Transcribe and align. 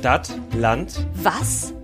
Stadt, 0.00 0.32
Land, 0.54 1.06
Was? 1.12 1.74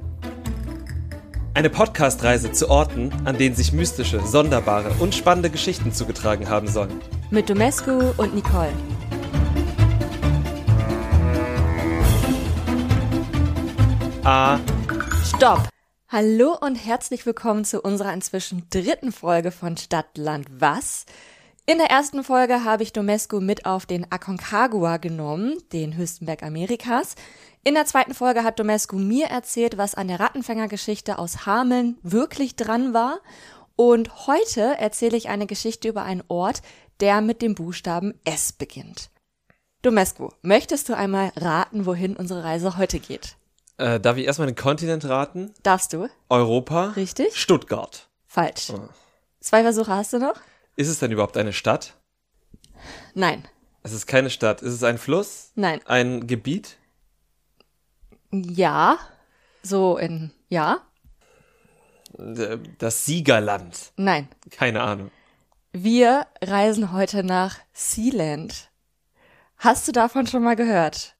eine 1.53 1.69
Podcast-Reise 1.69 2.51
zu 2.51 2.71
Orten, 2.71 3.13
an 3.27 3.37
denen 3.37 3.55
sich 3.55 3.75
mystische, 3.75 4.27
sonderbare 4.27 4.91
und 5.01 5.15
spannende 5.15 5.51
Geschichten 5.51 5.93
zugetragen 5.93 6.49
haben 6.49 6.67
sollen. 6.67 6.99
Mit 7.29 7.51
Domescu 7.51 8.15
und 8.17 8.35
Nicole. 8.35 8.73
A. 14.25 14.61
Stopp! 15.23 15.69
Hallo 16.09 16.57
und 16.59 16.77
herzlich 16.77 17.27
willkommen 17.27 17.67
zu 17.67 17.83
unserer 17.83 18.15
inzwischen 18.15 18.63
dritten 18.71 19.13
Folge 19.13 19.51
von 19.51 19.77
Stadt, 19.77 20.17
Land, 20.17 20.47
Was. 20.59 21.05
In 21.69 21.79
der 21.79 21.91
ersten 21.91 22.23
Folge 22.23 22.65
habe 22.65 22.85
ich 22.85 22.93
Domescu 22.93 23.41
mit 23.41 23.67
auf 23.67 23.87
den 23.87 24.11
Aconcagua 24.11 24.99
genommen, 24.99 25.59
den 25.73 25.97
höchsten 25.97 26.25
Berg 26.25 26.45
Amerikas. 26.45 27.17
In 27.67 27.75
der 27.75 27.85
zweiten 27.85 28.15
Folge 28.15 28.45
hat 28.45 28.61
Domescu 28.61 28.95
mir 28.95 29.27
erzählt, 29.27 29.77
was 29.77 29.97
an 29.97 30.07
der 30.07 30.21
Rattenfängergeschichte 30.21 31.19
aus 31.19 31.47
Hameln 31.47 31.99
wirklich 32.05 32.55
dran 32.55 32.95
war. 32.95 33.19
Und 33.75 34.29
heute 34.29 34.79
erzähle 34.79 35.17
ich 35.17 35.29
eine 35.29 35.49
Geschichte 35.49 35.89
über 35.89 36.05
einen 36.05 36.23
Ort, 36.29 36.63
der 37.01 37.21
mit 37.21 37.43
dem 37.43 37.57
Buchstaben 37.57 38.15
S 38.23 38.53
beginnt. 38.53 39.11
Domescu, 39.83 40.29
möchtest 40.43 40.89
du 40.89 40.97
einmal 40.97 41.33
raten, 41.35 41.87
wohin 41.87 42.15
unsere 42.15 42.45
Reise 42.45 42.77
heute 42.77 43.01
geht? 43.01 43.35
Äh, 43.79 43.99
darf 43.99 44.17
ich 44.17 44.27
erstmal 44.27 44.47
den 44.47 44.55
Kontinent 44.55 45.05
raten? 45.09 45.53
Darfst 45.65 45.93
du? 45.93 46.09
Europa? 46.29 46.91
Richtig? 46.91 47.37
Stuttgart. 47.37 48.09
Falsch. 48.29 48.71
Oh. 48.71 48.89
Zwei 49.41 49.63
Versuche 49.63 49.91
hast 49.91 50.13
du 50.13 50.21
noch? 50.21 50.37
Ist 50.77 50.87
es 50.87 51.01
denn 51.01 51.11
überhaupt 51.11 51.37
eine 51.37 51.53
Stadt? 51.53 51.95
Nein. 53.15 53.49
Es 53.83 53.93
ist 53.93 54.07
keine 54.07 54.31
Stadt. 54.31 54.63
Ist 54.63 54.73
es 54.73 54.85
ein 54.85 54.99
Fluss? 54.99 55.51
Nein. 55.57 55.81
Ein 55.85 56.29
Gebiet? 56.29 56.77
Ja. 58.33 58.99
So 59.63 59.97
in, 59.99 60.31
ja. 60.49 60.81
Äh, 62.19 62.59
Das 62.79 63.05
Siegerland. 63.05 63.93
Nein. 63.97 64.29
Keine 64.51 64.83
Ahnung. 64.83 65.11
Wir 65.73 66.27
reisen 66.43 66.93
heute 66.93 67.23
nach 67.23 67.59
Sealand. 67.73 68.71
Hast 69.59 69.87
du 69.89 69.93
davon 69.93 70.27
schon 70.27 70.43
mal 70.43 70.57
gehört? 70.57 71.17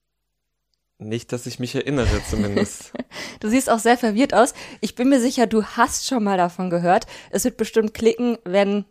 Nicht, 0.99 1.31
dass 1.31 1.45
ich 1.45 1.59
mich 1.59 1.75
erinnere 1.75 2.21
zumindest. 2.29 2.93
Du 3.39 3.49
siehst 3.49 3.69
auch 3.69 3.77
sehr 3.77 3.99
verwirrt 3.99 4.33
aus. 4.33 4.55
Ich 4.81 4.95
bin 4.95 5.09
mir 5.09 5.19
sicher, 5.21 5.45
du 5.45 5.63
hast 5.63 6.07
schon 6.07 6.23
mal 6.23 6.37
davon 6.37 6.71
gehört. 6.71 7.05
Es 7.29 7.43
wird 7.43 7.55
bestimmt 7.57 7.93
klicken, 7.93 8.39
wenn 8.45 8.83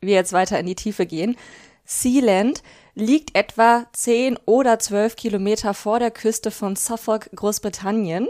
wir 0.00 0.14
jetzt 0.14 0.32
weiter 0.32 0.56
in 0.60 0.66
die 0.66 0.76
Tiefe 0.76 1.04
gehen. 1.04 1.36
Sealand 1.84 2.62
liegt 2.98 3.34
etwa 3.36 3.86
10 3.92 4.36
oder 4.44 4.78
12 4.78 5.16
Kilometer 5.16 5.72
vor 5.74 5.98
der 5.98 6.10
Küste 6.10 6.50
von 6.50 6.76
Suffolk, 6.76 7.30
Großbritannien. 7.34 8.28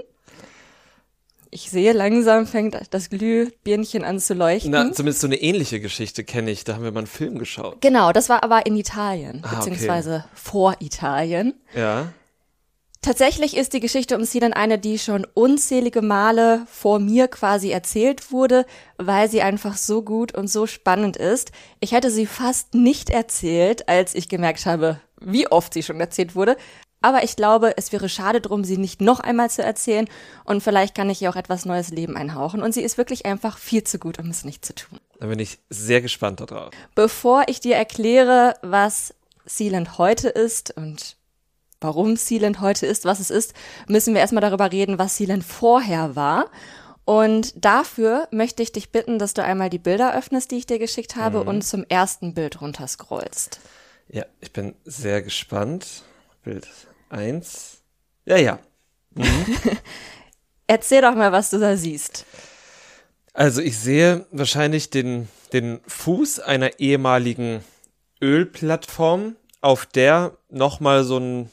Ich 1.51 1.71
sehe, 1.71 1.93
langsam 1.95 2.47
fängt 2.47 2.77
das 2.91 3.09
Glühbirnchen 3.09 4.05
an 4.05 4.21
zu 4.21 4.35
leuchten. 4.35 4.71
Na, 4.71 4.93
zumindest 4.93 5.23
so 5.23 5.27
eine 5.27 5.37
ähnliche 5.41 5.81
Geschichte 5.81 6.23
kenne 6.23 6.51
ich. 6.51 6.65
Da 6.65 6.75
haben 6.75 6.85
wir 6.85 6.93
mal 6.93 6.99
einen 7.01 7.07
Film 7.07 7.39
geschaut. 7.39 7.81
Genau, 7.81 8.13
das 8.13 8.29
war 8.29 8.45
aber 8.45 8.67
in 8.67 8.77
Italien, 8.77 9.41
Ah, 9.43 9.47
okay. 9.47 9.57
beziehungsweise 9.57 10.25
vor 10.35 10.77
Italien. 10.81 11.55
Ja. 11.75 12.13
Tatsächlich 13.01 13.57
ist 13.57 13.73
die 13.73 13.81
Geschichte 13.81 14.17
um 14.17 14.25
Sealand 14.25 14.57
eine, 14.57 14.79
die 14.79 14.99
schon 14.99 15.27
unzählige 15.33 16.03
Male 16.03 16.67
vor 16.71 16.99
mir 16.99 17.29
quasi 17.29 17.71
erzählt 17.71 18.33
wurde, 18.33 18.67
weil 18.97 19.31
sie 19.31 19.41
einfach 19.41 19.77
so 19.77 20.03
gut 20.03 20.35
und 20.35 20.49
so 20.49 20.67
spannend 20.67 21.17
ist. 21.17 21.53
Ich 21.81 21.93
hätte 21.93 22.11
sie 22.11 22.27
fast 22.27 22.75
nicht 22.75 23.09
erzählt, 23.09 23.89
als 23.89 24.15
ich 24.15 24.29
gemerkt 24.29 24.67
habe, 24.67 25.01
wie 25.21 25.47
oft 25.47 25.73
sie 25.75 25.83
schon 25.83 26.01
erzählt 26.01 26.35
wurde. 26.35 26.57
Aber 27.01 27.23
ich 27.23 27.37
glaube, 27.37 27.75
es 27.77 27.93
wäre 27.93 28.09
schade 28.09 28.41
drum, 28.41 28.65
sie 28.65 28.77
nicht 28.77 29.01
noch 29.01 29.21
einmal 29.21 29.51
zu 29.51 29.63
erzählen 29.63 30.09
und 30.45 30.63
vielleicht 30.63 30.97
kann 30.97 31.09
ich 31.09 31.23
ihr 31.23 31.31
auch 31.31 31.37
etwas 31.37 31.65
neues 31.65 31.91
Leben 31.91 32.17
einhauchen. 32.17 32.61
Und 32.63 32.75
sie 32.75 32.83
ist 32.83 32.99
wirklich 32.99 33.25
einfach 33.25 33.59
viel 33.59 33.85
zu 33.85 34.01
gut, 34.01 34.19
um 34.19 34.29
es 34.31 34.45
nicht 34.45 34.65
zu 34.65 34.75
tun. 34.75 34.99
Da 35.21 35.27
bin 35.27 35.39
ich 35.39 35.61
sehr 35.71 36.01
gespannt 36.01 36.41
darauf. 36.41 36.71
Bevor 36.97 37.45
ich 37.47 37.61
dir 37.61 37.77
erkläre, 37.77 38.55
was 38.63 39.15
Sealand 39.47 39.99
heute 39.99 40.29
ist 40.29 40.77
und 40.77 41.17
warum 41.81 42.17
Sealand 42.17 42.61
heute 42.61 42.87
ist, 42.87 43.05
was 43.05 43.21
es 43.21 43.31
ist, 43.31 43.55
müssen 43.87 44.15
wir 44.15 44.21
erstmal 44.21 44.41
darüber 44.41 44.71
reden, 44.73 44.99
was 44.99 45.17
Sealand 45.17 45.45
vorher 45.45 46.17
war. 46.17 46.51
Und 47.05 47.65
dafür 47.65 48.29
möchte 48.31 48.63
ich 48.63 48.73
dich 48.73 48.91
bitten, 48.91 49.19
dass 49.19 49.33
du 49.33 49.43
einmal 49.43 49.71
die 49.71 49.79
Bilder 49.79 50.15
öffnest, 50.15 50.51
die 50.51 50.57
ich 50.57 50.67
dir 50.67 50.79
geschickt 50.79 51.17
habe 51.17 51.43
und 51.43 51.63
zum 51.63 51.85
ersten 51.89 52.35
Bild 52.35 52.61
runterscrollst. 52.61 53.61
Ja, 54.09 54.25
ich 54.41 54.53
bin 54.53 54.75
sehr 54.85 55.23
gespannt. 55.23 56.03
Bild 56.45 56.69
1. 57.09 57.79
Ja, 58.27 58.37
ja. 58.37 58.59
Erzähl 60.67 61.01
doch 61.01 61.15
mal, 61.15 61.33
was 61.33 61.49
du 61.51 61.59
da 61.59 61.77
siehst. 61.77 62.27
Also 63.33 63.63
ich 63.63 63.79
sehe 63.79 64.27
wahrscheinlich 64.31 64.91
den, 64.91 65.29
den 65.53 65.81
Fuß 65.87 66.41
einer 66.41 66.79
ehemaligen 66.79 67.65
Ölplattform, 68.21 69.37
auf 69.61 69.87
der 69.87 70.37
nochmal 70.51 71.05
so 71.05 71.19
ein, 71.19 71.51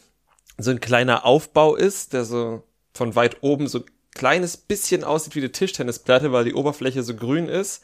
so 0.58 0.72
ein 0.72 0.80
kleiner 0.80 1.26
Aufbau 1.26 1.76
ist, 1.76 2.14
der 2.14 2.26
so 2.26 2.64
von 2.94 3.16
weit 3.16 3.38
oben 3.42 3.68
so 3.68 3.80
ein 3.80 3.86
kleines 4.14 4.58
bisschen 4.58 5.04
aussieht 5.04 5.36
wie 5.36 5.40
eine 5.40 5.52
Tischtennisplatte, 5.52 6.32
weil 6.32 6.46
die 6.46 6.54
Oberfläche 6.54 7.04
so 7.04 7.16
grün 7.16 7.48
ist. 7.48 7.84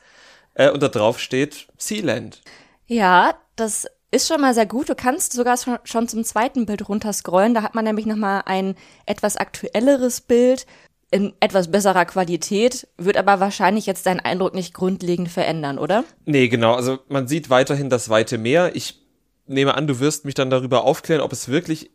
Äh, 0.54 0.70
und 0.72 0.82
da 0.82 0.88
drauf 0.88 1.20
steht 1.20 1.68
Sealand. 1.78 2.42
Ja, 2.88 3.36
das 3.56 3.88
ist 4.12 4.28
schon 4.28 4.42
mal 4.42 4.54
sehr 4.54 4.66
gut. 4.66 4.90
Du 4.90 4.96
kannst 4.96 5.34
sogar 5.34 5.58
schon, 5.58 5.78
schon 5.84 6.08
zum 6.08 6.24
zweiten 6.24 6.66
Bild 6.66 6.88
runterscrollen. 6.88 7.54
Da 7.54 7.64
hat 7.64 7.76
man 7.76 7.86
nämlich 7.86 8.06
nochmal 8.06 8.44
ein 8.46 8.76
etwas 9.06 9.38
aktuelleres 9.38 10.22
Bild 10.22 10.66
in 11.12 11.34
etwas 11.42 11.70
besserer 11.70 12.06
Qualität, 12.06 12.88
wird 12.98 13.18
aber 13.18 13.42
wahrscheinlich 13.42 13.86
jetzt 13.86 14.06
deinen 14.06 14.22
Eindruck 14.22 14.56
nicht 14.56 14.74
grundlegend 14.74 15.28
verändern, 15.28 15.78
oder? 15.78 16.06
Nee, 16.26 16.48
genau. 16.48 16.74
Also 16.74 17.00
man 17.10 17.28
sieht 17.28 17.50
weiterhin 17.50 17.90
das 17.90 18.08
weite 18.08 18.38
Meer. 18.38 18.78
Ich 18.78 19.02
nehme 19.46 19.76
an, 19.76 19.88
du 19.88 20.00
wirst 20.00 20.24
mich 20.24 20.36
dann 20.36 20.50
darüber 20.50 20.86
aufklären, 20.86 21.22
ob 21.22 21.34
es 21.34 21.50
wirklich 21.50 21.92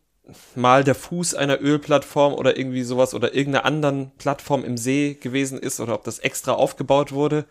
mal 0.55 0.85
der 0.85 0.95
Fuß 0.95 1.35
einer 1.35 1.61
Ölplattform 1.61 2.35
oder 2.35 2.59
irgendwie 2.59 2.83
sowas 2.83 3.15
oder 3.15 3.35
irgendeiner 3.35 3.65
anderen 3.65 4.11
Plattform 4.19 4.63
im 4.65 4.77
See 4.77 5.15
gewesen 5.15 5.59
ist 5.59 5.81
oder 5.81 5.95
ob 5.95 6.05
das 6.05 6.19
extra 6.19 6.53
aufgebaut 6.53 7.13
wurde. 7.13 7.47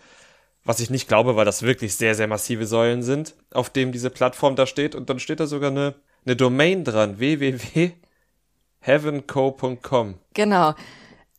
Was 0.63 0.79
ich 0.79 0.89
nicht 0.89 1.07
glaube, 1.07 1.35
weil 1.35 1.45
das 1.45 1.61
wirklich 1.61 1.95
sehr, 1.95 2.15
sehr 2.15 2.25
massive 2.27 2.65
Säulen 2.65 3.03
sind, 3.03 3.35
auf 3.53 3.69
dem 3.69 3.91
diese 3.91 4.09
Plattform 4.09 4.55
da 4.55 4.65
steht. 4.65 4.95
Und 4.95 5.11
dann 5.11 5.19
steht 5.19 5.39
da 5.39 5.45
sogar 5.45 5.69
eine, 5.69 5.93
eine 6.25 6.35
Domain 6.35 6.83
dran. 6.83 7.19
www.heavenco.com. 7.19 10.15
Genau. 10.33 10.73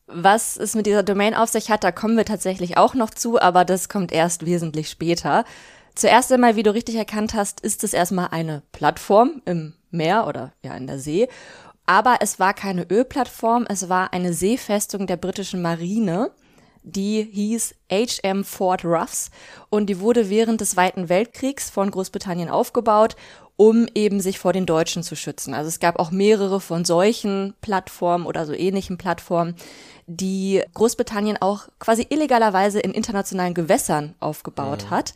Was 0.07 0.57
es 0.57 0.77
mit 0.77 0.87
dieser 0.87 1.03
Domain 1.03 1.35
auf 1.35 1.49
sich 1.49 1.71
hat, 1.71 1.83
da 1.83 1.91
kommen 1.91 2.17
wir 2.17 2.25
tatsächlich 2.25 2.77
auch 2.77 2.95
noch 2.95 3.11
zu, 3.11 3.41
aber 3.41 3.65
das 3.65 3.89
kommt 3.89 4.13
erst 4.13 4.47
wesentlich 4.47 4.89
später. 4.89 5.45
Zuerst 5.97 6.31
einmal, 6.31 6.55
wie 6.55 6.63
du 6.63 6.73
richtig 6.73 6.95
erkannt 6.95 7.35
hast, 7.35 7.61
ist 7.61 7.83
es 7.83 7.93
erstmal 7.93 8.29
eine 8.29 8.63
Plattform 8.71 9.43
im 9.45 9.75
Meer 9.91 10.27
oder 10.27 10.53
ja 10.63 10.75
in 10.77 10.87
der 10.87 10.99
See. 10.99 11.29
Aber 11.87 12.17
es 12.21 12.41
war 12.41 12.53
keine 12.53 12.87
Ölplattform, 12.91 13.65
es 13.69 13.89
war 13.89 14.13
eine 14.13 14.33
Seefestung 14.33 15.07
der 15.07 15.17
britischen 15.17 15.63
Marine. 15.63 16.31
Die 16.83 17.29
hieß 17.33 17.75
HM 17.91 18.45
Fort 18.45 18.85
Ruffs 18.85 19.31
und 19.71 19.87
die 19.87 19.99
wurde 19.99 20.31
während 20.31 20.61
des 20.61 20.71
Zweiten 20.71 21.09
Weltkriegs 21.09 21.69
von 21.69 21.91
Großbritannien 21.91 22.49
aufgebaut, 22.49 23.17
um 23.57 23.89
eben 23.95 24.21
sich 24.21 24.39
vor 24.39 24.53
den 24.53 24.67
Deutschen 24.67 25.03
zu 25.03 25.17
schützen. 25.17 25.55
Also 25.55 25.69
es 25.69 25.81
gab 25.81 25.99
auch 25.99 26.11
mehrere 26.11 26.61
von 26.61 26.85
solchen 26.85 27.55
Plattformen 27.61 28.27
oder 28.27 28.47
so 28.47 28.53
ähnlichen 28.53 28.99
Plattformen, 28.99 29.57
die 30.07 30.63
Großbritannien 30.75 31.39
auch 31.41 31.69
quasi 31.81 32.07
illegalerweise 32.09 32.79
in 32.79 32.93
internationalen 32.93 33.55
Gewässern 33.55 34.15
aufgebaut 34.21 34.91
hat. 34.91 35.15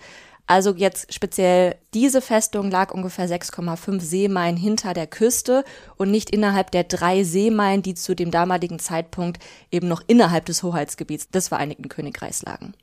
Also 0.51 0.75
jetzt 0.75 1.15
speziell 1.15 1.77
diese 1.95 2.21
Festung 2.21 2.73
lag 2.73 2.93
ungefähr 2.93 3.29
6,5 3.29 4.01
Seemeilen 4.01 4.57
hinter 4.57 4.95
der 4.95 5.07
Küste 5.07 5.65
und 5.97 6.11
nicht 6.11 6.31
innerhalb 6.31 6.73
der 6.73 6.83
drei 6.83 7.23
Seemeilen, 7.23 7.83
die 7.83 7.95
zu 7.95 8.17
dem 8.17 8.33
damaligen 8.33 8.81
Zeitpunkt 8.81 9.41
eben 9.71 9.87
noch 9.87 10.03
innerhalb 10.09 10.47
des 10.47 10.65
Hoheitsgebiets 10.65 11.31
des 11.31 11.47
Vereinigten 11.47 11.89
Königreichs 11.89 12.43
lagen. 12.43 12.75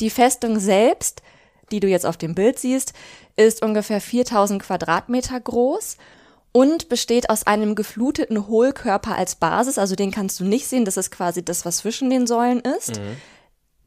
Die 0.00 0.10
Festung 0.10 0.58
selbst, 0.58 1.22
die 1.70 1.78
du 1.78 1.86
jetzt 1.86 2.04
auf 2.04 2.16
dem 2.16 2.34
Bild 2.34 2.58
siehst, 2.58 2.94
ist 3.36 3.62
ungefähr 3.62 4.00
4000 4.00 4.60
Quadratmeter 4.60 5.38
groß 5.38 5.98
und 6.50 6.88
besteht 6.88 7.30
aus 7.30 7.46
einem 7.46 7.76
gefluteten 7.76 8.48
Hohlkörper 8.48 9.16
als 9.16 9.36
Basis, 9.36 9.78
also 9.78 9.94
den 9.94 10.10
kannst 10.10 10.40
du 10.40 10.44
nicht 10.44 10.66
sehen, 10.66 10.84
das 10.84 10.96
ist 10.96 11.12
quasi 11.12 11.44
das, 11.44 11.64
was 11.64 11.76
zwischen 11.76 12.10
den 12.10 12.26
Säulen 12.26 12.58
ist. 12.58 13.00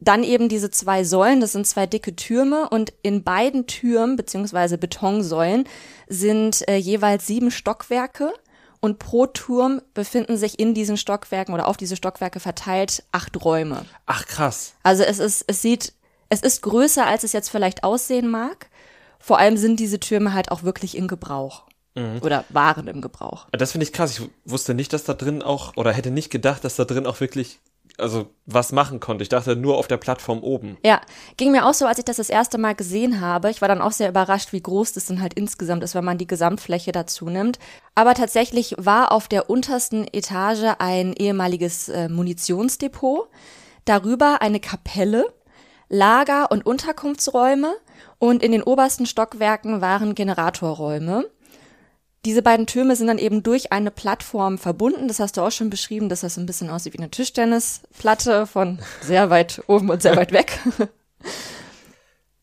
Dann 0.00 0.22
eben 0.22 0.48
diese 0.48 0.70
zwei 0.70 1.04
Säulen, 1.04 1.40
das 1.40 1.52
sind 1.52 1.66
zwei 1.66 1.86
dicke 1.86 2.14
Türme 2.14 2.68
und 2.68 2.92
in 3.02 3.22
beiden 3.22 3.66
Türmen 3.66 4.16
beziehungsweise 4.16 4.76
Betonsäulen 4.76 5.64
sind 6.06 6.68
äh, 6.68 6.76
jeweils 6.76 7.26
sieben 7.26 7.50
Stockwerke 7.50 8.32
und 8.80 8.98
pro 8.98 9.26
Turm 9.26 9.80
befinden 9.94 10.36
sich 10.36 10.58
in 10.58 10.74
diesen 10.74 10.96
Stockwerken 10.96 11.54
oder 11.54 11.66
auf 11.66 11.76
diese 11.76 11.96
Stockwerke 11.96 12.40
verteilt 12.40 13.04
acht 13.10 13.42
Räume. 13.44 13.86
Ach 14.04 14.26
krass. 14.26 14.74
Also 14.82 15.02
es 15.02 15.18
ist, 15.18 15.44
es 15.46 15.62
sieht, 15.62 15.94
es 16.28 16.40
ist 16.40 16.62
größer, 16.62 17.06
als 17.06 17.24
es 17.24 17.32
jetzt 17.32 17.48
vielleicht 17.48 17.82
aussehen 17.82 18.28
mag. 18.28 18.68
Vor 19.18 19.38
allem 19.38 19.56
sind 19.56 19.80
diese 19.80 19.98
Türme 19.98 20.34
halt 20.34 20.50
auch 20.50 20.62
wirklich 20.62 20.96
in 20.96 21.08
Gebrauch. 21.08 21.64
Mhm. 21.94 22.20
Oder 22.22 22.44
waren 22.50 22.86
im 22.88 23.00
Gebrauch. 23.00 23.46
Das 23.52 23.72
finde 23.72 23.84
ich 23.84 23.92
krass. 23.92 24.18
Ich 24.18 24.28
wusste 24.44 24.74
nicht, 24.74 24.92
dass 24.92 25.04
da 25.04 25.14
drin 25.14 25.42
auch, 25.42 25.76
oder 25.76 25.92
hätte 25.92 26.10
nicht 26.10 26.30
gedacht, 26.30 26.62
dass 26.62 26.76
da 26.76 26.84
drin 26.84 27.06
auch 27.06 27.20
wirklich 27.20 27.58
also 27.98 28.26
was 28.44 28.72
machen 28.72 29.00
konnte. 29.00 29.22
Ich 29.22 29.28
dachte 29.28 29.56
nur 29.56 29.76
auf 29.76 29.88
der 29.88 29.96
Plattform 29.96 30.42
oben. 30.42 30.76
Ja, 30.84 31.00
ging 31.36 31.52
mir 31.52 31.66
auch 31.66 31.74
so, 31.74 31.86
als 31.86 31.98
ich 31.98 32.04
das 32.04 32.16
das 32.16 32.30
erste 32.30 32.58
Mal 32.58 32.74
gesehen 32.74 33.20
habe. 33.20 33.50
Ich 33.50 33.60
war 33.60 33.68
dann 33.68 33.80
auch 33.80 33.92
sehr 33.92 34.08
überrascht, 34.08 34.52
wie 34.52 34.62
groß 34.62 34.92
das 34.92 35.06
dann 35.06 35.20
halt 35.20 35.34
insgesamt 35.34 35.82
ist, 35.82 35.94
wenn 35.94 36.04
man 36.04 36.18
die 36.18 36.26
Gesamtfläche 36.26 36.92
dazu 36.92 37.26
nimmt. 37.26 37.58
Aber 37.94 38.14
tatsächlich 38.14 38.74
war 38.78 39.12
auf 39.12 39.28
der 39.28 39.50
untersten 39.50 40.06
Etage 40.12 40.74
ein 40.78 41.12
ehemaliges 41.14 41.88
äh, 41.88 42.08
Munitionsdepot, 42.08 43.28
darüber 43.84 44.42
eine 44.42 44.60
Kapelle, 44.60 45.24
Lager- 45.88 46.50
und 46.50 46.66
Unterkunftsräume 46.66 47.74
und 48.18 48.42
in 48.42 48.52
den 48.52 48.62
obersten 48.62 49.06
Stockwerken 49.06 49.80
waren 49.80 50.14
Generatorräume. 50.14 51.26
Diese 52.26 52.42
beiden 52.42 52.66
Türme 52.66 52.96
sind 52.96 53.06
dann 53.06 53.18
eben 53.18 53.44
durch 53.44 53.70
eine 53.70 53.92
Plattform 53.92 54.58
verbunden. 54.58 55.06
Das 55.06 55.20
hast 55.20 55.36
du 55.36 55.42
auch 55.42 55.52
schon 55.52 55.70
beschrieben, 55.70 56.08
dass 56.08 56.22
das 56.22 56.36
ein 56.36 56.44
bisschen 56.44 56.68
aussieht 56.68 56.92
wie 56.94 56.98
eine 56.98 57.08
Tischtennisplatte 57.08 58.48
von 58.48 58.80
sehr 59.00 59.30
weit 59.30 59.62
oben 59.68 59.90
und 59.90 60.02
sehr 60.02 60.16
weit 60.16 60.32
weg. 60.32 60.58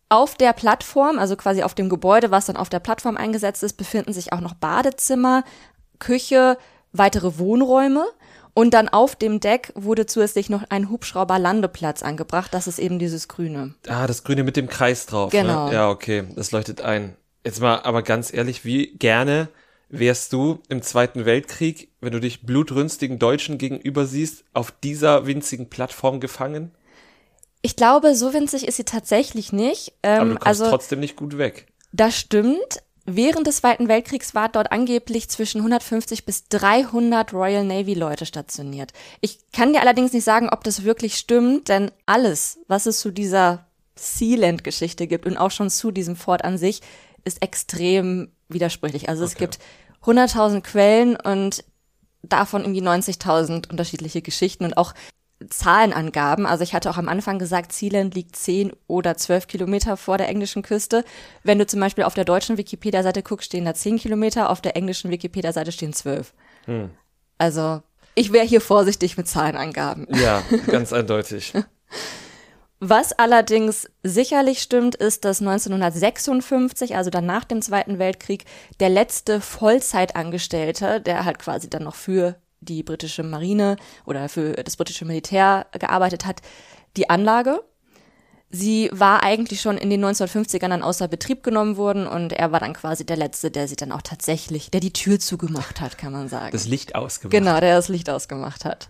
Auf 0.08 0.36
der 0.36 0.54
Plattform, 0.54 1.20
also 1.20 1.36
quasi 1.36 1.64
auf 1.64 1.74
dem 1.74 1.90
Gebäude, 1.90 2.32
was 2.32 2.46
dann 2.46 2.56
auf 2.56 2.70
der 2.70 2.80
Plattform 2.80 3.18
eingesetzt 3.18 3.62
ist, 3.62 3.74
befinden 3.74 4.14
sich 4.14 4.32
auch 4.32 4.40
noch 4.40 4.54
Badezimmer, 4.54 5.44
Küche, 6.00 6.58
weitere 6.94 7.38
Wohnräume. 7.38 8.06
Und 8.54 8.74
dann 8.74 8.88
auf 8.88 9.18
dem 9.18 9.42
Deck 9.42 9.74
wurde 9.76 10.06
zusätzlich 10.06 10.50
noch 10.50 10.64
ein 10.70 10.90
Hubschrauber-Landeplatz 10.90 12.04
angebracht. 12.04 12.54
Das 12.54 12.68
ist 12.68 12.80
eben 12.80 13.00
dieses 13.00 13.28
Grüne. 13.28 13.74
Ah, 13.90 14.08
das 14.08 14.24
Grüne 14.24 14.44
mit 14.46 14.56
dem 14.56 14.70
Kreis 14.70 15.08
drauf. 15.08 15.34
Ne? 15.34 15.42
Genau. 15.42 15.68
Ne? 15.68 15.74
Ja, 15.74 15.90
okay. 15.90 16.24
Das 16.38 16.54
leuchtet 16.54 16.80
ein. 16.80 17.18
Jetzt 17.44 17.60
mal 17.60 17.82
aber 17.82 18.02
ganz 18.02 18.34
ehrlich, 18.34 18.64
wie 18.64 18.96
gerne 18.96 19.50
wärst 19.94 20.34
du 20.34 20.60
im 20.70 20.82
Zweiten 20.82 21.26
Weltkrieg, 21.26 21.90
wenn 22.02 22.12
du 22.12 22.20
dich 22.20 22.46
blutrünstigen 22.46 23.20
Deutschen 23.20 23.60
gegenüber 23.60 24.06
siehst, 24.06 24.44
auf 24.54 24.72
dieser 24.72 25.28
winzigen 25.28 25.70
Plattform 25.70 26.20
gefangen? 26.20 26.72
Ich 27.62 27.76
glaube, 27.76 28.16
so 28.16 28.34
winzig 28.34 28.68
ist 28.68 28.78
sie 28.78 28.84
tatsächlich 28.84 29.54
nicht. 29.54 29.94
Ähm, 30.02 30.20
Aber 30.20 30.26
du 30.26 30.36
kommst 30.36 30.48
also, 30.48 30.70
trotzdem 30.70 31.00
nicht 31.00 31.16
gut 31.16 31.38
weg. 31.38 31.68
Das 31.92 32.18
stimmt. 32.18 32.82
Während 33.06 33.46
des 33.46 33.58
Zweiten 33.58 33.88
Weltkriegs 33.88 34.34
war 34.34 34.50
dort 34.50 34.72
angeblich 34.72 35.30
zwischen 35.30 35.60
150 35.60 36.26
bis 36.26 36.48
300 36.48 37.34
Royal 37.34 37.64
Navy 37.64 37.94
Leute 37.94 38.26
stationiert. 38.26 38.94
Ich 39.22 39.40
kann 39.52 39.74
dir 39.74 39.82
allerdings 39.82 40.14
nicht 40.14 40.24
sagen, 40.24 40.50
ob 40.50 40.64
das 40.64 40.86
wirklich 40.86 41.18
stimmt, 41.18 41.70
denn 41.70 41.92
alles, 42.06 42.60
was 42.68 42.86
es 42.86 43.00
zu 43.00 43.12
dieser 43.12 43.68
Sealand-Geschichte 43.96 45.06
gibt 45.06 45.26
und 45.26 45.38
auch 45.38 45.52
schon 45.52 45.70
zu 45.70 45.92
diesem 45.92 46.16
Fort 46.16 46.44
an 46.44 46.58
sich, 46.58 46.82
ist 47.26 47.42
extrem 47.42 48.32
widersprüchlich. 48.48 49.10
Also 49.10 49.24
okay. 49.24 49.32
es 49.32 49.38
gibt 49.38 49.60
100.000 50.06 50.62
Quellen 50.62 51.16
und 51.16 51.64
davon 52.22 52.62
irgendwie 52.62 52.82
90.000 52.82 53.70
unterschiedliche 53.70 54.22
Geschichten 54.22 54.66
und 54.66 54.78
auch 54.78 54.94
Zahlenangaben. 55.50 56.46
Also 56.46 56.64
ich 56.64 56.74
hatte 56.74 56.90
auch 56.90 56.98
am 56.98 57.10
Anfang 57.10 57.40
gesagt, 57.40 57.74
Sealand 57.74 58.16
liegt 58.16 58.36
10 58.36 58.72
oder 58.88 59.18
12 59.18 59.48
Kilometer 59.48 59.98
vor 59.98 60.18
der 60.18 60.30
englischen 60.30 60.62
Küste. 60.62 61.04
Wenn 61.44 61.60
du 61.60 61.68
zum 61.68 61.80
Beispiel 61.80 62.06
auf 62.06 62.14
der 62.14 62.26
deutschen 62.26 62.58
Wikipedia-Seite 62.58 63.24
guckst, 63.24 63.48
stehen 63.48 63.66
da 63.66 63.74
10 63.74 63.98
Kilometer, 63.98 64.50
auf 64.50 64.62
der 64.62 64.76
englischen 64.76 65.12
Wikipedia-Seite 65.12 65.72
stehen 65.72 65.94
12. 65.94 66.34
Hm. 66.66 66.92
Also 67.38 67.82
ich 68.16 68.32
wäre 68.32 68.46
hier 68.46 68.62
vorsichtig 68.62 69.18
mit 69.18 69.28
Zahlenangaben. 69.28 70.08
Ja, 70.16 70.44
ganz 70.68 70.94
eindeutig. 70.94 71.54
Was 72.86 73.14
allerdings 73.14 73.90
sicherlich 74.04 74.62
stimmt, 74.62 74.96
ist, 74.96 75.24
dass 75.24 75.40
1956, 75.40 76.98
also 76.98 77.10
dann 77.10 77.26
nach 77.26 77.46
dem 77.46 77.62
Zweiten 77.62 77.98
Weltkrieg, 77.98 78.44
der 78.82 78.90
letzte 78.90 79.40
Vollzeitangestellte, 79.40 81.00
der 81.00 81.24
halt 81.24 81.40
quasi 81.40 81.70
dann 81.70 81.84
noch 81.84 81.96
für 81.96 82.36
die 82.60 82.84
britische 82.84 83.24
Marine 83.24 83.78
oder 84.06 84.28
für 84.28 84.52
das 84.52 84.76
britische 84.76 85.06
Militär 85.06 85.66
gearbeitet 85.72 86.26
hat, 86.26 86.42
die 86.98 87.10
Anlage. 87.10 87.64
Sie 88.50 88.90
war 88.92 89.24
eigentlich 89.24 89.62
schon 89.62 89.78
in 89.78 89.90
den 89.90 90.04
1950ern 90.04 90.68
dann 90.68 90.84
außer 90.84 91.08
Betrieb 91.08 91.42
genommen 91.42 91.78
worden 91.78 92.06
und 92.06 92.34
er 92.34 92.52
war 92.52 92.60
dann 92.60 92.74
quasi 92.74 93.06
der 93.06 93.16
Letzte, 93.16 93.50
der 93.50 93.70
sie 93.70 93.78
dann 93.78 93.94
auch 93.94 94.02
tatsächlich, 94.02 94.72
der 94.72 94.82
die 94.82 94.92
Tür 94.92 95.22
zugemacht 95.22 95.80
hat, 95.80 95.98
kann 95.98 96.12
man 96.12 96.28
sagen. 96.28 96.52
Das 96.52 96.68
Licht 96.68 96.96
ausgemacht. 96.96 97.32
Genau, 97.32 97.62
der 97.62 97.78
das 97.78 97.88
Licht 97.88 98.10
ausgemacht 98.10 98.66
hat. 98.66 98.90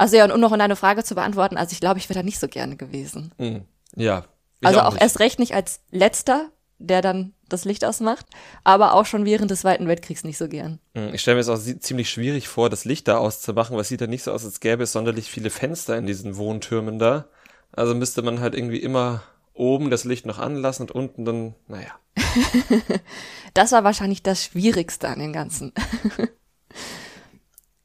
Also 0.00 0.16
ja, 0.16 0.24
und 0.24 0.32
um 0.32 0.40
noch 0.40 0.56
deine 0.56 0.76
Frage 0.76 1.04
zu 1.04 1.14
beantworten, 1.14 1.58
also 1.58 1.74
ich 1.74 1.80
glaube, 1.80 1.98
ich 1.98 2.08
wäre 2.08 2.20
da 2.20 2.22
nicht 2.22 2.38
so 2.38 2.48
gerne 2.48 2.74
gewesen. 2.76 3.32
Mhm. 3.36 3.64
Ja. 3.94 4.24
Also 4.62 4.80
auch, 4.80 4.94
auch 4.94 4.96
erst 4.98 5.20
recht 5.20 5.38
nicht 5.38 5.54
als 5.54 5.80
letzter, 5.90 6.48
der 6.78 7.02
dann 7.02 7.34
das 7.50 7.66
Licht 7.66 7.84
ausmacht, 7.84 8.24
aber 8.64 8.94
auch 8.94 9.04
schon 9.04 9.26
während 9.26 9.50
des 9.50 9.60
Zweiten 9.60 9.88
Weltkriegs 9.88 10.24
nicht 10.24 10.38
so 10.38 10.48
gern. 10.48 10.80
Mhm. 10.94 11.12
Ich 11.12 11.20
stelle 11.20 11.34
mir 11.34 11.42
es 11.42 11.50
auch 11.50 11.58
ziemlich 11.80 12.08
schwierig 12.08 12.48
vor, 12.48 12.70
das 12.70 12.86
Licht 12.86 13.08
da 13.08 13.18
auszumachen, 13.18 13.76
weil 13.76 13.82
es 13.82 13.88
sieht 13.88 14.00
ja 14.00 14.06
nicht 14.06 14.22
so 14.22 14.32
aus, 14.32 14.42
als 14.42 14.60
gäbe 14.60 14.84
es 14.84 14.92
sonderlich 14.92 15.30
viele 15.30 15.50
Fenster 15.50 15.98
in 15.98 16.06
diesen 16.06 16.38
Wohntürmen 16.38 16.98
da. 16.98 17.26
Also 17.70 17.94
müsste 17.94 18.22
man 18.22 18.40
halt 18.40 18.54
irgendwie 18.54 18.80
immer 18.80 19.22
oben 19.52 19.90
das 19.90 20.04
Licht 20.04 20.24
noch 20.24 20.38
anlassen 20.38 20.84
und 20.84 20.92
unten 20.92 21.26
dann, 21.26 21.54
naja. 21.68 21.90
das 23.52 23.72
war 23.72 23.84
wahrscheinlich 23.84 24.22
das 24.22 24.44
Schwierigste 24.44 25.08
an 25.08 25.18
dem 25.18 25.34
Ganzen. 25.34 25.74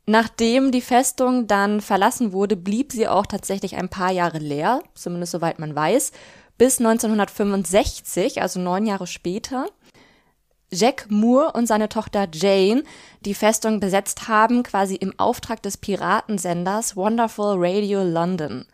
Nachdem 0.07 0.71
die 0.71 0.81
Festung 0.81 1.47
dann 1.47 1.81
verlassen 1.81 2.31
wurde, 2.31 2.55
blieb 2.55 2.91
sie 2.91 3.07
auch 3.07 3.25
tatsächlich 3.25 3.75
ein 3.75 3.89
paar 3.89 4.11
Jahre 4.11 4.37
leer, 4.37 4.81
zumindest 4.93 5.31
soweit 5.31 5.57
man 5.57 5.75
weiß, 5.75 6.11
bis 6.57 6.79
1965, 6.79 8.41
also 8.41 8.59
neun 8.59 8.85
Jahre 8.85 9.07
später. 9.07 9.65
Jack 10.71 11.07
Moore 11.09 11.53
und 11.53 11.67
seine 11.67 11.89
Tochter 11.89 12.27
Jane 12.31 12.83
die 13.21 13.33
Festung 13.33 13.79
besetzt 13.79 14.27
haben, 14.27 14.61
quasi 14.63 14.95
im 14.95 15.17
Auftrag 15.17 15.61
des 15.63 15.77
Piratensenders 15.77 16.95
Wonderful 16.95 17.55
Radio 17.57 18.03
London. 18.03 18.65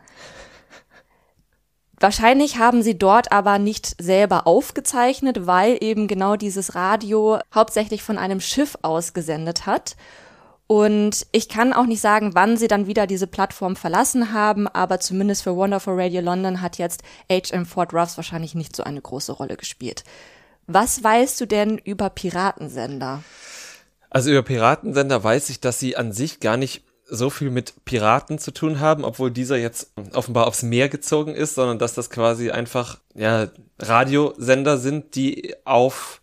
Wahrscheinlich 1.98 2.58
haben 2.58 2.82
sie 2.82 2.98
dort 2.98 3.30
aber 3.30 3.58
nicht 3.58 4.02
selber 4.02 4.46
aufgezeichnet, 4.46 5.46
weil 5.46 5.78
eben 5.80 6.08
genau 6.08 6.36
dieses 6.36 6.74
Radio 6.74 7.38
hauptsächlich 7.54 8.02
von 8.02 8.18
einem 8.18 8.40
Schiff 8.40 8.76
ausgesendet 8.82 9.66
hat 9.66 9.96
und 10.66 11.26
ich 11.32 11.48
kann 11.48 11.72
auch 11.72 11.86
nicht 11.86 12.00
sagen, 12.00 12.34
wann 12.34 12.56
sie 12.56 12.68
dann 12.68 12.86
wieder 12.86 13.06
diese 13.06 13.26
Plattform 13.26 13.76
verlassen 13.76 14.32
haben, 14.32 14.68
aber 14.68 15.00
zumindest 15.00 15.42
für 15.42 15.56
Wonderful 15.56 16.00
Radio 16.00 16.22
London 16.22 16.62
hat 16.62 16.78
jetzt 16.78 17.02
HM 17.30 17.66
Fort 17.66 17.92
Ruffs 17.92 18.16
wahrscheinlich 18.16 18.54
nicht 18.54 18.74
so 18.74 18.82
eine 18.82 19.00
große 19.00 19.32
Rolle 19.32 19.56
gespielt. 19.56 20.04
Was 20.66 21.02
weißt 21.02 21.40
du 21.40 21.46
denn 21.46 21.76
über 21.78 22.08
Piratensender? 22.08 23.22
Also 24.08 24.30
über 24.30 24.42
Piratensender 24.42 25.22
weiß 25.22 25.50
ich, 25.50 25.60
dass 25.60 25.78
sie 25.78 25.96
an 25.96 26.12
sich 26.12 26.40
gar 26.40 26.56
nicht 26.56 26.84
so 27.06 27.28
viel 27.28 27.50
mit 27.50 27.84
Piraten 27.84 28.38
zu 28.38 28.52
tun 28.52 28.80
haben, 28.80 29.04
obwohl 29.04 29.30
dieser 29.30 29.58
jetzt 29.58 29.92
offenbar 30.14 30.46
aufs 30.46 30.62
Meer 30.62 30.88
gezogen 30.88 31.34
ist, 31.34 31.54
sondern 31.54 31.78
dass 31.78 31.92
das 31.92 32.08
quasi 32.08 32.50
einfach 32.50 33.00
ja 33.14 33.48
Radiosender 33.78 34.78
sind, 34.78 35.14
die 35.14 35.54
auf 35.64 36.21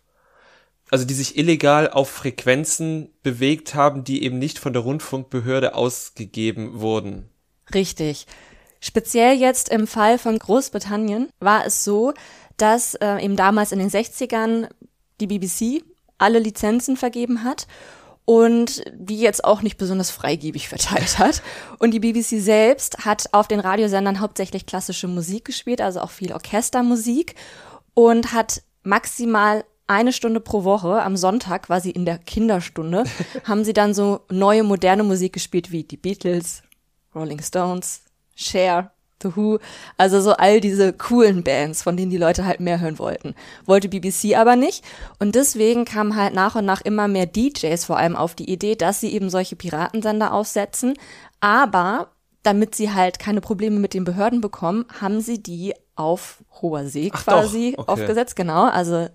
also 0.90 1.04
die 1.04 1.14
sich 1.14 1.38
illegal 1.38 1.88
auf 1.88 2.10
Frequenzen 2.10 3.10
bewegt 3.22 3.74
haben, 3.74 4.04
die 4.04 4.22
eben 4.24 4.38
nicht 4.38 4.58
von 4.58 4.72
der 4.72 4.82
Rundfunkbehörde 4.82 5.74
ausgegeben 5.74 6.80
wurden. 6.80 7.28
Richtig. 7.72 8.26
Speziell 8.80 9.36
jetzt 9.36 9.68
im 9.68 9.86
Fall 9.86 10.18
von 10.18 10.38
Großbritannien 10.38 11.28
war 11.38 11.66
es 11.66 11.84
so, 11.84 12.12
dass 12.56 12.94
äh, 12.96 13.22
eben 13.24 13.36
damals 13.36 13.72
in 13.72 13.78
den 13.78 13.90
60ern 13.90 14.68
die 15.20 15.26
BBC 15.26 15.84
alle 16.18 16.38
Lizenzen 16.38 16.96
vergeben 16.96 17.44
hat 17.44 17.66
und 18.24 18.84
die 18.92 19.18
jetzt 19.18 19.44
auch 19.44 19.62
nicht 19.62 19.76
besonders 19.76 20.10
freigebig 20.10 20.68
verteilt 20.68 21.18
hat. 21.18 21.42
Und 21.78 21.92
die 21.92 22.00
BBC 22.00 22.40
selbst 22.40 23.04
hat 23.04 23.32
auf 23.32 23.48
den 23.48 23.60
Radiosendern 23.60 24.20
hauptsächlich 24.20 24.66
klassische 24.66 25.08
Musik 25.08 25.44
gespielt, 25.44 25.80
also 25.80 26.00
auch 26.00 26.10
viel 26.10 26.32
Orchestermusik 26.32 27.34
und 27.94 28.32
hat 28.32 28.62
maximal 28.82 29.64
eine 29.90 30.12
Stunde 30.12 30.40
pro 30.40 30.62
Woche. 30.64 31.02
Am 31.02 31.16
Sonntag, 31.16 31.64
quasi 31.64 31.90
in 31.90 32.04
der 32.04 32.18
Kinderstunde, 32.18 33.04
haben 33.44 33.64
sie 33.64 33.72
dann 33.72 33.92
so 33.92 34.20
neue 34.30 34.62
moderne 34.62 35.02
Musik 35.02 35.32
gespielt 35.32 35.72
wie 35.72 35.82
die 35.82 35.96
Beatles, 35.96 36.62
Rolling 37.14 37.42
Stones, 37.42 38.02
Cher, 38.36 38.92
The 39.22 39.34
Who, 39.34 39.58
also 39.98 40.20
so 40.20 40.32
all 40.32 40.60
diese 40.60 40.92
coolen 40.92 41.42
Bands, 41.42 41.82
von 41.82 41.96
denen 41.96 42.10
die 42.10 42.16
Leute 42.16 42.46
halt 42.46 42.60
mehr 42.60 42.80
hören 42.80 42.98
wollten. 42.98 43.34
Wollte 43.66 43.88
BBC 43.88 44.36
aber 44.36 44.56
nicht. 44.56 44.84
Und 45.18 45.34
deswegen 45.34 45.84
kamen 45.84 46.16
halt 46.16 46.34
nach 46.34 46.54
und 46.54 46.64
nach 46.64 46.80
immer 46.80 47.08
mehr 47.08 47.26
DJs 47.26 47.84
vor 47.84 47.98
allem 47.98 48.16
auf 48.16 48.34
die 48.34 48.50
Idee, 48.50 48.76
dass 48.76 49.00
sie 49.00 49.12
eben 49.12 49.28
solche 49.28 49.56
Piratensender 49.56 50.32
aufsetzen, 50.32 50.94
aber 51.40 52.12
damit 52.42 52.74
sie 52.74 52.92
halt 52.92 53.18
keine 53.18 53.40
Probleme 53.40 53.78
mit 53.78 53.92
den 53.92 54.04
Behörden 54.04 54.40
bekommen, 54.40 54.86
haben 55.00 55.20
sie 55.20 55.42
die 55.42 55.74
auf 55.96 56.38
hoher 56.62 56.86
See 56.86 57.10
Ach 57.12 57.24
quasi 57.24 57.74
okay. 57.76 57.90
aufgesetzt, 57.90 58.36
genau, 58.36 58.64
also 58.64 59.08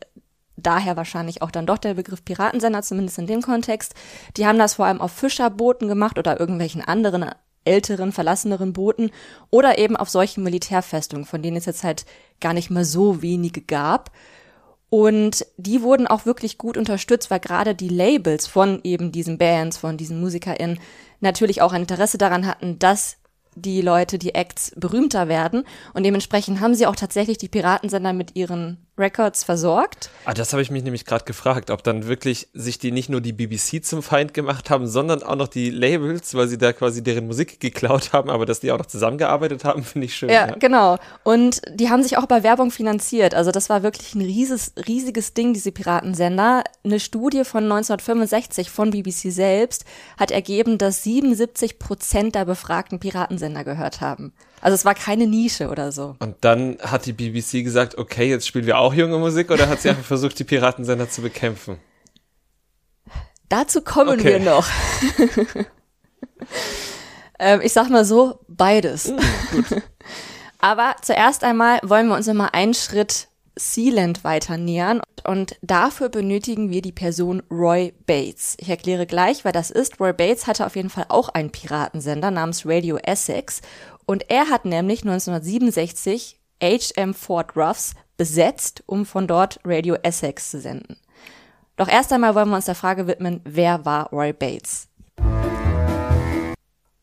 daher 0.58 0.98
wahrscheinlich 0.98 1.42
auch 1.42 1.52
dann 1.52 1.66
doch 1.66 1.78
der 1.78 1.96
Begriff 1.96 2.24
Piratensender, 2.24 2.82
zumindest 2.82 3.20
in 3.20 3.28
dem 3.28 3.42
Kontext. 3.42 3.94
Die 4.38 4.46
haben 4.46 4.60
das 4.60 4.76
vor 4.76 4.86
allem 4.86 5.02
auf 5.02 5.12
Fischerbooten 5.12 5.88
gemacht 5.88 6.18
oder 6.18 6.40
irgendwelchen 6.40 6.82
anderen 6.82 7.32
älteren, 7.66 8.12
verlasseneren 8.12 8.74
Booten 8.74 9.12
oder 9.50 9.78
eben 9.78 9.98
auf 9.98 10.10
solchen 10.10 10.44
Militärfestungen, 10.44 11.26
von 11.26 11.42
denen 11.42 11.58
es 11.58 11.66
jetzt 11.66 11.84
halt 11.84 12.06
gar 12.40 12.54
nicht 12.54 12.70
mal 12.70 12.86
so 12.86 13.22
wenige 13.22 13.62
gab. 13.62 14.12
Und 14.90 15.46
die 15.58 15.82
wurden 15.82 16.08
auch 16.08 16.26
wirklich 16.26 16.58
gut 16.58 16.78
unterstützt, 16.78 17.32
weil 17.32 17.40
gerade 17.40 17.76
die 17.76 17.90
Labels 17.90 18.48
von 18.48 18.80
eben 18.84 19.12
diesen 19.12 19.38
Bands, 19.38 19.78
von 19.78 19.98
diesen 19.98 20.22
MusikerInnen 20.22 20.80
natürlich 21.20 21.62
auch 21.62 21.74
ein 21.74 21.82
Interesse 21.82 22.18
daran 22.18 22.46
hatten, 22.46 22.80
dass 22.80 23.18
die 23.56 23.82
Leute, 23.82 24.20
die 24.20 24.36
Acts 24.36 24.72
berühmter 24.76 25.28
werden. 25.28 25.64
Und 25.94 26.04
dementsprechend 26.04 26.60
haben 26.60 26.76
sie 26.76 26.88
auch 26.88 26.96
tatsächlich 26.96 27.38
die 27.38 27.48
Piratensender 27.48 28.14
mit 28.14 28.36
ihren 28.36 28.85
Records 28.98 29.44
versorgt. 29.44 30.10
Ah, 30.24 30.34
das 30.34 30.54
habe 30.54 30.62
ich 30.62 30.72
mich 30.72 30.84
nämlich 30.84 31.06
gerade 31.06 31.26
gefragt, 31.26 31.70
ob 31.70 31.84
dann 31.84 32.08
wirklich 32.08 32.48
sich 32.54 32.80
die 32.80 32.92
nicht 32.92 33.10
nur 33.10 33.20
die 33.20 33.34
BBC 33.34 33.84
zum 33.84 34.02
Feind 34.02 34.34
gemacht 34.34 34.70
haben, 34.70 34.88
sondern 34.88 35.22
auch 35.22 35.36
noch 35.36 35.50
die 35.50 35.70
Labels, 35.70 36.34
weil 36.34 36.48
sie 36.48 36.58
da 36.58 36.72
quasi 36.72 37.04
deren 37.04 37.28
Musik 37.28 37.60
geklaut 37.60 38.14
haben, 38.14 38.30
aber 38.30 38.46
dass 38.46 38.62
die 38.62 38.72
auch 38.72 38.78
noch 38.78 38.86
zusammengearbeitet 38.86 39.66
haben, 39.66 39.84
finde 39.84 40.06
ich 40.06 40.16
schön. 40.16 40.30
Ja, 40.30 40.48
ja, 40.48 40.56
genau. 40.56 40.98
Und 41.24 41.62
die 41.70 41.90
haben 41.90 42.04
sich 42.04 42.18
auch 42.18 42.26
bei 42.26 42.44
Werbung 42.44 42.72
finanziert. 42.72 43.36
Also 43.36 43.52
das 43.52 43.70
war 43.70 43.84
wirklich 43.84 44.16
ein 44.16 44.22
rieses, 44.22 44.74
riesiges 44.88 45.34
Ding, 45.34 45.54
diese 45.54 45.72
Piratensender. 45.72 46.64
Eine 46.84 47.00
Studie 47.00 47.44
von 47.44 47.64
1965 47.64 48.70
von 48.70 48.92
BBC 48.92 49.32
selbst 49.32 49.84
hat 50.18 50.32
ergeben, 50.32 50.78
dass 50.78 51.04
77 51.04 51.80
Prozent 51.80 52.36
der 52.36 52.46
befragten 52.46 53.00
Piratensender 53.00 53.64
gehört 53.64 54.00
haben. 54.00 54.34
Also 54.62 54.76
es 54.76 54.86
war 54.86 54.96
keine 54.96 55.28
Nische 55.28 55.70
oder 55.70 55.92
so. 55.92 56.16
Und 56.20 56.36
dann 56.42 56.78
hat 56.82 57.06
die 57.06 57.14
BBC 57.14 57.64
gesagt, 57.64 57.98
okay, 57.98 58.30
jetzt 58.30 58.48
spielen 58.48 58.66
wir 58.66 58.78
auch 58.78 58.94
junge 58.94 59.18
Musik 59.18 59.52
oder 59.52 59.70
hat 59.70 59.82
sie 59.82 59.90
einfach 59.90 60.04
versucht, 60.04 60.40
die 60.40 60.44
Piratensender 60.44 61.10
zu 61.10 61.22
bekämpfen? 61.22 61.78
Dazu 63.50 63.82
kommen 63.82 64.20
okay. 64.20 64.34
wir 64.34 64.40
noch. 64.40 64.68
ähm, 67.40 67.62
ich 67.62 67.74
sag 67.74 67.90
mal 67.90 68.06
so, 68.06 68.40
beides. 68.48 69.14
Gut. 69.52 69.66
Aber 70.60 70.96
zuerst 71.02 71.44
einmal 71.44 71.80
wollen 71.84 72.08
wir 72.08 72.16
uns 72.16 72.26
nochmal 72.26 72.50
einen 72.54 72.74
Schritt 72.74 73.28
Sealand 73.58 74.24
weiter 74.24 74.58
nähern 74.58 75.02
und 75.24 75.56
dafür 75.62 76.10
benötigen 76.10 76.70
wir 76.70 76.82
die 76.82 76.92
Person 76.92 77.42
Roy 77.50 77.94
Bates. 78.06 78.58
Ich 78.60 78.70
erkläre 78.70 79.06
gleich, 79.06 79.46
wer 79.46 79.52
das 79.52 79.72
ist. 79.72 80.00
Roy 80.00 80.12
Bates 80.12 80.48
hatte 80.48 80.66
auf 80.66 80.76
jeden 80.76 80.90
Fall 80.90 81.06
auch 81.10 81.30
einen 81.30 81.52
Piratensender 81.52 82.32
namens 82.32 82.66
Radio 82.66 82.98
Essex 82.98 83.62
und 84.06 84.30
er 84.30 84.50
hat 84.50 84.66
nämlich 84.66 85.02
1967 85.02 86.40
HM 86.62 87.14
Fort 87.14 87.56
Ruffs 87.56 87.94
besetzt, 88.18 88.84
um 88.86 89.06
von 89.06 89.28
dort 89.28 89.60
Radio 89.64 89.96
Essex 89.96 90.52
zu 90.52 90.60
senden. 90.60 90.98
Doch 91.78 91.88
erst 91.88 92.14
einmal 92.14 92.36
wollen 92.36 92.50
wir 92.50 92.56
uns 92.56 92.66
der 92.66 92.76
Frage 92.76 93.08
widmen, 93.08 93.42
wer 93.44 93.84
war 93.86 94.10
Roy 94.12 94.32
Bates? 94.32 94.88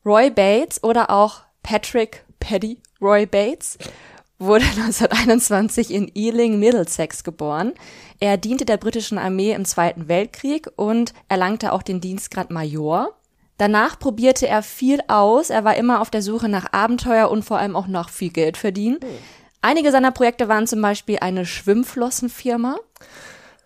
Roy 0.05 0.31
Bates 0.31 0.83
oder 0.83 1.11
auch 1.11 1.43
Patrick 1.63 2.25
Paddy 2.41 2.81
Roy 3.01 3.27
Bates 3.27 3.79
wurde 4.39 4.65
1921 4.77 5.93
in 5.93 6.11
Ealing, 6.15 6.59
Middlesex 6.59 7.23
geboren. 7.23 7.73
Er 8.19 8.37
diente 8.37 8.65
der 8.65 8.79
britischen 8.79 9.19
Armee 9.19 9.53
im 9.53 9.65
Zweiten 9.65 10.09
Weltkrieg 10.09 10.69
und 10.77 11.13
erlangte 11.29 11.73
auch 11.73 11.83
den 11.83 12.01
Dienstgrad 12.01 12.51
Major. 12.51 13.17
Danach 13.59 13.99
probierte 13.99 14.49
er 14.49 14.63
viel 14.63 15.01
aus. 15.09 15.51
Er 15.51 15.65
war 15.65 15.77
immer 15.77 16.01
auf 16.01 16.11
der 16.11 16.23
Suche 16.23 16.49
nach 16.49 16.73
Abenteuer 16.73 17.31
und 17.31 17.45
vor 17.45 17.59
allem 17.59 17.77
auch 17.77 17.87
nach 17.87 18.09
viel 18.09 18.31
Geld 18.31 18.57
verdienen. 18.57 18.99
Oh. 19.03 19.07
Einige 19.61 19.93
seiner 19.93 20.11
Projekte 20.11 20.49
waren 20.49 20.67
zum 20.67 20.83
Beispiel 20.83 21.19
eine 21.21 21.47
Schwimmflossenfirma. 21.47 22.77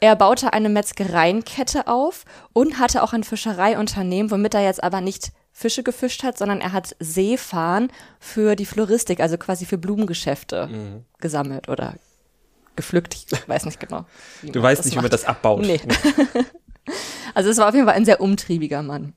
Er 0.00 0.14
baute 0.14 0.52
eine 0.52 0.68
Metzgereienkette 0.68 1.86
auf 1.86 2.24
und 2.52 2.78
hatte 2.78 3.02
auch 3.02 3.14
ein 3.14 3.24
Fischereiunternehmen, 3.24 4.30
womit 4.30 4.52
er 4.52 4.62
jetzt 4.62 4.84
aber 4.84 5.00
nicht 5.00 5.32
Fische 5.52 5.82
gefischt 5.82 6.22
hat, 6.22 6.36
sondern 6.36 6.60
er 6.60 6.72
hat 6.72 6.94
Seefahren 6.98 7.90
für 8.20 8.56
die 8.56 8.66
Floristik, 8.66 9.20
also 9.20 9.38
quasi 9.38 9.64
für 9.64 9.78
Blumengeschäfte 9.78 10.66
mhm. 10.66 11.04
gesammelt 11.18 11.70
oder 11.70 11.94
gepflückt. 12.76 13.14
Ich 13.14 13.48
weiß 13.48 13.64
nicht 13.64 13.80
genau. 13.80 14.04
Du 14.42 14.62
weißt 14.62 14.84
nicht, 14.84 14.94
macht. 14.94 15.02
wie 15.02 15.06
man 15.06 15.10
das 15.10 15.24
abbaut. 15.24 15.62
Nee. 15.62 15.80
also 17.34 17.48
es 17.48 17.56
war 17.56 17.68
auf 17.68 17.74
jeden 17.74 17.86
Fall 17.86 17.96
ein 17.96 18.04
sehr 18.04 18.20
umtriebiger 18.20 18.82
Mann. 18.82 19.14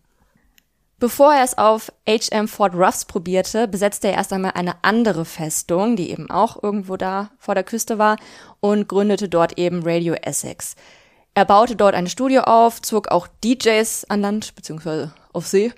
Bevor 0.99 1.33
er 1.33 1.45
es 1.45 1.57
auf 1.57 1.93
HM 2.07 2.49
Fort 2.49 2.75
Ruffs 2.75 3.05
probierte, 3.05 3.69
besetzte 3.69 4.09
er 4.09 4.15
erst 4.15 4.33
einmal 4.33 4.51
eine 4.55 4.83
andere 4.83 5.23
Festung, 5.23 5.95
die 5.95 6.11
eben 6.11 6.29
auch 6.29 6.61
irgendwo 6.61 6.97
da 6.97 7.31
vor 7.37 7.55
der 7.55 7.63
Küste 7.63 7.97
war, 7.97 8.17
und 8.59 8.89
gründete 8.89 9.29
dort 9.29 9.57
eben 9.57 9.81
Radio 9.83 10.13
Essex. 10.15 10.75
Er 11.35 11.45
baute 11.45 11.77
dort 11.77 11.95
ein 11.95 12.07
Studio 12.07 12.41
auf, 12.41 12.81
zog 12.81 13.07
auch 13.09 13.27
DJs 13.45 14.05
an 14.09 14.19
Land 14.21 14.55
bzw. 14.55 15.07
auf 15.31 15.47
See. 15.47 15.71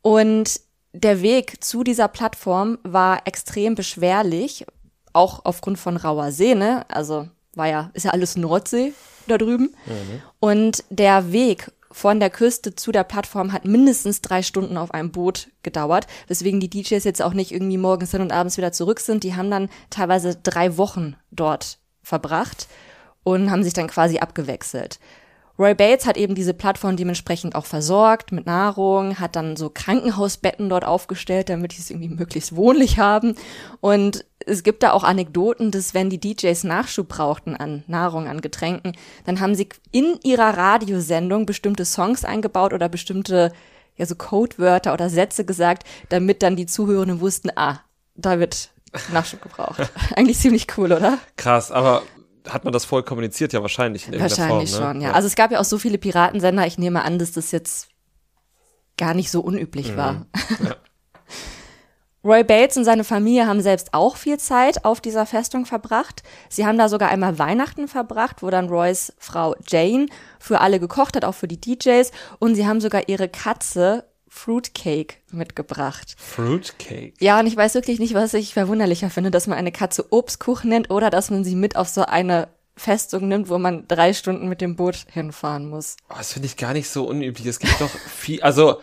Und 0.00 0.58
der 0.94 1.20
Weg 1.20 1.62
zu 1.62 1.84
dieser 1.84 2.08
Plattform 2.08 2.78
war 2.82 3.26
extrem 3.26 3.74
beschwerlich, 3.74 4.64
auch 5.12 5.44
aufgrund 5.44 5.78
von 5.78 5.98
rauer 5.98 6.32
See, 6.32 6.54
ne? 6.54 6.86
Also 6.88 7.28
war 7.54 7.68
ja, 7.68 7.90
ist 7.92 8.04
ja 8.04 8.12
alles 8.12 8.36
Nordsee 8.36 8.94
da 9.26 9.36
drüben. 9.36 9.74
Mhm. 9.84 10.22
Und 10.40 10.84
der 10.88 11.32
Weg 11.32 11.70
von 11.96 12.20
der 12.20 12.28
Küste 12.28 12.74
zu 12.74 12.92
der 12.92 13.04
Plattform 13.04 13.54
hat 13.54 13.64
mindestens 13.64 14.20
drei 14.20 14.42
Stunden 14.42 14.76
auf 14.76 14.90
einem 14.90 15.12
Boot 15.12 15.48
gedauert, 15.62 16.06
weswegen 16.26 16.60
die 16.60 16.68
DJs 16.68 17.02
jetzt 17.02 17.22
auch 17.22 17.32
nicht 17.32 17.52
irgendwie 17.52 17.78
morgens 17.78 18.10
hin 18.10 18.20
und 18.20 18.32
abends 18.32 18.58
wieder 18.58 18.70
zurück 18.70 19.00
sind. 19.00 19.24
Die 19.24 19.34
haben 19.34 19.50
dann 19.50 19.70
teilweise 19.88 20.36
drei 20.36 20.76
Wochen 20.76 21.16
dort 21.30 21.78
verbracht 22.02 22.68
und 23.24 23.50
haben 23.50 23.64
sich 23.64 23.72
dann 23.72 23.86
quasi 23.86 24.18
abgewechselt. 24.18 24.98
Roy 25.58 25.74
Bates 25.74 26.06
hat 26.06 26.16
eben 26.16 26.34
diese 26.34 26.52
Plattform 26.52 26.96
dementsprechend 26.96 27.54
auch 27.54 27.66
versorgt 27.66 28.30
mit 28.30 28.46
Nahrung, 28.46 29.18
hat 29.18 29.36
dann 29.36 29.56
so 29.56 29.70
Krankenhausbetten 29.70 30.68
dort 30.68 30.84
aufgestellt, 30.84 31.48
damit 31.48 31.72
die 31.72 31.80
es 31.80 31.90
irgendwie 31.90 32.10
möglichst 32.10 32.54
wohnlich 32.54 32.98
haben. 32.98 33.34
Und 33.80 34.24
es 34.44 34.62
gibt 34.62 34.82
da 34.82 34.92
auch 34.92 35.02
Anekdoten, 35.02 35.70
dass 35.70 35.94
wenn 35.94 36.10
die 36.10 36.20
DJs 36.20 36.64
Nachschub 36.64 37.08
brauchten 37.08 37.56
an 37.56 37.84
Nahrung, 37.86 38.28
an 38.28 38.40
Getränken, 38.40 38.92
dann 39.24 39.40
haben 39.40 39.54
sie 39.54 39.68
in 39.92 40.18
ihrer 40.22 40.56
Radiosendung 40.56 41.46
bestimmte 41.46 41.84
Songs 41.84 42.24
eingebaut 42.24 42.72
oder 42.72 42.88
bestimmte 42.88 43.52
ja 43.96 44.04
so 44.04 44.14
Codewörter 44.14 44.92
oder 44.92 45.08
Sätze 45.08 45.44
gesagt, 45.44 45.86
damit 46.10 46.42
dann 46.42 46.56
die 46.56 46.66
Zuhörenden 46.66 47.20
wussten, 47.20 47.50
ah, 47.56 47.80
da 48.14 48.38
wird 48.38 48.70
Nachschub 49.12 49.42
gebraucht. 49.42 49.90
Eigentlich 50.16 50.38
ziemlich 50.38 50.66
cool, 50.76 50.92
oder? 50.92 51.18
Krass, 51.36 51.70
aber 51.70 52.02
hat 52.48 52.64
man 52.64 52.72
das 52.72 52.84
voll 52.84 53.02
kommuniziert? 53.02 53.52
Ja, 53.52 53.62
wahrscheinlich 53.62 54.08
in 54.08 54.20
Wahrscheinlich 54.20 54.70
Form, 54.70 54.82
ne? 54.82 54.92
schon, 54.92 55.00
ja. 55.00 55.08
ja. 55.08 55.14
Also 55.14 55.26
es 55.26 55.34
gab 55.34 55.50
ja 55.50 55.60
auch 55.60 55.64
so 55.64 55.78
viele 55.78 55.98
Piratensender, 55.98 56.66
ich 56.66 56.78
nehme 56.78 57.02
an, 57.04 57.18
dass 57.18 57.32
das 57.32 57.52
jetzt 57.52 57.88
gar 58.96 59.14
nicht 59.14 59.30
so 59.30 59.40
unüblich 59.40 59.92
mhm. 59.92 59.96
war. 59.96 60.26
Ja. 60.64 60.76
Roy 62.26 62.42
Bates 62.42 62.76
und 62.76 62.84
seine 62.84 63.04
Familie 63.04 63.46
haben 63.46 63.60
selbst 63.60 63.94
auch 63.94 64.16
viel 64.16 64.38
Zeit 64.38 64.84
auf 64.84 65.00
dieser 65.00 65.26
Festung 65.26 65.64
verbracht. 65.64 66.24
Sie 66.48 66.66
haben 66.66 66.76
da 66.76 66.88
sogar 66.88 67.08
einmal 67.08 67.38
Weihnachten 67.38 67.86
verbracht, 67.86 68.42
wo 68.42 68.50
dann 68.50 68.68
Roys 68.68 69.12
Frau 69.18 69.54
Jane 69.68 70.06
für 70.40 70.60
alle 70.60 70.80
gekocht 70.80 71.14
hat, 71.14 71.24
auch 71.24 71.36
für 71.36 71.46
die 71.46 71.60
DJs. 71.60 72.10
Und 72.40 72.56
sie 72.56 72.66
haben 72.66 72.80
sogar 72.80 73.08
ihre 73.08 73.28
Katze 73.28 74.04
Fruitcake 74.36 75.16
mitgebracht. 75.32 76.14
Fruitcake? 76.18 77.14
Ja, 77.20 77.40
und 77.40 77.46
ich 77.46 77.56
weiß 77.56 77.74
wirklich 77.74 77.98
nicht, 77.98 78.12
was 78.12 78.34
ich 78.34 78.52
verwunderlicher 78.52 79.08
finde, 79.08 79.30
dass 79.30 79.46
man 79.46 79.56
eine 79.56 79.72
Katze 79.72 80.12
Obstkuchen 80.12 80.68
nennt 80.68 80.90
oder 80.90 81.08
dass 81.08 81.30
man 81.30 81.42
sie 81.42 81.56
mit 81.56 81.74
auf 81.74 81.88
so 81.88 82.02
eine 82.02 82.48
Festung 82.76 83.28
nimmt, 83.28 83.48
wo 83.48 83.56
man 83.56 83.88
drei 83.88 84.12
Stunden 84.12 84.48
mit 84.48 84.60
dem 84.60 84.76
Boot 84.76 85.06
hinfahren 85.10 85.68
muss. 85.68 85.96
Oh, 86.10 86.14
das 86.18 86.34
finde 86.34 86.46
ich 86.46 86.58
gar 86.58 86.74
nicht 86.74 86.90
so 86.90 87.08
unüblich. 87.08 87.46
Es 87.46 87.58
gibt 87.58 87.80
doch 87.80 87.88
viel, 88.14 88.42
also 88.42 88.80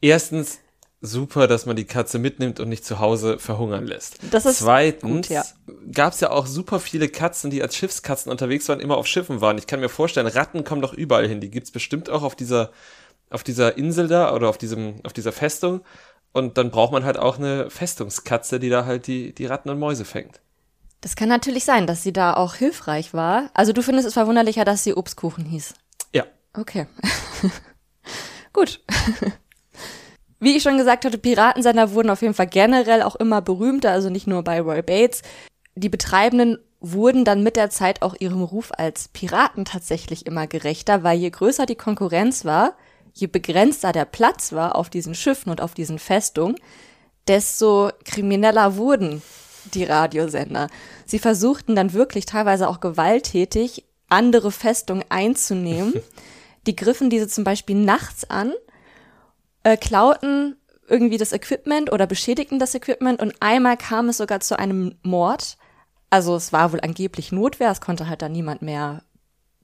erstens 0.00 0.60
super, 1.02 1.46
dass 1.46 1.66
man 1.66 1.76
die 1.76 1.84
Katze 1.84 2.18
mitnimmt 2.18 2.58
und 2.58 2.70
nicht 2.70 2.84
zu 2.84 2.98
Hause 2.98 3.38
verhungern 3.38 3.86
lässt. 3.86 4.18
Das 4.30 4.46
ist 4.46 4.60
Zweitens 4.60 5.28
ja. 5.28 5.44
gab 5.92 6.14
es 6.14 6.20
ja 6.20 6.30
auch 6.30 6.46
super 6.46 6.80
viele 6.80 7.10
Katzen, 7.10 7.50
die 7.50 7.62
als 7.62 7.76
Schiffskatzen 7.76 8.32
unterwegs 8.32 8.66
waren, 8.70 8.80
immer 8.80 8.96
auf 8.96 9.06
Schiffen 9.06 9.42
waren. 9.42 9.58
Ich 9.58 9.66
kann 9.66 9.80
mir 9.80 9.90
vorstellen, 9.90 10.26
Ratten 10.26 10.64
kommen 10.64 10.80
doch 10.80 10.94
überall 10.94 11.28
hin. 11.28 11.42
Die 11.42 11.50
gibt's 11.50 11.70
bestimmt 11.70 12.08
auch 12.08 12.22
auf 12.22 12.34
dieser 12.34 12.70
auf 13.30 13.42
dieser 13.42 13.76
Insel 13.76 14.08
da 14.08 14.34
oder 14.34 14.48
auf 14.48 14.58
diesem, 14.58 14.96
auf 15.04 15.12
dieser 15.12 15.32
Festung. 15.32 15.80
Und 16.32 16.58
dann 16.58 16.70
braucht 16.70 16.92
man 16.92 17.04
halt 17.04 17.18
auch 17.18 17.38
eine 17.38 17.70
Festungskatze, 17.70 18.60
die 18.60 18.68
da 18.68 18.84
halt 18.84 19.06
die, 19.06 19.34
die 19.34 19.46
Ratten 19.46 19.70
und 19.70 19.78
Mäuse 19.78 20.04
fängt. 20.04 20.40
Das 21.00 21.16
kann 21.16 21.28
natürlich 21.28 21.64
sein, 21.64 21.86
dass 21.86 22.02
sie 22.02 22.12
da 22.12 22.34
auch 22.34 22.54
hilfreich 22.54 23.14
war. 23.14 23.50
Also 23.54 23.72
du 23.72 23.82
findest 23.82 24.08
es 24.08 24.14
verwunderlicher, 24.14 24.64
dass 24.64 24.84
sie 24.84 24.94
Obstkuchen 24.94 25.44
hieß. 25.44 25.74
Ja. 26.12 26.24
Okay. 26.54 26.86
Gut. 28.52 28.80
Wie 30.40 30.56
ich 30.56 30.62
schon 30.62 30.76
gesagt 30.76 31.04
hatte, 31.04 31.18
Piratensender 31.18 31.92
wurden 31.92 32.10
auf 32.10 32.22
jeden 32.22 32.34
Fall 32.34 32.46
generell 32.46 33.02
auch 33.02 33.16
immer 33.16 33.40
berühmter, 33.40 33.90
also 33.90 34.10
nicht 34.10 34.26
nur 34.26 34.42
bei 34.42 34.60
Roy 34.60 34.82
Bates. 34.82 35.22
Die 35.74 35.88
Betreibenden 35.88 36.58
wurden 36.80 37.24
dann 37.24 37.42
mit 37.42 37.56
der 37.56 37.70
Zeit 37.70 38.02
auch 38.02 38.14
ihrem 38.18 38.42
Ruf 38.42 38.70
als 38.76 39.08
Piraten 39.08 39.64
tatsächlich 39.64 40.26
immer 40.26 40.46
gerechter, 40.46 41.02
weil 41.02 41.18
je 41.18 41.30
größer 41.30 41.66
die 41.66 41.74
Konkurrenz 41.74 42.44
war, 42.44 42.76
je 43.16 43.26
begrenzter 43.26 43.92
der 43.92 44.04
Platz 44.04 44.52
war 44.52 44.76
auf 44.76 44.90
diesen 44.90 45.14
Schiffen 45.14 45.50
und 45.50 45.62
auf 45.62 45.72
diesen 45.72 45.98
Festungen, 45.98 46.56
desto 47.26 47.90
krimineller 48.04 48.76
wurden 48.76 49.22
die 49.72 49.84
Radiosender. 49.84 50.68
Sie 51.06 51.18
versuchten 51.18 51.74
dann 51.74 51.94
wirklich 51.94 52.26
teilweise 52.26 52.68
auch 52.68 52.78
gewalttätig 52.78 53.84
andere 54.08 54.52
Festungen 54.52 55.04
einzunehmen. 55.08 55.94
Die 56.66 56.76
griffen 56.76 57.10
diese 57.10 57.28
zum 57.28 57.44
Beispiel 57.44 57.76
nachts 57.76 58.28
an, 58.28 58.52
äh, 59.62 59.76
klauten 59.76 60.56
irgendwie 60.88 61.16
das 61.16 61.32
Equipment 61.32 61.92
oder 61.92 62.08
beschädigten 62.08 62.58
das 62.58 62.74
Equipment 62.74 63.20
und 63.20 63.34
einmal 63.38 63.76
kam 63.76 64.08
es 64.08 64.16
sogar 64.16 64.40
zu 64.40 64.58
einem 64.58 64.96
Mord. 65.02 65.58
Also 66.10 66.34
es 66.34 66.52
war 66.52 66.72
wohl 66.72 66.80
angeblich 66.80 67.30
Notwehr, 67.30 67.70
es 67.70 67.80
konnte 67.80 68.08
halt 68.08 68.20
da 68.20 68.28
niemand 68.28 68.62
mehr 68.62 69.02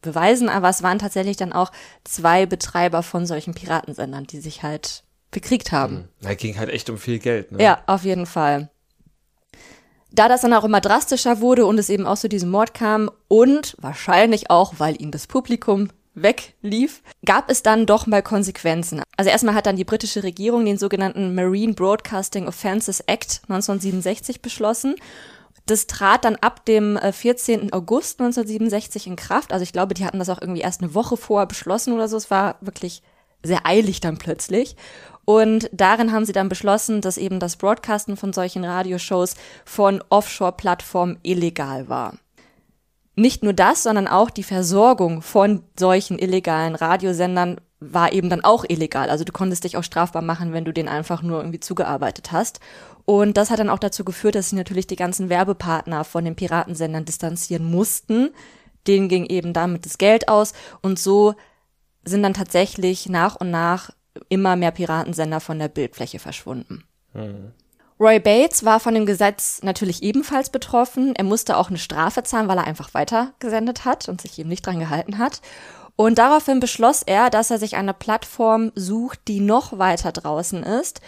beweisen, 0.02 0.48
aber 0.48 0.68
es 0.68 0.82
waren 0.82 0.98
tatsächlich 0.98 1.36
dann 1.36 1.52
auch 1.52 1.72
zwei 2.04 2.46
Betreiber 2.46 3.02
von 3.02 3.26
solchen 3.26 3.54
Piratensendern, 3.54 4.24
die 4.24 4.40
sich 4.40 4.62
halt 4.62 5.04
bekriegt 5.30 5.72
haben. 5.72 6.08
Da 6.20 6.34
ging 6.34 6.58
halt 6.58 6.68
echt 6.68 6.90
um 6.90 6.98
viel 6.98 7.18
Geld. 7.18 7.52
Ne? 7.52 7.62
Ja, 7.62 7.82
auf 7.86 8.04
jeden 8.04 8.26
Fall. 8.26 8.70
Da 10.10 10.28
das 10.28 10.42
dann 10.42 10.52
auch 10.52 10.64
immer 10.64 10.82
drastischer 10.82 11.40
wurde 11.40 11.64
und 11.64 11.78
es 11.78 11.88
eben 11.88 12.06
auch 12.06 12.18
zu 12.18 12.28
diesem 12.28 12.50
Mord 12.50 12.74
kam 12.74 13.10
und 13.28 13.74
wahrscheinlich 13.80 14.50
auch, 14.50 14.74
weil 14.76 15.00
ihm 15.00 15.10
das 15.10 15.26
Publikum 15.26 15.88
weglief, 16.14 17.02
gab 17.24 17.50
es 17.50 17.62
dann 17.62 17.86
doch 17.86 18.06
mal 18.06 18.22
Konsequenzen. 18.22 19.02
Also 19.16 19.30
erstmal 19.30 19.54
hat 19.54 19.64
dann 19.64 19.76
die 19.76 19.84
britische 19.84 20.22
Regierung 20.22 20.64
den 20.66 20.76
sogenannten 20.76 21.34
Marine 21.34 21.72
Broadcasting 21.72 22.46
Offences 22.46 23.00
Act 23.00 23.42
1967 23.48 24.42
beschlossen. 24.42 24.96
Das 25.66 25.86
trat 25.86 26.24
dann 26.24 26.36
ab 26.36 26.64
dem 26.64 26.98
14. 26.98 27.68
Äh, 27.68 27.72
August 27.72 28.20
1967 28.20 29.06
in 29.06 29.16
Kraft. 29.16 29.52
Also 29.52 29.62
ich 29.62 29.72
glaube, 29.72 29.94
die 29.94 30.04
hatten 30.04 30.18
das 30.18 30.28
auch 30.28 30.40
irgendwie 30.40 30.60
erst 30.60 30.82
eine 30.82 30.94
Woche 30.94 31.16
vorher 31.16 31.46
beschlossen 31.46 31.92
oder 31.92 32.08
so. 32.08 32.16
Es 32.16 32.30
war 32.30 32.56
wirklich 32.60 33.02
sehr 33.42 33.66
eilig 33.66 34.00
dann 34.00 34.18
plötzlich. 34.18 34.76
Und 35.24 35.70
darin 35.72 36.12
haben 36.12 36.24
sie 36.24 36.32
dann 36.32 36.48
beschlossen, 36.48 37.00
dass 37.00 37.16
eben 37.16 37.38
das 37.38 37.56
Broadcasten 37.56 38.16
von 38.16 38.32
solchen 38.32 38.64
Radioshows 38.64 39.36
von 39.64 40.02
Offshore-Plattformen 40.08 41.18
illegal 41.22 41.88
war. 41.88 42.14
Nicht 43.14 43.42
nur 43.42 43.52
das, 43.52 43.82
sondern 43.82 44.08
auch 44.08 44.30
die 44.30 44.42
Versorgung 44.42 45.22
von 45.22 45.62
solchen 45.78 46.18
illegalen 46.18 46.74
Radiosendern 46.74 47.60
war 47.78 48.12
eben 48.12 48.30
dann 48.30 48.42
auch 48.42 48.64
illegal. 48.66 49.10
Also 49.10 49.24
du 49.24 49.32
konntest 49.32 49.64
dich 49.64 49.76
auch 49.76 49.84
strafbar 49.84 50.22
machen, 50.22 50.52
wenn 50.52 50.64
du 50.64 50.72
den 50.72 50.88
einfach 50.88 51.22
nur 51.22 51.38
irgendwie 51.40 51.60
zugearbeitet 51.60 52.32
hast. 52.32 52.60
Und 53.04 53.36
das 53.36 53.50
hat 53.50 53.58
dann 53.58 53.70
auch 53.70 53.78
dazu 53.78 54.04
geführt, 54.04 54.34
dass 54.34 54.50
sie 54.50 54.56
natürlich 54.56 54.86
die 54.86 54.96
ganzen 54.96 55.28
Werbepartner 55.28 56.04
von 56.04 56.24
den 56.24 56.36
Piratensendern 56.36 57.04
distanzieren 57.04 57.70
mussten. 57.70 58.30
Denen 58.86 59.08
ging 59.08 59.26
eben 59.26 59.52
damit 59.52 59.86
das 59.86 59.98
Geld 59.98 60.28
aus. 60.28 60.52
Und 60.80 60.98
so 60.98 61.34
sind 62.04 62.22
dann 62.22 62.34
tatsächlich 62.34 63.08
nach 63.08 63.36
und 63.36 63.50
nach 63.50 63.90
immer 64.28 64.56
mehr 64.56 64.70
Piratensender 64.70 65.40
von 65.40 65.58
der 65.58 65.68
Bildfläche 65.68 66.18
verschwunden. 66.18 66.84
Mhm. 67.14 67.52
Roy 68.00 68.18
Bates 68.18 68.64
war 68.64 68.80
von 68.80 68.94
dem 68.94 69.06
Gesetz 69.06 69.62
natürlich 69.62 70.02
ebenfalls 70.02 70.50
betroffen. 70.50 71.14
Er 71.14 71.24
musste 71.24 71.56
auch 71.56 71.68
eine 71.68 71.78
Strafe 71.78 72.24
zahlen, 72.24 72.48
weil 72.48 72.58
er 72.58 72.66
einfach 72.66 72.94
weitergesendet 72.94 73.84
hat 73.84 74.08
und 74.08 74.20
sich 74.20 74.38
eben 74.38 74.48
nicht 74.48 74.66
dran 74.66 74.80
gehalten 74.80 75.18
hat. 75.18 75.40
Und 75.94 76.18
daraufhin 76.18 76.58
beschloss 76.58 77.02
er, 77.02 77.30
dass 77.30 77.50
er 77.50 77.58
sich 77.58 77.76
eine 77.76 77.94
Plattform 77.94 78.72
sucht, 78.74 79.20
die 79.28 79.40
noch 79.40 79.78
weiter 79.78 80.10
draußen 80.10 80.64
ist 80.64 81.00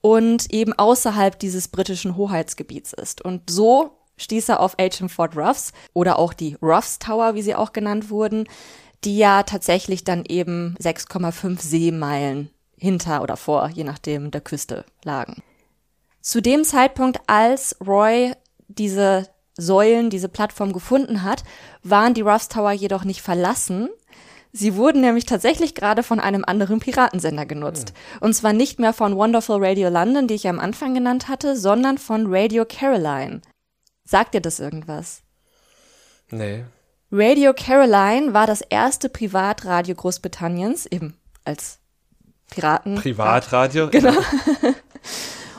und 0.00 0.52
eben 0.52 0.72
außerhalb 0.72 1.38
dieses 1.38 1.68
britischen 1.68 2.16
Hoheitsgebiets 2.16 2.92
ist. 2.92 3.22
Und 3.22 3.50
so 3.50 3.96
stieß 4.16 4.48
er 4.50 4.60
auf 4.60 4.76
HM 4.78 5.08
Fort 5.08 5.36
Ruffs 5.36 5.72
oder 5.92 6.18
auch 6.18 6.32
die 6.32 6.56
Ruffs 6.62 6.98
Tower, 6.98 7.34
wie 7.34 7.42
sie 7.42 7.54
auch 7.54 7.72
genannt 7.72 8.10
wurden, 8.10 8.48
die 9.04 9.18
ja 9.18 9.42
tatsächlich 9.42 10.04
dann 10.04 10.24
eben 10.26 10.76
6,5 10.80 11.60
Seemeilen 11.60 12.50
hinter 12.78 13.22
oder 13.22 13.36
vor, 13.36 13.68
je 13.68 13.84
nachdem, 13.84 14.30
der 14.30 14.40
Küste 14.40 14.84
lagen. 15.04 15.42
Zu 16.20 16.42
dem 16.42 16.64
Zeitpunkt, 16.64 17.20
als 17.26 17.76
Roy 17.86 18.32
diese 18.68 19.28
Säulen, 19.56 20.10
diese 20.10 20.28
Plattform 20.28 20.72
gefunden 20.72 21.22
hat, 21.22 21.44
waren 21.82 22.14
die 22.14 22.20
Ruffs 22.20 22.48
Tower 22.48 22.72
jedoch 22.72 23.04
nicht 23.04 23.22
verlassen. 23.22 23.88
Sie 24.56 24.74
wurden 24.74 25.02
nämlich 25.02 25.26
tatsächlich 25.26 25.74
gerade 25.74 26.02
von 26.02 26.18
einem 26.18 26.42
anderen 26.42 26.80
Piratensender 26.80 27.44
genutzt. 27.44 27.92
Mhm. 27.92 28.18
Und 28.22 28.34
zwar 28.34 28.54
nicht 28.54 28.78
mehr 28.78 28.94
von 28.94 29.14
Wonderful 29.14 29.62
Radio 29.62 29.90
London, 29.90 30.28
die 30.28 30.34
ich 30.34 30.48
am 30.48 30.58
Anfang 30.58 30.94
genannt 30.94 31.28
hatte, 31.28 31.56
sondern 31.56 31.98
von 31.98 32.24
Radio 32.28 32.64
Caroline. 32.64 33.42
Sagt 34.04 34.32
dir 34.32 34.40
das 34.40 34.58
irgendwas? 34.58 35.22
Nee. 36.30 36.64
Radio 37.12 37.52
Caroline 37.52 38.32
war 38.32 38.46
das 38.46 38.62
erste 38.62 39.10
Privatradio 39.10 39.94
Großbritanniens, 39.94 40.86
eben 40.86 41.14
als 41.44 41.78
Piraten. 42.50 42.94
Privatradio? 42.94 43.88
Genau. 43.90 44.14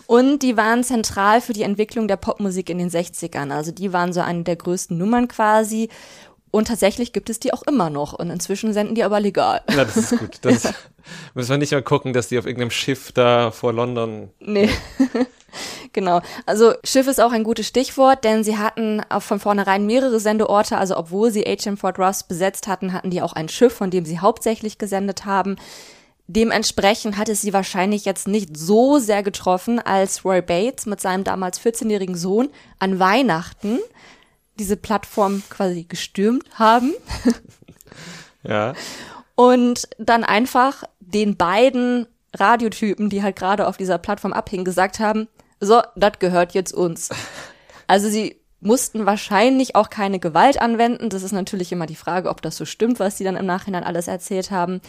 Und 0.07 0.39
die 0.39 0.55
waren 0.55 0.85
zentral 0.85 1.41
für 1.41 1.51
die 1.51 1.63
Entwicklung 1.63 2.07
der 2.07 2.15
Popmusik 2.15 2.69
in 2.69 2.77
den 2.77 2.89
60ern. 2.89 3.51
Also 3.51 3.71
die 3.71 3.91
waren 3.91 4.13
so 4.13 4.21
eine 4.21 4.43
der 4.43 4.55
größten 4.55 4.97
Nummern 4.97 5.27
quasi. 5.27 5.89
Und 6.51 6.67
tatsächlich 6.67 7.13
gibt 7.13 7.29
es 7.29 7.39
die 7.39 7.53
auch 7.53 7.63
immer 7.63 7.89
noch. 7.89 8.13
Und 8.13 8.29
inzwischen 8.29 8.73
senden 8.73 8.95
die 8.95 9.03
aber 9.03 9.19
legal. 9.19 9.61
Ja, 9.69 9.85
das 9.85 9.97
ist 9.97 10.17
gut. 10.17 10.39
Das 10.41 10.63
ja. 10.63 10.71
müssen 11.33 11.49
wir 11.49 11.57
nicht 11.57 11.71
mal 11.71 11.81
gucken, 11.81 12.13
dass 12.13 12.29
die 12.29 12.39
auf 12.39 12.45
irgendeinem 12.45 12.71
Schiff 12.71 13.11
da 13.11 13.51
vor 13.51 13.73
London. 13.73 14.29
Nee. 14.39 14.69
genau. 15.93 16.21
Also 16.45 16.73
Schiff 16.83 17.07
ist 17.07 17.19
auch 17.19 17.31
ein 17.31 17.43
gutes 17.43 17.67
Stichwort, 17.67 18.23
denn 18.23 18.43
sie 18.43 18.57
hatten 18.57 19.01
auch 19.09 19.21
von 19.21 19.39
vornherein 19.39 19.85
mehrere 19.85 20.19
Sendeorte. 20.19 20.77
Also 20.77 20.97
obwohl 20.97 21.31
sie 21.31 21.43
HM 21.43 21.77
Fort 21.77 21.99
Ross 21.99 22.23
besetzt 22.23 22.67
hatten, 22.67 22.93
hatten 22.93 23.09
die 23.09 23.21
auch 23.21 23.33
ein 23.33 23.49
Schiff, 23.49 23.73
von 23.73 23.91
dem 23.91 24.05
sie 24.05 24.19
hauptsächlich 24.19 24.77
gesendet 24.77 25.25
haben. 25.25 25.57
Dementsprechend 26.29 27.17
hat 27.17 27.29
es 27.29 27.41
sie 27.41 27.53
wahrscheinlich 27.53 28.03
jetzt 28.03 28.27
nicht 28.27 28.57
so 28.57 28.99
sehr 28.99 29.23
getroffen, 29.23 29.79
als 29.79 30.25
Roy 30.25 30.41
Bates 30.41 30.85
mit 30.85 30.99
seinem 30.99 31.23
damals 31.23 31.61
14-jährigen 31.61 32.15
Sohn 32.17 32.49
an 32.79 32.99
Weihnachten 32.99 33.79
diese 34.59 34.77
Plattform 34.77 35.43
quasi 35.49 35.83
gestürmt 35.83 36.45
haben. 36.53 36.93
ja. 38.43 38.73
Und 39.35 39.87
dann 39.97 40.23
einfach 40.23 40.83
den 40.99 41.37
beiden 41.37 42.07
Radiotypen, 42.35 43.09
die 43.09 43.23
halt 43.23 43.35
gerade 43.35 43.67
auf 43.67 43.77
dieser 43.77 43.97
Plattform 43.97 44.33
abhingen, 44.33 44.65
gesagt 44.65 44.99
haben, 44.99 45.27
so, 45.59 45.81
das 45.95 46.19
gehört 46.19 46.53
jetzt 46.53 46.73
uns. 46.73 47.09
Also 47.89 48.09
sie 48.09 48.35
mussten 48.59 49.05
wahrscheinlich 49.05 49.75
auch 49.77 49.89
keine 49.89 50.19
Gewalt 50.19 50.59
anwenden. 50.61 51.09
Das 51.09 51.23
ist 51.23 51.31
natürlich 51.31 51.71
immer 51.71 51.85
die 51.85 51.95
Frage, 51.95 52.27
ob 52.27 52.41
das 52.41 52.57
so 52.57 52.65
stimmt, 52.65 52.99
was 52.99 53.17
sie 53.17 53.23
dann 53.23 53.37
im 53.37 53.45
Nachhinein 53.45 53.85
alles 53.85 54.09
erzählt 54.09 54.51
haben. 54.51 54.81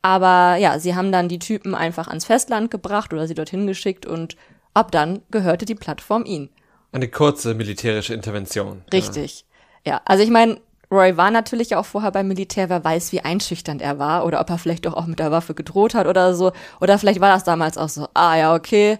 Aber 0.00 0.56
ja, 0.56 0.78
sie 0.78 0.94
haben 0.94 1.12
dann 1.12 1.28
die 1.28 1.38
Typen 1.38 1.74
einfach 1.74 2.08
ans 2.08 2.24
Festland 2.24 2.70
gebracht 2.70 3.12
oder 3.12 3.26
sie 3.26 3.34
dorthin 3.34 3.66
geschickt 3.66 4.06
und 4.06 4.36
ab 4.72 4.90
dann 4.90 5.20
gehörte 5.30 5.66
die 5.66 5.74
Plattform 5.74 6.24
ihnen. 6.24 6.48
Eine 6.96 7.08
kurze 7.08 7.54
militärische 7.54 8.14
Intervention. 8.14 8.82
Richtig. 8.92 9.44
Ja, 9.84 9.92
ja. 9.92 10.00
also 10.04 10.22
ich 10.22 10.30
meine, 10.30 10.60
Roy 10.90 11.16
war 11.16 11.30
natürlich 11.30 11.76
auch 11.76 11.84
vorher 11.84 12.10
beim 12.10 12.28
Militär, 12.28 12.70
wer 12.70 12.82
weiß, 12.82 13.12
wie 13.12 13.20
einschüchternd 13.20 13.82
er 13.82 13.98
war 13.98 14.24
oder 14.24 14.40
ob 14.40 14.48
er 14.50 14.58
vielleicht 14.58 14.86
doch 14.86 14.94
auch 14.94 15.06
mit 15.06 15.18
der 15.18 15.30
Waffe 15.30 15.54
gedroht 15.54 15.94
hat 15.94 16.06
oder 16.06 16.34
so. 16.34 16.52
Oder 16.80 16.98
vielleicht 16.98 17.20
war 17.20 17.32
das 17.32 17.44
damals 17.44 17.76
auch 17.76 17.88
so, 17.88 18.08
ah 18.14 18.36
ja, 18.36 18.54
okay, 18.54 18.98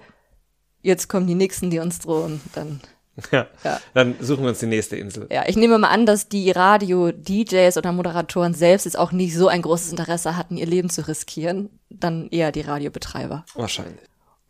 jetzt 0.83 1.09
kommen 1.09 1.27
die 1.27 1.35
Nächsten, 1.35 1.71
die 1.71 1.79
uns 1.79 2.01
drohen. 2.01 2.41
Dann 2.55 2.81
Ja. 3.33 3.47
ja. 3.65 3.81
Dann 3.95 4.15
suchen 4.21 4.43
wir 4.45 4.51
uns 4.51 4.61
die 4.61 4.67
nächste 4.67 4.97
Insel. 4.97 5.27
Ja, 5.31 5.45
ich 5.47 5.57
nehme 5.57 5.79
mal 5.79 5.89
an, 5.89 6.07
dass 6.07 6.29
die 6.29 6.51
Radio-DJs 6.51 7.77
oder 7.79 7.93
Moderatoren 7.93 8.55
selbst 8.55 8.85
jetzt 8.85 8.99
auch 8.99 9.13
nicht 9.13 9.35
so 9.35 9.49
ein 9.49 9.63
großes 9.63 9.91
Interesse 9.91 10.37
hatten, 10.37 10.57
ihr 10.57 10.67
Leben 10.67 10.91
zu 10.91 11.07
riskieren. 11.09 11.71
Dann 11.89 12.29
eher 12.29 12.53
die 12.53 12.61
Radiobetreiber. 12.61 13.45
Wahrscheinlich. 13.55 14.01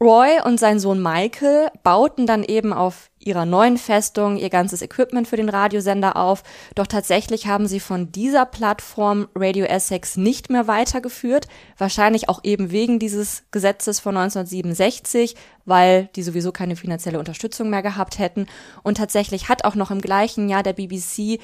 Roy 0.01 0.41
und 0.45 0.61
sein 0.61 0.79
Sohn 0.79 1.01
Michael 1.01 1.69
bauten 1.83 2.27
dann 2.27 2.45
eben 2.45 2.73
auf 2.73 3.11
ihrer 3.27 3.47
neuen 3.47 3.79
Festung 3.79 4.37
ihr 4.37 4.51
ganzes 4.51 4.83
Equipment 4.83 5.29
für 5.29 5.37
den 5.37 5.49
Radiosender 5.49 6.17
auf, 6.17 6.43
doch 6.75 6.87
tatsächlich 6.87 7.47
haben 7.47 7.67
sie 7.67 7.81
von 7.81 8.13
dieser 8.13 8.47
Plattform 8.47 9.29
Radio 9.35 9.67
Essex 9.67 10.17
nicht 10.17 10.51
mehr 10.51 10.69
weitergeführt, 10.69 11.49
wahrscheinlich 11.79 12.29
auch 12.29 12.41
eben 12.45 12.71
wegen 12.71 12.99
dieses 12.99 13.45
Gesetzes 13.51 14.01
von 14.01 14.17
1967, 14.17 15.35
weil 15.65 16.09
die 16.17 16.23
sowieso 16.23 16.53
keine 16.53 16.77
finanzielle 16.77 17.19
Unterstützung 17.19 17.71
mehr 17.71 17.83
gehabt 17.83 18.19
hätten 18.19 18.47
und 18.83 18.97
tatsächlich 18.97 19.49
hat 19.49 19.65
auch 19.65 19.75
noch 19.75 19.91
im 19.91 20.01
gleichen 20.01 20.49
Jahr 20.49 20.63
der 20.63 20.75
BBC 20.75 21.41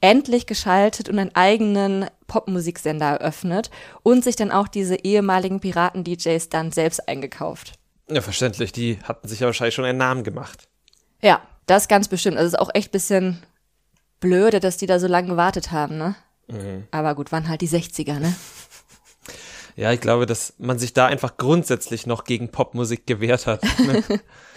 endlich 0.00 0.46
geschaltet 0.46 1.08
und 1.08 1.18
einen 1.18 1.34
eigenen 1.34 2.06
Popmusiksender 2.26 3.06
eröffnet 3.06 3.70
und 4.02 4.24
sich 4.24 4.36
dann 4.36 4.50
auch 4.50 4.68
diese 4.68 4.96
ehemaligen 4.96 5.60
Piraten-DJs 5.60 6.48
dann 6.48 6.72
selbst 6.72 7.08
eingekauft. 7.08 7.74
Ja, 8.10 8.22
verständlich. 8.22 8.72
Die 8.72 8.98
hatten 9.02 9.28
sich 9.28 9.40
ja 9.40 9.46
wahrscheinlich 9.46 9.74
schon 9.74 9.84
einen 9.84 9.98
Namen 9.98 10.24
gemacht. 10.24 10.68
Ja, 11.22 11.42
das 11.66 11.88
ganz 11.88 12.08
bestimmt. 12.08 12.36
Also 12.36 12.48
es 12.48 12.52
ist 12.54 12.58
auch 12.58 12.74
echt 12.74 12.92
bisschen 12.92 13.42
blöde, 14.20 14.60
dass 14.60 14.76
die 14.76 14.86
da 14.86 14.98
so 14.98 15.06
lange 15.06 15.28
gewartet 15.28 15.72
haben, 15.72 15.96
ne? 15.96 16.14
Mhm. 16.48 16.84
Aber 16.90 17.14
gut, 17.14 17.32
waren 17.32 17.48
halt 17.48 17.60
die 17.60 17.68
60er, 17.68 18.18
ne? 18.18 18.34
Ja, 19.76 19.92
ich 19.92 20.00
glaube, 20.00 20.26
dass 20.26 20.54
man 20.58 20.78
sich 20.78 20.92
da 20.92 21.06
einfach 21.06 21.36
grundsätzlich 21.36 22.06
noch 22.06 22.24
gegen 22.24 22.50
Popmusik 22.50 23.06
gewehrt 23.06 23.46
hat. 23.46 23.62
Ne? 23.78 24.02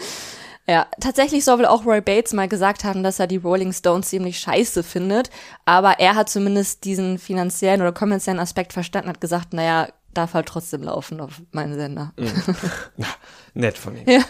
ja, 0.67 0.88
tatsächlich 0.99 1.45
soll 1.45 1.60
wohl 1.60 1.65
auch 1.65 1.86
Roy 1.86 2.02
Bates 2.02 2.34
mal 2.34 2.49
gesagt 2.49 2.84
haben, 2.84 3.04
dass 3.04 3.19
er 3.19 3.28
die 3.28 3.38
Rolling 3.38 3.71
Stones 3.71 4.10
ziemlich 4.10 4.39
scheiße 4.39 4.84
findet. 4.84 5.30
Aber 5.65 5.99
er 5.99 6.15
hat 6.15 6.30
zumindest 6.30 6.84
diesen 6.84 7.19
finanziellen 7.19 7.82
oder 7.82 7.93
kommerziellen 7.93 8.39
Aspekt 8.39 8.73
verstanden, 8.73 9.10
hat 9.10 9.21
gesagt, 9.21 9.54
naja, 9.54 9.88
darf 10.13 10.34
halt 10.34 10.47
trotzdem 10.47 10.84
laufen 10.84 11.21
auf 11.21 11.41
meinen 11.52 11.76
Sender. 11.76 12.12
Mhm. 12.17 12.56
Nett 13.54 13.78
von 13.78 13.95
ihm. 13.95 14.10
Ja. 14.10 14.23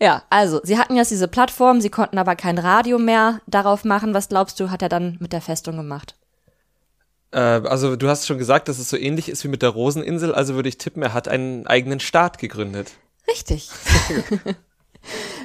Ja, 0.00 0.22
also, 0.28 0.60
sie 0.62 0.78
hatten 0.78 0.96
jetzt 0.96 1.10
diese 1.10 1.28
Plattform, 1.28 1.80
sie 1.80 1.90
konnten 1.90 2.18
aber 2.18 2.36
kein 2.36 2.58
Radio 2.58 2.98
mehr 2.98 3.40
darauf 3.46 3.84
machen. 3.84 4.12
Was 4.14 4.28
glaubst 4.28 4.60
du, 4.60 4.70
hat 4.70 4.82
er 4.82 4.88
dann 4.88 5.16
mit 5.20 5.32
der 5.32 5.40
Festung 5.40 5.76
gemacht? 5.76 6.16
Äh, 7.30 7.38
also, 7.38 7.96
du 7.96 8.08
hast 8.08 8.26
schon 8.26 8.38
gesagt, 8.38 8.68
dass 8.68 8.78
es 8.78 8.90
so 8.90 8.96
ähnlich 8.96 9.28
ist 9.28 9.42
wie 9.44 9.48
mit 9.48 9.62
der 9.62 9.70
Roseninsel, 9.70 10.34
also 10.34 10.54
würde 10.54 10.68
ich 10.68 10.78
tippen, 10.78 11.02
er 11.02 11.14
hat 11.14 11.28
einen 11.28 11.66
eigenen 11.66 12.00
Staat 12.00 12.38
gegründet. 12.38 12.92
Richtig. 13.28 13.70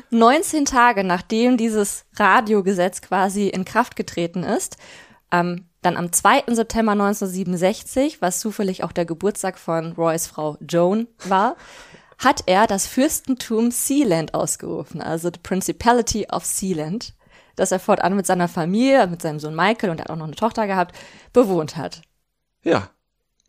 19 0.09 0.65
Tage 0.65 1.03
nachdem 1.03 1.55
dieses 1.55 2.05
Radiogesetz 2.15 3.01
quasi 3.01 3.47
in 3.47 3.65
Kraft 3.65 3.95
getreten 3.95 4.43
ist, 4.43 4.77
am 5.29 5.65
Dann 5.81 5.97
am 5.97 6.11
2. 6.11 6.43
September 6.47 6.91
1967, 6.91 8.21
was 8.21 8.39
zufällig 8.39 8.83
auch 8.83 8.91
der 8.91 9.05
Geburtstag 9.05 9.57
von 9.57 9.93
Roys 9.93 10.27
Frau 10.27 10.57
Joan 10.59 11.07
war, 11.23 11.55
hat 12.23 12.43
er 12.45 12.67
das 12.67 12.87
Fürstentum 12.87 13.71
Sealand 13.71 14.33
ausgerufen, 14.33 15.01
also 15.01 15.29
the 15.33 15.39
Principality 15.41 16.27
of 16.31 16.45
Sealand, 16.45 17.13
das 17.55 17.71
er 17.71 17.79
fortan 17.79 18.15
mit 18.15 18.27
seiner 18.27 18.47
Familie, 18.47 19.07
mit 19.07 19.21
seinem 19.21 19.39
Sohn 19.39 19.55
Michael 19.55 19.89
und 19.89 19.99
er 19.99 20.05
hat 20.05 20.11
auch 20.11 20.15
noch 20.15 20.25
eine 20.25 20.35
Tochter 20.35 20.67
gehabt, 20.67 20.95
bewohnt 21.33 21.77
hat. 21.77 22.01
Ja, 22.63 22.89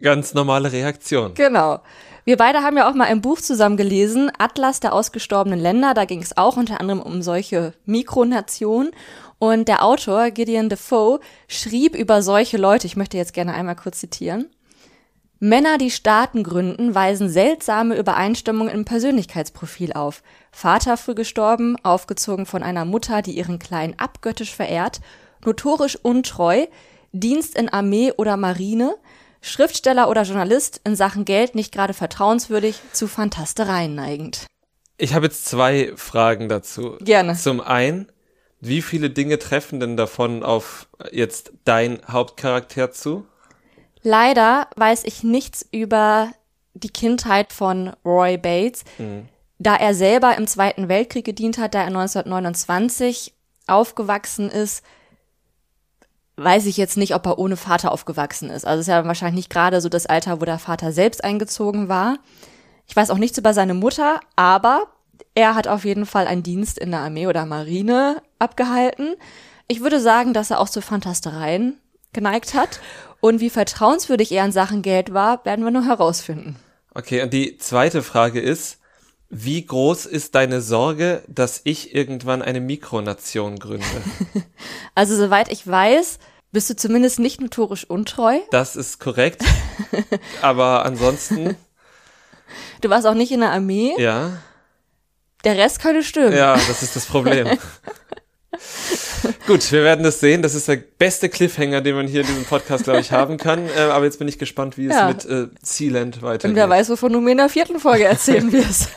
ganz 0.01 0.33
normale 0.35 0.73
Reaktion. 0.73 1.35
Genau. 1.35 1.81
Wir 2.25 2.37
beide 2.37 2.63
haben 2.63 2.77
ja 2.77 2.89
auch 2.89 2.95
mal 2.95 3.09
ein 3.09 3.21
Buch 3.21 3.41
zusammen 3.41 3.77
gelesen, 3.77 4.31
Atlas 4.39 4.81
der 4.81 4.93
ausgestorbenen 4.93 5.59
Länder. 5.59 5.93
Da 5.93 6.05
ging 6.05 6.23
es 6.23 6.37
auch 6.37 6.57
unter 6.57 6.81
anderem 6.81 7.03
um 7.03 7.21
solche 7.21 7.75
Mikronationen. 7.85 8.93
Und 9.39 9.67
der 9.67 9.85
Autor, 9.85 10.31
Gideon 10.31 10.69
Defoe, 10.69 11.19
schrieb 11.49 11.97
über 11.97 12.23
solche 12.23 12.59
Leute, 12.59 12.87
ich 12.87 12.97
möchte 12.97 13.17
jetzt 13.17 13.35
gerne 13.35 13.55
einmal 13.55 13.75
kurz 13.75 13.99
zitieren. 13.99 14.49
Männer, 15.45 15.77
die 15.77 15.91
Staaten 15.91 16.45
gründen, 16.45 16.95
weisen 16.95 17.29
seltsame 17.29 17.99
Übereinstimmungen 17.99 18.73
im 18.73 18.85
Persönlichkeitsprofil 18.85 19.93
auf. 19.93 20.23
Vater 20.53 20.97
früh 20.97 21.17
gestorben, 21.17 21.75
aufgezogen 21.83 22.47
von 22.47 22.63
einer 22.63 22.85
Mutter, 22.85 23.23
die 23.23 23.33
ihren 23.33 23.59
Kleinen 23.59 23.99
abgöttisch 23.99 24.55
verehrt, 24.55 25.01
notorisch 25.45 25.99
untreu, 26.01 26.67
Dienst 27.11 27.59
in 27.59 27.69
Armee 27.69 28.13
oder 28.17 28.37
Marine, 28.37 28.95
Schriftsteller 29.41 30.09
oder 30.09 30.23
Journalist 30.23 30.81
in 30.85 30.95
Sachen 30.95 31.25
Geld 31.25 31.57
nicht 31.57 31.73
gerade 31.73 31.93
vertrauenswürdig, 31.93 32.81
zu 32.93 33.09
Fantastereien 33.09 33.97
neigend. 33.97 34.47
Ich 34.97 35.13
habe 35.13 35.27
jetzt 35.27 35.47
zwei 35.47 35.93
Fragen 35.97 36.49
dazu. 36.49 36.99
Gerne. 37.01 37.35
Zum 37.35 37.61
einen, 37.61 38.07
wie 38.61 38.81
viele 38.81 39.11
Dinge 39.11 39.41
treffen 39.41 39.81
denn 39.81 39.97
davon 39.97 40.45
auf 40.45 40.87
jetzt 41.11 41.53
dein 41.65 42.01
Hauptcharakter 42.07 42.93
zu? 42.93 43.27
Leider 44.03 44.69
weiß 44.77 45.05
ich 45.05 45.23
nichts 45.23 45.67
über 45.71 46.33
die 46.75 46.91
Kindheit 46.91 47.53
von 47.53 47.93
Roy 48.05 48.37
Bates, 48.37 48.85
mhm. 48.99 49.29
da 49.59 49.77
er 49.77 49.95
selber 49.95 50.37
im 50.37 50.47
Zweiten 50.47 50.89
Weltkrieg 50.89 51.25
gedient 51.25 51.59
hat, 51.59 51.75
da 51.75 51.81
er 51.81 51.87
1929 51.87 53.35
aufgewachsen 53.67 54.51
ist, 54.51 54.83
weiß 56.37 56.67
ich 56.67 56.77
jetzt 56.77 56.97
nicht, 56.97 57.15
ob 57.15 57.27
er 57.27 57.39
ohne 57.39 57.57
Vater 57.57 57.93
aufgewachsen 57.93 58.51
ist. 58.51 58.67
Also 58.67 58.81
es 58.81 58.89
ist 58.89 58.93
ja 58.93 59.05
wahrscheinlich 59.05 59.37
nicht 59.37 59.51
gerade 59.51 59.81
so 59.81 59.89
das 59.89 60.07
Alter, 60.07 60.41
wo 60.41 60.45
der 60.45 60.59
Vater 60.59 60.93
selbst 60.93 61.23
eingezogen 61.23 61.89
war. 61.89 62.19
Ich 62.89 62.97
weiß 62.97 63.11
auch 63.11 63.19
nichts 63.19 63.39
über 63.39 63.55
seine 63.55 63.75
Mutter, 63.75 64.21
aber 64.35 64.87
er 65.35 65.55
hat 65.55 65.69
auf 65.69 65.85
jeden 65.85 66.07
Fall 66.07 66.27
einen 66.27 66.43
Dienst 66.43 66.79
in 66.79 66.91
der 66.91 67.01
Armee 67.01 67.27
oder 67.27 67.47
Marine 67.47 68.23
abgehalten. 68.39 69.15
Ich 69.69 69.81
würde 69.81 70.01
sagen, 70.01 70.35
dass 70.35 70.51
er 70.51 70.61
auch 70.61 70.69
zu 70.69 70.83
Fantastereien 70.83 71.79
geneigt 72.13 72.55
hat. 72.55 72.81
Und 73.23 73.39
wie 73.39 73.51
vertrauenswürdig 73.51 74.33
er 74.33 74.45
in 74.45 74.51
Sachen 74.51 74.83
Geld 74.83 75.15
war, 75.15 75.45
werden 75.45 75.65
wir 75.65 75.71
nur 75.71 75.87
herausfinden. 75.87 76.57
Okay, 76.93 77.23
und 77.23 77.33
die 77.33 77.57
zweite 77.57 78.03
Frage 78.03 78.41
ist, 78.41 78.79
wie 79.31 79.65
groß 79.65 80.07
ist 80.07 80.35
deine 80.35 80.61
Sorge, 80.61 81.23
dass 81.29 81.61
ich 81.63 81.95
irgendwann 81.95 82.43
eine 82.43 82.61
Mikronation 82.61 83.61
gründe? 83.61 83.87
also 84.97 85.17
soweit 85.17 85.53
ich 85.53 85.65
weiß, 85.65 86.19
bist 86.51 86.69
du 86.69 86.75
zumindest 86.75 87.21
nicht 87.21 87.41
notorisch 87.41 87.85
untreu. 87.89 88.41
Das 88.51 88.75
ist 88.75 88.99
korrekt. 88.99 89.45
Aber 90.43 90.85
ansonsten. 90.85 91.57
Du 92.81 92.91
warst 92.91 93.07
auch 93.07 93.15
nicht 93.15 93.31
in 93.31 93.39
der 93.39 93.53
Armee. 93.53 93.95
Ja. 93.99 94.33
Der 95.45 95.57
Rest 95.57 95.81
könnte 95.81 96.03
stimmen. 96.03 96.37
Ja, 96.37 96.55
das 96.55 96.83
ist 96.83 96.97
das 96.97 97.07
Problem. 97.07 97.57
Gut, 99.47 99.71
wir 99.73 99.83
werden 99.85 100.05
das 100.05 100.21
sehen. 100.21 100.43
Das 100.43 100.55
ist 100.55 100.69
der 100.69 100.77
beste 100.77 101.29
Cliffhanger, 101.29 101.81
den 101.81 101.95
man 101.95 102.07
hier 102.07 102.23
in 102.23 102.27
diesem 102.27 102.45
Podcast, 102.45 102.85
glaube 102.85 103.01
ich, 103.01 103.13
haben 103.13 103.37
kann. 103.37 103.69
Äh, 103.69 103.83
aber 103.83 104.05
jetzt 104.05 104.19
bin 104.19 104.29
ich 104.29 104.39
gespannt, 104.39 104.77
wie 104.77 104.87
ja. 104.87 105.11
es 105.11 105.25
mit 105.25 105.33
äh, 105.33 105.49
Sealand 105.63 106.23
weitergeht. 106.23 106.51
Und 106.51 106.57
wer 106.57 106.69
weiß, 106.69 106.91
wovon 106.91 107.13
du 107.13 107.21
mir 107.21 107.33
in 107.33 107.39
der 107.39 107.49
vierten 107.49 107.79
Folge 107.79 108.05
erzählen 108.05 108.53
wirst. 108.53 108.89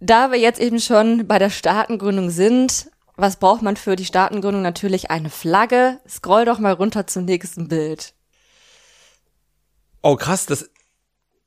da 0.00 0.30
wir 0.30 0.38
jetzt 0.38 0.60
eben 0.60 0.80
schon 0.80 1.26
bei 1.26 1.38
der 1.38 1.50
Staatengründung 1.50 2.30
sind, 2.30 2.90
was 3.16 3.36
braucht 3.36 3.62
man 3.62 3.76
für 3.76 3.96
die 3.96 4.04
Staatengründung? 4.04 4.62
Natürlich 4.62 5.10
eine 5.10 5.30
Flagge. 5.30 6.00
Scroll 6.08 6.44
doch 6.44 6.58
mal 6.58 6.72
runter 6.72 7.06
zum 7.06 7.24
nächsten 7.24 7.68
Bild. 7.68 8.14
Oh, 10.02 10.16
krass, 10.16 10.46
das, 10.46 10.70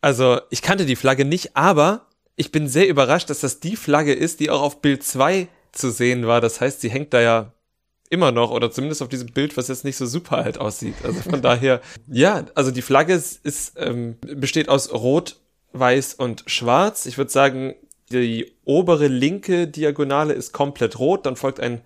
also, 0.02 0.41
ich 0.50 0.62
kannte 0.62 0.86
die 0.86 0.96
Flagge 0.96 1.26
nicht, 1.26 1.56
aber 1.56 2.08
ich 2.36 2.52
bin 2.52 2.67
sehr 2.67 2.88
überrascht, 2.88 3.30
dass 3.30 3.41
das 3.41 3.60
die 3.60 3.76
Flagge 3.76 4.13
ist, 4.13 4.39
die 4.39 4.50
auch 4.50 4.62
auf 4.62 4.82
Bild 4.82 5.04
2 5.04 5.48
zu 5.72 5.91
sehen 5.91 6.28
war. 6.28 6.41
Das 6.41 6.62
heißt, 6.62 6.82
sie 6.82 6.89
hängt 6.89 7.13
da 7.13 7.22
ja 7.22 7.54
immer 8.10 8.32
noch 8.32 8.52
oder 8.52 8.72
zumindest 8.72 9.02
auf 9.02 9.10
diesem 9.10 9.32
Bild, 9.32 9.58
was 9.58 9.67
jetzt 9.67 9.84
nicht 9.84 9.98
so 9.98 10.06
super 10.06 10.38
alt 10.38 10.58
aussieht. 10.58 10.96
Also 11.04 11.22
von 11.22 11.41
daher, 11.41 11.82
ja, 12.08 12.46
also 12.56 12.72
die 12.72 12.82
Flagge 12.82 13.13
ist, 13.13 13.43
ist 13.46 13.74
ähm, 13.78 14.17
besteht 14.22 14.69
aus 14.69 14.91
Rot, 14.91 15.38
Weiß 15.74 16.13
und 16.13 16.43
Schwarz. 16.46 17.06
Ich 17.08 17.17
würde 17.17 17.32
sagen, 17.32 17.76
die 18.12 18.54
obere 18.65 19.08
linke 19.08 19.67
Diagonale 19.67 20.34
ist 20.34 20.54
komplett 20.54 21.00
rot, 21.00 21.26
dann 21.26 21.36
folgt 21.36 21.60
ein 21.60 21.82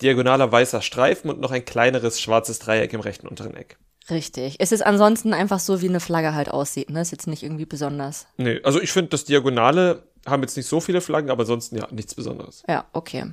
diagonaler 0.00 0.50
weißer 0.50 0.82
Streifen 0.82 1.30
und 1.30 1.40
noch 1.40 1.50
ein 1.50 1.64
kleineres 1.64 2.20
schwarzes 2.20 2.58
Dreieck 2.58 2.92
im 2.92 3.00
rechten 3.00 3.26
unteren 3.26 3.54
Eck. 3.54 3.78
Richtig. 4.10 4.56
Es 4.58 4.72
ist 4.72 4.84
ansonsten 4.84 5.32
einfach 5.32 5.60
so, 5.60 5.80
wie 5.80 5.88
eine 5.88 6.00
Flagge 6.00 6.34
halt 6.34 6.50
aussieht, 6.50 6.90
ne? 6.90 7.00
Ist 7.00 7.12
jetzt 7.12 7.26
nicht 7.26 7.42
irgendwie 7.42 7.66
besonders. 7.66 8.26
Nee, 8.36 8.60
also 8.64 8.80
ich 8.80 8.92
finde, 8.92 9.10
das 9.10 9.24
Diagonale 9.24 10.02
haben 10.26 10.42
jetzt 10.42 10.56
nicht 10.56 10.66
so 10.66 10.80
viele 10.80 11.00
Flaggen, 11.00 11.30
aber 11.30 11.42
ansonsten 11.42 11.76
ja, 11.76 11.86
nichts 11.90 12.14
Besonderes. 12.14 12.62
Ja, 12.68 12.84
okay. 12.92 13.32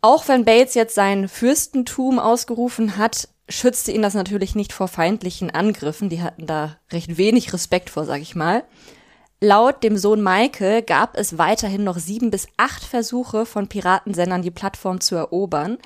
Auch 0.00 0.28
wenn 0.28 0.44
Bates 0.44 0.74
jetzt 0.74 0.94
sein 0.94 1.28
Fürstentum 1.28 2.18
ausgerufen 2.18 2.96
hat, 2.96 3.28
schützte 3.48 3.92
ihn 3.92 4.02
das 4.02 4.14
natürlich 4.14 4.54
nicht 4.54 4.72
vor 4.72 4.88
feindlichen 4.88 5.50
Angriffen. 5.50 6.08
Die 6.08 6.22
hatten 6.22 6.46
da 6.46 6.76
recht 6.90 7.16
wenig 7.16 7.52
Respekt 7.52 7.90
vor, 7.90 8.04
sag 8.04 8.20
ich 8.20 8.34
mal. 8.34 8.64
Laut 9.40 9.82
dem 9.82 9.98
Sohn 9.98 10.22
Michael 10.22 10.82
gab 10.82 11.18
es 11.18 11.36
weiterhin 11.36 11.84
noch 11.84 11.98
sieben 11.98 12.30
bis 12.30 12.46
acht 12.56 12.82
Versuche 12.82 13.44
von 13.44 13.68
Piratensendern, 13.68 14.42
die 14.42 14.50
Plattform 14.50 15.00
zu 15.00 15.16
erobern. 15.16 15.78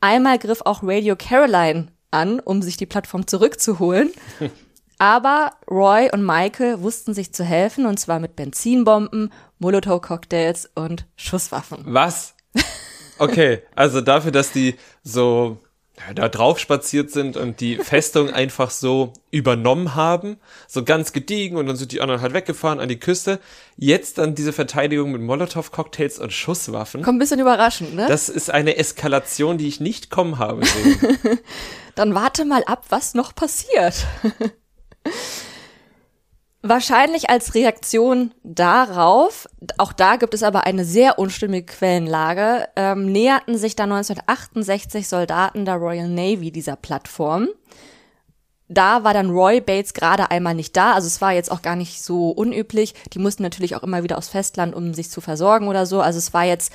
Einmal 0.00 0.38
griff 0.38 0.62
auch 0.64 0.80
Radio 0.82 1.16
Caroline 1.16 1.88
an, 2.10 2.40
um 2.40 2.62
sich 2.62 2.76
die 2.76 2.86
Plattform 2.86 3.26
zurückzuholen. 3.26 4.10
Aber 4.98 5.52
Roy 5.70 6.10
und 6.12 6.24
Michael 6.24 6.82
wussten 6.82 7.14
sich 7.14 7.32
zu 7.32 7.42
helfen, 7.42 7.86
und 7.86 7.98
zwar 7.98 8.20
mit 8.20 8.36
Benzinbomben, 8.36 9.32
Molotow-Cocktails 9.58 10.68
und 10.74 11.06
Schusswaffen. 11.16 11.84
Was? 11.86 12.34
Okay, 13.18 13.62
also 13.74 14.00
dafür, 14.00 14.30
dass 14.30 14.52
die 14.52 14.76
so 15.02 15.58
da 16.14 16.28
drauf 16.28 16.58
spaziert 16.58 17.10
sind 17.10 17.36
und 17.36 17.60
die 17.60 17.76
Festung 17.82 18.30
einfach 18.30 18.70
so 18.70 19.12
übernommen 19.30 19.94
haben, 19.94 20.38
so 20.66 20.84
ganz 20.84 21.12
gediegen 21.12 21.56
und 21.56 21.66
dann 21.66 21.76
sind 21.76 21.92
die 21.92 22.00
anderen 22.00 22.20
halt 22.20 22.32
weggefahren 22.32 22.80
an 22.80 22.88
die 22.88 22.98
Küste. 22.98 23.40
Jetzt 23.76 24.18
dann 24.18 24.34
diese 24.34 24.52
Verteidigung 24.52 25.12
mit 25.12 25.22
Molotow-Cocktails 25.22 26.18
und 26.18 26.32
Schusswaffen. 26.32 27.02
Kommt 27.02 27.16
ein 27.16 27.20
bisschen 27.20 27.40
überraschend, 27.40 27.94
ne? 27.94 28.06
Das 28.08 28.28
ist 28.28 28.50
eine 28.50 28.76
Eskalation, 28.76 29.58
die 29.58 29.68
ich 29.68 29.80
nicht 29.80 30.10
kommen 30.10 30.38
habe 30.38 30.62
dann 31.94 32.14
warte 32.14 32.44
mal 32.44 32.62
ab, 32.64 32.84
was 32.88 33.14
noch 33.14 33.34
passiert. 33.34 34.06
Wahrscheinlich 36.62 37.30
als 37.30 37.54
Reaktion 37.54 38.34
darauf, 38.42 39.48
auch 39.78 39.94
da 39.94 40.16
gibt 40.16 40.34
es 40.34 40.42
aber 40.42 40.64
eine 40.64 40.84
sehr 40.84 41.18
unstimmige 41.18 41.64
Quellenlage, 41.64 42.68
ähm, 42.76 43.10
näherten 43.10 43.56
sich 43.56 43.76
da 43.76 43.84
1968 43.84 45.08
Soldaten 45.08 45.64
der 45.64 45.76
Royal 45.76 46.08
Navy 46.08 46.50
dieser 46.50 46.76
Plattform. 46.76 47.48
Da 48.68 49.04
war 49.04 49.14
dann 49.14 49.30
Roy 49.30 49.62
Bates 49.62 49.94
gerade 49.94 50.30
einmal 50.30 50.54
nicht 50.54 50.76
da, 50.76 50.92
also 50.92 51.06
es 51.06 51.22
war 51.22 51.32
jetzt 51.32 51.50
auch 51.50 51.62
gar 51.62 51.76
nicht 51.76 52.02
so 52.02 52.28
unüblich. 52.28 52.94
Die 53.14 53.18
mussten 53.18 53.42
natürlich 53.42 53.74
auch 53.74 53.82
immer 53.82 54.02
wieder 54.02 54.18
aufs 54.18 54.28
Festland, 54.28 54.74
um 54.74 54.92
sich 54.92 55.10
zu 55.10 55.22
versorgen 55.22 55.66
oder 55.66 55.86
so. 55.86 56.02
Also 56.02 56.18
es 56.18 56.34
war 56.34 56.44
jetzt, 56.44 56.72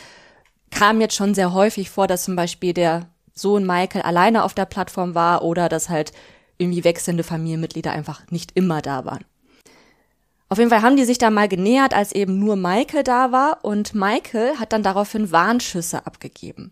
kam 0.71 0.99
jetzt 0.99 1.15
schon 1.15 1.35
sehr 1.35 1.53
häufig 1.53 1.91
vor, 1.91 2.07
dass 2.07 2.23
zum 2.23 2.35
Beispiel 2.35 2.73
der 2.73 3.07
Sohn 3.35 3.67
Michael 3.67 4.01
alleine 4.01 4.45
auf 4.45 4.55
der 4.55 4.65
Plattform 4.65 5.13
war 5.13 5.43
oder 5.43 5.69
dass 5.69 5.89
halt 5.89 6.11
irgendwie 6.57 6.83
wechselnde 6.83 7.23
Familienmitglieder 7.23 7.91
einfach 7.91 8.23
nicht 8.31 8.53
immer 8.55 8.81
da 8.81 9.05
waren. 9.05 9.23
Auf 10.55 10.59
jeden 10.59 10.71
Fall 10.71 10.83
haben 10.83 10.95
die 10.95 11.03
sich 11.03 11.17
da 11.17 11.31
mal 11.31 11.49
genähert, 11.49 11.93
als 11.93 12.13
eben 12.13 12.39
nur 12.39 12.55
Michael 12.55 13.03
da 13.03 13.33
war 13.33 13.57
und 13.63 13.93
Michael 13.93 14.57
hat 14.57 14.71
dann 14.71 14.83
daraufhin 14.83 15.33
Warnschüsse 15.33 16.07
abgegeben. 16.07 16.69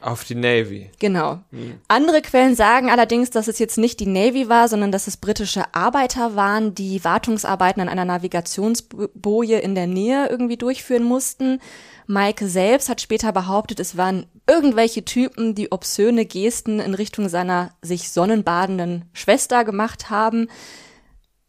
Auf 0.00 0.24
die 0.24 0.36
Navy. 0.36 0.88
Genau. 0.98 1.40
Hm. 1.50 1.74
Andere 1.86 2.22
Quellen 2.22 2.54
sagen 2.54 2.90
allerdings, 2.90 3.28
dass 3.28 3.46
es 3.46 3.58
jetzt 3.58 3.76
nicht 3.76 4.00
die 4.00 4.06
Navy 4.06 4.48
war, 4.48 4.68
sondern 4.68 4.90
dass 4.90 5.06
es 5.06 5.18
britische 5.18 5.64
Arbeiter 5.74 6.34
waren, 6.34 6.74
die 6.74 7.04
Wartungsarbeiten 7.04 7.82
an 7.82 7.90
einer 7.90 8.06
Navigationsboje 8.06 9.58
in 9.58 9.74
der 9.74 9.86
Nähe 9.86 10.28
irgendwie 10.30 10.56
durchführen 10.56 11.04
mussten. 11.04 11.60
Michael 12.06 12.48
selbst 12.48 12.88
hat 12.88 13.02
später 13.02 13.32
behauptet, 13.32 13.80
es 13.80 13.98
waren 13.98 14.24
irgendwelche 14.48 15.04
Typen, 15.04 15.54
die 15.54 15.70
obszöne 15.70 16.24
Gesten 16.24 16.80
in 16.80 16.94
Richtung 16.94 17.28
seiner 17.28 17.72
sich 17.82 18.08
sonnenbadenden 18.08 19.04
Schwester 19.12 19.64
gemacht 19.64 20.08
haben 20.08 20.48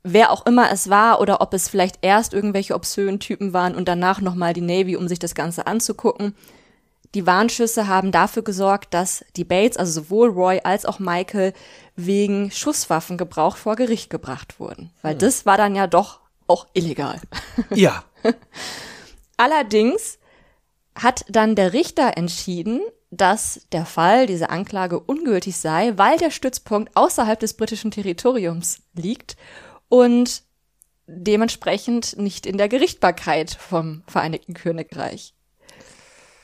wer 0.03 0.31
auch 0.31 0.45
immer 0.45 0.71
es 0.71 0.89
war 0.89 1.21
oder 1.21 1.41
ob 1.41 1.53
es 1.53 1.69
vielleicht 1.69 1.99
erst 2.01 2.33
irgendwelche 2.33 2.75
obszönen 2.75 3.19
Typen 3.19 3.53
waren 3.53 3.75
und 3.75 3.87
danach 3.87 4.21
nochmal 4.21 4.53
die 4.53 4.61
Navy, 4.61 4.95
um 4.95 5.07
sich 5.07 5.19
das 5.19 5.35
Ganze 5.35 5.67
anzugucken. 5.67 6.35
die 7.13 7.27
Warnschüsse 7.27 7.87
haben 7.87 8.13
dafür 8.13 8.41
gesorgt, 8.41 8.93
dass 8.93 9.25
die 9.35 9.43
Bates, 9.43 9.75
also 9.75 10.01
sowohl 10.01 10.29
Roy 10.29 10.61
als 10.63 10.85
auch 10.85 10.99
Michael, 10.99 11.53
wegen 11.97 12.51
Schusswaffengebrauch 12.51 13.57
vor 13.57 13.75
Gericht 13.75 14.09
gebracht 14.09 14.59
wurden. 14.61 14.91
Weil 15.01 15.13
hm. 15.13 15.19
das 15.19 15.45
war 15.45 15.57
dann 15.57 15.75
ja 15.75 15.87
doch 15.87 16.21
auch 16.47 16.67
illegal. 16.73 17.19
Ja. 17.75 18.03
Allerdings 19.37 20.19
hat 20.95 21.25
dann 21.27 21.55
der 21.55 21.73
Richter 21.73 22.17
entschieden, 22.17 22.81
dass 23.09 23.67
der 23.71 23.85
Fall, 23.85 24.25
diese 24.25 24.49
Anklage 24.49 24.99
ungültig 24.99 25.57
sei, 25.57 25.93
weil 25.97 26.17
der 26.17 26.31
Stützpunkt 26.31 26.95
außerhalb 26.95 27.39
des 27.39 27.55
britischen 27.55 27.91
Territoriums 27.91 28.79
liegt 28.93 29.35
und 29.91 30.43
dementsprechend 31.05 32.17
nicht 32.17 32.45
in 32.45 32.57
der 32.57 32.69
Gerichtbarkeit 32.69 33.51
vom 33.51 34.03
Vereinigten 34.07 34.53
Königreich. 34.53 35.33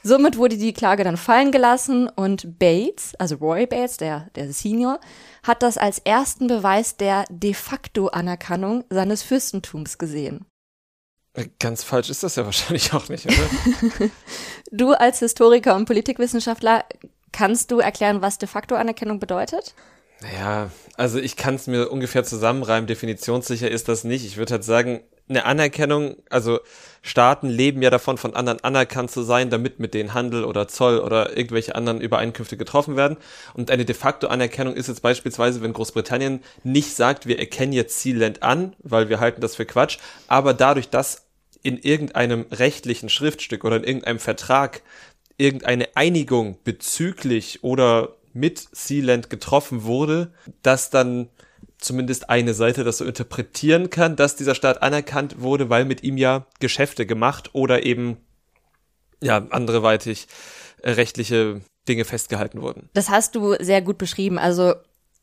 Somit 0.04 0.38
wurde 0.38 0.58
die 0.58 0.74
Klage 0.74 1.06
dann 1.06 1.16
fallen 1.16 1.52
gelassen 1.52 2.10
und 2.10 2.60
Bates, 2.60 3.16
also 3.16 3.36
Roy 3.36 3.66
Bates, 3.66 3.98
der, 3.98 4.30
der 4.36 4.52
Senior, 4.52 5.00
hat 5.44 5.64
das 5.64 5.78
als 5.78 6.00
ersten 6.00 6.48
Beweis 6.48 6.98
der 6.98 7.24
de 7.30 7.54
facto 7.54 8.08
Anerkennung 8.08 8.84
seines 8.90 9.24
Fürstentums 9.24 9.98
gesehen. 9.98 10.46
Ganz 11.60 11.84
falsch 11.84 12.10
ist 12.10 12.24
das 12.24 12.36
ja 12.36 12.46
wahrscheinlich 12.46 12.94
auch 12.94 13.08
nicht, 13.10 13.26
oder? 13.26 14.10
du 14.72 14.92
als 14.92 15.20
Historiker 15.20 15.76
und 15.76 15.86
Politikwissenschaftler, 15.86 16.84
kannst 17.32 17.72
du 17.72 17.80
erklären, 17.80 18.22
was 18.22 18.40
de 18.40 18.50
facto 18.50 18.76
Anerkennung 18.76 19.20
bedeutet? 19.20 19.74
Naja, 20.22 20.72
also 20.96 21.20
ich 21.20 21.36
kann 21.36 21.56
es 21.56 21.68
mir 21.68 21.90
ungefähr 21.90 22.24
zusammenreimen, 22.24 22.88
definitionssicher 22.88 23.70
ist 23.70 23.88
das 23.88 24.04
nicht. 24.04 24.26
Ich 24.26 24.38
würde 24.38 24.54
halt 24.54 24.64
sagen, 24.64 25.02
eine 25.30 25.46
Anerkennung, 25.46 26.16
also 26.30 26.60
Staaten 27.02 27.50
leben 27.50 27.82
ja 27.82 27.90
davon, 27.90 28.18
von 28.18 28.34
anderen 28.34 28.64
anerkannt 28.64 29.12
zu 29.12 29.22
sein, 29.24 29.50
damit 29.50 29.80
mit 29.80 29.94
denen 29.94 30.14
Handel 30.14 30.44
oder 30.44 30.68
Zoll 30.68 31.00
oder 31.00 31.38
irgendwelche 31.38 31.76
anderen 31.76 32.02
Übereinkünfte 32.02 32.58
getroffen 32.58 32.96
werden. 32.96 33.18
Und 33.54 33.70
eine 33.70 33.86
de 33.86 33.96
facto 33.96 34.28
Anerkennung 34.28 34.74
ist 34.74 34.88
jetzt 34.88 35.02
beispielsweise, 35.02 35.62
wenn 35.62 35.74
Großbritannien 35.74 36.42
nicht 36.64 36.96
sagt, 36.96 37.28
wir 37.28 37.40
erkennen 37.40 37.74
jetzt 37.74 38.00
Zielland 38.00 38.42
an, 38.42 38.76
weil 38.80 39.10
wir 39.10 39.20
halten 39.20 39.42
das 39.42 39.56
für 39.56 39.66
Quatsch, 39.66 40.00
aber 40.28 40.54
dadurch, 40.54 40.90
dass 40.90 41.28
in 41.62 41.78
irgendeinem 41.78 42.46
rechtlichen 42.52 43.10
Schriftstück 43.10 43.66
oder 43.66 43.78
in 43.78 43.84
irgendeinem 43.84 44.20
Vertrag 44.20 44.82
irgendeine 45.38 45.90
Einigung 45.96 46.58
bezüglich 46.64 47.64
oder 47.64 48.17
mit 48.40 48.68
Sealand 48.72 49.30
getroffen 49.30 49.84
wurde, 49.84 50.32
dass 50.62 50.90
dann 50.90 51.30
zumindest 51.78 52.30
eine 52.30 52.54
Seite 52.54 52.84
das 52.84 52.98
so 52.98 53.06
interpretieren 53.06 53.90
kann, 53.90 54.16
dass 54.16 54.36
dieser 54.36 54.56
Staat 54.56 54.82
anerkannt 54.82 55.42
wurde, 55.42 55.70
weil 55.70 55.86
mit 55.86 56.04
ihm 56.04 56.18
ja 56.18 56.48
Geschäfte 56.60 57.06
gemacht 57.06 57.52
oder 57.54 57.86
eben 57.86 58.18
ja 59.22 59.38
anderweitig 59.50 60.28
äh, 60.82 60.92
rechtliche 60.92 61.62
Dinge 61.88 62.06
festgehalten 62.06 62.62
wurden. 62.62 62.90
Das 62.94 63.10
hast 63.10 63.36
du 63.36 63.56
sehr 63.60 63.82
gut 63.82 63.98
beschrieben. 63.98 64.38
Also 64.38 64.74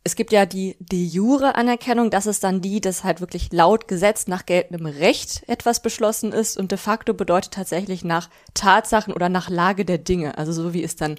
es 0.05 0.17
gibt 0.17 0.33
ja 0.33 0.47
die 0.47 0.77
de 0.79 1.03
jure 1.03 1.55
Anerkennung, 1.55 2.11
das 2.11 2.27
ist 2.27 2.45
dann 2.45 2.61
die, 2.61 2.81
dass 2.81 3.05
halt 3.05 3.21
wirklich 3.21 3.53
laut 3.53 3.89
Gesetz 3.89 4.27
nach 4.27 4.47
geltendem 4.47 4.87
Recht 4.87 5.43
etwas 5.49 5.81
beschlossen 5.81 6.33
ist 6.33 6.59
und 6.59 6.71
de 6.71 6.79
facto 6.79 7.15
bedeutet 7.15 7.55
tatsächlich 7.55 8.05
nach 8.05 8.29
Tatsachen 8.53 9.15
oder 9.15 9.29
nach 9.31 9.49
Lage 9.49 9.85
der 9.85 9.99
Dinge, 9.99 10.37
also 10.37 10.53
so 10.53 10.75
wie 10.75 10.85
es 10.85 10.97
dann 10.97 11.17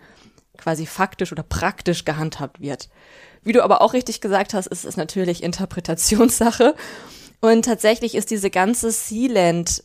quasi 0.57 0.85
faktisch 0.85 1.31
oder 1.31 1.43
praktisch 1.43 2.05
gehandhabt 2.05 2.59
wird. 2.59 2.89
Wie 3.43 3.53
du 3.53 3.63
aber 3.63 3.81
auch 3.81 3.93
richtig 3.93 4.21
gesagt 4.21 4.53
hast, 4.53 4.67
ist 4.67 4.85
es 4.85 4.97
natürlich 4.97 5.43
Interpretationssache 5.43 6.75
und 7.41 7.65
tatsächlich 7.65 8.15
ist 8.15 8.31
diese 8.31 8.49
ganze 8.49 8.91
Sealand 8.91 9.83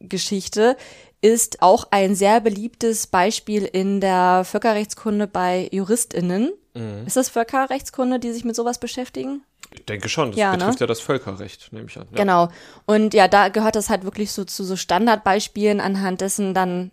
Geschichte 0.00 0.76
ist 1.20 1.60
auch 1.60 1.88
ein 1.90 2.14
sehr 2.14 2.40
beliebtes 2.40 3.06
Beispiel 3.06 3.64
in 3.64 4.00
der 4.00 4.44
Völkerrechtskunde 4.44 5.26
bei 5.26 5.68
JuristInnen. 5.70 6.52
Mhm. 6.74 7.06
Ist 7.06 7.16
das 7.16 7.28
Völkerrechtskunde, 7.28 8.18
die 8.18 8.32
sich 8.32 8.44
mit 8.44 8.56
sowas 8.56 8.78
beschäftigen? 8.78 9.42
Ich 9.72 9.84
denke 9.84 10.08
schon, 10.08 10.30
das 10.30 10.38
ja, 10.38 10.52
ne? 10.52 10.58
betrifft 10.58 10.80
ne? 10.80 10.84
ja 10.84 10.86
das 10.86 11.00
Völkerrecht, 11.00 11.72
nehme 11.72 11.86
ich 11.88 11.96
an. 11.96 12.06
Ja. 12.10 12.18
Genau. 12.18 12.48
Und 12.86 13.14
ja, 13.14 13.28
da 13.28 13.48
gehört 13.48 13.76
das 13.76 13.90
halt 13.90 14.04
wirklich 14.04 14.32
so 14.32 14.44
zu 14.44 14.64
so 14.64 14.76
Standardbeispielen, 14.76 15.80
anhand 15.80 16.22
dessen 16.22 16.54
dann 16.54 16.90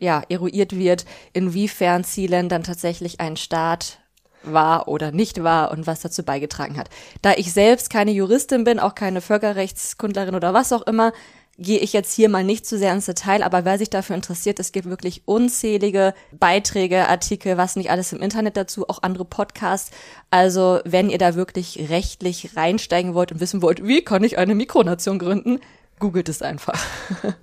ja 0.00 0.22
eruiert 0.28 0.76
wird, 0.76 1.04
inwiefern 1.32 2.02
Sealand 2.02 2.50
dann 2.50 2.64
tatsächlich 2.64 3.20
ein 3.20 3.36
Staat 3.36 3.98
war 4.42 4.88
oder 4.88 5.12
nicht 5.12 5.42
war 5.42 5.70
und 5.70 5.86
was 5.86 6.00
dazu 6.00 6.22
beigetragen 6.22 6.76
hat. 6.78 6.88
Da 7.22 7.34
ich 7.34 7.52
selbst 7.52 7.90
keine 7.90 8.10
Juristin 8.10 8.64
bin, 8.64 8.80
auch 8.80 8.94
keine 8.94 9.20
Völkerrechtskundlerin 9.20 10.34
oder 10.34 10.54
was 10.54 10.72
auch 10.72 10.82
immer, 10.82 11.12
gehe 11.58 11.78
ich 11.78 11.92
jetzt 11.92 12.14
hier 12.14 12.30
mal 12.30 12.42
nicht 12.42 12.64
zu 12.64 12.78
sehr 12.78 12.92
ins 12.92 13.04
Detail, 13.04 13.42
aber 13.42 13.66
wer 13.66 13.76
sich 13.76 13.90
dafür 13.90 14.16
interessiert, 14.16 14.58
es 14.58 14.72
gibt 14.72 14.88
wirklich 14.88 15.22
unzählige 15.26 16.14
Beiträge, 16.32 17.06
Artikel, 17.06 17.58
was 17.58 17.76
nicht 17.76 17.90
alles 17.90 18.14
im 18.14 18.22
Internet 18.22 18.56
dazu, 18.56 18.88
auch 18.88 19.02
andere 19.02 19.26
Podcasts. 19.26 19.90
Also 20.30 20.80
wenn 20.84 21.10
ihr 21.10 21.18
da 21.18 21.34
wirklich 21.34 21.90
rechtlich 21.90 22.56
reinsteigen 22.56 23.12
wollt 23.12 23.32
und 23.32 23.40
wissen 23.40 23.60
wollt, 23.60 23.86
wie 23.86 24.02
kann 24.02 24.24
ich 24.24 24.38
eine 24.38 24.54
Mikronation 24.54 25.18
gründen, 25.18 25.60
googelt 25.98 26.30
es 26.30 26.40
einfach. 26.40 26.82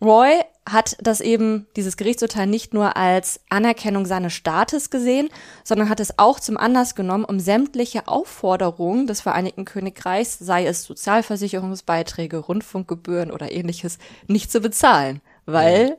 Roy 0.00 0.40
hat 0.68 0.96
das 1.00 1.20
eben, 1.20 1.66
dieses 1.76 1.96
Gerichtsurteil 1.96 2.46
nicht 2.46 2.72
nur 2.72 2.96
als 2.96 3.40
Anerkennung 3.48 4.06
seines 4.06 4.32
Staates 4.32 4.90
gesehen, 4.90 5.28
sondern 5.64 5.88
hat 5.88 5.98
es 5.98 6.18
auch 6.18 6.38
zum 6.38 6.56
Anlass 6.56 6.94
genommen, 6.94 7.24
um 7.24 7.40
sämtliche 7.40 8.06
Aufforderungen 8.06 9.06
des 9.06 9.20
Vereinigten 9.20 9.64
Königreichs, 9.64 10.38
sei 10.38 10.66
es 10.66 10.84
Sozialversicherungsbeiträge, 10.84 12.36
Rundfunkgebühren 12.38 13.32
oder 13.32 13.50
ähnliches, 13.50 13.98
nicht 14.28 14.52
zu 14.52 14.60
bezahlen, 14.60 15.20
weil 15.46 15.96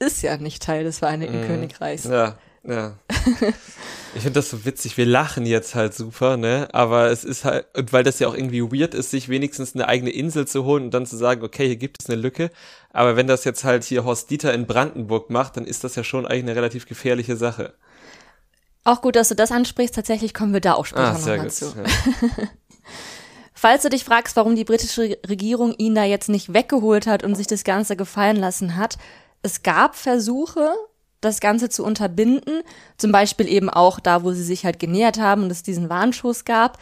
ja. 0.00 0.06
ist 0.06 0.22
ja 0.22 0.36
nicht 0.36 0.62
Teil 0.62 0.84
des 0.84 1.00
Vereinigten 1.00 1.42
mhm. 1.42 1.46
Königreichs. 1.46 2.04
Ja, 2.04 2.38
ja. 2.68 2.98
Ich 4.16 4.22
finde 4.22 4.38
das 4.38 4.48
so 4.48 4.64
witzig. 4.64 4.96
Wir 4.96 5.04
lachen 5.04 5.44
jetzt 5.44 5.74
halt 5.74 5.92
super, 5.92 6.38
ne? 6.38 6.68
Aber 6.72 7.10
es 7.10 7.22
ist 7.22 7.44
halt, 7.44 7.66
und 7.76 7.92
weil 7.92 8.02
das 8.02 8.18
ja 8.18 8.28
auch 8.28 8.34
irgendwie 8.34 8.62
weird 8.62 8.94
ist, 8.94 9.10
sich 9.10 9.28
wenigstens 9.28 9.74
eine 9.74 9.88
eigene 9.88 10.08
Insel 10.08 10.48
zu 10.48 10.64
holen 10.64 10.84
und 10.84 10.94
dann 10.94 11.04
zu 11.04 11.18
sagen, 11.18 11.44
okay, 11.44 11.66
hier 11.66 11.76
gibt 11.76 12.00
es 12.00 12.08
eine 12.08 12.18
Lücke. 12.18 12.50
Aber 12.94 13.16
wenn 13.16 13.26
das 13.26 13.44
jetzt 13.44 13.64
halt 13.64 13.84
hier 13.84 14.06
Horst 14.06 14.30
Dieter 14.30 14.54
in 14.54 14.66
Brandenburg 14.66 15.28
macht, 15.28 15.58
dann 15.58 15.66
ist 15.66 15.84
das 15.84 15.96
ja 15.96 16.02
schon 16.02 16.24
eigentlich 16.24 16.44
eine 16.44 16.56
relativ 16.56 16.86
gefährliche 16.86 17.36
Sache. 17.36 17.74
Auch 18.84 19.02
gut, 19.02 19.16
dass 19.16 19.28
du 19.28 19.34
das 19.34 19.52
ansprichst. 19.52 19.94
Tatsächlich 19.94 20.32
kommen 20.32 20.54
wir 20.54 20.62
da 20.62 20.74
auch 20.74 20.86
später 20.86 21.08
ah, 21.08 21.18
noch 21.18 21.44
dazu. 21.44 21.74
Ja. 21.76 21.84
Falls 23.52 23.82
du 23.82 23.90
dich 23.90 24.04
fragst, 24.04 24.36
warum 24.36 24.56
die 24.56 24.64
britische 24.64 25.18
Regierung 25.28 25.74
ihn 25.76 25.94
da 25.94 26.04
jetzt 26.04 26.30
nicht 26.30 26.54
weggeholt 26.54 27.06
hat 27.06 27.22
und 27.22 27.34
sich 27.34 27.46
das 27.46 27.64
Ganze 27.64 27.96
gefallen 27.96 28.36
lassen 28.36 28.76
hat, 28.76 28.96
es 29.42 29.62
gab 29.62 29.94
Versuche, 29.94 30.72
das 31.26 31.40
Ganze 31.40 31.68
zu 31.68 31.84
unterbinden. 31.84 32.62
Zum 32.96 33.12
Beispiel 33.12 33.48
eben 33.48 33.68
auch 33.68 34.00
da, 34.00 34.22
wo 34.22 34.32
sie 34.32 34.42
sich 34.42 34.64
halt 34.64 34.78
genähert 34.78 35.18
haben 35.18 35.42
und 35.44 35.50
es 35.50 35.62
diesen 35.62 35.88
Warnschuss 35.88 36.44
gab. 36.44 36.78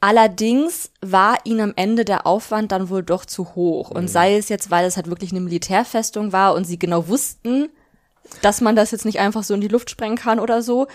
Allerdings 0.00 0.90
war 1.00 1.38
ihnen 1.44 1.60
am 1.60 1.72
Ende 1.76 2.04
der 2.04 2.26
Aufwand 2.26 2.72
dann 2.72 2.90
wohl 2.90 3.02
doch 3.02 3.24
zu 3.24 3.54
hoch. 3.54 3.90
Und 3.90 4.02
mhm. 4.02 4.08
sei 4.08 4.36
es 4.36 4.50
jetzt, 4.50 4.70
weil 4.70 4.84
es 4.84 4.96
halt 4.96 5.08
wirklich 5.08 5.30
eine 5.30 5.40
Militärfestung 5.40 6.32
war 6.32 6.54
und 6.54 6.66
sie 6.66 6.78
genau 6.78 7.08
wussten, 7.08 7.70
dass 8.42 8.60
man 8.60 8.76
das 8.76 8.90
jetzt 8.90 9.04
nicht 9.04 9.18
einfach 9.18 9.42
so 9.42 9.54
in 9.54 9.60
die 9.60 9.68
Luft 9.68 9.90
sprengen 9.90 10.18
kann 10.18 10.40
oder 10.40 10.62
so. 10.62 10.88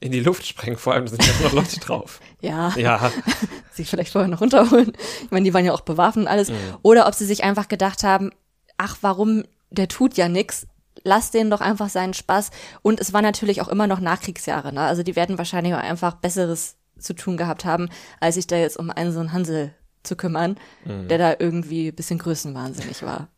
In 0.00 0.12
die 0.12 0.20
Luft 0.20 0.46
sprengen, 0.46 0.78
vor 0.78 0.94
allem 0.94 1.06
sind 1.08 1.22
ja 1.24 1.32
noch 1.44 1.52
Leute 1.52 1.78
drauf. 1.78 2.20
ja. 2.40 2.72
Ja. 2.76 3.12
sich 3.72 3.88
vielleicht 3.88 4.12
vorher 4.12 4.28
noch 4.28 4.40
runterholen. 4.40 4.92
Ich 5.24 5.30
meine, 5.30 5.44
die 5.44 5.52
waren 5.52 5.64
ja 5.64 5.72
auch 5.72 5.82
bewaffnet 5.82 6.24
und 6.24 6.30
alles. 6.30 6.48
Mhm. 6.48 6.56
Oder 6.80 7.06
ob 7.06 7.14
sie 7.14 7.26
sich 7.26 7.44
einfach 7.44 7.68
gedacht 7.68 8.02
haben, 8.02 8.30
ach, 8.78 8.96
warum, 9.02 9.44
der 9.70 9.88
tut 9.88 10.16
ja 10.16 10.28
nix 10.28 10.66
lass 11.04 11.30
denen 11.30 11.50
doch 11.50 11.60
einfach 11.60 11.88
seinen 11.88 12.14
Spaß. 12.14 12.50
Und 12.82 13.00
es 13.00 13.12
war 13.12 13.22
natürlich 13.22 13.60
auch 13.60 13.68
immer 13.68 13.86
noch 13.86 14.00
Nachkriegsjahre, 14.00 14.72
ne? 14.72 14.82
Also 14.82 15.02
die 15.02 15.16
werden 15.16 15.38
wahrscheinlich 15.38 15.74
auch 15.74 15.78
einfach 15.78 16.14
Besseres 16.14 16.76
zu 16.98 17.14
tun 17.14 17.36
gehabt 17.36 17.64
haben, 17.64 17.88
als 18.20 18.36
sich 18.36 18.46
da 18.46 18.56
jetzt 18.56 18.76
um 18.76 18.90
einen 18.90 19.12
so 19.12 19.20
einen 19.20 19.32
Hansel 19.32 19.74
zu 20.02 20.16
kümmern, 20.16 20.56
mhm. 20.84 21.08
der 21.08 21.18
da 21.18 21.36
irgendwie 21.38 21.88
ein 21.88 21.94
bisschen 21.94 22.18
größenwahnsinnig 22.18 23.02
war. 23.02 23.28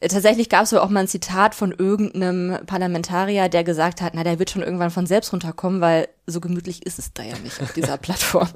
Äh, 0.00 0.08
tatsächlich 0.08 0.48
gab 0.48 0.64
es 0.64 0.74
auch 0.74 0.88
mal 0.88 1.00
ein 1.00 1.08
Zitat 1.08 1.54
von 1.54 1.72
irgendeinem 1.72 2.64
Parlamentarier, 2.66 3.48
der 3.48 3.64
gesagt 3.64 4.00
hat, 4.00 4.14
na, 4.14 4.24
der 4.24 4.38
wird 4.38 4.50
schon 4.50 4.62
irgendwann 4.62 4.90
von 4.90 5.06
selbst 5.06 5.32
runterkommen, 5.32 5.80
weil 5.80 6.08
so 6.26 6.40
gemütlich 6.40 6.84
ist 6.84 6.98
es 6.98 7.12
da 7.12 7.22
ja 7.22 7.38
nicht 7.38 7.60
auf 7.62 7.72
dieser 7.72 7.96
Plattform. 7.98 8.48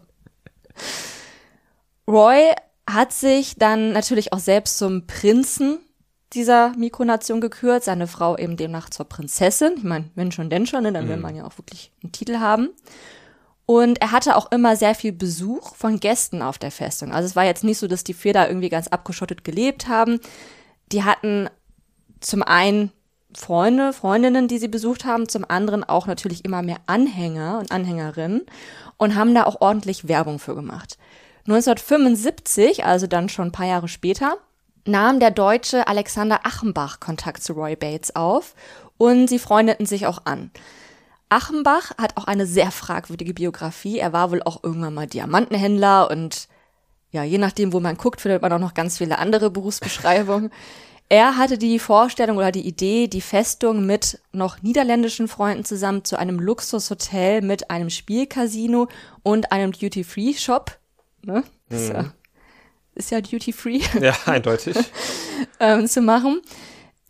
Roy 2.07 2.53
hat 2.89 3.13
sich 3.13 3.57
dann 3.57 3.93
natürlich 3.93 4.33
auch 4.33 4.39
selbst 4.39 4.79
zum 4.79 5.07
Prinzen 5.07 5.79
dieser 6.33 6.71
Mikronation 6.77 7.41
gekürt, 7.41 7.85
seine 7.85 8.07
Frau 8.07 8.37
eben 8.37 8.57
demnach 8.57 8.91
zur 8.91 9.07
Prinzessin. 9.07 9.75
Ich 9.77 9.85
meine, 9.85 10.11
wenn 10.15 10.33
schon, 10.33 10.51
denn 10.51 10.67
schon, 10.67 10.85
ne, 10.85 10.93
dann 10.93 11.09
will 11.09 11.17
mhm. 11.17 11.23
man 11.23 11.37
ja 11.37 11.45
auch 11.45 11.59
wirklich 11.59 11.93
einen 12.03 12.13
Titel 12.13 12.39
haben. 12.39 12.71
Und 13.67 14.01
er 14.01 14.13
hatte 14.13 14.37
auch 14.37 14.51
immer 14.51 14.75
sehr 14.77 14.95
viel 14.95 15.13
Besuch 15.13 15.75
von 15.77 16.01
Gästen 16.01 16.43
auf 16.43 16.59
der 16.59 16.71
Festung. 16.71 17.13
Also 17.13 17.27
es 17.27 17.37
war 17.37 17.45
jetzt 17.45 17.63
nicht 17.63 17.79
so, 17.79 17.87
dass 17.87 18.05
die 18.05 18.15
vier 18.15 18.33
da 18.33 18.47
irgendwie 18.47 18.69
ganz 18.69 18.89
abgeschottet 18.89 19.45
gelebt 19.45 19.89
haben. 19.89 20.19
Die 20.91 21.05
hatten 21.05 21.49
zum 22.21 22.43
einen 22.43 22.91
Freunde, 23.33 23.93
Freundinnen, 23.93 24.49
die 24.49 24.59
sie 24.59 24.69
besucht 24.69 25.05
haben, 25.05 25.29
zum 25.29 25.45
anderen 25.49 25.85
auch 25.85 26.07
natürlich 26.07 26.45
immer 26.45 26.63
mehr 26.63 26.79
Anhänger 26.87 27.61
und 27.61 27.71
Anhängerinnen 27.71 28.43
und 28.97 29.15
haben 29.15 29.35
da 29.35 29.45
auch 29.45 29.61
ordentlich 29.61 30.09
Werbung 30.09 30.39
für 30.39 30.55
gemacht. 30.55 30.99
1975, 31.47 32.85
also 32.85 33.07
dann 33.07 33.29
schon 33.29 33.49
ein 33.49 33.53
paar 33.53 33.67
Jahre 33.67 33.89
später, 33.89 34.37
nahm 34.87 35.21
der 35.21 35.31
Deutsche 35.31 35.87
Alexander 35.87 36.45
Achenbach 36.45 37.01
Kontakt 37.01 37.43
zu 37.43 37.53
Roy 37.53 37.77
Bates 37.77 38.15
auf 38.17 38.55
und 38.99 39.29
sie 39.29 39.39
freundeten 39.39 39.87
sich 39.87 40.07
auch 40.07 40.25
an. 40.25 40.51
Achenbach 41.29 41.93
hat 41.97 42.17
auch 42.17 42.25
eine 42.25 42.45
sehr 42.47 42.71
fragwürdige 42.71 43.35
Biografie. 43.35 43.99
Er 43.99 44.13
war 44.13 44.31
wohl 44.31 44.43
auch 44.43 44.65
irgendwann 44.65 44.95
mal 44.95 45.07
Diamantenhändler 45.07 46.11
und 46.11 46.49
ja, 47.13 47.25
je 47.25 47.39
nachdem, 47.39 47.73
wo 47.73 47.81
man 47.81 47.97
guckt, 47.97 48.21
findet 48.21 48.43
man 48.43 48.53
auch 48.53 48.59
noch 48.59 48.75
ganz 48.75 48.99
viele 48.99 49.19
andere 49.19 49.51
Berufsbeschreibungen. 49.51 50.51
Er 51.13 51.37
hatte 51.37 51.59
die 51.59 51.81
Vorstellung 51.81 52.37
oder 52.37 52.53
die 52.53 52.65
Idee, 52.65 53.09
die 53.09 53.21
Festung 53.21 53.85
mit 53.85 54.21
noch 54.31 54.63
niederländischen 54.63 55.27
Freunden 55.27 55.65
zusammen 55.65 56.05
zu 56.05 56.17
einem 56.17 56.39
Luxushotel 56.39 57.43
mit 57.43 57.69
einem 57.69 57.91
Spielcasino 57.91 58.87
und 59.25 59.51
einem 59.51 59.73
Duty-Free-Shop. 59.73 60.79
Ne? 61.23 61.43
Mhm. 61.69 62.13
Ist 63.01 63.11
ja 63.11 63.21
Duty-Free. 63.21 63.81
Ja, 64.01 64.15
eindeutig. 64.27 64.77
ähm, 65.61 65.87
zu 65.87 66.01
machen. 66.01 66.41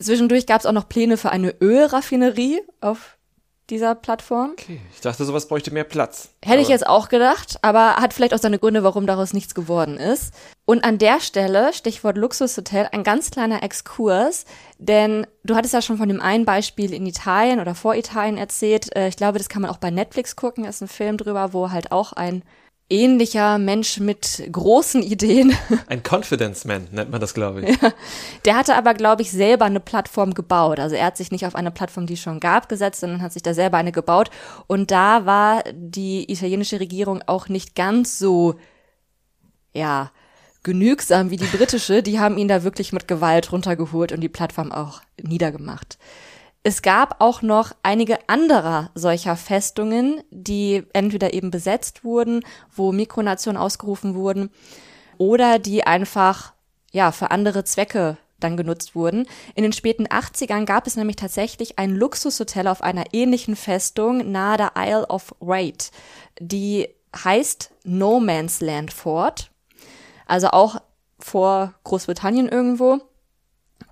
Zwischendurch 0.01 0.47
gab 0.47 0.61
es 0.61 0.67
auch 0.67 0.73
noch 0.73 0.89
Pläne 0.89 1.17
für 1.17 1.31
eine 1.31 1.55
Ölraffinerie 1.61 2.63
auf 2.81 3.19
dieser 3.71 3.95
Plattform. 3.95 4.53
Okay, 4.53 4.81
ich 4.93 5.01
dachte, 5.01 5.25
sowas 5.25 5.47
bräuchte 5.47 5.71
mehr 5.71 5.85
Platz. 5.85 6.31
Hätte 6.43 6.55
aber 6.55 6.63
ich 6.63 6.69
jetzt 6.69 6.87
auch 6.87 7.09
gedacht, 7.09 7.59
aber 7.63 7.97
hat 7.97 8.13
vielleicht 8.13 8.35
auch 8.35 8.39
seine 8.39 8.59
Gründe, 8.59 8.83
warum 8.83 9.07
daraus 9.07 9.33
nichts 9.33 9.55
geworden 9.55 9.97
ist. 9.97 10.35
Und 10.65 10.85
an 10.85 10.99
der 10.99 11.21
Stelle, 11.21 11.73
Stichwort 11.73 12.17
Luxushotel, 12.17 12.89
ein 12.93 13.05
ganz 13.05 13.31
kleiner 13.31 13.63
Exkurs, 13.63 14.45
denn 14.79 15.27
du 15.45 15.55
hattest 15.55 15.75
ja 15.75 15.83
schon 15.83 15.99
von 15.99 16.09
dem 16.09 16.21
einen 16.21 16.45
Beispiel 16.45 16.93
in 16.93 17.07
Italien 17.07 17.61
oder 17.61 17.75
vor 17.75 17.95
Italien 17.95 18.37
erzählt. 18.37 18.95
Äh, 18.97 19.09
ich 19.09 19.17
glaube, 19.17 19.39
das 19.39 19.49
kann 19.49 19.63
man 19.63 19.71
auch 19.71 19.79
bei 19.79 19.91
Netflix 19.91 20.37
gucken, 20.37 20.65
ist 20.65 20.83
ein 20.83 20.89
Film 20.89 21.17
drüber, 21.17 21.53
wo 21.53 21.71
halt 21.71 21.93
auch 21.93 22.13
ein 22.13 22.43
ähnlicher 22.91 23.59
Mensch 23.59 24.01
mit 24.01 24.43
großen 24.51 25.03
Ideen. 25.03 25.57
Ein 25.87 26.03
Confidence 26.03 26.65
Man 26.65 26.89
nennt 26.91 27.11
man 27.11 27.21
das, 27.21 27.33
glaube 27.33 27.63
ich. 27.63 27.81
Ja. 27.81 27.93
Der 28.45 28.57
hatte 28.57 28.75
aber, 28.75 28.95
glaube 28.95 29.23
ich, 29.23 29.31
selber 29.31 29.65
eine 29.65 29.81
Plattform 29.81 30.35
gebaut. 30.35 30.79
Also 30.79 30.97
er 30.97 31.07
hat 31.07 31.17
sich 31.17 31.31
nicht 31.31 31.47
auf 31.47 31.55
eine 31.55 31.71
Plattform, 31.71 32.07
die 32.07 32.15
es 32.15 32.21
schon 32.21 32.41
gab, 32.41 32.69
gesetzt, 32.69 33.01
sondern 33.01 33.23
hat 33.23 33.33
sich 33.33 33.43
da 33.43 33.55
selber 33.55 33.79
eine 33.79 33.93
gebaut. 33.93 34.31
Und 34.67 34.91
da 34.91 35.25
war 35.25 35.63
die 35.73 36.31
italienische 36.31 36.81
Regierung 36.81 37.23
auch 37.27 37.49
nicht 37.49 37.75
ganz 37.75 38.19
so, 38.19 38.57
ja, 39.73 40.11
genügsam 40.63 41.31
wie 41.31 41.37
die 41.37 41.45
britische. 41.45 42.03
Die 42.03 42.19
haben 42.19 42.37
ihn 42.37 42.49
da 42.49 42.65
wirklich 42.65 42.93
mit 42.93 43.09
Gewalt 43.09 43.53
runtergeholt 43.53 44.13
und 44.13 44.21
die 44.21 44.29
Plattform 44.29 44.73
auch 44.73 45.01
niedergemacht. 45.23 45.99
Es 46.63 46.83
gab 46.83 47.23
auch 47.23 47.41
noch 47.41 47.73
einige 47.83 48.19
anderer 48.29 48.91
solcher 48.95 49.37
Festungen, 49.37 50.23
die 50.31 50.85
entweder 50.93 51.33
eben 51.33 51.51
besetzt 51.51 52.05
wurden, 52.05 52.45
wo 52.75 52.93
Mikronationen 52.93 53.61
ausgerufen 53.61 54.15
wurden, 54.15 54.51
oder 55.17 55.59
die 55.59 55.87
einfach, 55.87 56.53
ja, 56.93 57.13
für 57.13 57.31
andere 57.31 57.65
Zwecke 57.65 58.19
dann 58.39 58.57
genutzt 58.57 58.95
wurden. 58.95 59.27
In 59.55 59.63
den 59.63 59.73
späten 59.73 60.07
80ern 60.07 60.65
gab 60.65 60.87
es 60.87 60.97
nämlich 60.97 61.17
tatsächlich 61.17 61.79
ein 61.79 61.95
Luxushotel 61.95 62.67
auf 62.67 62.83
einer 62.83 63.05
ähnlichen 63.13 63.57
Festung 63.57 64.31
nahe 64.31 64.57
der 64.57 64.73
Isle 64.77 65.07
of 65.09 65.35
Wight. 65.41 65.91
Die 66.41 66.89
heißt 67.15 67.71
No 67.85 68.21
Man's 68.21 68.61
Land 68.61 68.93
Fort. 68.93 69.51
Also 70.27 70.49
auch 70.49 70.81
vor 71.19 71.75
Großbritannien 71.85 72.49
irgendwo. 72.49 73.01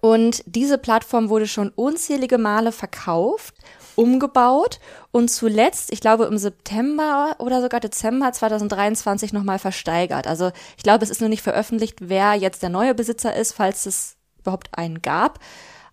Und 0.01 0.43
diese 0.47 0.79
Plattform 0.79 1.29
wurde 1.29 1.47
schon 1.47 1.71
unzählige 1.71 2.39
Male 2.39 2.73
verkauft, 2.73 3.55
umgebaut 3.97 4.79
und 5.11 5.29
zuletzt, 5.29 5.93
ich 5.93 6.01
glaube 6.01 6.27
im 6.27 6.39
September 6.39 7.35
oder 7.41 7.61
sogar 7.61 7.81
Dezember 7.81 8.33
2023 8.33 9.33
nochmal 9.33 9.59
versteigert. 9.59 10.29
Also 10.29 10.53
ich 10.77 10.85
glaube, 10.85 11.05
es 11.05 11.11
ist 11.11 11.21
nur 11.21 11.29
nicht 11.29 11.43
veröffentlicht, 11.43 11.97
wer 12.01 12.35
jetzt 12.35 12.63
der 12.63 12.71
neue 12.71 12.95
Besitzer 12.95 13.35
ist, 13.35 13.53
falls 13.53 13.87
es 13.87 14.17
überhaupt 14.39 14.79
einen 14.79 15.03
gab. 15.03 15.41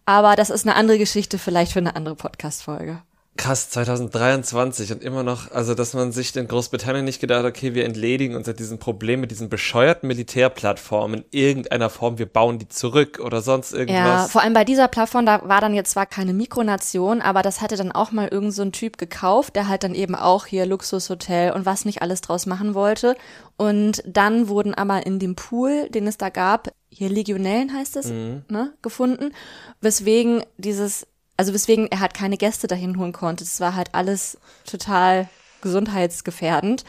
Aber 0.06 0.36
das 0.36 0.52
ist 0.52 0.68
eine 0.68 0.76
andere 0.76 1.00
Geschichte, 1.00 1.40
vielleicht 1.40 1.72
für 1.72 1.80
eine 1.80 1.96
andere 1.96 2.16
Podcast-Folge. 2.16 3.02
Krass, 3.38 3.70
2023 3.70 4.94
und 4.94 5.04
immer 5.04 5.22
noch, 5.22 5.52
also 5.52 5.76
dass 5.76 5.94
man 5.94 6.14
sich 6.14 6.34
in 6.38 6.48
Großbritannien 6.48 7.04
nicht 7.04 7.20
gedacht 7.20 7.40
hat, 7.40 7.46
okay, 7.46 7.74
wir 7.74 7.84
entledigen 7.84 8.34
uns 8.34 8.46
seit 8.46 8.60
diesem 8.60 8.80
Problem 8.80 9.20
mit 9.20 9.30
diesen 9.30 9.50
bescheuerten 9.50 10.08
Militärplattformen 10.08 11.26
in 11.32 11.40
irgendeiner 11.40 11.90
Form, 11.90 12.18
wir 12.18 12.28
bauen 12.28 12.60
die 12.60 12.70
zurück 12.70 13.20
oder 13.22 13.42
sonst 13.42 13.74
irgendwas. 13.74 13.98
Ja, 13.98 14.28
vor 14.30 14.42
allem 14.42 14.54
bei 14.54 14.64
dieser 14.64 14.88
Plattform, 14.88 15.26
da 15.26 15.42
war 15.50 15.60
dann 15.60 15.74
jetzt 15.74 15.92
zwar 15.92 16.06
keine 16.06 16.34
Mikronation, 16.34 17.22
aber 17.22 17.42
das 17.42 17.60
hatte 17.60 17.76
dann 17.76 17.92
auch 17.92 18.14
mal 18.14 18.30
irgend 18.30 18.54
so 18.54 18.62
ein 18.62 18.72
Typ 18.72 18.98
gekauft, 18.98 19.58
der 19.58 19.68
halt 19.68 19.84
dann 19.84 19.96
eben 19.96 20.16
auch 20.16 20.46
hier 20.46 20.66
Luxushotel 20.66 21.52
und 21.52 21.66
was 21.66 21.84
nicht 21.84 22.02
alles 22.02 22.22
draus 22.22 22.46
machen 22.46 22.74
wollte. 22.74 23.18
Und 23.58 24.02
dann 24.06 24.48
wurden 24.48 24.74
aber 24.74 25.06
in 25.06 25.20
dem 25.20 25.36
Pool, 25.36 25.90
den 25.90 26.08
es 26.08 26.18
da 26.18 26.30
gab, 26.30 26.70
hier 26.90 27.10
Legionellen 27.10 27.74
heißt 27.74 27.98
es, 27.98 28.08
mhm. 28.08 28.44
ne, 28.48 28.74
gefunden, 28.82 29.34
weswegen 29.82 30.44
dieses 30.58 31.06
also 31.38 31.54
weswegen 31.54 31.88
er 31.92 32.00
halt 32.00 32.14
keine 32.14 32.38
Gäste 32.38 32.68
dahin 32.68 32.98
holen 32.98 33.14
konnte. 33.14 33.44
Das 33.44 33.60
war 33.60 33.76
halt 33.76 33.90
alles 33.94 34.38
total 34.66 35.30
gesundheitsgefährdend. 35.62 36.84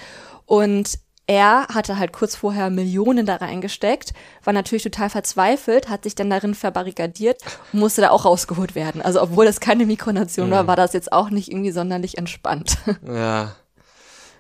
Und 0.45 0.99
er 1.27 1.67
hatte 1.69 1.99
halt 1.99 2.13
kurz 2.13 2.37
vorher 2.37 2.71
Millionen 2.71 3.27
da 3.27 3.37
reingesteckt, 3.37 4.13
war 4.45 4.53
natürlich 4.53 4.85
total 4.85 5.11
verzweifelt, 5.11 5.89
hat 5.89 6.05
sich 6.05 6.15
dann 6.15 6.31
darin 6.31 6.55
verbarrikadiert 6.55 7.43
und 7.73 7.81
musste 7.81 8.01
da 8.01 8.11
auch 8.11 8.25
rausgeholt 8.25 8.77
werden. 8.77 9.03
Also 9.03 9.21
obwohl 9.21 9.45
das 9.45 9.59
keine 9.59 9.87
Mikronation 9.87 10.49
mhm. 10.49 10.53
war, 10.53 10.67
war 10.69 10.77
das 10.77 10.93
jetzt 10.93 11.13
auch 11.13 11.31
nicht 11.31 11.51
irgendwie 11.51 11.73
sonderlich 11.73 12.19
entspannt. 12.19 12.79
Ja. 13.07 13.57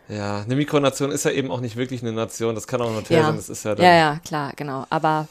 Ja, 0.09 0.43
eine 0.43 0.55
Mikronation 0.55 1.11
ist 1.11 1.25
ja 1.25 1.33
eben 1.33 1.51
auch 1.51 1.61
nicht 1.61 1.75
wirklich 1.75 2.01
eine 2.01 2.13
Nation, 2.13 2.55
das 2.55 2.69
kann 2.69 2.81
auch 2.81 2.91
ein 2.91 2.95
Hotel 2.95 3.17
ja. 3.19 3.27
sein, 3.27 3.37
das 3.37 3.49
ist 3.49 3.65
ja 3.65 3.75
dann. 3.75 3.85
Ja, 3.85 3.93
ja, 3.93 4.21
klar, 4.25 4.53
genau. 4.55 4.87
Aber 4.89 5.27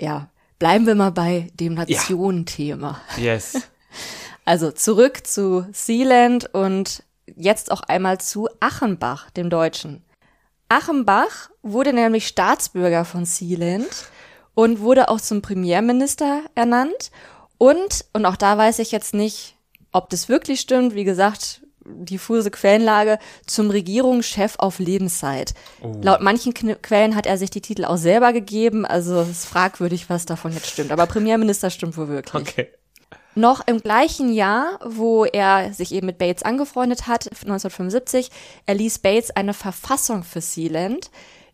ja, 0.00 0.28
bleiben 0.60 0.86
wir 0.86 0.94
mal 0.94 1.10
bei 1.10 1.50
dem 1.54 1.74
Nationenthema. 1.74 3.00
Ja. 3.16 3.34
Yes. 3.34 3.68
Also 4.44 4.70
zurück 4.70 5.26
zu 5.26 5.66
Sealand 5.72 6.52
und 6.54 7.02
jetzt 7.36 7.70
auch 7.70 7.80
einmal 7.82 8.18
zu 8.18 8.48
Achenbach, 8.60 9.30
dem 9.30 9.50
Deutschen. 9.50 10.04
Achenbach 10.68 11.50
wurde 11.62 11.92
nämlich 11.92 12.26
Staatsbürger 12.26 13.04
von 13.04 13.24
Sealand 13.24 14.06
und 14.54 14.80
wurde 14.80 15.08
auch 15.08 15.20
zum 15.20 15.42
Premierminister 15.42 16.42
ernannt. 16.54 17.10
Und, 17.58 18.04
und 18.12 18.26
auch 18.26 18.36
da 18.36 18.58
weiß 18.58 18.78
ich 18.80 18.92
jetzt 18.92 19.14
nicht, 19.14 19.56
ob 19.92 20.10
das 20.10 20.28
wirklich 20.28 20.60
stimmt, 20.60 20.94
wie 20.94 21.04
gesagt, 21.04 21.62
diffuse 21.84 22.50
Quellenlage, 22.50 23.18
zum 23.46 23.70
Regierungschef 23.70 24.54
auf 24.58 24.78
Lebenszeit. 24.78 25.54
Oh. 25.82 25.92
Laut 26.02 26.20
manchen 26.20 26.54
Quellen 26.54 27.14
hat 27.14 27.26
er 27.26 27.38
sich 27.38 27.50
die 27.50 27.60
Titel 27.60 27.84
auch 27.84 27.96
selber 27.96 28.32
gegeben, 28.32 28.86
also 28.86 29.20
es 29.20 29.30
ist 29.30 29.46
fragwürdig, 29.46 30.08
was 30.08 30.26
davon 30.26 30.52
jetzt 30.52 30.70
stimmt. 30.70 30.92
Aber 30.92 31.06
Premierminister 31.06 31.70
stimmt 31.70 31.96
wohl 31.96 32.08
wirklich. 32.08 32.42
Okay. 32.42 32.68
Noch 33.34 33.66
im 33.66 33.80
gleichen 33.80 34.32
Jahr, 34.32 34.78
wo 34.84 35.24
er 35.24 35.72
sich 35.72 35.92
eben 35.92 36.06
mit 36.06 36.18
Bates 36.18 36.42
angefreundet 36.42 37.06
hat, 37.06 37.26
1975, 37.26 38.30
erließ 38.66 39.00
Bates 39.00 39.30
eine 39.32 39.54
Verfassung 39.54 40.22
für 40.22 40.40
Sealand, 40.40 41.10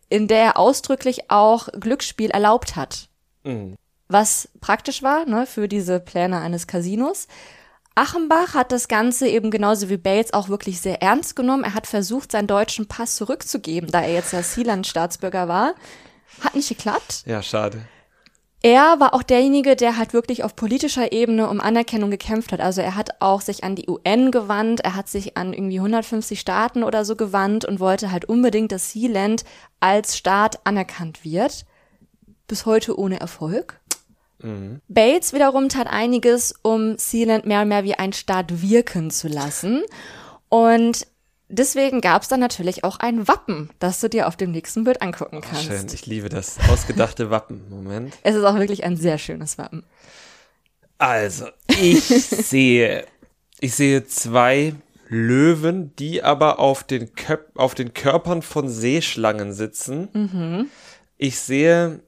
in 0.09 0.27
der 0.27 0.39
er 0.39 0.57
ausdrücklich 0.59 1.31
auch 1.31 1.69
Glücksspiel 1.79 2.29
erlaubt 2.29 2.75
hat. 2.75 3.09
Mhm. 3.43 3.75
Was 4.07 4.49
praktisch 4.59 5.01
war 5.01 5.25
ne, 5.25 5.45
für 5.45 5.67
diese 5.67 5.99
Pläne 5.99 6.39
eines 6.39 6.67
Casinos. 6.67 7.27
Achenbach 7.95 8.53
hat 8.53 8.71
das 8.71 8.87
Ganze 8.87 9.27
eben 9.27 9.51
genauso 9.51 9.89
wie 9.89 9.97
Bates 9.97 10.33
auch 10.33 10.49
wirklich 10.49 10.81
sehr 10.81 11.01
ernst 11.01 11.35
genommen. 11.35 11.63
Er 11.63 11.73
hat 11.73 11.87
versucht, 11.87 12.31
seinen 12.31 12.47
deutschen 12.47 12.87
Pass 12.87 13.15
zurückzugeben, 13.15 13.89
da 13.89 14.01
er 14.01 14.13
jetzt 14.13 14.33
ja 14.33 14.43
Sealand-Staatsbürger 14.43 15.47
war. 15.47 15.73
Hat 16.41 16.55
nicht 16.55 16.69
geklappt. 16.69 17.23
Ja, 17.25 17.41
schade 17.41 17.81
er 18.63 18.99
war 18.99 19.15
auch 19.15 19.23
derjenige, 19.23 19.75
der 19.75 19.97
halt 19.97 20.13
wirklich 20.13 20.43
auf 20.43 20.55
politischer 20.55 21.11
Ebene 21.11 21.49
um 21.49 21.59
Anerkennung 21.59 22.11
gekämpft 22.11 22.51
hat. 22.51 22.61
Also 22.61 22.81
er 22.81 22.95
hat 22.95 23.19
auch 23.19 23.41
sich 23.41 23.63
an 23.63 23.75
die 23.75 23.89
UN 23.89 24.29
gewandt, 24.29 24.81
er 24.81 24.95
hat 24.95 25.07
sich 25.07 25.35
an 25.35 25.53
irgendwie 25.53 25.79
150 25.79 26.39
Staaten 26.39 26.83
oder 26.83 27.03
so 27.03 27.15
gewandt 27.15 27.65
und 27.65 27.79
wollte 27.79 28.11
halt 28.11 28.25
unbedingt, 28.25 28.71
dass 28.71 28.91
Sealand 28.91 29.45
als 29.79 30.15
Staat 30.15 30.59
anerkannt 30.63 31.25
wird. 31.25 31.65
Bis 32.47 32.67
heute 32.67 32.99
ohne 32.99 33.19
Erfolg. 33.19 33.79
Mhm. 34.43 34.81
Bates 34.87 35.33
wiederum 35.33 35.69
tat 35.69 35.87
einiges, 35.87 36.53
um 36.61 36.97
Sealand 36.97 37.45
mehr 37.45 37.63
und 37.63 37.69
mehr 37.69 37.83
wie 37.83 37.95
ein 37.95 38.13
Staat 38.13 38.61
wirken 38.61 39.09
zu 39.09 39.27
lassen. 39.27 39.81
Und 40.49 41.07
Deswegen 41.51 42.01
gab 42.01 42.21
es 42.23 42.27
dann 42.27 42.39
natürlich 42.39 42.83
auch 42.83 42.99
ein 42.99 43.27
Wappen, 43.27 43.69
das 43.79 43.99
du 43.99 44.09
dir 44.09 44.27
auf 44.27 44.35
dem 44.35 44.51
nächsten 44.51 44.83
Bild 44.83 45.01
angucken 45.01 45.41
kannst. 45.41 45.69
Oh, 45.69 45.73
schön, 45.73 45.87
ich 45.93 46.05
liebe 46.05 46.29
das 46.29 46.57
ausgedachte 46.69 47.29
Wappen. 47.29 47.63
Moment. 47.69 48.17
Es 48.23 48.35
ist 48.35 48.43
auch 48.43 48.55
wirklich 48.55 48.83
ein 48.83 48.97
sehr 48.97 49.17
schönes 49.17 49.57
Wappen. 49.57 49.83
Also, 50.97 51.47
ich 51.67 52.03
sehe, 52.05 53.05
ich 53.59 53.75
sehe 53.75 54.05
zwei 54.05 54.75
Löwen, 55.07 55.95
die 55.97 56.23
aber 56.23 56.59
auf 56.59 56.83
den, 56.83 57.13
Köp 57.13 57.51
auf 57.55 57.75
den 57.75 57.93
Körpern 57.93 58.41
von 58.41 58.69
Seeschlangen 58.69 59.53
sitzen. 59.53 60.09
Mhm. 60.13 60.67
Ich 61.17 61.39
sehe 61.39 62.01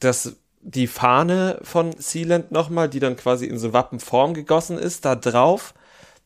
dass 0.00 0.36
die 0.62 0.86
Fahne 0.86 1.58
von 1.62 1.92
Sealand 1.96 2.50
nochmal, 2.50 2.88
die 2.88 3.00
dann 3.00 3.16
quasi 3.16 3.46
in 3.46 3.58
so 3.58 3.72
Wappenform 3.72 4.34
gegossen 4.34 4.78
ist. 4.78 5.04
Da 5.04 5.14
drauf 5.14 5.74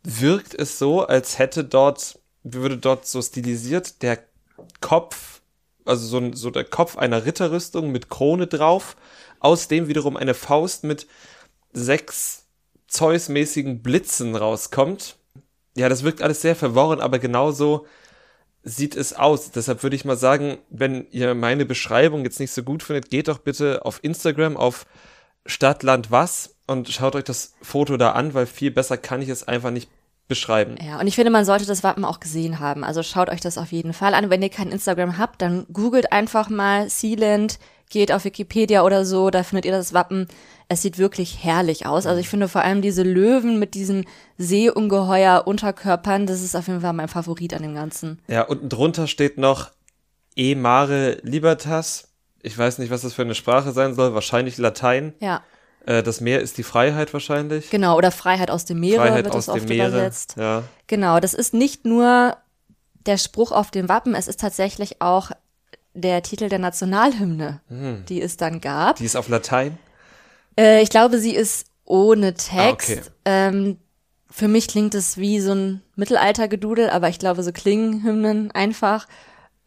wirkt 0.03 0.55
es 0.55 0.79
so, 0.79 1.05
als 1.07 1.39
hätte 1.39 1.65
dort 1.65 2.19
würde 2.45 2.79
dort 2.79 3.07
so 3.07 3.21
stilisiert 3.21 4.03
der 4.03 4.21
Kopf, 4.81 5.41
also 5.85 6.07
so, 6.07 6.33
so 6.35 6.51
der 6.51 6.65
Kopf 6.65 6.97
einer 6.97 7.25
Ritterrüstung 7.25 7.91
mit 7.91 8.09
Krone 8.09 8.47
drauf, 8.47 8.97
aus 9.41 9.69
dem 9.69 9.89
wiederum 9.89 10.17
eine 10.17 10.35
Faust 10.35 10.85
mit 10.85 11.07
sechs 11.73 12.47
Zeus-mäßigen 12.87 13.83
Blitzen 13.83 14.37
rauskommt. 14.37 15.17
Ja, 15.77 15.89
das 15.89 16.05
wirkt 16.05 16.23
alles 16.23 16.41
sehr 16.41 16.55
verworren, 16.55 17.01
aber 17.01 17.19
genauso 17.19 17.87
sieht 18.63 18.97
es 18.97 19.13
aus. 19.13 19.51
Deshalb 19.51 19.83
würde 19.83 19.97
ich 19.97 20.05
mal 20.05 20.17
sagen, 20.17 20.59
wenn 20.71 21.07
ihr 21.11 21.35
meine 21.35 21.67
Beschreibung 21.67 22.25
jetzt 22.25 22.41
nicht 22.41 22.53
so 22.53 22.63
gut 22.63 22.83
findet, 22.83 23.11
geht 23.11 23.29
doch 23.29 23.39
bitte 23.39 23.85
auf 23.85 23.99
Instagram 24.03 24.57
auf 24.57 24.87
Stadtland 25.47 26.11
was 26.11 26.57
und 26.67 26.89
schaut 26.89 27.17
euch 27.17 27.25
das 27.25 27.55
Foto 27.61 27.97
da 27.97 28.13
an, 28.13 28.33
weil 28.33 28.47
viel 28.47 28.71
besser 28.71 28.97
kann 28.97 29.21
ich 29.21 29.29
es 29.29 29.47
einfach 29.47 29.71
nicht 29.71 29.91
beschreiben. 30.29 30.77
Ja, 30.85 30.99
und 30.99 31.07
ich 31.07 31.17
finde, 31.17 31.31
man 31.31 31.45
sollte 31.45 31.67
das 31.67 31.83
Wappen 31.83 32.05
auch 32.05 32.21
gesehen 32.21 32.59
haben. 32.61 32.85
Also 32.85 33.03
schaut 33.03 33.29
euch 33.29 33.41
das 33.41 33.59
auf 33.59 33.73
jeden 33.73 33.93
Fall 33.93 34.15
an. 34.15 34.31
Wenn 34.31 34.43
ihr 34.43 34.49
kein 34.49 34.73
Instagram 34.73 35.19
habt, 35.19 35.43
dann 35.43 35.67
googelt 35.73 36.13
einfach 36.13 36.49
mal 36.49 36.89
Sealand, 36.89 37.59
geht 37.91 38.11
auf 38.11 38.25
Wikipedia 38.25 38.83
oder 38.83 39.05
so, 39.05 39.31
da 39.31 39.43
findet 39.43 39.67
ihr 39.67 39.73
das 39.73 39.93
Wappen. 39.93 40.27
Es 40.69 40.81
sieht 40.81 40.97
wirklich 40.99 41.45
herrlich 41.45 41.87
aus. 41.87 42.07
Also 42.07 42.21
ich 42.21 42.29
finde 42.29 42.49
vor 42.49 42.63
allem 42.63 42.81
diese 42.81 43.03
Löwen 43.03 43.59
mit 43.59 43.75
diesen 43.75 44.07
Seeungeheuer 44.39 45.47
Unterkörpern, 45.47 46.27
das 46.27 46.43
ist 46.43 46.57
auf 46.57 46.69
jeden 46.69 46.81
Fall 46.81 46.95
mein 46.95 47.09
Favorit 47.09 47.53
an 47.53 47.63
dem 47.63 47.75
Ganzen. 47.75 48.19
Ja, 48.27 48.43
unten 48.43 48.71
drunter 48.71 49.07
steht 49.07 49.37
noch 49.37 49.71
E 50.37 50.55
Mare 50.55 51.19
Libertas. 51.23 52.15
Ich 52.43 52.57
weiß 52.57 52.79
nicht, 52.79 52.91
was 52.91 53.03
das 53.03 53.15
für 53.15 53.23
eine 53.23 53.35
Sprache 53.35 53.73
sein 53.73 53.95
soll. 53.95 54.15
Wahrscheinlich 54.15 54.59
Latein. 54.59 55.15
Ja. 55.21 55.43
Äh, 55.87 56.03
das 56.03 56.21
Meer 56.21 56.41
ist 56.41 56.59
die 56.59 56.63
Freiheit 56.63 57.13
wahrscheinlich. 57.13 57.71
Genau, 57.71 57.97
oder 57.97 58.11
Freiheit 58.11 58.51
aus 58.51 58.65
dem 58.65 58.81
Meere 58.81 59.03
Freiheit 59.03 59.25
wird 59.25 59.35
aus 59.35 59.47
das 59.47 59.55
dem 59.55 59.63
oft 59.63 59.71
übersetzt. 59.71 60.35
Ja. 60.39 60.63
Genau, 60.87 61.21
das 61.21 61.35
ist 61.35 61.55
nicht 61.55 61.85
nur 61.85 62.37
der 63.07 63.19
Spruch 63.19 63.53
auf 63.53 63.71
dem 63.71 63.89
Wappen, 63.89 64.15
es 64.15 64.29
ist 64.29 64.41
tatsächlich 64.41 65.01
auch 65.03 65.31
der 65.93 66.23
Titel 66.23 66.49
der 66.49 66.59
Nationalhymne, 66.59 67.61
die 68.09 68.21
es 68.21 68.37
dann 68.37 68.61
gab. 68.61 68.97
Die 68.97 69.05
ist 69.05 69.17
auf 69.17 69.29
Latein. 69.29 69.79
Äh, 70.59 70.83
ich 70.83 70.91
glaube, 70.91 71.19
sie 71.19 71.35
ist 71.35 71.67
ohne 71.85 72.35
Text. 72.35 72.91
Ah, 72.91 72.93
okay. 72.93 73.03
ähm, 73.25 73.79
für 74.31 74.49
mich 74.49 74.67
klingt 74.67 74.95
es 74.95 75.17
wie 75.17 75.39
so 75.39 75.53
ein 75.53 75.83
Mittelaltergedudel, 75.95 76.91
aber 76.91 77.09
ich 77.09 77.21
glaube, 77.21 77.43
so 77.45 77.53
klingen 77.53 78.03
Hymnen 78.03 78.51
einfach. 78.51 79.07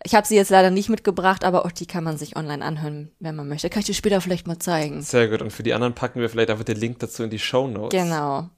Ich 0.03 0.15
habe 0.15 0.27
sie 0.27 0.35
jetzt 0.35 0.51
leider 0.51 0.69
nicht 0.69 0.89
mitgebracht, 0.89 1.43
aber 1.43 1.65
auch 1.65 1.71
die 1.71 1.87
kann 1.87 2.03
man 2.03 2.17
sich 2.17 2.35
online 2.35 2.63
anhören, 2.63 3.11
wenn 3.19 3.35
man 3.35 3.47
möchte. 3.47 3.69
Kann 3.69 3.79
ich 3.79 3.87
dir 3.87 3.93
später 3.93 4.21
vielleicht 4.21 4.47
mal 4.47 4.59
zeigen. 4.59 5.01
Sehr 5.01 5.27
gut. 5.27 5.41
Und 5.41 5.51
für 5.51 5.63
die 5.63 5.73
anderen 5.73 5.93
packen 5.93 6.21
wir 6.21 6.29
vielleicht 6.29 6.49
einfach 6.49 6.63
den 6.63 6.77
Link 6.77 6.99
dazu 6.99 7.23
in 7.23 7.29
die 7.29 7.39
Show 7.39 7.67
Notes. 7.67 7.99
Genau. 7.99 8.49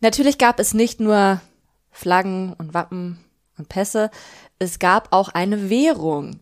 Natürlich 0.00 0.36
gab 0.36 0.60
es 0.60 0.74
nicht 0.74 1.00
nur 1.00 1.40
Flaggen 1.90 2.52
und 2.54 2.74
Wappen 2.74 3.18
und 3.56 3.68
Pässe, 3.68 4.10
es 4.58 4.78
gab 4.78 5.12
auch 5.12 5.28
eine 5.30 5.70
Währung. 5.70 6.40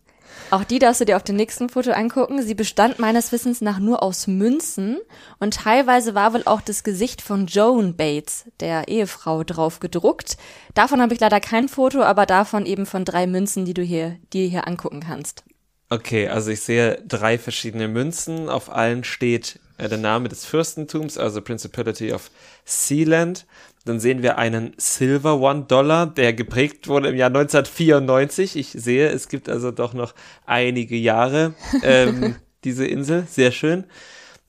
Auch 0.51 0.63
die 0.63 0.79
darfst 0.79 1.01
du 1.01 1.05
dir 1.05 1.15
auf 1.15 1.23
dem 1.23 1.35
nächsten 1.35 1.69
Foto 1.69 1.91
angucken. 1.91 2.43
Sie 2.43 2.53
bestand 2.53 2.99
meines 2.99 3.31
Wissens 3.31 3.61
nach 3.61 3.79
nur 3.79 4.03
aus 4.03 4.27
Münzen 4.27 4.99
und 5.39 5.55
teilweise 5.55 6.13
war 6.13 6.33
wohl 6.33 6.43
auch 6.45 6.61
das 6.61 6.83
Gesicht 6.83 7.21
von 7.21 7.47
Joan 7.47 7.95
Bates, 7.95 8.45
der 8.59 8.87
Ehefrau, 8.87 9.43
drauf 9.43 9.79
gedruckt. 9.79 10.37
Davon 10.73 11.01
habe 11.01 11.13
ich 11.13 11.19
leider 11.19 11.39
kein 11.39 11.69
Foto, 11.69 12.03
aber 12.03 12.25
davon 12.25 12.65
eben 12.65 12.85
von 12.85 13.05
drei 13.05 13.25
Münzen, 13.25 13.65
die 13.65 13.73
du 13.73 13.81
hier, 13.81 14.17
die 14.31 14.47
hier 14.47 14.67
angucken 14.67 14.99
kannst. 14.99 15.43
Okay, 15.89 16.27
also 16.27 16.49
ich 16.49 16.61
sehe 16.61 17.01
drei 17.07 17.37
verschiedene 17.37 17.87
Münzen. 17.87 18.49
Auf 18.49 18.71
allen 18.71 19.03
steht 19.03 19.59
äh, 19.77 19.89
der 19.89 19.97
Name 19.97 20.29
des 20.29 20.45
Fürstentums, 20.45 21.17
also 21.17 21.41
Principality 21.41 22.13
of 22.13 22.31
Sealand. 22.65 23.45
Dann 23.85 23.99
sehen 23.99 24.23
wir 24.23 24.37
einen 24.37 24.73
Silver 24.77 25.39
One 25.41 25.65
Dollar, 25.67 26.07
der 26.07 26.33
geprägt 26.33 26.87
wurde 26.87 27.09
im 27.09 27.15
Jahr 27.15 27.27
1994. 27.27 28.55
Ich 28.55 28.69
sehe, 28.69 29.09
es 29.09 29.27
gibt 29.27 29.49
also 29.49 29.71
doch 29.71 29.93
noch 29.93 30.13
einige 30.45 30.95
Jahre 30.95 31.53
ähm, 31.83 32.35
diese 32.63 32.85
Insel. 32.85 33.25
Sehr 33.29 33.51
schön. 33.51 33.83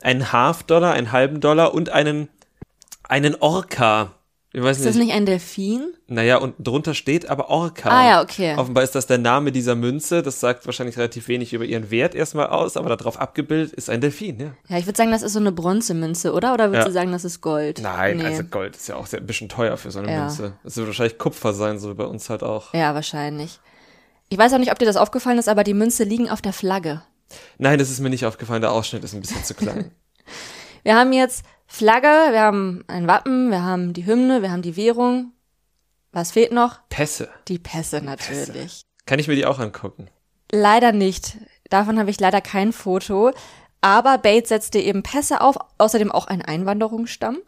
Einen 0.02 0.32
Half 0.32 0.62
Dollar, 0.62 0.92
einen 0.92 1.10
halben 1.10 1.40
Dollar 1.40 1.74
und 1.74 1.90
einen, 1.90 2.28
einen 3.08 3.34
Orca. 3.34 4.14
Ich 4.56 4.62
weiß 4.62 4.76
Ist 4.78 4.86
das 4.86 4.94
nicht. 4.94 5.06
nicht 5.06 5.14
ein 5.16 5.26
Delfin? 5.26 5.94
Naja, 6.06 6.36
und 6.36 6.54
drunter 6.60 6.94
steht 6.94 7.28
aber 7.28 7.50
Orca. 7.50 7.88
Ah 7.90 8.08
ja, 8.08 8.22
okay. 8.22 8.54
Offenbar 8.56 8.84
ist 8.84 8.94
das 8.94 9.06
der 9.08 9.18
Name 9.18 9.50
dieser 9.50 9.74
Münze. 9.74 10.22
Das 10.22 10.38
sagt 10.38 10.64
wahrscheinlich 10.64 10.96
relativ 10.96 11.26
wenig 11.26 11.52
über 11.52 11.64
ihren 11.64 11.90
Wert 11.90 12.14
erstmal 12.14 12.46
aus, 12.46 12.76
aber 12.76 12.94
darauf 12.96 13.18
abgebildet 13.20 13.72
ist 13.72 13.90
ein 13.90 14.00
Delfin, 14.00 14.38
ja. 14.38 14.54
Ja, 14.68 14.78
ich 14.78 14.86
würde 14.86 14.96
sagen, 14.96 15.10
das 15.10 15.22
ist 15.22 15.32
so 15.32 15.40
eine 15.40 15.50
Bronzemünze, 15.50 16.32
oder? 16.32 16.54
Oder 16.54 16.68
würdest 16.68 16.82
Ja. 16.82 16.88
du 16.88 16.92
sagen, 16.92 17.10
das 17.10 17.24
ist 17.24 17.40
Gold? 17.40 17.80
Nein, 17.82 18.18
Nee. 18.18 18.26
also 18.26 18.44
Gold 18.44 18.76
ist 18.76 18.86
ja 18.86 18.94
auch 18.94 19.06
sehr, 19.06 19.18
ein 19.18 19.26
bisschen 19.26 19.48
teuer 19.48 19.76
für 19.76 19.90
so 19.90 19.98
eine 19.98 20.12
Ja. 20.12 20.20
Münze. 20.26 20.52
Das 20.62 20.76
wird 20.76 20.86
wahrscheinlich 20.86 21.18
Kupfer 21.18 21.52
sein, 21.52 21.80
so 21.80 21.90
wie 21.90 21.94
bei 21.94 22.04
uns 22.06 22.30
halt 22.30 22.44
auch. 22.44 22.72
Ja, 22.74 22.94
wahrscheinlich. 22.94 23.58
Ich 24.28 24.38
weiß 24.38 24.52
auch 24.52 24.58
nicht, 24.58 24.70
ob 24.70 24.78
dir 24.78 24.86
das 24.86 24.96
aufgefallen 24.96 25.38
ist, 25.38 25.48
aber 25.48 25.64
die 25.64 25.74
Münze 25.74 26.04
liegen 26.04 26.30
auf 26.30 26.40
der 26.42 26.52
Flagge. 26.52 27.02
Nein, 27.58 27.80
das 27.80 27.90
ist 27.90 27.98
mir 27.98 28.08
nicht 28.10 28.24
aufgefallen. 28.24 28.60
Der 28.62 28.70
Ausschnitt 28.70 29.02
ist 29.02 29.14
ein 29.14 29.20
bisschen 29.20 29.42
zu 29.42 29.54
klein. 29.54 29.90
Wir 30.84 30.94
haben 30.96 31.12
jetzt 31.12 31.44
Flagge, 31.74 32.06
wir 32.06 32.40
haben 32.40 32.84
ein 32.86 33.08
Wappen, 33.08 33.50
wir 33.50 33.64
haben 33.64 33.94
die 33.94 34.06
Hymne, 34.06 34.42
wir 34.42 34.52
haben 34.52 34.62
die 34.62 34.76
Währung. 34.76 35.32
Was 36.12 36.30
fehlt 36.30 36.52
noch? 36.52 36.78
Pässe. 36.88 37.28
Die 37.48 37.58
Pässe 37.58 38.00
natürlich. 38.00 38.82
Kann 39.06 39.18
ich 39.18 39.26
mir 39.26 39.34
die 39.34 39.44
auch 39.44 39.58
angucken? 39.58 40.06
Leider 40.52 40.92
nicht. 40.92 41.36
Davon 41.70 41.98
habe 41.98 42.10
ich 42.10 42.20
leider 42.20 42.40
kein 42.40 42.72
Foto. 42.72 43.32
Aber 43.80 44.18
Bates 44.18 44.50
setzte 44.50 44.78
eben 44.78 45.02
Pässe 45.02 45.40
auf, 45.40 45.56
außerdem 45.78 46.12
auch 46.12 46.28
ein 46.28 46.42
Einwanderungsstamm. 46.42 47.38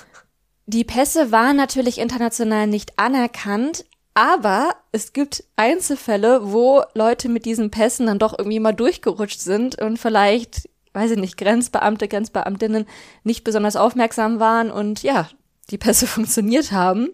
Die 0.64 0.84
Pässe 0.84 1.30
waren 1.30 1.56
natürlich 1.56 1.98
international 1.98 2.68
nicht 2.68 2.98
anerkannt, 2.98 3.84
aber 4.14 4.76
es 4.92 5.12
gibt 5.12 5.44
Einzelfälle, 5.56 6.52
wo 6.52 6.84
Leute 6.94 7.28
mit 7.28 7.44
diesen 7.44 7.70
Pässen 7.70 8.06
dann 8.06 8.18
doch 8.18 8.38
irgendwie 8.38 8.60
mal 8.60 8.72
durchgerutscht 8.72 9.40
sind 9.40 9.78
und 9.78 9.98
vielleicht, 9.98 10.70
weiß 10.98 11.12
ich 11.12 11.18
nicht, 11.18 11.36
Grenzbeamte, 11.36 12.08
Grenzbeamtinnen 12.08 12.86
nicht 13.24 13.44
besonders 13.44 13.76
aufmerksam 13.76 14.40
waren 14.40 14.70
und 14.70 15.02
ja, 15.02 15.28
die 15.70 15.78
Pässe 15.78 16.06
funktioniert 16.08 16.72
haben. 16.72 17.10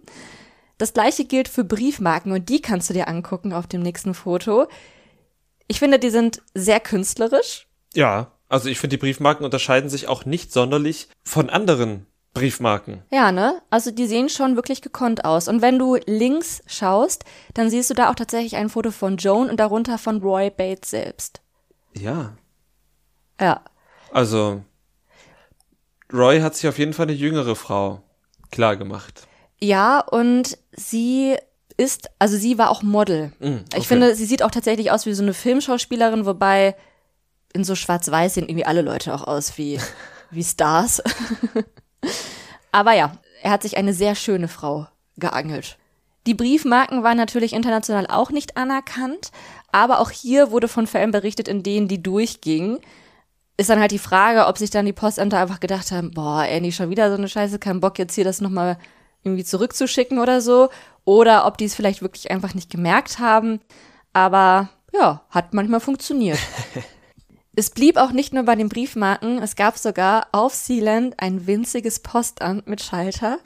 Das 0.79 0.93
gleiche 0.93 1.25
gilt 1.25 1.49
für 1.49 1.65
Briefmarken 1.65 2.33
und 2.33 2.49
die 2.49 2.61
kannst 2.61 2.91
du 2.91 2.95
dir 2.95 3.09
angucken 3.09 3.53
auf 3.53 3.67
dem 3.67 3.83
nächsten 3.83 4.15
Foto. 4.15 4.67
Ich 5.69 5.79
finde, 5.79 5.99
die 5.99 6.11
sind 6.11 6.43
sehr 6.55 6.81
künstlerisch. 6.81 7.69
Ja. 7.95 8.33
Also 8.49 8.69
ich 8.69 8.79
finde, 8.79 8.97
die 8.97 9.01
Briefmarken 9.01 9.45
unterscheiden 9.45 9.89
sich 9.89 10.09
auch 10.09 10.25
nicht 10.25 10.53
sonderlich 10.53 11.09
von 11.23 11.49
anderen 11.49 12.07
Briefmarken. 12.35 13.03
Ja, 13.11 13.33
ne? 13.33 13.63
Also 13.71 13.91
die 13.91 14.07
sehen 14.07 14.29
schon 14.29 14.57
wirklich 14.57 14.83
gekonnt 14.83 15.25
aus. 15.25 15.49
Und 15.49 15.63
wenn 15.63 15.79
du 15.79 15.97
links 16.07 16.63
schaust, 16.67 17.25
dann 17.55 17.71
siehst 17.71 17.91
du 17.91 17.95
da 17.95 18.11
auch 18.11 18.17
tatsächlich 18.17 18.57
ein 18.57 18.69
Foto 18.69 18.91
von 18.91 19.17
Joan 19.17 19.49
und 19.49 19.59
darunter 19.59 19.97
von 19.99 20.21
Roy 20.21 20.51
Bates 20.51 20.91
selbst. 20.91 21.41
Ja. 21.95 22.37
Ja. 23.41 23.63
Also 24.15 24.63
Roy 26.13 26.41
hat 26.41 26.55
sich 26.55 26.69
auf 26.69 26.79
jeden 26.79 26.93
Fall 26.93 27.07
eine 27.07 27.17
jüngere 27.17 27.57
Frau 27.57 28.01
klar 28.53 28.77
gemacht. 28.77 29.27
Ja, 29.61 29.99
und 29.99 30.57
sie 30.73 31.37
ist, 31.77 32.11
also 32.21 32.37
sie 32.37 32.57
war 32.57 32.71
auch 32.71 32.83
Model. 32.83 33.33
okay. 33.41 33.65
Ich 33.77 33.89
finde, 33.89 34.15
sie 34.15 34.25
sieht 34.25 34.45
auch 34.45 34.53
tatsächlich 34.53 34.93
aus 34.93 35.05
wie 35.07 35.15
so 35.15 35.25
eine 35.25 35.35
Filmschauspielerin, 35.35 36.27
wobei 36.27 36.77
in 37.53 37.65
so 37.65 37.75
schwarz-weiß 37.75 38.35
sehen 38.35 38.49
irgendwie 38.49 38.65
alle 38.65 38.83
Leute 38.83 39.13
auch 39.13 39.27
aus 39.27 39.59
wie, 39.59 39.81
wie 40.31 40.45
Stars. 40.45 41.03
Aber 42.73 42.93
ja, 42.93 43.19
er 43.43 43.51
hat 43.51 43.63
sich 43.63 43.77
eine 43.77 43.95
sehr 43.95 44.15
schöne 44.15 44.47
Frau 44.47 44.87
geangelt. 45.17 45.77
Die 46.29 46.35
Briefmarken 46.35 47.03
waren 47.03 47.17
natürlich 47.17 47.53
international 47.53 48.07
auch 48.07 48.31
nicht 48.31 48.57
anerkannt, 48.57 49.33
aber 49.73 49.99
auch 49.99 50.11
hier 50.11 50.51
wurde 50.51 50.69
von 50.69 50.87
Fällen 50.87 51.11
berichtet, 51.11 51.49
in 51.49 51.63
denen 51.63 51.87
die 51.87 52.03
durchgingen. 52.03 52.79
Ist 53.57 53.71
dann 53.71 53.81
halt 53.81 53.93
die 53.93 53.99
Frage, 53.99 54.47
ob 54.47 54.59
sich 54.59 54.71
dann 54.71 54.85
die 54.87 54.93
Postämter 54.93 55.39
einfach 55.39 55.61
gedacht 55.61 55.93
haben, 55.93 56.11
boah, 56.11 56.45
nicht 56.61 56.75
schon 56.77 56.91
wieder 56.91 57.09
so 57.11 57.17
eine 57.17 57.29
Scheiße, 57.29 57.59
kein 57.59 57.81
Bock 57.81 57.99
jetzt 57.99 58.15
hier 58.15 58.25
das 58.25 58.41
nochmal 58.41 58.79
irgendwie 59.23 59.45
zurückzuschicken 59.45 60.19
oder 60.19 60.41
so. 60.41 60.71
Oder 61.05 61.47
ob 61.47 61.59
die 61.59 61.67
es 61.67 61.75
vielleicht 61.75 62.03
wirklich 62.03 62.31
einfach 62.31 62.55
nicht 62.55 62.71
gemerkt 62.71 63.19
haben. 63.21 63.61
Aber 64.13 64.69
ja, 64.93 65.23
hat 65.31 65.55
manchmal 65.55 65.81
funktioniert. 65.81 66.39
Es 67.57 67.71
blieb 67.71 67.99
auch 67.99 68.11
nicht 68.11 68.35
nur 68.35 68.43
bei 68.43 68.57
den 68.57 68.69
Briefmarken, 68.69 69.41
es 69.41 69.55
gab 69.55 69.79
sogar 69.79 70.27
auf 70.33 70.53
Sealand 70.55 71.15
ein 71.21 71.47
winziges 71.47 72.01
Postamt 72.01 72.67
mit 72.67 72.83
Schalter, 72.83 73.39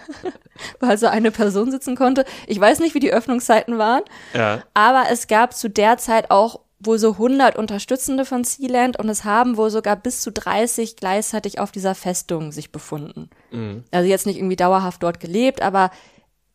wo 0.80 0.86
also 0.86 1.06
eine 1.06 1.30
Person 1.30 1.70
sitzen 1.70 1.96
konnte. 1.96 2.24
Ich 2.46 2.58
weiß 2.58 2.78
nicht, 2.80 2.94
wie 2.94 2.98
die 2.98 3.12
Öffnungszeiten 3.12 3.76
waren, 3.76 4.02
Ja. 4.32 4.62
aber 4.72 5.04
es 5.10 5.26
gab 5.26 5.54
zu 5.54 5.68
der 5.68 5.98
Zeit 5.98 6.30
auch 6.30 6.60
wohl 6.86 6.98
so 6.98 7.12
100 7.12 7.56
Unterstützende 7.56 8.24
von 8.24 8.44
Sealand 8.44 8.98
und 8.98 9.08
es 9.08 9.24
haben 9.24 9.56
wohl 9.56 9.70
sogar 9.70 9.96
bis 9.96 10.20
zu 10.20 10.30
30 10.32 10.96
gleichzeitig 10.96 11.58
auf 11.58 11.72
dieser 11.72 11.94
Festung 11.94 12.52
sich 12.52 12.72
befunden. 12.72 13.30
Also 13.90 14.08
jetzt 14.08 14.26
nicht 14.26 14.36
irgendwie 14.38 14.56
dauerhaft 14.56 15.02
dort 15.02 15.20
gelebt, 15.20 15.62
aber 15.62 15.90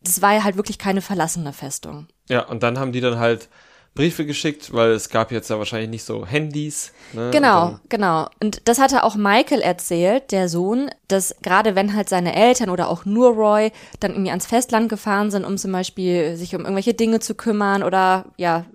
das 0.01 0.21
war 0.21 0.33
ja 0.33 0.43
halt 0.43 0.55
wirklich 0.57 0.77
keine 0.79 1.01
verlassene 1.01 1.53
Festung. 1.53 2.07
Ja, 2.29 2.45
und 2.47 2.63
dann 2.63 2.79
haben 2.79 2.91
die 2.91 3.01
dann 3.01 3.19
halt 3.19 3.49
Briefe 3.93 4.25
geschickt, 4.25 4.71
weil 4.73 4.91
es 4.91 5.09
gab 5.09 5.33
jetzt 5.33 5.49
ja 5.49 5.57
wahrscheinlich 5.57 5.89
nicht 5.89 6.05
so 6.05 6.25
Handys. 6.25 6.93
Ne? 7.11 7.25
Und 7.25 7.31
Genau, 7.31 7.65
dann- 7.71 7.79
genau. 7.89 8.27
Und 8.41 8.61
das 8.69 8.79
hatte 8.79 9.03
auch 9.03 9.15
Michael 9.15 9.59
erzählt, 9.61 10.31
der 10.31 10.47
Sohn, 10.47 10.89
dass 11.09 11.35
gerade 11.41 11.75
wenn 11.75 11.93
halt 11.93 12.07
seine 12.07 12.33
Eltern 12.33 12.69
oder 12.69 12.87
auch 12.87 13.03
nur 13.03 13.31
Roy 13.31 13.71
dann 13.99 14.11
irgendwie 14.11 14.29
ans 14.29 14.45
Festland 14.45 14.87
gefahren 14.87 15.29
sind, 15.29 15.43
um 15.43 15.57
zum 15.57 15.73
Beispiel 15.73 16.37
sich 16.37 16.55
um 16.55 16.61
irgendwelche 16.61 16.93
Dinge 16.93 17.19
zu 17.19 17.35
kümmern 17.35 17.83
oder 17.83 18.25
ja, 18.37 18.65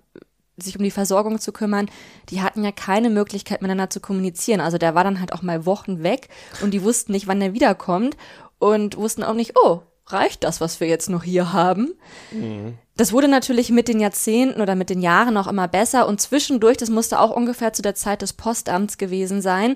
sich 0.57 0.77
um 0.77 0.83
die 0.83 0.91
Versorgung 0.91 1.39
zu 1.39 1.51
kümmern, 1.51 1.89
die 2.29 2.41
hatten 2.41 2.63
ja 2.63 2.71
keine 2.71 3.09
Möglichkeit 3.09 3.61
miteinander 3.61 3.89
zu 3.89 3.99
kommunizieren. 3.99 4.59
Also 4.59 4.77
der 4.77 4.95
war 4.95 5.03
dann 5.03 5.19
halt 5.19 5.33
auch 5.33 5.41
mal 5.41 5.65
Wochen 5.65 6.03
weg 6.03 6.29
und 6.61 6.71
die 6.71 6.83
wussten 6.83 7.11
nicht, 7.11 7.27
wann 7.27 7.41
er 7.41 7.53
wiederkommt 7.53 8.17
und 8.59 8.97
wussten 8.97 9.23
auch 9.23 9.35
nicht, 9.35 9.53
oh, 9.57 9.81
reicht 10.07 10.43
das, 10.43 10.61
was 10.61 10.79
wir 10.79 10.87
jetzt 10.87 11.09
noch 11.09 11.23
hier 11.23 11.53
haben? 11.53 11.93
Mhm. 12.31 12.77
Das 12.95 13.13
wurde 13.13 13.27
natürlich 13.27 13.69
mit 13.69 13.87
den 13.87 13.99
Jahrzehnten 13.99 14.61
oder 14.61 14.75
mit 14.75 14.89
den 14.89 15.01
Jahren 15.01 15.37
auch 15.37 15.47
immer 15.47 15.67
besser 15.67 16.07
und 16.07 16.19
zwischendurch, 16.19 16.77
das 16.77 16.89
musste 16.89 17.19
auch 17.19 17.35
ungefähr 17.35 17.73
zu 17.73 17.81
der 17.81 17.95
Zeit 17.95 18.21
des 18.21 18.33
Postamts 18.33 18.97
gewesen 18.97 19.41
sein, 19.41 19.75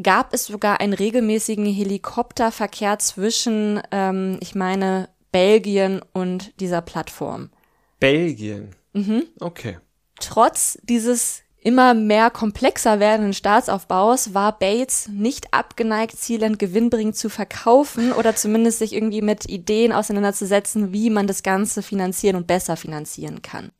gab 0.00 0.32
es 0.32 0.46
sogar 0.46 0.80
einen 0.80 0.92
regelmäßigen 0.92 1.66
Helikopterverkehr 1.66 2.98
zwischen, 2.98 3.82
ähm, 3.90 4.38
ich 4.40 4.54
meine, 4.54 5.08
Belgien 5.32 6.00
und 6.12 6.58
dieser 6.60 6.82
Plattform. 6.82 7.50
Belgien? 7.98 8.70
Mhm. 8.92 9.24
Okay. 9.40 9.78
Trotz 10.22 10.78
dieses 10.84 11.42
immer 11.60 11.94
mehr 11.94 12.30
komplexer 12.30 13.00
werdenden 13.00 13.34
Staatsaufbaus 13.34 14.34
war 14.34 14.56
Bates 14.56 15.08
nicht 15.08 15.52
abgeneigt, 15.52 16.16
Sealand 16.16 16.60
gewinnbringend 16.60 17.16
zu 17.16 17.28
verkaufen 17.28 18.12
oder 18.12 18.36
zumindest 18.36 18.78
sich 18.78 18.92
irgendwie 18.92 19.20
mit 19.20 19.48
Ideen 19.48 19.92
auseinanderzusetzen, 19.92 20.92
wie 20.92 21.10
man 21.10 21.26
das 21.26 21.42
Ganze 21.42 21.82
finanzieren 21.82 22.36
und 22.36 22.46
besser 22.46 22.76
finanzieren 22.76 23.42
kann. 23.42 23.72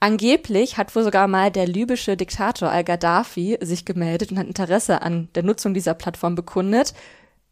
Angeblich 0.00 0.76
hat 0.76 0.94
wohl 0.94 1.02
sogar 1.02 1.28
mal 1.28 1.50
der 1.50 1.66
libysche 1.66 2.18
Diktator 2.18 2.68
al-Gaddafi 2.68 3.56
sich 3.62 3.86
gemeldet 3.86 4.32
und 4.32 4.38
hat 4.38 4.46
Interesse 4.46 5.00
an 5.00 5.30
der 5.34 5.44
Nutzung 5.44 5.72
dieser 5.72 5.94
Plattform 5.94 6.34
bekundet. 6.34 6.92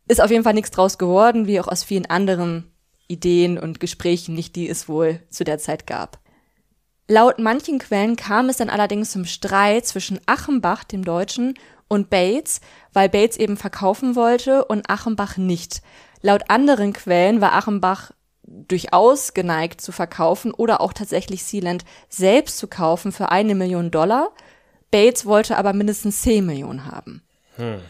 Ist 0.07 0.21
auf 0.21 0.31
jeden 0.31 0.45
Fall 0.45 0.53
nichts 0.53 0.71
draus 0.71 0.99
geworden, 0.99 1.47
wie 1.47 1.59
auch 1.61 1.69
aus 1.69 1.83
vielen 1.83 2.07
anderen 2.07 2.71
Ideen 3.09 3.59
und 3.59 3.81
Gesprächen 3.81 4.35
nicht, 4.35 4.55
die 4.55 4.69
es 4.69 4.87
wohl 4.87 5.21
zu 5.31 5.45
der 5.45 5.59
Zeit 5.59 5.87
gab. 5.87 6.23
Laut 7.13 7.39
manchen 7.39 7.79
Quellen 7.79 8.17
kam 8.17 8.49
es 8.49 8.57
dann 8.57 8.71
allerdings 8.71 9.11
zum 9.11 9.27
Streit 9.27 9.85
zwischen 9.85 10.19
Achenbach, 10.25 10.83
dem 10.83 11.05
Deutschen, 11.05 11.53
und 11.87 12.09
Bates, 12.09 12.63
weil 12.95 13.11
Bates 13.11 13.37
eben 13.37 13.59
verkaufen 13.59 14.17
wollte 14.17 14.65
und 14.65 14.89
Achenbach 14.89 15.37
nicht. 15.37 15.83
Laut 16.23 16.49
anderen 16.49 16.95
Quellen 16.95 17.43
war 17.43 17.53
Achenbach 17.53 18.13
durchaus 18.45 19.35
geneigt 19.35 19.83
zu 19.83 19.93
verkaufen 19.93 20.55
oder 20.55 20.81
auch 20.81 20.95
tatsächlich 20.95 21.45
Sealand 21.45 21.85
selbst 22.09 22.57
zu 22.57 22.67
kaufen 22.67 23.13
für 23.13 23.31
eine 23.31 23.55
Million 23.55 23.91
Dollar. 23.91 24.31
Bates 24.91 25.27
wollte 25.27 25.59
aber 25.59 25.75
mindestens 25.75 26.23
10 26.23 26.47
Millionen 26.47 26.87
haben. 26.87 27.23
Hm. 27.57 27.83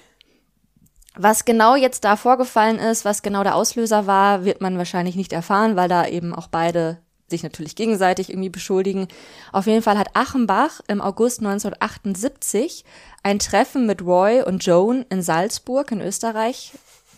Was 1.14 1.45
genau 1.45 1.77
jetzt 1.77 2.03
da 2.03 2.16
vorgefallen 2.16 2.81
ist, 2.81 3.05
was 3.05 3.23
genau 3.23 3.45
der 3.45 3.55
Auslöser 3.55 4.09
war, 4.09 4.45
wird 4.45 4.61
man 4.61 4.79
wahrscheinlich 4.79 5.14
nicht 5.14 5.33
erfahren, 5.33 5.77
weil 5.77 5.89
da 5.89 6.09
eben 6.09 6.35
auch 6.35 6.49
beide 6.49 6.99
sich 7.33 7.43
natürlich 7.43 7.74
gegenseitig 7.74 8.30
irgendwie 8.30 8.49
beschuldigen. 8.49 9.09
Auf 9.51 9.66
jeden 9.66 9.83
Fall 9.83 9.99
hat 9.99 10.14
Achenbach 10.14 10.80
im 10.87 11.01
August 11.01 11.41
1978 11.41 12.85
ein 13.24 13.41
Treffen 13.41 13.87
mit 13.87 14.03
Roy 14.03 14.43
und 14.43 14.64
Joan 14.64 15.05
in 15.11 15.22
Salzburg 15.22 15.91
in 15.91 16.01
Österreich 16.01 16.72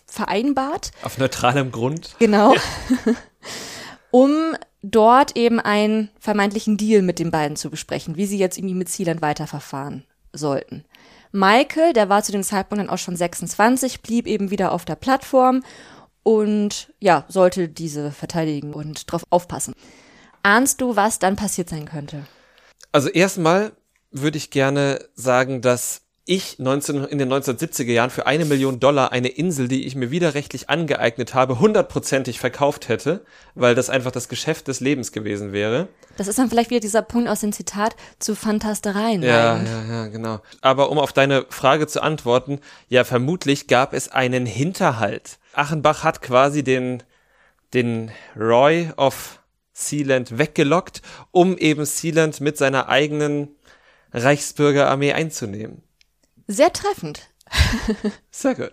vereinbart. 0.07 0.93
Auf 1.03 1.19
neutralem 1.19 1.71
Grund. 1.71 2.17
Genau. 2.19 2.55
um 4.11 4.57
dort 4.83 5.37
eben 5.37 5.61
einen 5.61 6.11
vermeintlichen 6.21 6.77
Deal 6.77 7.03
mit 7.03 7.19
den 7.19 7.31
beiden 7.31 7.57
zu 7.57 7.71
besprechen, 7.71 8.17
wie 8.17 8.27
sie 8.27 8.39
jetzt 8.39 8.59
irgendwie 8.59 8.75
mit 8.75 8.89
Sealand 8.89 9.23
weiterverfahren 9.23 10.05
sollten. 10.33 10.85
Michael, 11.33 11.93
der 11.95 12.09
war 12.09 12.23
zu 12.23 12.31
dem 12.31 12.45
Zeitpunkt 12.45 12.81
dann 12.81 12.91
auch 12.91 12.99
schon 12.99 13.17
26, 13.17 14.03
blieb 14.03 14.27
eben 14.27 14.51
wieder 14.51 14.71
auf 14.71 14.85
der 14.85 14.95
Plattform 14.95 15.65
und 16.23 16.93
ja, 17.01 17.25
sollte 17.29 17.69
diese 17.69 18.13
verteidigen 18.13 18.73
und 18.73 19.11
drauf 19.11 19.25
aufpassen. 19.31 19.75
Ahnst 20.45 20.83
du, 20.83 20.95
was 20.95 21.19
dann 21.19 21.37
passiert 21.37 21.71
sein 21.71 21.87
könnte? 21.87 22.27
Also 22.93 23.09
erstmal 23.09 23.73
würde 24.11 24.37
ich 24.37 24.51
gerne 24.51 25.01
sagen, 25.15 25.63
dass 25.63 26.03
ich 26.27 26.59
19, 26.59 27.05
in 27.05 27.19
den 27.19 27.33
1970er 27.33 27.91
Jahren 27.91 28.11
für 28.11 28.27
eine 28.27 28.45
Million 28.45 28.79
Dollar 28.79 29.11
eine 29.11 29.29
Insel, 29.29 29.69
die 29.69 29.87
ich 29.87 29.95
mir 29.95 30.11
widerrechtlich 30.11 30.69
angeeignet 30.69 31.33
habe, 31.33 31.61
hundertprozentig 31.61 32.41
verkauft 32.41 32.89
hätte, 32.89 33.25
weil 33.55 33.75
das 33.75 33.89
einfach 33.89 34.11
das 34.11 34.29
Geschäft 34.29 34.69
des 34.69 34.81
Lebens 34.81 35.13
gewesen 35.13 35.53
wäre. 35.53 35.89
Das 36.19 36.29
ist 36.29 36.39
dann 36.39 36.51
vielleicht 36.51 36.71
wieder 36.71 36.81
dieser 36.81 37.03
Punkt 37.03 37.29
aus 37.31 37.41
dem 37.41 37.53
Zitat 37.53 37.97
zu 38.19 38.35
Fantastereien. 38.35 39.23
Ja, 39.23 39.63
ja, 39.63 39.85
ja, 39.89 40.07
genau. 40.09 40.41
Aber 40.61 40.91
um 40.91 40.99
auf 40.99 41.15
deine 41.15 41.47
Frage 41.49 41.87
zu 41.87 42.03
antworten, 42.03 42.61
ja, 42.89 43.05
vermutlich 43.05 43.67
gab 43.67 43.95
es 43.95 44.11
einen 44.11 44.45
Hinterhalt. 44.45 45.39
Achenbach 45.55 46.05
hat 46.05 46.21
quasi 46.21 46.63
den, 46.63 47.03
den 47.73 48.11
Roy 48.37 48.91
of 48.99 49.41
Sealand 49.75 50.39
weggelockt, 50.39 51.03
um 51.33 51.59
eben 51.59 51.85
Sealand 51.85 52.41
mit 52.41 52.57
seiner 52.57 52.89
eigenen 52.89 53.49
Reichsbürgerarmee 54.13 55.13
einzunehmen. 55.13 55.83
Sehr 56.47 56.73
treffend. 56.73 57.29
Sehr 58.31 58.55
gut. 58.55 58.71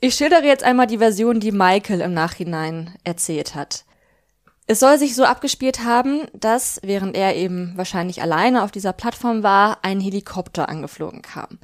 Ich 0.00 0.14
schildere 0.14 0.44
jetzt 0.44 0.64
einmal 0.64 0.86
die 0.86 0.98
Version, 0.98 1.40
die 1.40 1.52
Michael 1.52 2.02
im 2.02 2.12
Nachhinein 2.12 2.94
erzählt 3.04 3.54
hat. 3.54 3.84
Es 4.66 4.80
soll 4.80 4.98
sich 4.98 5.14
so 5.14 5.24
abgespielt 5.24 5.84
haben, 5.84 6.22
dass, 6.34 6.80
während 6.82 7.16
er 7.16 7.36
eben 7.36 7.72
wahrscheinlich 7.76 8.20
alleine 8.20 8.64
auf 8.64 8.72
dieser 8.72 8.92
Plattform 8.92 9.44
war, 9.44 9.78
ein 9.82 10.00
Helikopter 10.00 10.68
angeflogen 10.68 11.22
kam. 11.22 11.60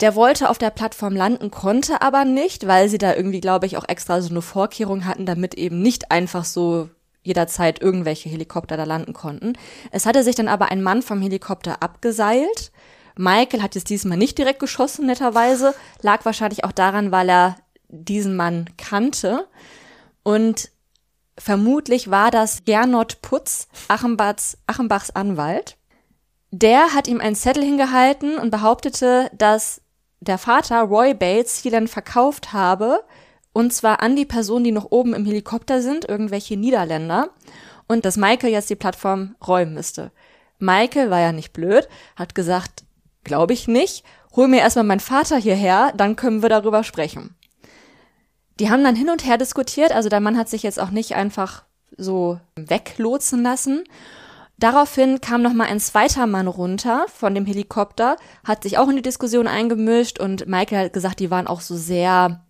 Der 0.00 0.16
wollte 0.16 0.50
auf 0.50 0.58
der 0.58 0.70
Plattform 0.70 1.14
landen, 1.14 1.52
konnte 1.52 2.02
aber 2.02 2.24
nicht, 2.24 2.66
weil 2.66 2.88
sie 2.88 2.98
da 2.98 3.14
irgendwie, 3.14 3.40
glaube 3.40 3.66
ich, 3.66 3.76
auch 3.76 3.88
extra 3.88 4.20
so 4.20 4.30
eine 4.30 4.42
Vorkehrung 4.42 5.04
hatten, 5.04 5.24
damit 5.24 5.54
eben 5.54 5.80
nicht 5.80 6.10
einfach 6.10 6.44
so 6.44 6.90
jederzeit 7.24 7.82
irgendwelche 7.82 8.28
Helikopter 8.28 8.76
da 8.76 8.84
landen 8.84 9.12
konnten. 9.12 9.54
Es 9.90 10.06
hatte 10.06 10.22
sich 10.22 10.36
dann 10.36 10.46
aber 10.46 10.70
ein 10.70 10.82
Mann 10.82 11.02
vom 11.02 11.20
Helikopter 11.20 11.82
abgeseilt 11.82 12.70
Michael 13.16 13.62
hat 13.62 13.74
jetzt 13.74 13.90
diesmal 13.90 14.18
nicht 14.18 14.38
direkt 14.38 14.58
geschossen, 14.58 15.06
netterweise. 15.06 15.74
Lag 16.02 16.24
wahrscheinlich 16.24 16.64
auch 16.64 16.72
daran, 16.72 17.12
weil 17.12 17.28
er 17.28 17.56
diesen 17.88 18.34
Mann 18.36 18.70
kannte. 18.76 19.46
Und 20.22 20.70
vermutlich 21.38 22.10
war 22.10 22.30
das 22.30 22.64
Gernot 22.64 23.22
Putz, 23.22 23.68
Achenbachs, 23.88 24.58
Achenbachs 24.66 25.10
Anwalt. 25.10 25.76
Der 26.50 26.94
hat 26.94 27.08
ihm 27.08 27.20
einen 27.20 27.36
Zettel 27.36 27.64
hingehalten 27.64 28.38
und 28.38 28.50
behauptete, 28.50 29.30
dass 29.36 29.80
der 30.20 30.38
Vater 30.38 30.82
Roy 30.82 31.14
Bates 31.14 31.58
hier 31.58 31.70
dann 31.70 31.88
verkauft 31.88 32.52
habe, 32.52 33.04
und 33.54 33.72
zwar 33.72 34.02
an 34.02 34.16
die 34.16 34.26
Personen, 34.26 34.64
die 34.64 34.72
noch 34.72 34.90
oben 34.90 35.14
im 35.14 35.24
Helikopter 35.24 35.80
sind, 35.80 36.06
irgendwelche 36.06 36.58
Niederländer, 36.58 37.30
und 37.86 38.04
dass 38.04 38.18
Michael 38.18 38.50
jetzt 38.50 38.68
die 38.68 38.76
Plattform 38.76 39.34
räumen 39.46 39.72
müsste. 39.72 40.10
Michael 40.58 41.10
war 41.10 41.20
ja 41.20 41.32
nicht 41.32 41.54
blöd, 41.54 41.88
hat 42.16 42.34
gesagt, 42.34 42.84
Glaube 43.24 43.54
ich 43.54 43.66
nicht. 43.66 44.04
Hol 44.36 44.48
mir 44.48 44.60
erstmal 44.60 44.84
meinen 44.84 45.00
Vater 45.00 45.36
hierher, 45.36 45.92
dann 45.96 46.16
können 46.16 46.42
wir 46.42 46.48
darüber 46.48 46.84
sprechen. 46.84 47.34
Die 48.60 48.70
haben 48.70 48.84
dann 48.84 48.94
hin 48.94 49.10
und 49.10 49.24
her 49.24 49.38
diskutiert, 49.38 49.92
also 49.92 50.08
der 50.08 50.20
Mann 50.20 50.38
hat 50.38 50.48
sich 50.48 50.62
jetzt 50.62 50.78
auch 50.78 50.90
nicht 50.90 51.16
einfach 51.16 51.64
so 51.96 52.38
weglotsen 52.54 53.42
lassen. 53.42 53.84
Daraufhin 54.58 55.20
kam 55.20 55.42
noch 55.42 55.52
mal 55.52 55.66
ein 55.66 55.80
zweiter 55.80 56.26
Mann 56.26 56.46
runter 56.46 57.06
von 57.12 57.34
dem 57.34 57.46
Helikopter, 57.46 58.16
hat 58.44 58.62
sich 58.62 58.78
auch 58.78 58.88
in 58.88 58.96
die 58.96 59.02
Diskussion 59.02 59.48
eingemischt 59.48 60.20
und 60.20 60.46
Michael 60.46 60.86
hat 60.86 60.92
gesagt, 60.92 61.18
die 61.18 61.30
waren 61.30 61.48
auch 61.48 61.60
so 61.60 61.76
sehr 61.76 62.44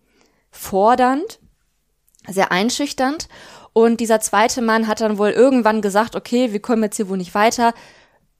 fordernd, 0.55 1.39
sehr 2.27 2.51
einschüchternd. 2.51 3.27
Und 3.73 3.99
dieser 3.99 4.21
zweite 4.21 4.61
Mann 4.61 4.87
hat 4.87 5.01
dann 5.01 5.17
wohl 5.17 5.31
irgendwann 5.31 5.81
gesagt, 5.81 6.15
okay, 6.15 6.53
wir 6.53 6.61
kommen 6.61 6.83
jetzt 6.83 6.95
hier 6.95 7.09
wohl 7.09 7.17
nicht 7.17 7.35
weiter 7.35 7.73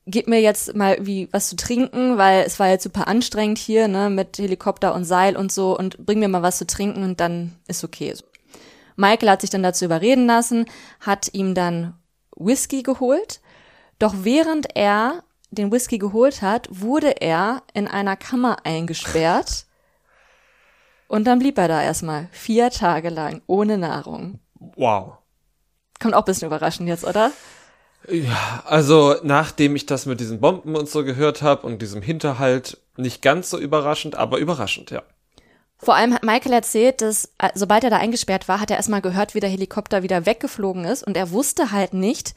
gib 0.06 0.28
mir 0.28 0.40
jetzt 0.40 0.76
mal 0.76 0.98
wie 1.02 1.28
was 1.32 1.50
zu 1.50 1.56
trinken, 1.56 2.18
weil 2.18 2.44
es 2.44 2.60
war 2.60 2.70
jetzt 2.70 2.84
super 2.84 3.08
anstrengend 3.08 3.58
hier, 3.58 3.88
ne, 3.88 4.10
mit 4.10 4.38
Helikopter 4.38 4.94
und 4.94 5.06
Seil 5.06 5.36
und 5.36 5.52
so 5.52 5.78
und 5.78 6.06
bring 6.06 6.20
mir 6.20 6.28
mal 6.28 6.44
was 6.44 6.58
zu 6.58 6.68
trinken 6.68 7.04
und 7.04 7.20
dann 7.20 7.56
ist 7.68 7.84
okay. 7.84 8.14
Michael 8.96 9.30
hat 9.30 9.42
sich 9.42 9.50
dann 9.50 9.64
dazu 9.64 9.86
überreden 9.86 10.26
lassen, 10.26 10.66
hat 11.00 11.34
ihm 11.34 11.54
dann 11.54 11.96
Whisky 12.36 12.84
geholt. 12.84 13.42
Doch 14.00 14.14
während 14.20 14.76
er 14.76 15.24
den 15.52 15.72
Whisky 15.72 15.98
geholt 15.98 16.42
hat, 16.42 16.68
wurde 16.70 17.22
er 17.22 17.64
in 17.74 17.88
einer 17.88 18.16
Kammer 18.16 18.58
eingesperrt. 18.66 19.66
Und 21.08 21.26
dann 21.26 21.40
blieb 21.40 21.58
er 21.58 21.68
da 21.68 21.82
erstmal 21.82 22.28
vier 22.32 22.70
Tage 22.70 23.10
lang 23.10 23.42
ohne 23.48 23.78
Nahrung. 23.78 24.40
Wow. 24.60 25.18
Kommt 26.00 26.14
auch 26.14 26.24
ein 26.24 26.26
bisschen 26.26 26.48
überraschend 26.48 26.90
jetzt, 26.90 27.06
oder? 27.06 27.32
Ja, 28.10 28.64
also 28.66 29.16
nachdem 29.24 29.76
ich 29.76 29.86
das 29.86 30.06
mit 30.06 30.20
diesen 30.20 30.40
Bomben 30.40 30.76
und 30.76 30.90
so 30.90 31.04
gehört 31.04 31.42
habe 31.42 31.66
und 31.66 31.82
diesem 31.82 32.02
Hinterhalt, 32.02 32.80
nicht 32.98 33.22
ganz 33.22 33.50
so 33.50 33.58
überraschend, 33.58 34.16
aber 34.16 34.38
überraschend, 34.38 34.92
ja. 34.92 35.04
Vor 35.78 35.96
allem 35.96 36.14
hat 36.14 36.24
Michael 36.24 36.54
erzählt, 36.54 37.02
dass 37.02 37.26
äh, 37.38 37.50
sobald 37.54 37.84
er 37.84 37.90
da 37.90 37.98
eingesperrt 37.98 38.48
war, 38.48 38.60
hat 38.60 38.72
er 38.72 38.78
erstmal 38.78 39.02
gehört, 39.02 39.36
wie 39.36 39.40
der 39.40 39.50
Helikopter 39.50 40.04
wieder 40.04 40.26
weggeflogen 40.26 40.86
ist 40.86 41.04
und 41.06 41.18
er 41.18 41.32
wusste 41.32 41.72
halt 41.72 41.94
nicht, 41.94 42.34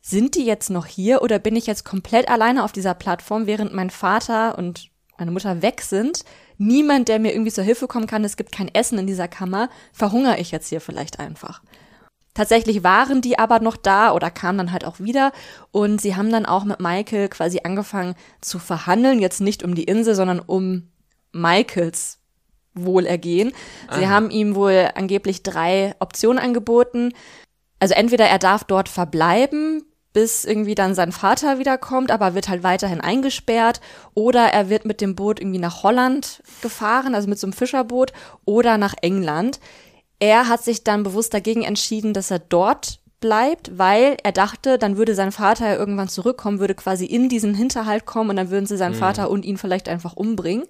sind 0.00 0.36
die 0.36 0.44
jetzt 0.44 0.70
noch 0.70 0.86
hier 0.86 1.20
oder 1.22 1.38
bin 1.38 1.56
ich 1.56 1.66
jetzt 1.66 1.84
komplett 1.84 2.28
alleine 2.28 2.64
auf 2.64 2.72
dieser 2.72 2.94
Plattform, 2.94 3.46
während 3.46 3.74
mein 3.74 3.90
Vater 3.90 4.56
und 4.56 4.88
meine 5.18 5.32
Mutter 5.32 5.62
weg 5.62 5.82
sind? 5.82 6.24
Niemand, 6.58 7.08
der 7.08 7.18
mir 7.18 7.32
irgendwie 7.32 7.52
zur 7.52 7.64
Hilfe 7.64 7.86
kommen 7.86 8.06
kann, 8.06 8.24
es 8.24 8.36
gibt 8.36 8.52
kein 8.52 8.72
Essen 8.74 8.98
in 8.98 9.06
dieser 9.06 9.28
Kammer, 9.28 9.68
verhungere 9.92 10.38
ich 10.38 10.50
jetzt 10.50 10.68
hier 10.68 10.80
vielleicht 10.80 11.18
einfach. 11.20 11.62
Tatsächlich 12.34 12.84
waren 12.84 13.22
die 13.22 13.38
aber 13.38 13.60
noch 13.60 13.76
da 13.76 14.12
oder 14.12 14.30
kamen 14.30 14.58
dann 14.58 14.72
halt 14.72 14.84
auch 14.84 15.00
wieder 15.00 15.32
und 15.70 16.00
sie 16.00 16.16
haben 16.16 16.30
dann 16.30 16.44
auch 16.44 16.64
mit 16.64 16.80
Michael 16.80 17.28
quasi 17.28 17.60
angefangen 17.64 18.14
zu 18.42 18.58
verhandeln, 18.58 19.20
jetzt 19.20 19.40
nicht 19.40 19.62
um 19.62 19.74
die 19.74 19.84
Insel, 19.84 20.14
sondern 20.14 20.40
um 20.40 20.88
Michaels 21.32 22.18
Wohlergehen. 22.74 23.52
Sie 23.90 24.04
Ah. 24.04 24.08
haben 24.10 24.30
ihm 24.30 24.54
wohl 24.54 24.90
angeblich 24.94 25.42
drei 25.42 25.94
Optionen 25.98 26.38
angeboten. 26.38 27.14
Also 27.80 27.94
entweder 27.94 28.26
er 28.26 28.38
darf 28.38 28.64
dort 28.64 28.90
verbleiben, 28.90 29.82
bis 30.16 30.46
irgendwie 30.46 30.74
dann 30.74 30.94
sein 30.94 31.12
Vater 31.12 31.58
wiederkommt, 31.58 32.10
aber 32.10 32.34
wird 32.34 32.48
halt 32.48 32.62
weiterhin 32.62 33.02
eingesperrt, 33.02 33.82
oder 34.14 34.46
er 34.46 34.70
wird 34.70 34.86
mit 34.86 35.02
dem 35.02 35.14
Boot 35.14 35.38
irgendwie 35.38 35.58
nach 35.58 35.82
Holland 35.82 36.42
gefahren, 36.62 37.14
also 37.14 37.28
mit 37.28 37.38
so 37.38 37.46
einem 37.46 37.52
Fischerboot, 37.52 38.14
oder 38.46 38.78
nach 38.78 38.94
England. 39.02 39.60
Er 40.18 40.48
hat 40.48 40.64
sich 40.64 40.84
dann 40.84 41.02
bewusst 41.02 41.34
dagegen 41.34 41.64
entschieden, 41.64 42.14
dass 42.14 42.30
er 42.30 42.38
dort 42.38 43.00
bleibt, 43.20 43.76
weil 43.76 44.16
er 44.22 44.32
dachte, 44.32 44.78
dann 44.78 44.96
würde 44.96 45.14
sein 45.14 45.32
Vater 45.32 45.68
ja 45.68 45.76
irgendwann 45.76 46.08
zurückkommen, 46.08 46.60
würde 46.60 46.74
quasi 46.74 47.04
in 47.04 47.28
diesen 47.28 47.52
Hinterhalt 47.52 48.06
kommen 48.06 48.30
und 48.30 48.36
dann 48.36 48.48
würden 48.48 48.64
sie 48.64 48.78
seinen 48.78 48.94
Vater 48.94 49.28
und 49.28 49.44
ihn 49.44 49.58
vielleicht 49.58 49.86
einfach 49.86 50.16
umbringen. 50.16 50.66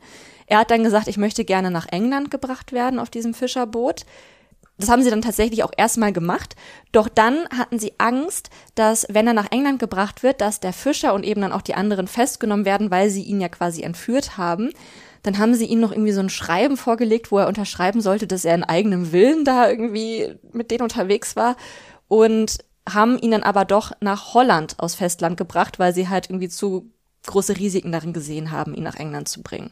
Er 0.46 0.58
hat 0.58 0.72
dann 0.72 0.82
gesagt, 0.82 1.06
ich 1.06 1.18
möchte 1.18 1.44
gerne 1.44 1.70
nach 1.70 1.86
England 1.92 2.32
gebracht 2.32 2.72
werden 2.72 2.98
auf 2.98 3.10
diesem 3.10 3.32
Fischerboot. 3.32 4.06
Das 4.78 4.90
haben 4.90 5.02
sie 5.02 5.10
dann 5.10 5.22
tatsächlich 5.22 5.64
auch 5.64 5.72
erstmal 5.76 6.12
gemacht. 6.12 6.54
Doch 6.92 7.08
dann 7.08 7.48
hatten 7.56 7.78
sie 7.78 7.94
Angst, 7.98 8.50
dass, 8.74 9.06
wenn 9.08 9.26
er 9.26 9.32
nach 9.32 9.50
England 9.50 9.78
gebracht 9.78 10.22
wird, 10.22 10.40
dass 10.40 10.60
der 10.60 10.72
Fischer 10.72 11.14
und 11.14 11.24
eben 11.24 11.40
dann 11.40 11.52
auch 11.52 11.62
die 11.62 11.74
anderen 11.74 12.06
festgenommen 12.06 12.66
werden, 12.66 12.90
weil 12.90 13.08
sie 13.08 13.22
ihn 13.22 13.40
ja 13.40 13.48
quasi 13.48 13.82
entführt 13.82 14.36
haben. 14.36 14.70
Dann 15.22 15.38
haben 15.38 15.54
sie 15.54 15.64
ihm 15.64 15.80
noch 15.80 15.92
irgendwie 15.92 16.12
so 16.12 16.20
ein 16.20 16.28
Schreiben 16.28 16.76
vorgelegt, 16.76 17.32
wo 17.32 17.38
er 17.38 17.48
unterschreiben 17.48 18.00
sollte, 18.00 18.26
dass 18.26 18.44
er 18.44 18.54
in 18.54 18.64
eigenem 18.64 19.12
Willen 19.12 19.44
da 19.44 19.68
irgendwie 19.68 20.34
mit 20.52 20.70
denen 20.70 20.82
unterwegs 20.82 21.36
war. 21.36 21.56
Und 22.08 22.58
haben 22.88 23.18
ihn 23.18 23.32
dann 23.32 23.42
aber 23.42 23.64
doch 23.64 23.92
nach 24.00 24.34
Holland 24.34 24.78
aus 24.78 24.94
Festland 24.94 25.36
gebracht, 25.36 25.78
weil 25.78 25.92
sie 25.92 26.08
halt 26.08 26.30
irgendwie 26.30 26.48
zu 26.48 26.92
große 27.26 27.56
Risiken 27.56 27.92
darin 27.92 28.12
gesehen 28.12 28.52
haben, 28.52 28.74
ihn 28.74 28.84
nach 28.84 28.96
England 28.96 29.28
zu 29.28 29.42
bringen. 29.42 29.70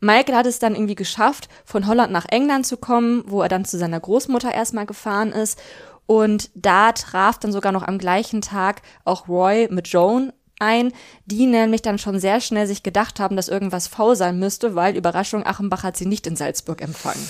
Michael 0.00 0.34
hat 0.34 0.46
es 0.46 0.58
dann 0.58 0.74
irgendwie 0.74 0.94
geschafft, 0.94 1.48
von 1.64 1.86
Holland 1.86 2.12
nach 2.12 2.26
England 2.30 2.66
zu 2.66 2.76
kommen, 2.78 3.22
wo 3.26 3.42
er 3.42 3.48
dann 3.48 3.64
zu 3.64 3.78
seiner 3.78 4.00
Großmutter 4.00 4.52
erstmal 4.52 4.86
gefahren 4.86 5.32
ist. 5.32 5.60
Und 6.06 6.50
da 6.54 6.92
traf 6.92 7.38
dann 7.38 7.52
sogar 7.52 7.70
noch 7.70 7.86
am 7.86 7.98
gleichen 7.98 8.40
Tag 8.40 8.82
auch 9.04 9.28
Roy 9.28 9.68
mit 9.70 9.88
Joan 9.88 10.32
ein, 10.58 10.92
die 11.24 11.46
nämlich 11.46 11.82
dann 11.82 11.98
schon 11.98 12.18
sehr 12.18 12.40
schnell 12.40 12.66
sich 12.66 12.82
gedacht 12.82 13.20
haben, 13.20 13.36
dass 13.36 13.48
irgendwas 13.48 13.86
faul 13.86 14.16
sein 14.16 14.38
müsste, 14.38 14.74
weil 14.74 14.96
Überraschung, 14.96 15.46
Achenbach 15.46 15.82
hat 15.84 15.96
sie 15.96 16.06
nicht 16.06 16.26
in 16.26 16.36
Salzburg 16.36 16.82
empfangen. 16.82 17.24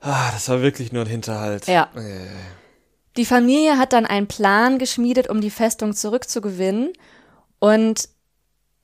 Ah, 0.00 0.30
das 0.32 0.48
war 0.48 0.60
wirklich 0.62 0.92
nur 0.92 1.02
ein 1.04 1.08
Hinterhalt. 1.08 1.66
Ja. 1.66 1.88
Äh, 1.96 2.26
Die 3.16 3.24
Familie 3.24 3.78
hat 3.78 3.92
dann 3.92 4.06
einen 4.06 4.28
Plan 4.28 4.78
geschmiedet, 4.78 5.28
um 5.28 5.40
die 5.40 5.50
Festung 5.50 5.94
zurückzugewinnen. 5.94 6.92
Und 7.58 8.08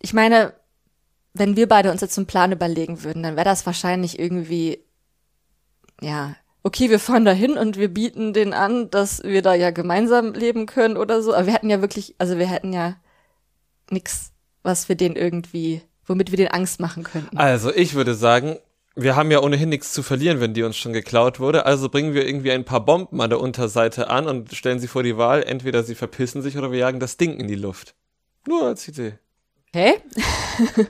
ich 0.00 0.12
meine, 0.12 0.55
wenn 1.35 1.57
wir 1.57 1.68
beide 1.68 1.91
uns 1.91 2.01
jetzt 2.01 2.18
einen 2.18 2.26
Plan 2.26 2.53
überlegen 2.53 3.03
würden, 3.05 3.22
dann 3.22 3.37
wäre 3.37 3.45
das 3.45 3.64
wahrscheinlich 3.66 4.18
irgendwie, 4.18 4.80
ja, 6.01 6.37
okay, 6.62 6.91
wir 6.91 6.99
fahren 6.99 7.24
da 7.24 7.33
hin 7.33 7.57
und 7.57 7.76
wir 7.76 7.89
bieten 7.89 8.33
denen 8.33 8.53
an, 8.53 8.91
dass 8.91 9.22
wir 9.22 9.43
da 9.43 9.55
ja 9.55 9.70
gemeinsam 9.70 10.33
leben 10.35 10.66
können 10.66 10.97
oder 10.97 11.22
so. 11.22 11.35
Aber 11.35 11.47
wir 11.47 11.55
hätten 11.55 11.70
ja 11.70 11.80
wirklich, 11.80 12.14
also 12.18 12.39
wir 12.39 12.47
hätten 12.47 12.72
ja 12.72 12.97
nix, 13.91 14.33
was 14.62 14.89
wir 14.89 14.97
denen 14.97 15.16
irgendwie, 15.16 15.83
womit 16.05 16.30
wir 16.30 16.37
denen 16.37 16.51
Angst 16.51 16.80
machen 16.80 17.03
könnten. 17.03 17.37
Also, 17.37 17.74
ich 17.74 17.95
würde 17.95 18.14
sagen, 18.14 18.59
wir 18.95 19.16
haben 19.16 19.30
ja 19.30 19.41
ohnehin 19.41 19.70
nichts 19.70 19.93
zu 19.93 20.03
verlieren, 20.03 20.41
wenn 20.41 20.55
die 20.55 20.62
uns 20.62 20.76
schon 20.76 20.93
geklaut 20.93 21.41
wurde. 21.41 21.64
Also 21.64 21.89
bringen 21.89 22.12
wir 22.12 22.26
irgendwie 22.26 22.53
ein 22.53 22.64
paar 22.64 22.85
Bomben 22.85 23.20
an 23.22 23.30
der 23.30 23.41
Unterseite 23.41 24.11
an 24.11 24.26
und 24.26 24.55
stellen 24.55 24.80
sie 24.80 24.89
vor 24.89 25.03
die 25.03 25.16
Wahl. 25.16 25.43
Entweder 25.43 25.83
sie 25.83 25.95
verpissen 25.95 26.43
sich 26.43 26.59
oder 26.59 26.70
wir 26.72 26.78
jagen 26.78 27.01
das 27.01 27.16
Ding 27.16 27.39
in 27.41 27.49
die 27.49 27.55
Luft. 27.55 27.95
Nur 28.47 28.66
als 28.66 28.87
Idee. 28.87 29.14
Okay. 29.74 30.00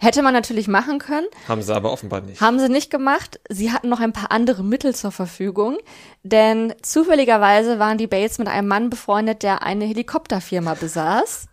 Hätte 0.00 0.22
man 0.22 0.32
natürlich 0.32 0.66
machen 0.66 0.98
können. 0.98 1.26
Haben 1.46 1.62
sie 1.62 1.74
aber 1.74 1.92
offenbar 1.92 2.22
nicht. 2.22 2.40
Haben 2.40 2.58
sie 2.58 2.70
nicht 2.70 2.90
gemacht. 2.90 3.38
Sie 3.50 3.70
hatten 3.70 3.88
noch 3.88 4.00
ein 4.00 4.12
paar 4.12 4.30
andere 4.30 4.64
Mittel 4.64 4.94
zur 4.94 5.12
Verfügung, 5.12 5.76
denn 6.22 6.74
zufälligerweise 6.82 7.78
waren 7.78 7.98
die 7.98 8.06
Bates 8.06 8.38
mit 8.38 8.48
einem 8.48 8.68
Mann 8.68 8.90
befreundet, 8.90 9.42
der 9.42 9.62
eine 9.62 9.84
Helikopterfirma 9.84 10.74
besaß. 10.74 11.48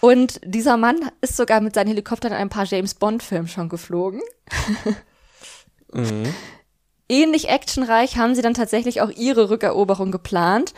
Und 0.00 0.40
dieser 0.44 0.76
Mann 0.76 1.10
ist 1.20 1.36
sogar 1.36 1.60
mit 1.60 1.74
seinen 1.74 1.88
Helikoptern 1.88 2.32
in 2.32 2.38
ein 2.38 2.50
paar 2.50 2.64
James 2.64 2.94
Bond-Filmen 2.94 3.48
schon 3.48 3.68
geflogen. 3.68 4.20
Mhm. 5.94 6.34
Ähnlich 7.08 7.48
actionreich 7.50 8.16
haben 8.16 8.34
sie 8.34 8.42
dann 8.42 8.54
tatsächlich 8.54 9.00
auch 9.00 9.10
ihre 9.10 9.48
Rückeroberung 9.48 10.10
geplant 10.10 10.74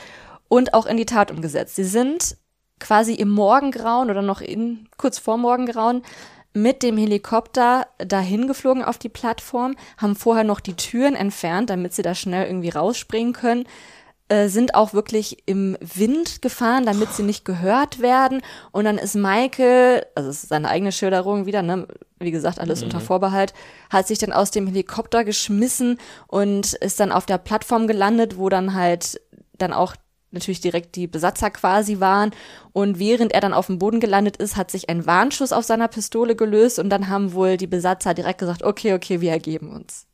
und 0.48 0.74
auch 0.74 0.84
in 0.84 0.98
die 0.98 1.06
Tat 1.06 1.30
umgesetzt. 1.30 1.74
Sie 1.76 1.84
sind 1.84 2.36
quasi 2.80 3.14
im 3.14 3.30
Morgengrauen 3.30 4.10
oder 4.10 4.22
noch 4.22 4.40
in, 4.40 4.88
kurz 4.96 5.18
vor 5.18 5.38
Morgengrauen 5.38 6.02
mit 6.52 6.82
dem 6.82 6.96
Helikopter 6.96 7.86
dahin 7.98 8.48
geflogen 8.48 8.82
auf 8.82 8.96
die 8.96 9.10
Plattform, 9.10 9.76
haben 9.98 10.16
vorher 10.16 10.44
noch 10.44 10.60
die 10.60 10.74
Türen 10.74 11.14
entfernt, 11.14 11.68
damit 11.68 11.92
sie 11.92 12.02
da 12.02 12.14
schnell 12.14 12.46
irgendwie 12.46 12.70
rausspringen 12.70 13.34
können, 13.34 13.66
äh, 14.28 14.48
sind 14.48 14.74
auch 14.74 14.94
wirklich 14.94 15.42
im 15.46 15.76
Wind 15.80 16.42
gefahren, 16.42 16.86
damit 16.86 17.12
sie 17.12 17.22
nicht 17.22 17.44
gehört 17.44 18.00
werden. 18.00 18.40
Und 18.72 18.86
dann 18.86 18.98
ist 18.98 19.14
Michael, 19.14 20.06
also 20.14 20.30
es 20.30 20.44
ist 20.44 20.48
seine 20.48 20.68
eigene 20.68 20.92
Schilderung 20.92 21.46
wieder, 21.46 21.62
ne, 21.62 21.86
wie 22.18 22.30
gesagt, 22.30 22.58
alles 22.58 22.82
unter 22.82 23.00
Vorbehalt, 23.00 23.52
hat 23.90 24.08
sich 24.08 24.18
dann 24.18 24.32
aus 24.32 24.50
dem 24.50 24.66
Helikopter 24.66 25.24
geschmissen 25.24 26.00
und 26.26 26.72
ist 26.72 26.98
dann 26.98 27.12
auf 27.12 27.26
der 27.26 27.38
Plattform 27.38 27.86
gelandet, 27.86 28.38
wo 28.38 28.48
dann 28.48 28.74
halt 28.74 29.20
dann 29.58 29.72
auch 29.72 29.94
natürlich 30.36 30.60
direkt 30.60 30.94
die 30.96 31.06
Besatzer 31.06 31.50
quasi 31.50 32.00
waren. 32.00 32.30
Und 32.72 32.98
während 32.98 33.32
er 33.32 33.40
dann 33.40 33.52
auf 33.52 33.66
dem 33.66 33.78
Boden 33.78 34.00
gelandet 34.00 34.36
ist, 34.36 34.56
hat 34.56 34.70
sich 34.70 34.88
ein 34.88 35.06
Warnschuss 35.06 35.52
auf 35.52 35.64
seiner 35.64 35.88
Pistole 35.88 36.36
gelöst 36.36 36.78
und 36.78 36.90
dann 36.90 37.08
haben 37.08 37.32
wohl 37.32 37.56
die 37.56 37.66
Besatzer 37.66 38.14
direkt 38.14 38.38
gesagt, 38.38 38.62
okay, 38.62 38.94
okay, 38.94 39.20
wir 39.20 39.32
ergeben 39.32 39.70
uns. 39.70 40.06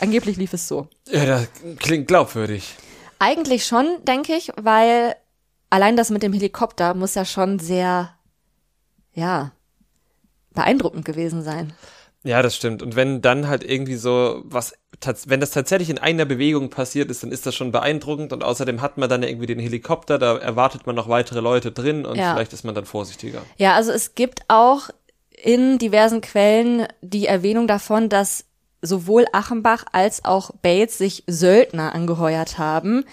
Angeblich 0.00 0.36
lief 0.36 0.52
es 0.52 0.66
so. 0.68 0.88
Ja, 1.10 1.24
das 1.24 1.48
klingt 1.78 2.08
glaubwürdig. 2.08 2.74
Eigentlich 3.18 3.64
schon, 3.66 3.86
denke 4.04 4.34
ich, 4.34 4.50
weil 4.56 5.14
allein 5.70 5.96
das 5.96 6.10
mit 6.10 6.22
dem 6.22 6.32
Helikopter 6.32 6.94
muss 6.94 7.14
ja 7.14 7.24
schon 7.24 7.58
sehr, 7.58 8.14
ja, 9.12 9.52
beeindruckend 10.52 11.04
gewesen 11.04 11.42
sein. 11.42 11.72
Ja, 12.22 12.40
das 12.42 12.56
stimmt. 12.56 12.82
Und 12.82 12.96
wenn 12.96 13.20
dann 13.20 13.48
halt 13.48 13.62
irgendwie 13.62 13.96
so 13.96 14.42
was, 14.44 14.72
wenn 15.26 15.40
das 15.40 15.50
tatsächlich 15.50 15.90
in 15.90 15.98
einer 15.98 16.24
Bewegung 16.24 16.70
passiert 16.70 17.10
ist, 17.10 17.22
dann 17.22 17.32
ist 17.32 17.46
das 17.46 17.54
schon 17.54 17.72
beeindruckend. 17.72 18.32
Und 18.32 18.42
außerdem 18.44 18.80
hat 18.82 18.98
man 18.98 19.08
dann 19.08 19.22
irgendwie 19.22 19.46
den 19.46 19.58
Helikopter, 19.58 20.18
da 20.18 20.36
erwartet 20.38 20.86
man 20.86 20.94
noch 20.96 21.08
weitere 21.08 21.40
Leute 21.40 21.72
drin 21.72 22.04
und 22.06 22.16
Ja. 22.16 22.32
vielleicht 22.34 22.52
ist 22.52 22.64
man 22.64 22.74
dann 22.74 22.84
vorsichtiger. 22.84 23.42
Ja, 23.56 23.74
also 23.74 23.92
es 23.92 24.14
gibt 24.14 24.42
auch 24.48 24.90
in 25.42 25.78
diversen 25.78 26.20
Quellen 26.20 26.86
die 27.02 27.26
Erwähnung 27.26 27.66
davon, 27.66 28.08
dass 28.08 28.44
sowohl 28.82 29.24
Achenbach 29.32 29.84
als 29.92 30.24
auch 30.24 30.50
Bates 30.62 30.98
sich 30.98 31.24
Söldner 31.26 31.94
angeheuert 31.94 32.58
haben. 32.58 33.04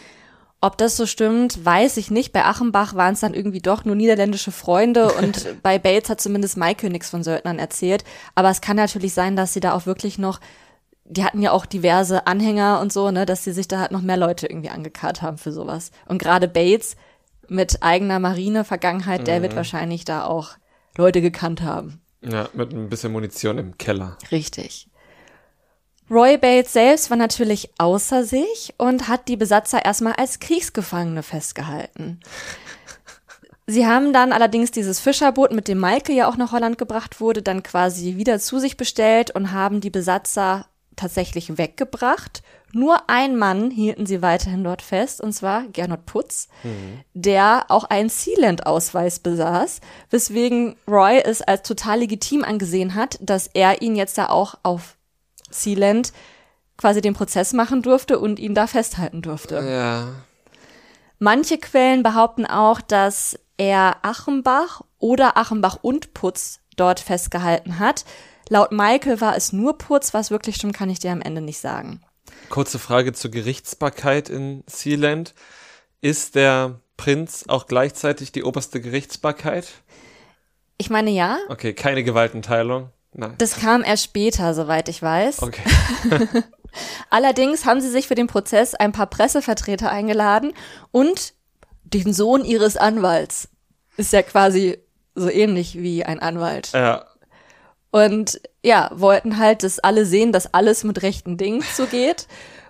Ob 0.64 0.78
das 0.78 0.96
so 0.96 1.08
stimmt, 1.08 1.66
weiß 1.66 1.98
ich 1.98 2.12
nicht. 2.12 2.34
Bei 2.34 2.46
Achenbach 2.46 2.94
waren 2.94 3.14
es 3.16 3.22
dann 3.22 3.34
irgendwie 3.34 3.62
doch 3.62 3.84
nur 3.84 3.96
niederländische 3.96 4.52
Freunde 4.52 5.12
und 5.18 5.62
bei 5.64 5.80
Bates 5.80 6.10
hat 6.10 6.22
zumindest 6.22 6.56
Michael 6.58 6.92
nichts 6.92 7.10
von 7.10 7.24
Söldnern 7.24 7.58
erzählt. 7.58 8.04
Aber 8.36 8.50
es 8.52 8.62
kann 8.62 8.76
natürlich 8.78 9.14
sein, 9.14 9.36
dass 9.36 9.54
sie 9.54 9.60
da 9.60 9.74
auch 9.74 9.86
wirklich 9.88 10.20
noch, 10.20 10.40
die 11.12 11.26
hatten 11.26 11.42
ja 11.42 11.52
auch 11.52 11.66
diverse 11.66 12.26
Anhänger 12.26 12.80
und 12.80 12.94
so, 12.94 13.12
ne, 13.12 13.26
dass 13.26 13.44
sie 13.44 13.52
sich 13.52 13.68
da 13.68 13.80
halt 13.80 13.92
noch 13.92 14.02
mehr 14.02 14.18
Leute 14.18 14.48
irgendwie 14.48 14.70
angekarrt 14.70 15.22
haben 15.22 15.38
für 15.38 15.52
sowas. 15.52 15.92
Und 16.08 16.22
gerade 16.22 16.48
Bates 16.48 16.96
mit 17.50 17.84
eigener 17.84 18.20
Marine-Vergangenheit, 18.20 19.28
der 19.28 19.42
wird 19.42 19.56
wahrscheinlich 19.56 20.06
da 20.06 20.24
auch 20.24 20.52
Leute 20.98 21.22
gekannt 21.22 21.62
haben. 21.62 22.02
Ja, 22.22 22.48
mit 22.54 22.72
ein 22.72 22.90
bisschen 22.90 23.12
Munition 23.12 23.58
im 23.58 23.78
Keller. 23.78 24.18
Richtig. 24.32 24.88
Roy 26.10 26.38
Bates 26.38 26.74
selbst 26.74 27.10
war 27.10 27.18
natürlich 27.18 27.72
außer 27.78 28.24
sich 28.24 28.74
und 28.78 29.08
hat 29.08 29.28
die 29.28 29.38
Besatzer 29.38 29.84
erstmal 29.84 30.14
als 30.14 30.40
Kriegsgefangene 30.40 31.24
festgehalten. 31.24 32.20
Sie 33.68 33.86
haben 33.86 34.12
dann 34.12 34.34
allerdings 34.34 34.72
dieses 34.72 35.00
Fischerboot, 35.00 35.52
mit 35.52 35.68
dem 35.68 35.80
Michael 35.80 36.16
ja 36.16 36.30
auch 36.30 36.36
nach 36.36 36.52
Holland 36.52 36.78
gebracht 36.78 37.22
wurde, 37.22 37.42
dann 37.42 37.64
quasi 37.64 38.18
wieder 38.18 38.40
zu 38.40 38.60
sich 38.60 38.76
bestellt 38.76 39.32
und 39.32 39.52
haben 39.52 39.80
die 39.82 39.90
Besatzer 39.90 40.66
tatsächlich 41.02 41.58
weggebracht. 41.58 42.44
Nur 42.74 43.10
ein 43.10 43.36
Mann 43.36 43.70
hielten 43.70 44.06
sie 44.06 44.22
weiterhin 44.22 44.64
dort 44.64 44.82
fest, 44.82 45.20
und 45.20 45.34
zwar 45.34 45.64
Gernot 45.68 46.06
Putz, 46.06 46.48
der 47.14 47.66
auch 47.68 47.84
einen 47.84 48.08
Sealand-Ausweis 48.10 49.20
besaß, 49.20 49.82
weswegen 50.10 50.78
Roy 50.88 51.20
es 51.20 51.42
als 51.42 51.64
total 51.64 52.00
legitim 52.00 52.46
angesehen 52.46 52.96
hat, 52.96 53.18
dass 53.20 53.48
er 53.48 53.82
ihn 53.82 53.98
jetzt 53.98 54.18
da 54.18 54.30
auch 54.30 54.56
auf 54.64 54.96
Sealand 55.50 56.14
quasi 56.78 57.02
den 57.02 57.14
Prozess 57.14 57.52
machen 57.52 57.82
durfte 57.82 58.20
und 58.20 58.40
ihn 58.40 58.56
da 58.56 58.68
festhalten 58.68 59.22
durfte. 59.22 59.56
Ja. 59.56 60.08
Manche 61.20 61.58
Quellen 61.58 62.04
behaupten 62.04 62.46
auch, 62.46 62.82
dass 62.82 63.38
er 63.58 63.98
Achenbach 64.02 64.82
oder 64.98 65.38
Achenbach 65.38 65.78
und 65.82 66.14
Putz 66.14 66.62
dort 66.78 67.00
festgehalten 67.00 67.78
hat. 67.80 68.06
Laut 68.52 68.74
Michael 68.74 69.22
war 69.22 69.38
es 69.38 69.54
nur 69.54 69.78
Putz, 69.78 70.14
was 70.14 70.30
wirklich 70.30 70.58
stimmt, 70.58 70.76
kann 70.76 70.90
ich 70.90 71.00
dir 71.00 71.14
am 71.14 71.22
Ende 71.22 71.40
nicht 71.40 71.60
sagen. 71.60 72.02
Kurze 72.50 72.80
Frage 72.80 73.14
zur 73.14 73.32
Gerichtsbarkeit 73.32 74.28
in 74.28 74.66
Sealand. 74.68 75.34
Ist 76.02 76.36
der 76.36 76.82
Prinz 76.98 77.46
auch 77.48 77.66
gleichzeitig 77.66 78.34
die 78.34 78.44
oberste 78.44 78.82
Gerichtsbarkeit? 78.82 79.70
Ich 80.78 80.90
meine 80.90 81.12
ja. 81.12 81.38
Okay, 81.48 81.74
keine 81.74 82.04
Gewaltenteilung. 82.04 82.90
Nein. 83.14 83.36
Das 83.38 83.56
kam 83.58 83.86
erst 83.86 84.04
später, 84.04 84.54
soweit 84.54 84.90
ich 84.90 85.02
weiß. 85.02 85.44
Okay. 85.44 85.64
Allerdings 87.10 87.64
haben 87.64 87.80
sie 87.80 87.90
sich 87.90 88.10
für 88.10 88.16
den 88.16 88.28
Prozess 88.28 88.76
ein 88.76 88.92
paar 88.92 89.08
Pressevertreter 89.08 89.90
eingeladen 89.90 90.52
und 90.92 91.36
den 91.86 92.12
Sohn 92.12 92.44
ihres 92.44 92.76
Anwalts. 92.76 93.48
Ist 93.96 94.12
ja 94.12 94.24
quasi 94.24 94.78
so 95.16 95.30
ähnlich 95.30 95.78
wie 95.82 96.04
ein 96.04 96.20
Anwalt. 96.20 96.74
Ja. 96.74 97.06
Und 97.92 98.42
ja, 98.64 98.90
wollten 98.94 99.38
halt, 99.38 99.64
dass 99.64 99.80
alle 99.80 100.06
sehen, 100.06 100.32
dass 100.32 100.54
alles 100.54 100.84
mit 100.84 101.02
rechten 101.02 101.38
Dingen 101.38 101.62
zugeht. 101.76 102.28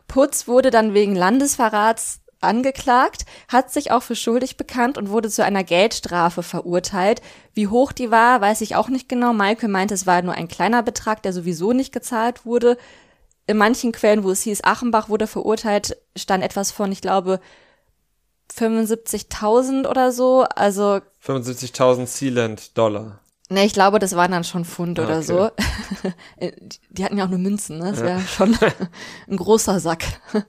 Putz 0.08 0.48
wurde 0.48 0.72
dann 0.72 0.94
wegen 0.94 1.16
Landesverrats 1.16 2.22
angeklagt, 2.42 3.26
hat 3.48 3.72
sich 3.72 3.92
auch 3.92 4.02
für 4.02 4.16
schuldig 4.16 4.58
bekannt 4.58 4.98
und 4.98 5.10
wurde 5.10 5.30
zu 5.30 5.44
einer 5.44 5.64
Geldstrafe 5.64 6.44
verurteilt. 6.44 7.22
Wie 7.54 7.68
hoch 7.68 7.92
die 7.92 8.12
war, 8.12 8.42
weiß 8.42 8.62
ich 8.62 8.76
auch 8.76 8.90
nicht 8.90 9.08
genau. 9.08 9.32
Michael 9.32 9.70
meinte, 9.70 9.94
es 9.94 10.08
war 10.08 10.22
nur 10.22 10.34
ein 10.34 10.48
kleiner 10.48 10.84
Betrag, 10.84 11.22
der 11.24 11.34
sowieso 11.34 11.72
nicht 11.72 11.94
gezahlt 11.94 12.46
wurde. 12.46 12.78
In 13.48 13.58
manchen 13.58 13.92
Quellen, 13.92 14.24
wo 14.24 14.32
es 14.32 14.42
hieß, 14.42 14.64
Achenbach 14.64 15.10
wurde 15.10 15.28
verurteilt, 15.28 15.98
stand 16.18 16.44
etwas 16.44 16.72
von, 16.72 16.92
ich 16.92 17.02
glaube, 17.02 17.40
75.000 18.58 19.88
oder 19.88 20.12
so. 20.12 20.46
Also 20.56 21.00
75.000 21.26 22.08
Sealand 22.08 22.78
Dollar. 22.78 23.21
Ne, 23.52 23.66
ich 23.66 23.74
glaube, 23.74 24.00
das 24.00 24.16
waren 24.16 24.32
dann 24.32 24.46
schon 24.46 24.64
Pfund 24.64 24.98
Ah, 24.98 25.04
oder 25.04 25.18
okay. 25.18 25.24
so. 25.26 25.50
Die 26.90 27.04
hatten 27.04 27.18
ja 27.18 27.26
auch 27.26 27.30
nur 27.30 27.38
Münzen, 27.38 27.80
ne? 27.80 27.92
Das 27.92 28.00
wäre 28.00 28.22
schon 28.22 28.58
ein 29.30 29.36
großer 29.36 29.82
Sack. 29.82 30.06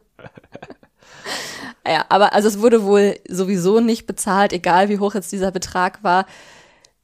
ja, 1.85 2.05
aber 2.11 2.33
also 2.33 2.47
es 2.47 2.61
wurde 2.61 2.85
wohl 2.85 3.19
sowieso 3.29 3.81
nicht 3.81 4.07
bezahlt, 4.07 4.53
egal 4.53 4.89
wie 4.89 5.01
hoch 5.01 5.15
jetzt 5.15 5.33
dieser 5.33 5.51
Betrag 5.51 6.05
war. 6.05 6.27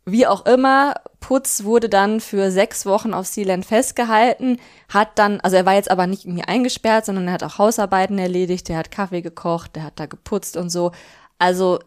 Wie 0.05 0.24
auch 0.24 0.46
immer, 0.46 0.94
Putz 1.18 1.64
wurde 1.64 1.88
dann 1.88 2.20
für 2.20 2.53
sechs 2.53 2.86
Wochen 2.86 3.12
auf 3.12 3.26
Sealand 3.26 3.66
festgehalten, 3.66 4.61
hat 4.88 5.18
dann, 5.18 5.40
also 5.40 5.57
er 5.57 5.66
war 5.66 5.74
jetzt 5.74 5.90
aber 5.90 6.07
nicht 6.07 6.24
irgendwie 6.26 6.44
eingesperrt, 6.44 7.07
sondern 7.07 7.26
er 7.26 7.34
hat 7.34 7.42
auch 7.42 7.59
Hausarbeiten 7.59 8.20
erledigt, 8.20 8.68
der 8.68 8.78
hat 8.78 8.92
Kaffee 8.92 9.20
gekocht, 9.20 9.74
der 9.74 9.82
hat 9.82 9.99
da 9.99 10.07
geputzt 10.07 10.57
und 10.57 10.70
so. 10.70 10.92
Also, 11.38 11.80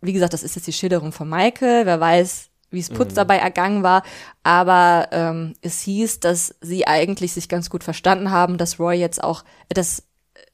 wie 0.00 0.12
gesagt, 0.12 0.34
das 0.34 0.44
ist 0.44 0.54
jetzt 0.54 0.68
die 0.68 0.72
Schilderung 0.72 1.10
von 1.10 1.28
Michael, 1.28 1.84
wer 1.84 1.98
weiß, 1.98 2.51
wie 2.72 2.80
es 2.80 2.90
Putz 2.90 3.14
dabei 3.14 3.36
ergangen 3.36 3.82
war, 3.82 4.02
aber 4.42 5.08
ähm, 5.12 5.54
es 5.60 5.80
hieß, 5.82 6.20
dass 6.20 6.54
sie 6.60 6.86
eigentlich 6.86 7.32
sich 7.32 7.48
ganz 7.48 7.70
gut 7.70 7.84
verstanden 7.84 8.30
haben, 8.30 8.58
dass 8.58 8.80
Roy 8.80 8.94
jetzt 8.94 9.22
auch, 9.22 9.44
dass 9.68 10.02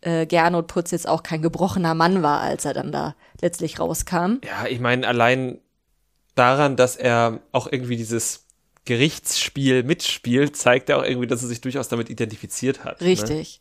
äh, 0.00 0.26
Gernot 0.26 0.66
Putz 0.66 0.90
jetzt 0.90 1.08
auch 1.08 1.22
kein 1.22 1.42
gebrochener 1.42 1.94
Mann 1.94 2.22
war, 2.22 2.40
als 2.40 2.64
er 2.64 2.74
dann 2.74 2.92
da 2.92 3.14
letztlich 3.40 3.78
rauskam. 3.78 4.38
Ja, 4.44 4.66
ich 4.68 4.80
meine, 4.80 5.06
allein 5.06 5.58
daran, 6.34 6.76
dass 6.76 6.96
er 6.96 7.40
auch 7.52 7.66
irgendwie 7.70 7.96
dieses 7.96 8.46
Gerichtsspiel 8.84 9.82
mitspielt, 9.82 10.56
zeigt 10.56 10.88
er 10.88 10.98
auch 10.98 11.04
irgendwie, 11.04 11.26
dass 11.26 11.42
er 11.42 11.48
sich 11.48 11.60
durchaus 11.60 11.88
damit 11.88 12.08
identifiziert 12.08 12.84
hat. 12.84 13.00
Ne? 13.00 13.08
Richtig. 13.08 13.60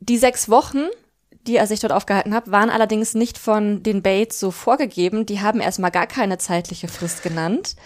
Die 0.00 0.16
sechs 0.16 0.48
Wochen, 0.48 0.86
die 1.46 1.56
er 1.56 1.66
sich 1.66 1.80
dort 1.80 1.92
aufgehalten 1.92 2.34
hat, 2.34 2.50
waren 2.50 2.70
allerdings 2.70 3.14
nicht 3.14 3.38
von 3.38 3.82
den 3.82 4.02
Bates 4.02 4.38
so 4.38 4.50
vorgegeben. 4.50 5.26
Die 5.26 5.40
haben 5.40 5.60
erstmal 5.60 5.90
gar 5.90 6.06
keine 6.06 6.38
zeitliche 6.38 6.88
Frist 6.88 7.22
genannt. 7.22 7.76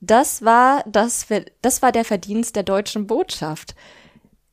Das 0.00 0.44
war, 0.44 0.84
das, 0.86 1.26
das 1.62 1.82
war 1.82 1.92
der 1.92 2.04
Verdienst 2.04 2.54
der 2.54 2.62
deutschen 2.62 3.06
Botschaft. 3.06 3.74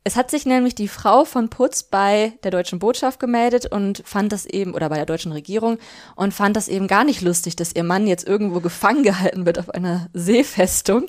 Es 0.07 0.15
hat 0.15 0.29
sich 0.29 0.45
nämlich 0.45 0.75
die 0.75 0.87
Frau 0.87 1.25
von 1.25 1.49
Putz 1.49 1.83
bei 1.83 2.33
der 2.43 2.51
deutschen 2.51 2.77
Botschaft 2.77 3.19
gemeldet 3.19 3.65
und 3.65 4.03
fand 4.05 4.31
das 4.31 4.45
eben, 4.45 4.75
oder 4.75 4.89
bei 4.89 4.97
der 4.97 5.07
deutschen 5.07 5.31
Regierung, 5.31 5.79
und 6.15 6.31
fand 6.31 6.55
das 6.55 6.67
eben 6.67 6.87
gar 6.87 7.03
nicht 7.03 7.21
lustig, 7.21 7.55
dass 7.55 7.75
ihr 7.75 7.83
Mann 7.83 8.05
jetzt 8.05 8.27
irgendwo 8.27 8.59
gefangen 8.59 9.01
gehalten 9.01 9.47
wird 9.47 9.57
auf 9.57 9.71
einer 9.71 10.07
Seefestung. 10.13 11.07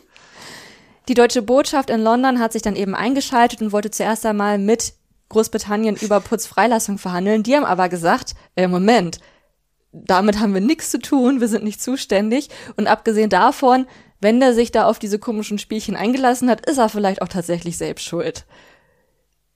Die 1.09 1.15
deutsche 1.15 1.43
Botschaft 1.43 1.91
in 1.91 2.01
London 2.01 2.41
hat 2.41 2.53
sich 2.53 2.63
dann 2.63 2.75
eben 2.75 2.95
eingeschaltet 2.95 3.61
und 3.61 3.71
wollte 3.71 3.91
zuerst 3.91 4.25
einmal 4.25 4.59
mit 4.59 4.95
Großbritannien 5.29 5.97
über 5.97 6.21
Putz 6.21 6.47
Freilassung 6.47 6.99
verhandeln. 6.99 7.43
Die 7.43 7.57
haben 7.57 7.65
aber 7.65 7.89
gesagt, 7.89 8.35
äh, 8.55 8.69
Moment, 8.69 9.19
damit 9.93 10.39
haben 10.39 10.55
wir 10.55 10.61
nichts 10.61 10.91
zu 10.91 10.99
tun, 10.99 11.41
wir 11.41 11.49
sind 11.49 11.65
nicht 11.65 11.83
zuständig. 11.83 12.49
Und 12.77 12.87
abgesehen 12.87 13.31
davon, 13.31 13.87
wenn 14.21 14.41
der 14.41 14.55
sich 14.55 14.73
da 14.73 14.87
auf 14.87 14.99
diese 14.99 15.19
komischen 15.19 15.59
Spielchen 15.59 15.97
eingelassen 15.97 16.51
hat, 16.51 16.67
ist 16.67 16.79
er 16.79 16.89
vielleicht 16.89 17.23
auch 17.23 17.29
tatsächlich 17.29 17.77
selbst 17.77 18.05
schuld. 18.05 18.47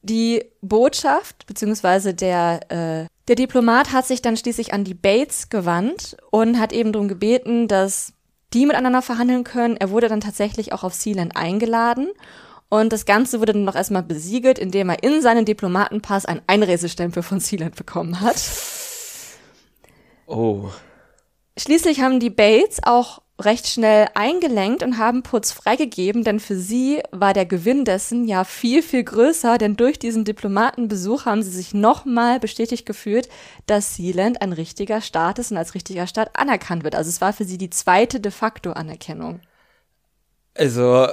Die 0.02 0.44
Botschaft, 0.62 1.46
beziehungsweise 1.46 2.14
der, 2.14 2.60
äh, 2.70 3.06
der 3.28 3.36
Diplomat 3.36 3.92
hat 3.92 4.06
sich 4.06 4.22
dann 4.22 4.36
schließlich 4.36 4.72
an 4.72 4.84
die 4.84 4.94
Bates 4.94 5.50
gewandt 5.50 6.16
und 6.30 6.58
hat 6.58 6.72
eben 6.72 6.92
darum 6.92 7.08
gebeten, 7.08 7.68
dass 7.68 8.14
die 8.52 8.66
miteinander 8.66 9.02
verhandeln 9.02 9.44
können. 9.44 9.76
Er 9.76 9.90
wurde 9.90 10.08
dann 10.08 10.20
tatsächlich 10.20 10.72
auch 10.72 10.82
auf 10.82 10.94
Sealand 10.94 11.36
eingeladen. 11.36 12.08
Und 12.70 12.92
das 12.92 13.04
Ganze 13.04 13.40
wurde 13.40 13.52
dann 13.52 13.64
noch 13.64 13.74
erstmal 13.74 14.04
besiegelt, 14.04 14.58
indem 14.58 14.88
er 14.88 15.02
in 15.02 15.20
seinen 15.20 15.44
Diplomatenpass 15.44 16.24
einen 16.24 16.40
Einreisestempel 16.46 17.22
von 17.22 17.40
Sealand 17.40 17.74
bekommen 17.74 18.20
hat. 18.20 18.40
Oh. 20.26 20.70
Schließlich 21.58 22.00
haben 22.00 22.20
die 22.20 22.30
Bates 22.30 22.78
auch 22.84 23.22
recht 23.40 23.66
schnell 23.66 24.08
eingelenkt 24.14 24.84
und 24.84 24.98
haben 24.98 25.24
Putz 25.24 25.50
freigegeben, 25.50 26.22
denn 26.22 26.38
für 26.38 26.56
sie 26.56 27.02
war 27.10 27.32
der 27.32 27.46
Gewinn 27.46 27.84
dessen 27.84 28.28
ja 28.28 28.44
viel, 28.44 28.82
viel 28.82 29.02
größer, 29.02 29.58
denn 29.58 29.76
durch 29.76 29.98
diesen 29.98 30.24
Diplomatenbesuch 30.24 31.24
haben 31.24 31.42
sie 31.42 31.50
sich 31.50 31.74
nochmal 31.74 32.38
bestätigt 32.38 32.86
gefühlt, 32.86 33.28
dass 33.66 33.96
Sealand 33.96 34.42
ein 34.42 34.52
richtiger 34.52 35.00
Staat 35.00 35.40
ist 35.40 35.50
und 35.50 35.56
als 35.56 35.74
richtiger 35.74 36.06
Staat 36.06 36.38
anerkannt 36.38 36.84
wird. 36.84 36.94
Also 36.94 37.08
es 37.08 37.20
war 37.20 37.32
für 37.32 37.44
sie 37.44 37.58
die 37.58 37.70
zweite 37.70 38.20
de 38.20 38.30
facto 38.30 38.72
Anerkennung. 38.72 39.40
Also, 40.54 41.08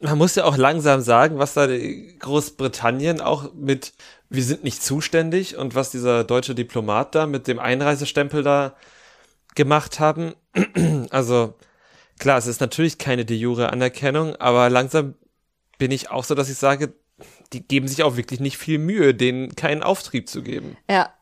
man 0.00 0.18
muss 0.18 0.34
ja 0.34 0.44
auch 0.44 0.56
langsam 0.56 1.02
sagen, 1.02 1.38
was 1.38 1.54
da 1.54 1.66
Großbritannien 1.66 3.20
auch 3.20 3.52
mit 3.54 3.92
wir 4.30 4.44
sind 4.44 4.62
nicht 4.64 4.82
zuständig 4.82 5.56
und 5.56 5.74
was 5.74 5.90
dieser 5.90 6.24
deutsche 6.24 6.54
Diplomat 6.54 7.14
da 7.16 7.26
mit 7.26 7.48
dem 7.48 7.58
Einreisestempel 7.58 8.42
da 8.42 8.74
gemacht 9.54 10.00
haben. 10.00 10.34
Also, 11.10 11.54
klar, 12.20 12.38
es 12.38 12.46
ist 12.46 12.60
natürlich 12.60 12.98
keine 12.98 13.24
de 13.24 13.36
jure 13.36 13.72
Anerkennung, 13.72 14.36
aber 14.36 14.70
langsam 14.70 15.14
bin 15.78 15.90
ich 15.90 16.10
auch 16.10 16.22
so, 16.22 16.36
dass 16.36 16.48
ich 16.48 16.56
sage, 16.56 16.94
die 17.52 17.66
geben 17.66 17.88
sich 17.88 18.04
auch 18.04 18.16
wirklich 18.16 18.38
nicht 18.38 18.58
viel 18.58 18.78
Mühe, 18.78 19.12
denen 19.12 19.56
keinen 19.56 19.82
Auftrieb 19.82 20.28
zu 20.28 20.42
geben. 20.42 20.76
Ja, 20.88 21.12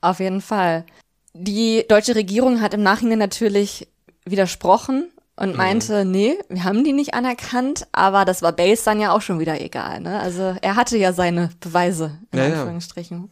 auf 0.00 0.20
jeden 0.20 0.40
Fall. 0.40 0.86
Die 1.34 1.84
deutsche 1.86 2.14
Regierung 2.14 2.62
hat 2.62 2.72
im 2.72 2.82
Nachhinein 2.82 3.18
natürlich 3.18 3.88
widersprochen 4.24 5.10
und 5.38 5.56
meinte, 5.56 6.04
nee, 6.04 6.36
wir 6.48 6.64
haben 6.64 6.82
die 6.82 6.92
nicht 6.92 7.14
anerkannt, 7.14 7.86
aber 7.92 8.24
das 8.24 8.42
war 8.42 8.52
Base 8.52 8.84
dann 8.84 9.00
ja 9.00 9.12
auch 9.12 9.20
schon 9.20 9.38
wieder 9.38 9.60
egal. 9.60 10.00
Ne? 10.00 10.18
Also 10.18 10.56
er 10.60 10.74
hatte 10.76 10.96
ja 10.98 11.12
seine 11.12 11.50
Beweise, 11.60 12.18
in 12.32 12.38
Ja, 12.38 12.48
ja. 12.48 12.54
Anführungsstrichen. 12.60 13.30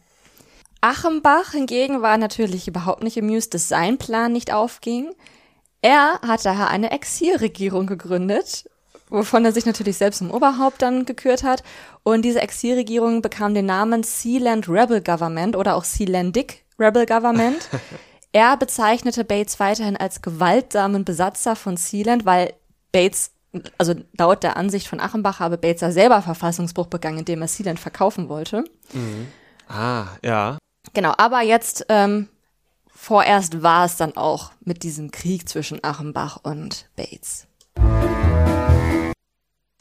Achenbach 0.79 1.51
hingegen 1.51 2.01
war 2.01 2.17
natürlich 2.17 2.67
überhaupt 2.67 3.03
nicht 3.03 3.19
amused, 3.19 3.53
dass 3.53 3.67
sein 3.67 3.97
Plan 3.97 4.31
nicht 4.31 4.53
aufging. 4.53 5.11
Er 5.81 6.19
hat 6.25 6.45
daher 6.45 6.69
eine 6.69 6.91
Exilregierung 6.91 7.87
gegründet, 7.87 8.69
wovon 9.09 9.43
er 9.43 9.51
sich 9.51 9.65
natürlich 9.65 9.97
selbst 9.97 10.19
zum 10.19 10.31
Oberhaupt 10.31 10.81
dann 10.81 11.05
gekürt 11.05 11.43
hat. 11.43 11.63
Und 12.03 12.23
diese 12.23 12.41
Exilregierung 12.41 13.21
bekam 13.21 13.53
den 13.53 13.65
Namen 13.65 14.03
Sealand 14.03 14.69
Rebel 14.69 15.01
Government 15.01 15.55
oder 15.55 15.75
auch 15.75 15.83
Sealandic 15.83 16.63
Rebel 16.79 17.05
Government. 17.05 17.67
er 18.37 18.55
bezeichnete 18.55 19.23
Bates 19.23 19.59
weiterhin 19.59 19.97
als 19.97 20.21
gewaltsamen 20.21 21.03
Besatzer 21.03 21.55
von 21.55 21.75
Sealand, 21.75 22.23
weil 22.23 22.53
Bates, 22.91 23.31
also 23.79 23.95
laut 24.15 24.43
der 24.43 24.57
Ansicht 24.57 24.87
von 24.87 24.99
Achenbach, 24.99 25.39
habe 25.39 25.57
Bates 25.57 25.81
ja 25.81 25.91
selber 25.91 26.21
Verfassungsbruch 26.21 26.85
begangen, 26.85 27.17
indem 27.17 27.41
er 27.41 27.47
Sealand 27.47 27.79
verkaufen 27.79 28.29
wollte. 28.29 28.63
Ah, 29.67 30.05
ja. 30.23 30.59
Genau, 30.93 31.15
aber 31.17 31.41
jetzt 31.41 31.87
ähm, 31.89 32.29
vorerst 32.87 33.63
war 33.63 33.85
es 33.85 33.97
dann 33.97 34.15
auch 34.15 34.51
mit 34.59 34.83
diesem 34.83 35.09
Krieg 35.09 35.49
zwischen 35.49 35.83
Achenbach 35.83 36.39
und 36.43 36.91
Bates. 36.95 37.47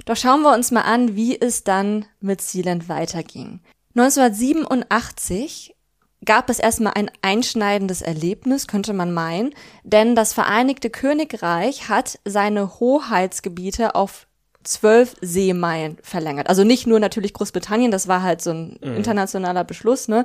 Doch 0.06 0.16
schauen 0.16 0.40
wir 0.40 0.54
uns 0.54 0.70
mal 0.70 0.80
an, 0.80 1.14
wie 1.14 1.38
es 1.38 1.62
dann 1.62 2.06
mit 2.20 2.40
Sealand 2.40 2.88
weiterging. 2.88 3.60
1987 3.94 5.75
gab 6.24 6.50
es 6.50 6.58
erstmal 6.58 6.94
ein 6.94 7.10
einschneidendes 7.22 8.02
Erlebnis, 8.02 8.66
könnte 8.66 8.92
man 8.92 9.12
meinen, 9.12 9.54
denn 9.84 10.14
das 10.16 10.32
Vereinigte 10.32 10.90
Königreich 10.90 11.88
hat 11.88 12.18
seine 12.24 12.80
Hoheitsgebiete 12.80 13.94
auf 13.94 14.26
zwölf 14.64 15.14
Seemeilen 15.20 15.98
verlängert. 16.02 16.48
Also 16.48 16.64
nicht 16.64 16.86
nur 16.86 16.98
natürlich 16.98 17.32
Großbritannien, 17.32 17.90
das 17.90 18.08
war 18.08 18.22
halt 18.22 18.42
so 18.42 18.50
ein 18.50 18.76
internationaler 18.76 19.64
Beschluss, 19.64 20.08
ne? 20.08 20.24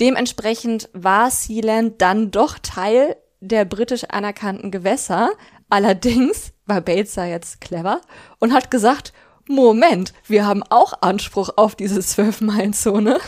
Dementsprechend 0.00 0.88
war 0.92 1.30
Sealand 1.30 2.02
dann 2.02 2.30
doch 2.30 2.58
Teil 2.58 3.16
der 3.40 3.64
britisch 3.64 4.04
anerkannten 4.04 4.70
Gewässer. 4.70 5.30
Allerdings 5.68 6.52
war 6.66 6.80
Bates 6.80 7.14
da 7.14 7.24
jetzt 7.24 7.60
clever 7.60 8.00
und 8.38 8.52
hat 8.52 8.70
gesagt, 8.70 9.12
Moment, 9.48 10.12
wir 10.26 10.46
haben 10.46 10.62
auch 10.70 10.94
Anspruch 11.02 11.50
auf 11.56 11.74
diese 11.74 12.00
12-Meilen-Zone. 12.00 13.18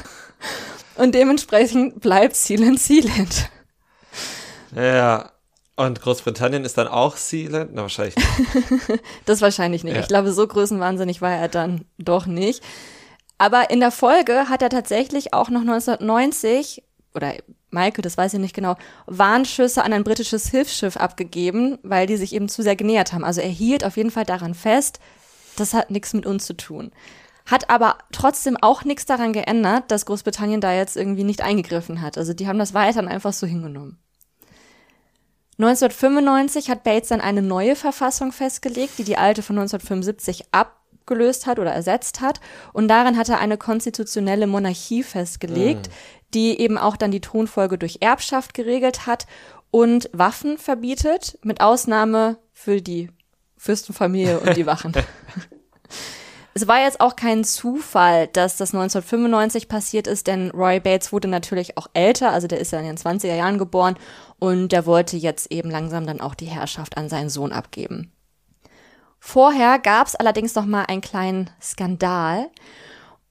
Und 0.96 1.14
dementsprechend 1.14 2.00
bleibt 2.00 2.36
Sealand 2.36 2.78
Sealand. 2.80 3.50
Ja, 4.74 5.32
und 5.76 6.00
Großbritannien 6.00 6.64
ist 6.64 6.78
dann 6.78 6.86
auch 6.86 7.16
Sealand? 7.16 7.70
Na, 7.74 7.82
wahrscheinlich 7.82 8.14
nicht. 8.16 9.02
das 9.24 9.40
wahrscheinlich 9.40 9.82
nicht. 9.82 9.94
Ja. 9.94 10.00
Ich 10.00 10.08
glaube, 10.08 10.32
so 10.32 10.46
größenwahnsinnig 10.46 11.20
war 11.20 11.32
er 11.32 11.48
dann 11.48 11.84
doch 11.98 12.26
nicht. 12.26 12.62
Aber 13.38 13.70
in 13.70 13.80
der 13.80 13.90
Folge 13.90 14.48
hat 14.48 14.62
er 14.62 14.70
tatsächlich 14.70 15.34
auch 15.34 15.50
noch 15.50 15.62
1990, 15.62 16.84
oder 17.14 17.34
Maike, 17.70 18.02
das 18.02 18.16
weiß 18.16 18.34
ich 18.34 18.40
nicht 18.40 18.54
genau, 18.54 18.76
Warnschüsse 19.06 19.82
an 19.82 19.92
ein 19.92 20.04
britisches 20.04 20.48
Hilfsschiff 20.48 20.96
abgegeben, 20.96 21.78
weil 21.82 22.06
die 22.06 22.16
sich 22.16 22.32
eben 22.32 22.48
zu 22.48 22.62
sehr 22.62 22.76
genähert 22.76 23.12
haben. 23.12 23.24
Also 23.24 23.40
er 23.40 23.48
hielt 23.48 23.84
auf 23.84 23.96
jeden 23.96 24.12
Fall 24.12 24.24
daran 24.24 24.54
fest, 24.54 25.00
das 25.56 25.74
hat 25.74 25.90
nichts 25.90 26.14
mit 26.14 26.24
uns 26.24 26.46
zu 26.46 26.54
tun. 26.54 26.92
Hat 27.46 27.68
aber 27.68 27.98
trotzdem 28.10 28.56
auch 28.60 28.84
nichts 28.84 29.04
daran 29.04 29.32
geändert, 29.32 29.90
dass 29.90 30.06
Großbritannien 30.06 30.60
da 30.60 30.72
jetzt 30.72 30.96
irgendwie 30.96 31.24
nicht 31.24 31.42
eingegriffen 31.42 32.00
hat. 32.00 32.16
Also 32.16 32.32
die 32.32 32.48
haben 32.48 32.58
das 32.58 32.72
weiterhin 32.72 33.08
einfach 33.08 33.34
so 33.34 33.46
hingenommen. 33.46 33.98
1995 35.58 36.70
hat 36.70 36.82
Bates 36.82 37.10
dann 37.10 37.20
eine 37.20 37.42
neue 37.42 37.76
Verfassung 37.76 38.32
festgelegt, 38.32 38.98
die 38.98 39.04
die 39.04 39.16
alte 39.16 39.42
von 39.42 39.56
1975 39.56 40.46
abgelöst 40.52 41.46
hat 41.46 41.58
oder 41.58 41.70
ersetzt 41.70 42.20
hat. 42.20 42.40
Und 42.72 42.88
darin 42.88 43.16
hat 43.16 43.28
er 43.28 43.38
eine 43.38 43.58
konstitutionelle 43.58 44.46
Monarchie 44.46 45.02
festgelegt, 45.02 45.88
mhm. 45.88 45.92
die 46.32 46.58
eben 46.58 46.78
auch 46.78 46.96
dann 46.96 47.12
die 47.12 47.20
Thronfolge 47.20 47.78
durch 47.78 47.98
Erbschaft 48.00 48.54
geregelt 48.54 49.06
hat 49.06 49.26
und 49.70 50.08
Waffen 50.12 50.56
verbietet, 50.58 51.38
mit 51.42 51.60
Ausnahme 51.60 52.38
für 52.52 52.80
die 52.80 53.10
Fürstenfamilie 53.56 54.40
und 54.40 54.56
die 54.56 54.66
Wachen. 54.66 54.92
Es 56.56 56.68
war 56.68 56.80
jetzt 56.80 57.00
auch 57.00 57.16
kein 57.16 57.42
Zufall, 57.42 58.28
dass 58.28 58.56
das 58.56 58.72
1995 58.72 59.68
passiert 59.68 60.06
ist, 60.06 60.28
denn 60.28 60.52
Roy 60.52 60.78
Bates 60.78 61.12
wurde 61.12 61.26
natürlich 61.26 61.76
auch 61.76 61.88
älter, 61.94 62.30
also 62.30 62.46
der 62.46 62.60
ist 62.60 62.70
ja 62.70 62.78
in 62.78 62.86
den 62.86 62.96
20er 62.96 63.34
Jahren 63.34 63.58
geboren 63.58 63.96
und 64.38 64.70
der 64.70 64.86
wollte 64.86 65.16
jetzt 65.16 65.50
eben 65.50 65.68
langsam 65.68 66.06
dann 66.06 66.20
auch 66.20 66.36
die 66.36 66.46
Herrschaft 66.46 66.96
an 66.96 67.08
seinen 67.08 67.28
Sohn 67.28 67.50
abgeben. 67.50 68.12
Vorher 69.18 69.80
gab 69.80 70.06
es 70.06 70.14
allerdings 70.14 70.54
noch 70.54 70.66
mal 70.66 70.84
einen 70.84 71.00
kleinen 71.00 71.50
Skandal. 71.60 72.50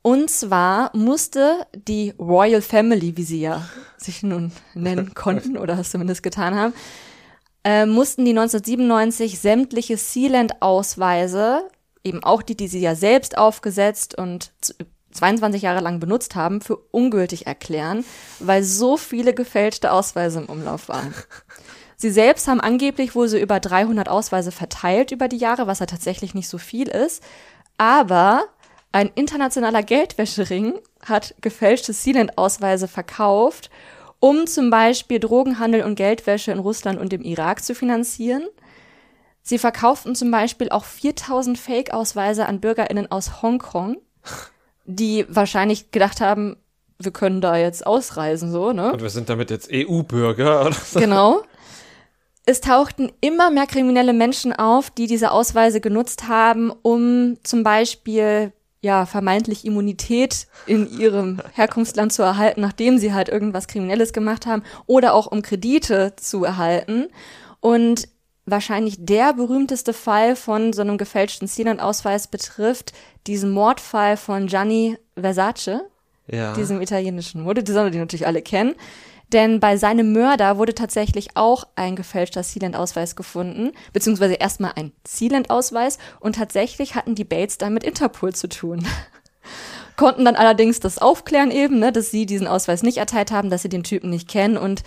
Und 0.01 0.29
zwar 0.29 0.89
musste 0.93 1.65
die 1.73 2.13
Royal 2.19 2.61
Family, 2.61 3.15
wie 3.15 3.23
sie 3.23 3.39
ja 3.39 3.65
sich 3.95 4.21
nun 4.21 4.51
nennen 4.73 5.13
konnten 5.15 5.55
oder 5.55 5.79
es 5.79 5.91
zumindest 5.91 6.23
getan 6.23 6.55
haben, 6.55 6.73
äh, 7.63 7.85
mussten 7.85 8.25
die 8.25 8.31
1997 8.31 9.39
sämtliche 9.39 9.95
Sealand-Ausweise 9.95 11.69
eben 12.03 12.23
auch 12.23 12.41
die, 12.41 12.55
die 12.55 12.67
sie 12.67 12.79
ja 12.79 12.95
selbst 12.95 13.37
aufgesetzt 13.37 14.17
und 14.17 14.53
22 15.11 15.61
Jahre 15.61 15.81
lang 15.81 15.99
benutzt 15.99 16.35
haben, 16.35 16.61
für 16.61 16.77
ungültig 16.91 17.47
erklären, 17.47 18.03
weil 18.39 18.63
so 18.63 18.97
viele 18.97 19.33
gefälschte 19.33 19.91
Ausweise 19.91 20.39
im 20.39 20.45
Umlauf 20.47 20.89
waren. 20.89 21.13
Sie 21.95 22.09
selbst 22.09 22.47
haben 22.49 22.59
angeblich 22.59 23.15
wohl 23.15 23.29
so 23.29 23.37
über 23.37 23.61
300 23.61 24.09
Ausweise 24.09 24.51
verteilt 24.51 25.11
über 25.11 25.29
die 25.29 25.37
Jahre, 25.37 25.67
was 25.67 25.79
ja 25.79 25.85
tatsächlich 25.85 26.33
nicht 26.33 26.49
so 26.49 26.57
viel 26.57 26.89
ist. 26.89 27.23
Aber 27.77 28.43
ein 28.91 29.09
internationaler 29.15 29.83
Geldwäschering 29.83 30.79
hat 31.05 31.33
gefälschte 31.39 31.93
Sealand-Ausweise 31.93 32.89
verkauft, 32.89 33.69
um 34.19 34.47
zum 34.47 34.69
Beispiel 34.69 35.19
Drogenhandel 35.19 35.83
und 35.83 35.95
Geldwäsche 35.95 36.51
in 36.51 36.59
Russland 36.59 36.99
und 36.99 37.13
im 37.13 37.21
Irak 37.21 37.63
zu 37.63 37.73
finanzieren. 37.73 38.43
Sie 39.43 39.57
verkauften 39.57 40.15
zum 40.15 40.31
Beispiel 40.31 40.69
auch 40.69 40.85
4000 40.85 41.59
Fake-Ausweise 41.59 42.45
an 42.45 42.61
BürgerInnen 42.61 43.11
aus 43.11 43.41
Hongkong, 43.41 43.97
die 44.85 45.25
wahrscheinlich 45.27 45.91
gedacht 45.91 46.21
haben, 46.21 46.55
wir 46.97 47.11
können 47.11 47.41
da 47.41 47.57
jetzt 47.57 47.85
ausreisen, 47.85 48.51
so, 48.51 48.71
ne? 48.71 48.93
Und 48.93 49.01
wir 49.01 49.09
sind 49.09 49.27
damit 49.29 49.51
jetzt 49.51 49.69
EU-Bürger, 49.71 50.61
oder 50.67 50.73
so. 50.73 50.99
Genau. 50.99 51.41
Es 52.45 52.61
tauchten 52.61 53.11
immer 53.21 53.51
mehr 53.51 53.67
kriminelle 53.67 54.13
Menschen 54.13 54.53
auf, 54.53 54.89
die 54.89 55.07
diese 55.07 55.31
Ausweise 55.31 55.81
genutzt 55.81 56.27
haben, 56.27 56.71
um 56.81 57.37
zum 57.43 57.63
Beispiel 57.63 58.53
ja 58.81 59.05
vermeintlich 59.05 59.65
Immunität 59.65 60.47
in 60.65 60.89
ihrem 60.99 61.41
Herkunftsland 61.53 62.13
zu 62.13 62.21
erhalten, 62.21 62.61
nachdem 62.61 62.97
sie 62.97 63.13
halt 63.13 63.27
irgendwas 63.27 63.67
Kriminelles 63.67 64.13
gemacht 64.13 64.45
haben, 64.45 64.63
oder 64.85 65.13
auch 65.13 65.27
um 65.27 65.41
Kredite 65.41 66.13
zu 66.17 66.45
erhalten. 66.45 67.07
Und 67.61 68.09
wahrscheinlich 68.45 68.97
der 68.99 69.33
berühmteste 69.33 69.93
Fall 69.93 70.35
von 70.35 70.73
so 70.73 70.81
einem 70.81 70.97
gefälschten 70.97 71.47
Sealand-Ausweis 71.47 72.27
betrifft 72.27 72.93
diesen 73.27 73.51
Mordfall 73.51 74.17
von 74.17 74.47
Gianni 74.47 74.97
Versace, 75.19 75.81
ja. 76.27 76.53
diesem 76.53 76.81
italienischen 76.81 77.41
Modedesigner, 77.41 77.91
den 77.91 78.01
natürlich 78.01 78.27
alle 78.27 78.41
kennen. 78.41 78.75
Denn 79.31 79.59
bei 79.59 79.77
seinem 79.77 80.11
Mörder 80.11 80.57
wurde 80.57 80.75
tatsächlich 80.75 81.29
auch 81.35 81.65
ein 81.75 81.95
gefälschter 81.95 82.43
Sealand-Ausweis 82.43 83.15
gefunden, 83.15 83.71
beziehungsweise 83.91 84.35
erstmal 84.35 84.73
ein 84.75 84.91
Sealand-Ausweis 85.07 85.97
und 86.19 86.35
tatsächlich 86.35 86.95
hatten 86.95 87.15
die 87.15 87.23
Bates 87.23 87.57
dann 87.57 87.73
mit 87.73 87.83
Interpol 87.83 88.35
zu 88.35 88.47
tun. 88.47 88.85
Konnten 89.97 90.25
dann 90.25 90.35
allerdings 90.35 90.79
das 90.79 90.99
aufklären 90.99 91.51
eben, 91.51 91.79
ne, 91.79 91.91
dass 91.91 92.11
sie 92.11 92.25
diesen 92.25 92.47
Ausweis 92.47 92.83
nicht 92.83 92.97
erteilt 92.97 93.31
haben, 93.31 93.49
dass 93.49 93.63
sie 93.63 93.69
den 93.69 93.83
Typen 93.83 94.09
nicht 94.09 94.27
kennen 94.27 94.57
und 94.57 94.83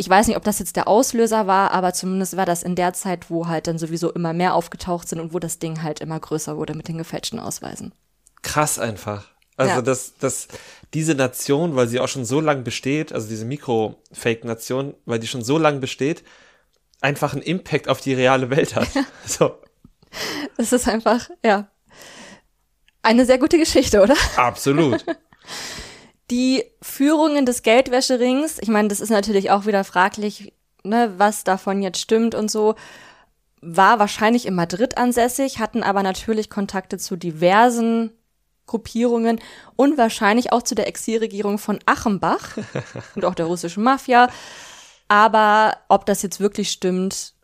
ich 0.00 0.08
weiß 0.08 0.28
nicht, 0.28 0.38
ob 0.38 0.44
das 0.44 0.58
jetzt 0.58 0.76
der 0.76 0.88
Auslöser 0.88 1.46
war, 1.46 1.72
aber 1.72 1.92
zumindest 1.92 2.34
war 2.34 2.46
das 2.46 2.62
in 2.62 2.74
der 2.74 2.94
Zeit, 2.94 3.28
wo 3.28 3.48
halt 3.48 3.66
dann 3.66 3.78
sowieso 3.78 4.10
immer 4.10 4.32
mehr 4.32 4.54
aufgetaucht 4.54 5.06
sind 5.06 5.20
und 5.20 5.34
wo 5.34 5.38
das 5.38 5.58
Ding 5.58 5.82
halt 5.82 6.00
immer 6.00 6.18
größer 6.18 6.56
wurde 6.56 6.74
mit 6.74 6.88
den 6.88 6.96
gefälschten 6.96 7.38
Ausweisen. 7.38 7.92
Krass 8.40 8.78
einfach. 8.78 9.28
Also, 9.58 9.74
ja. 9.74 9.82
dass, 9.82 10.16
dass 10.16 10.48
diese 10.94 11.14
Nation, 11.14 11.76
weil 11.76 11.86
sie 11.86 12.00
auch 12.00 12.08
schon 12.08 12.24
so 12.24 12.40
lange 12.40 12.62
besteht, 12.62 13.12
also 13.12 13.28
diese 13.28 13.44
Mikro-Fake-Nation, 13.44 14.94
weil 15.04 15.18
die 15.18 15.26
schon 15.26 15.44
so 15.44 15.58
lange 15.58 15.80
besteht, 15.80 16.24
einfach 17.02 17.34
einen 17.34 17.42
Impact 17.42 17.86
auf 17.86 18.00
die 18.00 18.14
reale 18.14 18.48
Welt 18.48 18.74
hat. 18.74 18.94
Ja. 18.94 19.04
So. 19.26 19.58
Das 20.56 20.72
ist 20.72 20.88
einfach, 20.88 21.28
ja, 21.44 21.68
eine 23.02 23.26
sehr 23.26 23.38
gute 23.38 23.58
Geschichte, 23.58 24.00
oder? 24.00 24.14
Absolut. 24.36 25.04
Die 26.30 26.64
Führungen 26.80 27.44
des 27.44 27.62
Geldwäscherings, 27.62 28.58
ich 28.60 28.68
meine, 28.68 28.88
das 28.88 29.00
ist 29.00 29.10
natürlich 29.10 29.50
auch 29.50 29.66
wieder 29.66 29.82
fraglich, 29.84 30.52
ne, 30.84 31.12
was 31.16 31.44
davon 31.44 31.82
jetzt 31.82 31.98
stimmt 31.98 32.34
und 32.34 32.50
so, 32.50 32.76
war 33.60 33.98
wahrscheinlich 33.98 34.46
in 34.46 34.54
Madrid 34.54 34.96
ansässig, 34.96 35.58
hatten 35.58 35.82
aber 35.82 36.02
natürlich 36.02 36.48
Kontakte 36.48 36.98
zu 36.98 37.16
diversen 37.16 38.12
Gruppierungen 38.66 39.40
und 39.76 39.98
wahrscheinlich 39.98 40.52
auch 40.52 40.62
zu 40.62 40.74
der 40.74 40.86
Exilregierung 40.86 41.58
von 41.58 41.80
Achenbach 41.86 42.56
und 43.16 43.24
auch 43.24 43.34
der 43.34 43.46
russischen 43.46 43.82
Mafia. 43.82 44.28
Aber 45.08 45.76
ob 45.88 46.06
das 46.06 46.22
jetzt 46.22 46.38
wirklich 46.38 46.70
stimmt, 46.70 47.34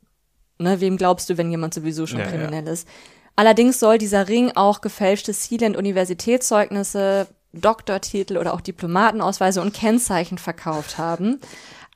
ne, 0.58 0.80
wem 0.80 0.96
glaubst 0.96 1.28
du, 1.28 1.36
wenn 1.36 1.50
jemand 1.50 1.74
sowieso 1.74 2.06
schon 2.06 2.20
ja, 2.20 2.26
kriminell 2.26 2.64
ja. 2.64 2.72
ist? 2.72 2.86
Allerdings 3.34 3.80
soll 3.80 3.98
dieser 3.98 4.28
Ring 4.28 4.52
auch 4.54 4.80
gefälschte 4.80 5.32
Sealand-Universitätszeugnisse 5.32 7.26
Doktortitel 7.60 8.36
oder 8.36 8.54
auch 8.54 8.60
Diplomatenausweise 8.60 9.60
und 9.60 9.74
Kennzeichen 9.74 10.38
verkauft 10.38 10.98
haben. 10.98 11.40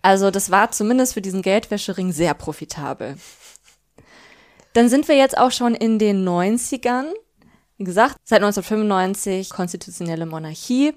Also 0.03 0.31
das 0.31 0.51
war 0.51 0.71
zumindest 0.71 1.15
für 1.15 1.23
diesen 1.23 1.43
Geldwäschering 1.43 2.13
sehr 2.13 2.35
profitabel. 2.35 3.17
Dann 4.73 4.89
sind 4.89 5.09
wir 5.09 5.17
jetzt 5.17 5.37
auch 5.37 5.51
schon 5.51 5.75
in 5.75 5.99
den 5.99 6.27
90ern. 6.27 7.07
Wie 7.77 7.85
gesagt, 7.85 8.17
seit 8.25 8.39
1995 8.39 9.51
konstitutionelle 9.51 10.27
Monarchie. 10.27 10.95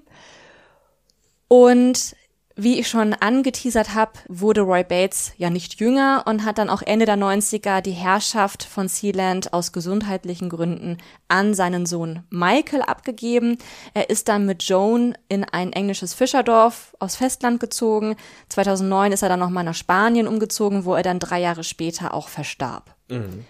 Und 1.48 2.16
wie 2.56 2.80
ich 2.80 2.88
schon 2.88 3.14
angeteasert 3.14 3.96
habe, 3.96 4.14
wurde 4.28 4.62
Roy 4.62 4.84
Bates 4.84 5.34
ja 5.38 5.50
nicht 5.50 5.80
jünger 5.80 6.24
und 6.28 6.46
hat 6.46 6.58
dann 6.58 6.70
auch 6.70 6.82
Ende 6.82 7.06
der 7.06 7.18
90er 7.18 7.82
die 7.82 7.92
Herrschaft 7.92 8.64
von 8.64 8.88
Sealand 8.88 9.54
aus 9.54 9.72
gesundheitlichen 9.72 10.50
Gründen 10.50 10.98
an 11.28 11.54
seinen 11.54 11.86
Sohn 11.86 12.24
Michael 12.30 12.84
abgegeben. 12.84 13.58
Er 13.94 14.10
ist 14.10 14.28
dann 14.28 14.46
mit 14.46 14.64
Joan 14.64 15.18
in 15.30 15.44
ein 15.44 15.74
englisches 15.74 16.14
Fischerdorf 16.14 16.96
aus 17.00 17.16
Festland 17.16 17.60
gezogen. 17.60 18.16
2009 18.50 19.14
ist 19.14 19.24
er 19.24 19.30
dann 19.30 19.40
nochmal 19.40 19.64
nach 19.64 19.76
Spanien 19.76 20.28
umgezogen, 20.28 20.86
wo 20.86 20.94
er 20.94 21.04
dann 21.04 21.20
drei 21.20 21.40
Jahre 21.40 21.64
später 21.64 22.14
auch 22.14 22.28
verstarb. 22.28 22.96
Mhm. 23.10 23.46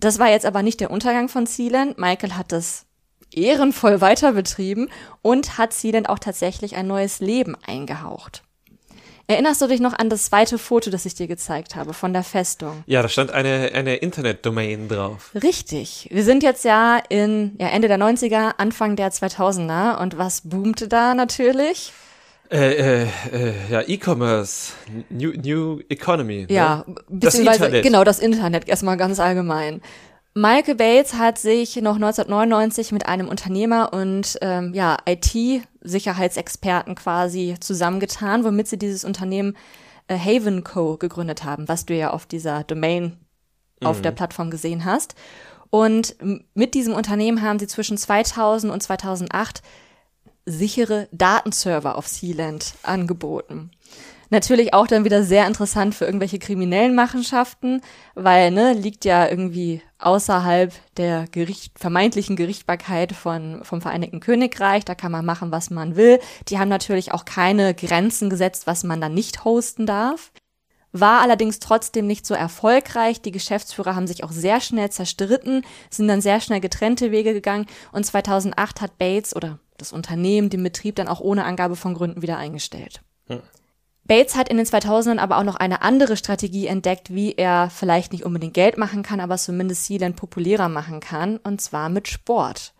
Das 0.00 0.20
war 0.20 0.30
jetzt 0.30 0.46
aber 0.46 0.62
nicht 0.62 0.80
der 0.80 0.92
Untergang 0.92 1.28
von 1.28 1.46
Sealand. 1.46 1.98
Michael 1.98 2.34
hat 2.34 2.52
das 2.52 2.87
ehrenvoll 3.32 4.00
weiter 4.00 4.32
betrieben 4.32 4.88
und 5.22 5.58
hat 5.58 5.72
sie 5.72 5.92
dann 5.92 6.06
auch 6.06 6.18
tatsächlich 6.18 6.76
ein 6.76 6.86
neues 6.86 7.20
Leben 7.20 7.56
eingehaucht. 7.66 8.42
Erinnerst 9.30 9.60
du 9.60 9.66
dich 9.66 9.80
noch 9.80 9.92
an 9.92 10.08
das 10.08 10.24
zweite 10.24 10.56
Foto, 10.56 10.88
das 10.88 11.04
ich 11.04 11.14
dir 11.14 11.26
gezeigt 11.26 11.76
habe 11.76 11.92
von 11.92 12.14
der 12.14 12.22
Festung? 12.22 12.82
Ja, 12.86 13.02
da 13.02 13.10
stand 13.10 13.30
eine, 13.30 13.72
eine 13.74 13.96
Internetdomain 13.96 14.88
drauf. 14.88 15.32
Richtig. 15.34 16.08
Wir 16.10 16.24
sind 16.24 16.42
jetzt 16.42 16.64
ja 16.64 16.98
in 17.10 17.54
ja, 17.60 17.68
Ende 17.68 17.88
der 17.88 17.98
90er, 17.98 18.54
Anfang 18.56 18.96
der 18.96 19.12
2000er 19.12 20.00
und 20.00 20.16
was 20.16 20.48
boomte 20.48 20.88
da 20.88 21.14
natürlich? 21.14 21.92
Äh, 22.50 23.02
äh, 23.02 23.02
äh, 23.30 23.54
ja, 23.70 23.82
E-Commerce, 23.86 24.72
New, 25.10 25.32
New 25.32 25.80
Economy. 25.90 26.46
Ne? 26.48 26.54
Ja, 26.54 26.86
das 27.10 27.34
Internet. 27.34 27.82
Genau, 27.82 28.04
das 28.04 28.20
Internet, 28.20 28.66
erstmal 28.66 28.96
ganz 28.96 29.20
allgemein. 29.20 29.82
Michael 30.34 30.76
Bates 30.76 31.14
hat 31.14 31.38
sich 31.38 31.76
noch 31.76 31.96
1999 31.96 32.92
mit 32.92 33.06
einem 33.06 33.28
Unternehmer 33.28 33.92
und 33.92 34.38
ähm, 34.40 34.72
ja, 34.74 34.96
IT-Sicherheitsexperten 35.06 36.94
quasi 36.94 37.56
zusammengetan, 37.60 38.44
womit 38.44 38.68
sie 38.68 38.78
dieses 38.78 39.04
Unternehmen 39.04 39.56
äh, 40.06 40.16
Haven 40.16 40.62
Co. 40.62 40.96
gegründet 40.96 41.44
haben, 41.44 41.66
was 41.68 41.86
du 41.86 41.94
ja 41.94 42.10
auf 42.10 42.26
dieser 42.26 42.62
Domain 42.64 43.18
auf 43.82 44.02
der 44.02 44.10
Plattform 44.10 44.50
gesehen 44.50 44.84
hast. 44.84 45.14
Und 45.70 46.16
mit 46.54 46.74
diesem 46.74 46.94
Unternehmen 46.94 47.42
haben 47.42 47.58
sie 47.58 47.66
zwischen 47.66 47.96
2000 47.96 48.72
und 48.72 48.82
2008 48.82 49.62
sichere 50.46 51.08
Datenserver 51.12 51.96
auf 51.96 52.08
Sealand 52.08 52.74
angeboten. 52.82 53.70
Natürlich 54.30 54.74
auch 54.74 54.86
dann 54.86 55.04
wieder 55.04 55.22
sehr 55.22 55.46
interessant 55.46 55.94
für 55.94 56.04
irgendwelche 56.04 56.38
kriminellen 56.38 56.94
Machenschaften, 56.94 57.80
weil 58.14 58.50
ne, 58.50 58.74
liegt 58.74 59.06
ja 59.06 59.26
irgendwie 59.26 59.80
außerhalb 59.98 60.72
der 60.96 61.26
Gericht, 61.28 61.78
vermeintlichen 61.78 62.36
Gerichtbarkeit 62.36 63.12
von, 63.12 63.60
vom 63.64 63.80
Vereinigten 63.80 64.20
Königreich. 64.20 64.84
Da 64.84 64.94
kann 64.94 65.12
man 65.12 65.24
machen, 65.24 65.50
was 65.50 65.70
man 65.70 65.96
will. 65.96 66.20
Die 66.48 66.58
haben 66.58 66.68
natürlich 66.68 67.12
auch 67.12 67.24
keine 67.24 67.74
Grenzen 67.74 68.28
gesetzt, 68.28 68.66
was 68.66 68.84
man 68.84 69.00
dann 69.00 69.14
nicht 69.14 69.44
hosten 69.44 69.86
darf. 69.86 70.30
War 70.92 71.20
allerdings 71.20 71.58
trotzdem 71.58 72.06
nicht 72.06 72.26
so 72.26 72.34
erfolgreich. 72.34 73.22
Die 73.22 73.30
Geschäftsführer 73.30 73.94
haben 73.94 74.06
sich 74.06 74.24
auch 74.24 74.32
sehr 74.32 74.60
schnell 74.60 74.90
zerstritten, 74.90 75.64
sind 75.90 76.08
dann 76.08 76.20
sehr 76.20 76.40
schnell 76.40 76.60
getrennte 76.60 77.10
Wege 77.10 77.32
gegangen 77.32 77.66
und 77.92 78.04
2008 78.04 78.80
hat 78.80 78.98
Bates 78.98 79.34
oder 79.34 79.58
das 79.78 79.92
Unternehmen 79.92 80.50
den 80.50 80.62
Betrieb 80.62 80.96
dann 80.96 81.08
auch 81.08 81.20
ohne 81.20 81.44
Angabe 81.44 81.76
von 81.76 81.94
Gründen 81.94 82.22
wieder 82.22 82.36
eingestellt. 82.36 83.02
Bates 84.08 84.34
hat 84.34 84.48
in 84.48 84.56
den 84.56 84.66
2000ern 84.66 85.18
aber 85.18 85.36
auch 85.36 85.44
noch 85.44 85.56
eine 85.56 85.82
andere 85.82 86.16
Strategie 86.16 86.66
entdeckt, 86.66 87.14
wie 87.14 87.34
er 87.34 87.70
vielleicht 87.70 88.12
nicht 88.12 88.24
unbedingt 88.24 88.54
Geld 88.54 88.78
machen 88.78 89.02
kann, 89.02 89.20
aber 89.20 89.36
zumindest 89.36 89.84
Sealand 89.84 90.16
populärer 90.16 90.68
machen 90.68 91.00
kann, 91.00 91.36
und 91.36 91.60
zwar 91.60 91.90
mit 91.90 92.08
Sport. 92.08 92.72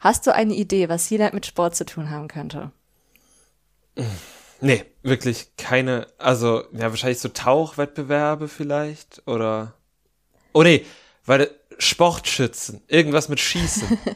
Hast 0.00 0.26
du 0.26 0.34
eine 0.34 0.54
Idee, 0.54 0.88
was 0.88 1.06
Sealand 1.06 1.34
mit 1.34 1.44
Sport 1.44 1.76
zu 1.76 1.84
tun 1.84 2.10
haben 2.10 2.28
könnte? 2.28 2.72
Nee, 4.62 4.84
wirklich 5.02 5.52
keine, 5.58 6.06
also, 6.16 6.64
ja, 6.72 6.90
wahrscheinlich 6.90 7.20
so 7.20 7.28
Tauchwettbewerbe 7.28 8.48
vielleicht, 8.48 9.22
oder, 9.26 9.74
oh 10.52 10.62
nee, 10.62 10.86
weil 11.26 11.50
Sportschützen, 11.78 12.82
irgendwas 12.88 13.28
mit 13.28 13.40
Schießen. 13.40 13.98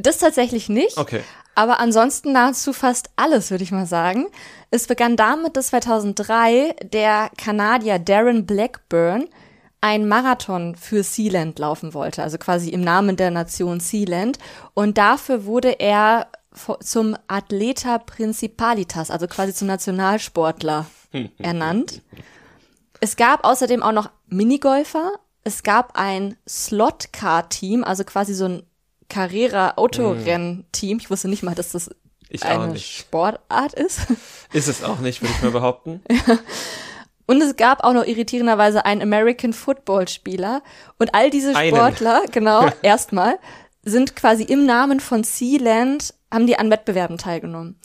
Das 0.00 0.18
tatsächlich 0.18 0.68
nicht. 0.68 0.96
Okay. 0.96 1.24
Aber 1.58 1.80
ansonsten 1.80 2.30
nahezu 2.30 2.72
fast 2.72 3.10
alles, 3.16 3.50
würde 3.50 3.64
ich 3.64 3.72
mal 3.72 3.84
sagen. 3.84 4.28
Es 4.70 4.86
begann 4.86 5.16
damit, 5.16 5.56
dass 5.56 5.70
2003 5.70 6.76
der 6.84 7.32
Kanadier 7.36 7.98
Darren 7.98 8.46
Blackburn 8.46 9.24
ein 9.80 10.06
Marathon 10.06 10.76
für 10.76 11.02
Sealand 11.02 11.58
laufen 11.58 11.94
wollte, 11.94 12.22
also 12.22 12.38
quasi 12.38 12.68
im 12.70 12.80
Namen 12.80 13.16
der 13.16 13.32
Nation 13.32 13.80
Sealand. 13.80 14.38
Und 14.74 14.98
dafür 14.98 15.46
wurde 15.46 15.80
er 15.80 16.28
zum 16.78 17.16
Atleta 17.26 17.98
Principalitas, 17.98 19.10
also 19.10 19.26
quasi 19.26 19.52
zum 19.52 19.66
Nationalsportler 19.66 20.86
ernannt. 21.38 22.02
Es 23.00 23.16
gab 23.16 23.44
außerdem 23.44 23.82
auch 23.82 23.90
noch 23.90 24.10
Minigolfer. 24.28 25.10
Es 25.42 25.64
gab 25.64 25.98
ein 25.98 26.36
Slot-Car-Team, 26.48 27.82
also 27.82 28.04
quasi 28.04 28.34
so 28.34 28.44
ein 28.44 28.62
Carrera-Autorenn-Team. 29.08 30.98
Ich 30.98 31.10
wusste 31.10 31.28
nicht 31.28 31.42
mal, 31.42 31.54
dass 31.54 31.70
das 31.72 31.90
Ich 32.28 32.44
eine. 32.44 32.78
Sportart 32.78 33.74
ist. 33.74 34.00
Ist 34.52 34.68
es 34.68 34.82
auch 34.82 34.98
nicht, 34.98 35.22
würde 35.22 35.34
ich 35.36 35.42
mal 35.42 35.50
behaupten. 35.50 36.02
Und 37.26 37.42
es 37.42 37.56
gab 37.56 37.84
auch 37.84 37.92
noch 37.92 38.06
irritierenderweise 38.06 38.86
einen 38.86 39.02
American 39.02 39.52
Football 39.52 40.08
Spieler. 40.08 40.62
Und 40.98 41.14
all 41.14 41.28
diese 41.30 41.54
Einen. 41.54 41.76
Sportler, 41.76 42.22
genau, 42.32 42.66
erstmal, 42.82 43.38
sind 43.82 44.16
quasi 44.16 44.44
im 44.44 44.64
Namen 44.64 44.98
von 45.00 45.24
Sealand, 45.24 46.14
haben 46.32 46.46
die 46.46 46.58
an 46.58 46.70
Wettbewerben 46.70 47.18
teilgenommen. 47.18 47.78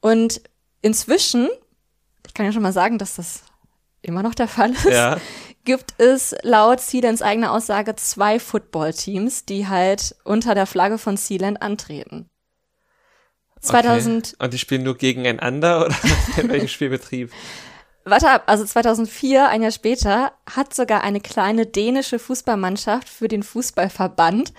Und 0.00 0.42
inzwischen, 0.82 1.48
ich 2.26 2.34
kann 2.34 2.44
ja 2.44 2.52
schon 2.52 2.62
mal 2.62 2.72
sagen, 2.72 2.98
dass 2.98 3.16
das 3.16 3.42
immer 4.02 4.22
noch 4.22 4.34
der 4.34 4.48
Fall 4.48 4.72
ist, 4.72 4.84
Ja. 4.84 5.18
Gibt 5.64 5.94
es 5.98 6.34
laut 6.42 6.80
Sealands 6.80 7.22
eigener 7.22 7.52
Aussage 7.52 7.94
zwei 7.96 8.38
Football-Teams, 8.38 9.44
die 9.44 9.68
halt 9.68 10.16
unter 10.24 10.54
der 10.54 10.66
Flagge 10.66 10.98
von 10.98 11.16
Sealand 11.16 11.62
antreten. 11.62 12.28
2000, 13.60 14.34
Okay. 14.34 14.44
Und 14.44 14.52
die 14.52 14.58
spielen 14.58 14.82
nur 14.82 14.96
gegeneinander 14.96 15.86
oder 15.86 15.94
in 16.36 16.48
welchem 16.48 16.68
Spielbetrieb? 16.68 17.30
Warte 18.04 18.28
ab, 18.28 18.42
also 18.46 18.64
2004, 18.64 19.48
ein 19.48 19.62
Jahr 19.62 19.70
später, 19.70 20.32
hat 20.50 20.74
sogar 20.74 21.04
eine 21.04 21.20
kleine 21.20 21.66
dänische 21.66 22.18
Fußballmannschaft 22.18 23.08
für 23.08 23.28
den 23.28 23.44
Fußballverband 23.44 24.52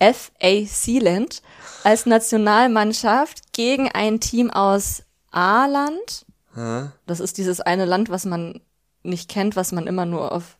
FA 0.00 0.64
Sealand 0.64 1.42
als 1.84 2.06
Nationalmannschaft 2.06 3.52
gegen 3.52 3.90
ein 3.90 4.18
Team 4.20 4.50
aus 4.50 5.02
Aarland. 5.30 6.24
Hä? 6.54 6.88
Das 7.06 7.20
ist 7.20 7.36
dieses 7.36 7.60
eine 7.60 7.84
Land, 7.84 8.08
was 8.08 8.24
man 8.24 8.62
nicht 9.02 9.28
kennt, 9.28 9.56
was 9.56 9.72
man 9.72 9.86
immer 9.86 10.06
nur 10.06 10.32
auf 10.32 10.56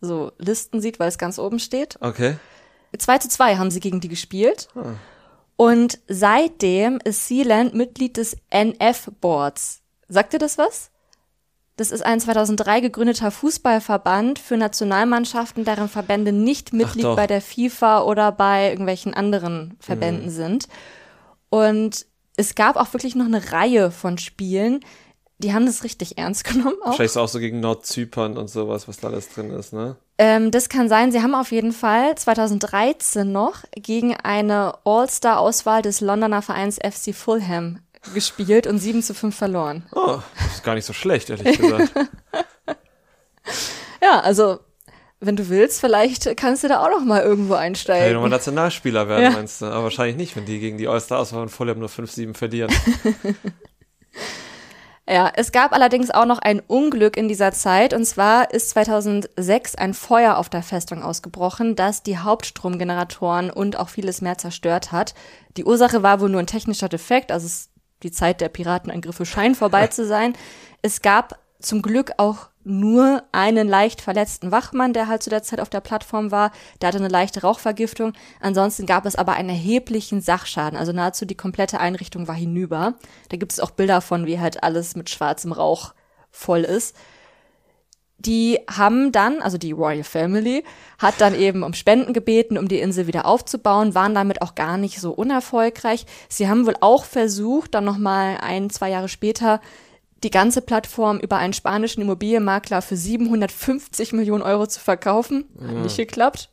so 0.00 0.32
Listen 0.38 0.80
sieht, 0.80 0.98
weil 0.98 1.08
es 1.08 1.18
ganz 1.18 1.38
oben 1.38 1.58
steht. 1.58 1.96
Okay. 2.00 2.36
2 2.96 3.18
zu 3.18 3.28
2 3.28 3.56
haben 3.56 3.70
sie 3.70 3.80
gegen 3.80 4.00
die 4.00 4.08
gespielt. 4.08 4.68
Und 5.56 6.00
seitdem 6.08 6.98
ist 7.04 7.28
Sealand 7.28 7.74
Mitglied 7.74 8.16
des 8.16 8.36
NF-Boards. 8.50 9.82
Sagt 10.08 10.32
dir 10.32 10.38
das 10.38 10.58
was? 10.58 10.90
Das 11.76 11.90
ist 11.90 12.04
ein 12.04 12.20
2003 12.20 12.80
gegründeter 12.80 13.30
Fußballverband 13.30 14.38
für 14.38 14.56
Nationalmannschaften, 14.56 15.64
deren 15.64 15.88
Verbände 15.88 16.32
nicht 16.32 16.72
Mitglied 16.72 17.16
bei 17.16 17.26
der 17.26 17.40
FIFA 17.40 18.02
oder 18.02 18.30
bei 18.30 18.68
irgendwelchen 18.70 19.14
anderen 19.14 19.76
Verbänden 19.80 20.30
sind. 20.30 20.68
Und 21.48 22.06
es 22.36 22.54
gab 22.54 22.76
auch 22.76 22.92
wirklich 22.92 23.14
noch 23.14 23.26
eine 23.26 23.52
Reihe 23.52 23.90
von 23.90 24.18
Spielen, 24.18 24.80
die 25.42 25.52
haben 25.52 25.66
das 25.66 25.84
richtig 25.84 26.18
ernst 26.18 26.44
genommen 26.50 26.76
auch. 26.82 26.88
Wahrscheinlich 26.90 27.16
auch 27.16 27.28
so 27.28 27.38
gegen 27.38 27.60
Nordzypern 27.60 28.36
und 28.38 28.48
sowas, 28.48 28.88
was 28.88 28.98
da 28.98 29.08
alles 29.08 29.28
drin 29.28 29.50
ist, 29.50 29.72
ne? 29.72 29.96
Ähm, 30.18 30.50
das 30.50 30.68
kann 30.68 30.88
sein. 30.88 31.10
Sie 31.12 31.20
haben 31.22 31.34
auf 31.34 31.50
jeden 31.52 31.72
Fall 31.72 32.14
2013 32.16 33.30
noch 33.30 33.56
gegen 33.74 34.14
eine 34.16 34.74
All-Star-Auswahl 34.84 35.82
des 35.82 36.00
Londoner 36.00 36.42
Vereins 36.42 36.76
FC 36.76 37.14
Fulham 37.14 37.80
gespielt 38.14 38.66
und 38.66 38.78
7 38.78 39.02
zu 39.02 39.14
5 39.14 39.34
verloren. 39.34 39.86
Oh, 39.94 40.18
das 40.38 40.54
ist 40.56 40.64
gar 40.64 40.74
nicht 40.74 40.84
so 40.84 40.92
schlecht, 40.92 41.30
ehrlich 41.30 41.58
gesagt. 41.58 41.92
Ja, 44.02 44.20
also 44.20 44.58
wenn 45.20 45.36
du 45.36 45.48
willst, 45.48 45.80
vielleicht 45.80 46.36
kannst 46.36 46.64
du 46.64 46.68
da 46.68 46.80
auch 46.84 46.90
noch 46.90 47.04
mal 47.04 47.22
irgendwo 47.22 47.54
Kann 47.54 47.62
ich 47.62 47.66
einsteigen. 47.68 48.14
nochmal 48.14 48.30
Nationalspieler 48.30 49.08
werden, 49.08 49.22
Ja. 49.22 49.30
meinst 49.30 49.60
du? 49.62 49.66
Aber 49.66 49.84
wahrscheinlich 49.84 50.16
nicht, 50.16 50.34
wenn 50.36 50.44
die 50.46 50.58
gegen 50.58 50.78
die 50.78 50.88
All-Star-Auswahl 50.88 51.40
von 51.42 51.48
Fulham 51.48 51.78
nur 51.78 51.88
5-7 51.88 52.34
verlieren. 52.34 52.72
Ja, 55.08 55.32
es 55.34 55.50
gab 55.50 55.72
allerdings 55.72 56.12
auch 56.12 56.26
noch 56.26 56.38
ein 56.38 56.60
Unglück 56.60 57.16
in 57.16 57.26
dieser 57.26 57.50
Zeit 57.50 57.92
und 57.92 58.04
zwar 58.04 58.52
ist 58.52 58.70
2006 58.70 59.74
ein 59.74 59.94
Feuer 59.94 60.36
auf 60.36 60.48
der 60.48 60.62
Festung 60.62 61.02
ausgebrochen, 61.02 61.74
das 61.74 62.04
die 62.04 62.18
Hauptstromgeneratoren 62.18 63.50
und 63.50 63.76
auch 63.76 63.88
vieles 63.88 64.20
mehr 64.20 64.38
zerstört 64.38 64.92
hat. 64.92 65.14
Die 65.56 65.64
Ursache 65.64 66.04
war 66.04 66.20
wohl 66.20 66.28
nur 66.28 66.38
ein 66.38 66.46
technischer 66.46 66.88
Defekt, 66.88 67.32
also 67.32 67.46
es, 67.46 67.70
die 68.04 68.12
Zeit 68.12 68.40
der 68.40 68.48
Piratenangriffe 68.48 69.26
scheint 69.26 69.56
vorbei 69.56 69.86
zu 69.88 70.06
sein. 70.06 70.34
Es 70.82 71.02
gab 71.02 71.36
zum 71.58 71.82
Glück 71.82 72.12
auch 72.18 72.48
nur 72.64 73.22
einen 73.32 73.68
leicht 73.68 74.00
verletzten 74.00 74.52
Wachmann, 74.52 74.92
der 74.92 75.08
halt 75.08 75.22
zu 75.22 75.30
der 75.30 75.42
Zeit 75.42 75.60
auf 75.60 75.70
der 75.70 75.80
Plattform 75.80 76.30
war. 76.30 76.52
Der 76.80 76.88
hatte 76.88 76.98
eine 76.98 77.08
leichte 77.08 77.42
Rauchvergiftung. 77.42 78.12
Ansonsten 78.40 78.86
gab 78.86 79.06
es 79.06 79.16
aber 79.16 79.32
einen 79.32 79.48
erheblichen 79.48 80.20
Sachschaden. 80.20 80.78
Also 80.78 80.92
nahezu 80.92 81.26
die 81.26 81.36
komplette 81.36 81.80
Einrichtung 81.80 82.28
war 82.28 82.34
hinüber. 82.34 82.94
Da 83.30 83.36
gibt 83.36 83.52
es 83.52 83.60
auch 83.60 83.70
Bilder 83.70 84.00
von, 84.00 84.26
wie 84.26 84.38
halt 84.38 84.62
alles 84.62 84.96
mit 84.96 85.10
schwarzem 85.10 85.52
Rauch 85.52 85.94
voll 86.30 86.60
ist. 86.60 86.96
Die 88.18 88.60
haben 88.70 89.10
dann, 89.10 89.42
also 89.42 89.58
die 89.58 89.72
Royal 89.72 90.04
Family, 90.04 90.62
hat 90.98 91.20
dann 91.20 91.34
eben 91.34 91.64
um 91.64 91.74
Spenden 91.74 92.12
gebeten, 92.12 92.56
um 92.56 92.68
die 92.68 92.78
Insel 92.78 93.08
wieder 93.08 93.26
aufzubauen, 93.26 93.96
waren 93.96 94.14
damit 94.14 94.42
auch 94.42 94.54
gar 94.54 94.78
nicht 94.78 95.00
so 95.00 95.10
unerfolgreich. 95.10 96.06
Sie 96.28 96.48
haben 96.48 96.64
wohl 96.66 96.76
auch 96.80 97.04
versucht, 97.04 97.74
dann 97.74 97.84
nochmal 97.84 98.38
ein, 98.40 98.70
zwei 98.70 98.90
Jahre 98.90 99.08
später, 99.08 99.60
die 100.22 100.30
ganze 100.30 100.62
Plattform 100.62 101.18
über 101.18 101.36
einen 101.36 101.52
spanischen 101.52 102.02
Immobilienmakler 102.02 102.82
für 102.82 102.96
750 102.96 104.12
Millionen 104.12 104.42
Euro 104.42 104.66
zu 104.66 104.80
verkaufen. 104.80 105.44
Hat 105.60 105.74
nicht 105.76 105.96
geklappt. 105.96 106.50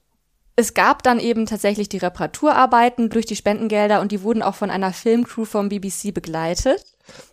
Es 0.56 0.74
gab 0.74 1.04
dann 1.04 1.20
eben 1.20 1.46
tatsächlich 1.46 1.88
die 1.88 2.00
Reparaturarbeiten 2.00 3.10
durch 3.10 3.26
die 3.26 3.38
Spendengelder 3.38 4.02
und 4.02 4.12
die 4.12 4.24
wurden 4.24 4.42
auch 4.42 4.56
von 4.56 4.70
einer 4.70 4.92
Filmcrew 4.92 5.46
vom 5.46 5.70
BBC 5.70 6.14
begleitet. 6.14 6.84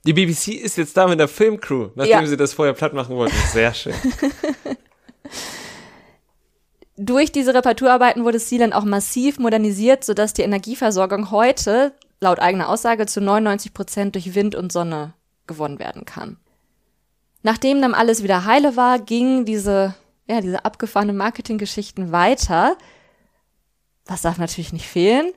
Die 0.07 0.12
BBC 0.12 0.49
ist 0.55 0.76
jetzt 0.78 0.97
da 0.97 1.09
mit 1.09 1.18
der 1.18 1.26
Filmcrew, 1.28 1.89
nachdem 1.97 2.20
Ja. 2.20 2.26
sie 2.26 2.37
das 2.37 2.53
vorher 2.53 2.74
platt 2.74 2.93
machen 2.95 3.16
wollten. 3.16 3.34
Sehr 3.53 3.74
schön. 3.74 3.95
Durch 6.99 7.30
diese 7.32 7.53
Reparaturarbeiten 7.53 8.24
wurde 8.24 8.39
Sealand 8.39 8.74
auch 8.74 8.84
massiv 8.84 9.39
modernisiert, 9.39 10.05
sodass 10.05 10.32
die 10.32 10.43
Energieversorgung 10.43 11.30
heute, 11.30 11.93
laut 12.20 12.39
eigener 12.39 12.68
Aussage, 12.70 13.07
zu 13.07 13.20
99 13.20 13.74
Prozent 13.74 14.14
durch 14.14 14.34
Wind 14.34 14.55
und 14.55 14.72
Sonne 14.72 15.12
gewonnen 15.47 15.78
werden 15.78 16.05
kann. 16.05 16.38
Nachdem 17.42 17.80
dann 17.80 17.94
alles 17.94 18.22
wieder 18.22 18.44
heile 18.44 18.76
war, 18.76 18.99
gingen 18.99 19.44
diese, 19.44 19.94
ja, 20.26 20.40
diese 20.40 20.64
abgefahrenen 20.64 21.16
Marketinggeschichten 21.16 22.12
weiter. 22.12 22.76
was 24.05 24.22
darf 24.22 24.38
natürlich 24.38 24.72
nicht 24.72 24.88
fehlen? 24.88 25.32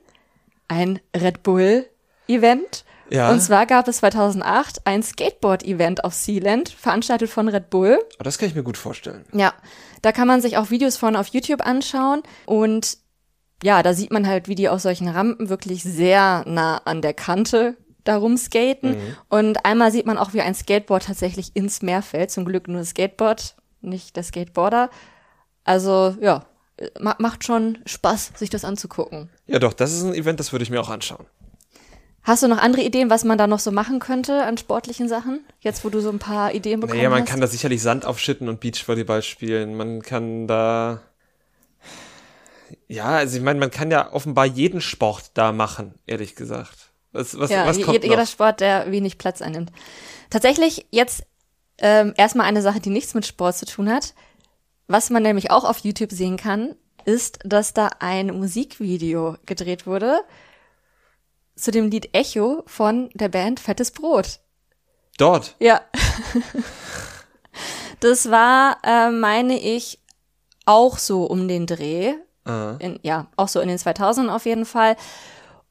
Ein 0.68 1.00
Red 1.16 1.42
Bull 1.42 1.86
Event. 2.28 2.84
Ja. 3.10 3.30
Und 3.30 3.40
zwar 3.40 3.66
gab 3.66 3.88
es 3.88 3.98
2008 3.98 4.86
ein 4.86 5.02
Skateboard-Event 5.02 6.04
auf 6.04 6.14
Sealand, 6.14 6.68
veranstaltet 6.68 7.28
von 7.28 7.48
Red 7.48 7.68
Bull. 7.68 7.98
Oh, 8.20 8.22
das 8.22 8.38
kann 8.38 8.48
ich 8.48 8.54
mir 8.54 8.62
gut 8.62 8.76
vorstellen. 8.76 9.24
Ja, 9.32 9.52
da 10.02 10.12
kann 10.12 10.28
man 10.28 10.40
sich 10.40 10.56
auch 10.56 10.70
Videos 10.70 10.96
von 10.96 11.16
auf 11.16 11.26
YouTube 11.28 11.66
anschauen 11.66 12.22
und 12.46 12.98
ja, 13.62 13.82
da 13.82 13.94
sieht 13.94 14.10
man 14.10 14.26
halt, 14.26 14.48
wie 14.48 14.54
die 14.54 14.68
auf 14.68 14.80
solchen 14.80 15.08
Rampen 15.08 15.48
wirklich 15.48 15.82
sehr 15.82 16.44
nah 16.46 16.78
an 16.78 17.02
der 17.02 17.12
Kante 17.12 17.76
darum 18.04 18.36
skaten. 18.36 18.92
Mhm. 18.92 19.16
Und 19.28 19.64
einmal 19.64 19.92
sieht 19.92 20.06
man 20.06 20.18
auch, 20.18 20.32
wie 20.34 20.40
ein 20.40 20.54
Skateboard 20.54 21.06
tatsächlich 21.06 21.54
ins 21.54 21.82
Meer 21.82 22.02
fällt. 22.02 22.30
Zum 22.30 22.44
Glück 22.44 22.68
nur 22.68 22.78
das 22.78 22.90
Skateboard, 22.90 23.56
nicht 23.80 24.16
der 24.16 24.22
Skateboarder. 24.22 24.90
Also 25.64 26.16
ja, 26.20 26.46
ma 26.98 27.16
macht 27.18 27.44
schon 27.44 27.78
Spaß, 27.86 28.32
sich 28.36 28.50
das 28.50 28.64
anzugucken. 28.64 29.30
Ja, 29.46 29.58
doch, 29.58 29.72
das 29.72 29.92
ist 29.92 30.02
ein 30.02 30.14
Event, 30.14 30.40
das 30.40 30.52
würde 30.52 30.62
ich 30.62 30.70
mir 30.70 30.80
auch 30.80 30.88
anschauen. 30.90 31.26
Hast 32.22 32.42
du 32.42 32.48
noch 32.48 32.58
andere 32.58 32.82
Ideen, 32.82 33.08
was 33.08 33.24
man 33.24 33.38
da 33.38 33.46
noch 33.46 33.60
so 33.60 33.72
machen 33.72 33.98
könnte 33.98 34.44
an 34.44 34.58
sportlichen 34.58 35.08
Sachen? 35.08 35.44
Jetzt, 35.60 35.84
wo 35.84 35.88
du 35.88 36.00
so 36.00 36.10
ein 36.10 36.18
paar 36.18 36.52
Ideen 36.52 36.80
bekommen 36.80 36.98
Naja, 36.98 37.08
man 37.08 37.22
hast? 37.22 37.28
kann 37.30 37.40
da 37.40 37.46
sicherlich 37.46 37.80
Sand 37.82 38.04
aufschütten 38.04 38.48
und 38.48 38.60
Beachvolleyball 38.60 39.22
spielen. 39.22 39.74
Man 39.74 40.02
kann 40.02 40.46
da. 40.46 41.00
Ja, 42.88 43.06
also 43.06 43.36
ich 43.38 43.42
meine, 43.42 43.58
man 43.58 43.70
kann 43.70 43.90
ja 43.90 44.12
offenbar 44.12 44.44
jeden 44.44 44.80
Sport 44.80 45.30
da 45.34 45.52
machen, 45.52 45.94
ehrlich 46.06 46.34
gesagt. 46.34 46.79
Was, 47.12 47.38
was, 47.38 47.50
ja, 47.50 47.66
was 47.66 47.80
kommt 47.80 48.02
jeder 48.02 48.16
noch? 48.16 48.26
Sport, 48.26 48.60
der 48.60 48.90
wenig 48.90 49.18
Platz 49.18 49.42
einnimmt. 49.42 49.72
Tatsächlich 50.30 50.86
jetzt 50.90 51.24
ähm, 51.78 52.14
erstmal 52.16 52.46
eine 52.46 52.62
Sache, 52.62 52.80
die 52.80 52.90
nichts 52.90 53.14
mit 53.14 53.26
Sport 53.26 53.56
zu 53.56 53.66
tun 53.66 53.90
hat. 53.90 54.14
Was 54.86 55.10
man 55.10 55.22
nämlich 55.22 55.50
auch 55.50 55.64
auf 55.64 55.78
YouTube 55.78 56.12
sehen 56.12 56.36
kann, 56.36 56.76
ist, 57.04 57.38
dass 57.44 57.72
da 57.72 57.90
ein 57.98 58.28
Musikvideo 58.28 59.36
gedreht 59.46 59.86
wurde 59.86 60.20
zu 61.56 61.70
dem 61.70 61.90
Lied 61.90 62.14
Echo 62.14 62.62
von 62.66 63.10
der 63.14 63.28
Band 63.28 63.60
Fettes 63.60 63.90
Brot. 63.90 64.40
Dort. 65.18 65.56
Ja. 65.58 65.82
das 68.00 68.30
war, 68.30 68.78
äh, 68.82 69.10
meine 69.10 69.58
ich, 69.58 69.98
auch 70.64 70.98
so 70.98 71.24
um 71.24 71.48
den 71.48 71.66
Dreh. 71.66 72.14
In, 72.78 72.98
ja, 73.02 73.28
auch 73.36 73.48
so 73.48 73.60
in 73.60 73.68
den 73.68 73.78
2000 73.78 74.30
auf 74.30 74.46
jeden 74.46 74.64
Fall. 74.64 74.96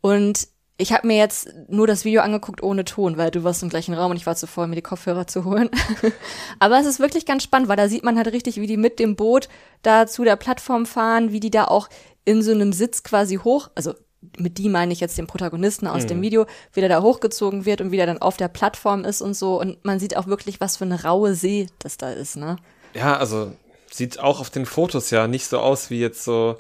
Und 0.02 0.48
ich 0.80 0.94
habe 0.94 1.06
mir 1.06 1.18
jetzt 1.18 1.54
nur 1.68 1.88
das 1.88 2.06
Video 2.06 2.22
angeguckt 2.22 2.64
ohne 2.64 2.86
Ton, 2.86 3.18
weil 3.18 3.32
du 3.32 3.44
warst 3.44 3.62
im 3.64 3.70
gleichen 3.70 3.94
Raum 3.94 4.12
und 4.12 4.18
ich 4.18 4.26
war 4.26 4.38
zu 4.38 4.48
voll, 4.48 4.66
mir 4.68 4.78
die 4.78 4.82
Kopfhörer 4.82 5.28
zu 5.28 5.44
holen. 5.44 5.70
Aber 6.60 6.80
es 6.80 6.86
ist 6.86 7.02
wirklich 7.02 7.26
ganz 7.26 7.44
spannend, 7.44 7.68
weil 7.68 7.76
da 7.76 7.90
sieht 7.90 8.06
man 8.06 8.16
halt 8.16 8.28
richtig, 8.28 8.62
wie 8.62 8.66
die 8.66 8.78
mit 8.78 8.98
dem 8.98 9.18
Boot 9.18 9.50
da 9.82 10.08
zu 10.08 10.24
der 10.24 10.38
Plattform 10.38 10.86
fahren, 10.86 11.34
wie 11.34 11.42
die 11.42 11.52
da 11.52 11.66
auch 11.66 11.90
in 12.24 12.42
so 12.42 12.52
einem 12.52 12.72
Sitz 12.72 13.04
quasi 13.04 13.36
hoch, 13.36 13.70
also 13.76 13.94
mit 14.38 14.58
die 14.58 14.70
meine 14.70 14.94
ich 14.94 15.02
jetzt 15.02 15.18
den 15.18 15.28
Protagonisten 15.28 15.86
aus 15.86 16.06
dem 16.06 16.22
Video, 16.22 16.46
wie 16.74 16.80
der 16.80 16.90
da 16.90 17.02
hochgezogen 17.02 17.66
wird 17.66 17.82
und 17.82 17.92
wie 17.92 17.98
der 17.98 18.06
dann 18.06 18.22
auf 18.22 18.38
der 18.38 18.48
Plattform 18.48 19.04
ist 19.04 19.22
und 19.22 19.34
so. 19.34 19.60
Und 19.60 19.84
man 19.84 20.00
sieht 20.00 20.16
auch 20.16 20.28
wirklich, 20.28 20.62
was 20.62 20.78
für 20.78 20.86
eine 20.86 21.04
raue 21.04 21.36
See 21.36 21.68
das 21.80 21.98
da 21.98 22.12
ist, 22.12 22.36
ne? 22.36 22.58
Ja, 22.94 23.18
also 23.18 23.52
sieht 23.92 24.20
auch 24.20 24.40
auf 24.40 24.50
den 24.50 24.66
Fotos 24.66 25.10
ja 25.10 25.28
nicht 25.28 25.48
so 25.48 25.60
aus 25.60 25.90
wie 25.90 26.00
jetzt 26.00 26.24
so, 26.24 26.58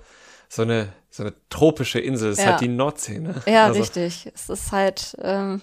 so 0.50 0.64
eine, 0.64 0.90
so 1.10 1.24
eine 1.24 1.34
tropische 1.50 2.00
Insel. 2.00 2.32
Es 2.32 2.40
ist 2.40 2.44
Ja. 2.44 2.52
halt 2.52 2.62
die 2.62 2.68
Nordsee, 2.68 3.20
ne? 3.20 3.36
Ja, 3.46 3.66
also, 3.68 3.80
richtig. 3.80 4.30
Es 4.34 4.50
ist 4.50 4.72
halt, 4.72 5.16
ähm, 5.22 5.62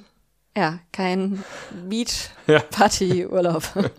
ja, 0.57 0.79
kein 0.93 1.45
Ja. 1.73 1.83
Beach-Party-Urlaub. 1.89 3.63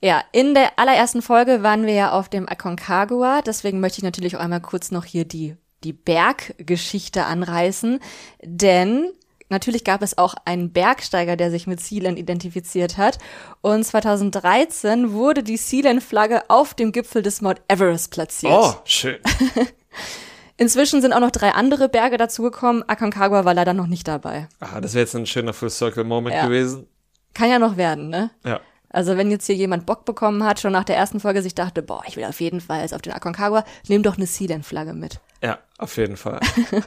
ja, 0.00 0.22
in 0.32 0.54
der 0.54 0.78
allerersten 0.78 1.22
Folge 1.22 1.62
waren 1.62 1.86
wir 1.86 1.94
ja 1.94 2.12
auf 2.12 2.28
dem 2.28 2.48
Aconcagua. 2.48 3.42
Deswegen 3.42 3.80
möchte 3.80 3.98
ich 3.98 4.04
natürlich 4.04 4.36
auch 4.36 4.40
einmal 4.40 4.60
kurz 4.62 4.90
noch 4.90 5.04
hier 5.04 5.24
die, 5.24 5.56
die 5.84 5.92
Berggeschichte 5.92 7.24
anreißen. 7.24 8.00
Denn 8.42 9.12
natürlich 9.52 9.84
gab 9.84 10.02
es 10.02 10.18
auch 10.18 10.34
einen 10.44 10.72
Bergsteiger, 10.72 11.36
der 11.36 11.50
sich 11.52 11.68
mit 11.68 11.80
Sealand 11.80 12.18
identifiziert 12.18 12.96
hat. 12.98 13.18
Und 13.60 13.84
2013 13.84 15.12
wurde 15.12 15.44
die 15.44 15.56
Sealand-Flagge 15.56 16.42
auf 16.50 16.74
dem 16.74 16.90
Gipfel 16.90 17.22
des 17.22 17.40
Mount 17.40 17.60
Everest 17.68 18.10
platziert. 18.10 18.52
Oh, 18.52 18.74
schön. 18.84 19.18
Inzwischen 20.56 21.00
sind 21.00 21.12
auch 21.12 21.20
noch 21.20 21.30
drei 21.30 21.50
andere 21.50 21.88
Berge 21.88 22.16
dazugekommen. 22.16 22.88
Aconcagua 22.88 23.44
war 23.44 23.54
leider 23.54 23.74
noch 23.74 23.86
nicht 23.86 24.06
dabei. 24.08 24.48
Ah, 24.60 24.80
das 24.80 24.94
wäre 24.94 25.04
jetzt 25.04 25.14
ein 25.14 25.26
schöner 25.26 25.52
Full 25.52 25.70
Circle 25.70 26.04
Moment 26.04 26.34
Ja. 26.36 26.46
gewesen. 26.46 26.86
Kann 27.34 27.48
ja 27.50 27.58
noch 27.58 27.76
werden, 27.76 28.08
ne? 28.10 28.30
Ja. 28.44 28.60
Also 28.90 29.16
wenn 29.16 29.30
jetzt 29.30 29.46
hier 29.46 29.54
jemand 29.54 29.86
Bock 29.86 30.04
bekommen 30.04 30.44
hat, 30.44 30.60
schon 30.60 30.72
nach 30.72 30.84
der 30.84 30.96
ersten 30.96 31.18
Folge 31.18 31.40
sich 31.42 31.54
dachte, 31.54 31.82
boah, 31.82 32.02
ich 32.06 32.16
will 32.16 32.24
auf 32.24 32.40
jeden 32.40 32.60
Fall 32.60 32.82
jetzt 32.82 32.92
auf 32.92 33.00
den 33.00 33.14
Aconcagua, 33.14 33.64
nimm 33.88 34.02
doch 34.02 34.16
eine 34.18 34.26
Sealand-Flagge 34.26 34.92
mit. 34.92 35.18
Ja, 35.42 35.58
auf 35.78 35.96
jeden 35.96 36.16
Fall. 36.18 36.40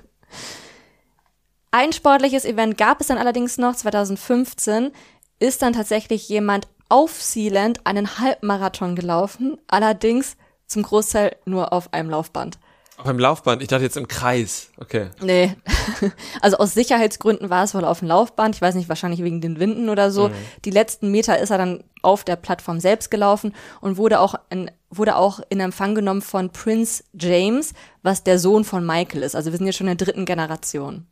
Ein 1.77 1.91
sportliches 1.91 2.45
Event 2.45 2.77
gab 2.77 3.01
es 3.01 3.07
dann 3.07 3.17
allerdings 3.17 3.57
noch, 3.57 3.75
2015 3.75 4.93
ist 5.39 5.61
dann 5.61 5.73
tatsächlich 5.73 6.29
jemand 6.29 6.69
auf 6.87 7.21
Sealand 7.21 7.85
einen 7.85 8.17
Halbmarathon 8.17 8.95
gelaufen, 8.95 9.57
allerdings 9.67 10.37
zum 10.67 10.83
Großteil 10.83 11.35
nur 11.43 11.73
auf 11.73 11.91
einem 11.93 12.09
Laufband. 12.09 12.59
Auch 12.95 13.07
im 13.07 13.19
Laufband, 13.19 13.61
ich 13.61 13.67
dachte 13.67 13.83
jetzt 13.83 13.97
im 13.97 14.07
Kreis. 14.07 14.69
Okay. 14.77 15.09
Nee. 15.21 15.57
Also 16.41 16.57
aus 16.57 16.73
Sicherheitsgründen 16.73 17.49
war 17.49 17.65
es 17.65 17.75
wohl 17.75 17.83
auf 17.83 17.99
dem 17.99 18.07
Laufband. 18.07 18.55
Ich 18.55 18.61
weiß 18.61 18.75
nicht, 18.75 18.87
wahrscheinlich 18.87 19.21
wegen 19.21 19.41
den 19.41 19.59
Winden 19.59 19.89
oder 19.89 20.11
so. 20.11 20.31
Die 20.63 20.71
letzten 20.71 21.11
Meter 21.11 21.39
ist 21.39 21.49
er 21.49 21.57
dann 21.57 21.83
auf 22.01 22.23
der 22.23 22.37
Plattform 22.37 22.79
selbst 22.79 23.11
gelaufen 23.11 23.53
und 23.81 23.97
wurde 23.97 24.21
auch 24.21 24.35
in, 24.49 24.71
wurde 24.89 25.17
auch 25.17 25.41
in 25.49 25.59
Empfang 25.59 25.93
genommen 25.93 26.21
von 26.21 26.51
Prince 26.51 27.03
James, 27.13 27.73
was 28.01 28.23
der 28.23 28.39
Sohn 28.39 28.63
von 28.63 28.85
Michael 28.85 29.23
ist. 29.23 29.35
Also 29.35 29.51
wir 29.51 29.57
sind 29.57 29.67
jetzt 29.67 29.75
schon 29.75 29.89
in 29.89 29.97
der 29.97 30.05
dritten 30.05 30.25
Generation. 30.25 31.05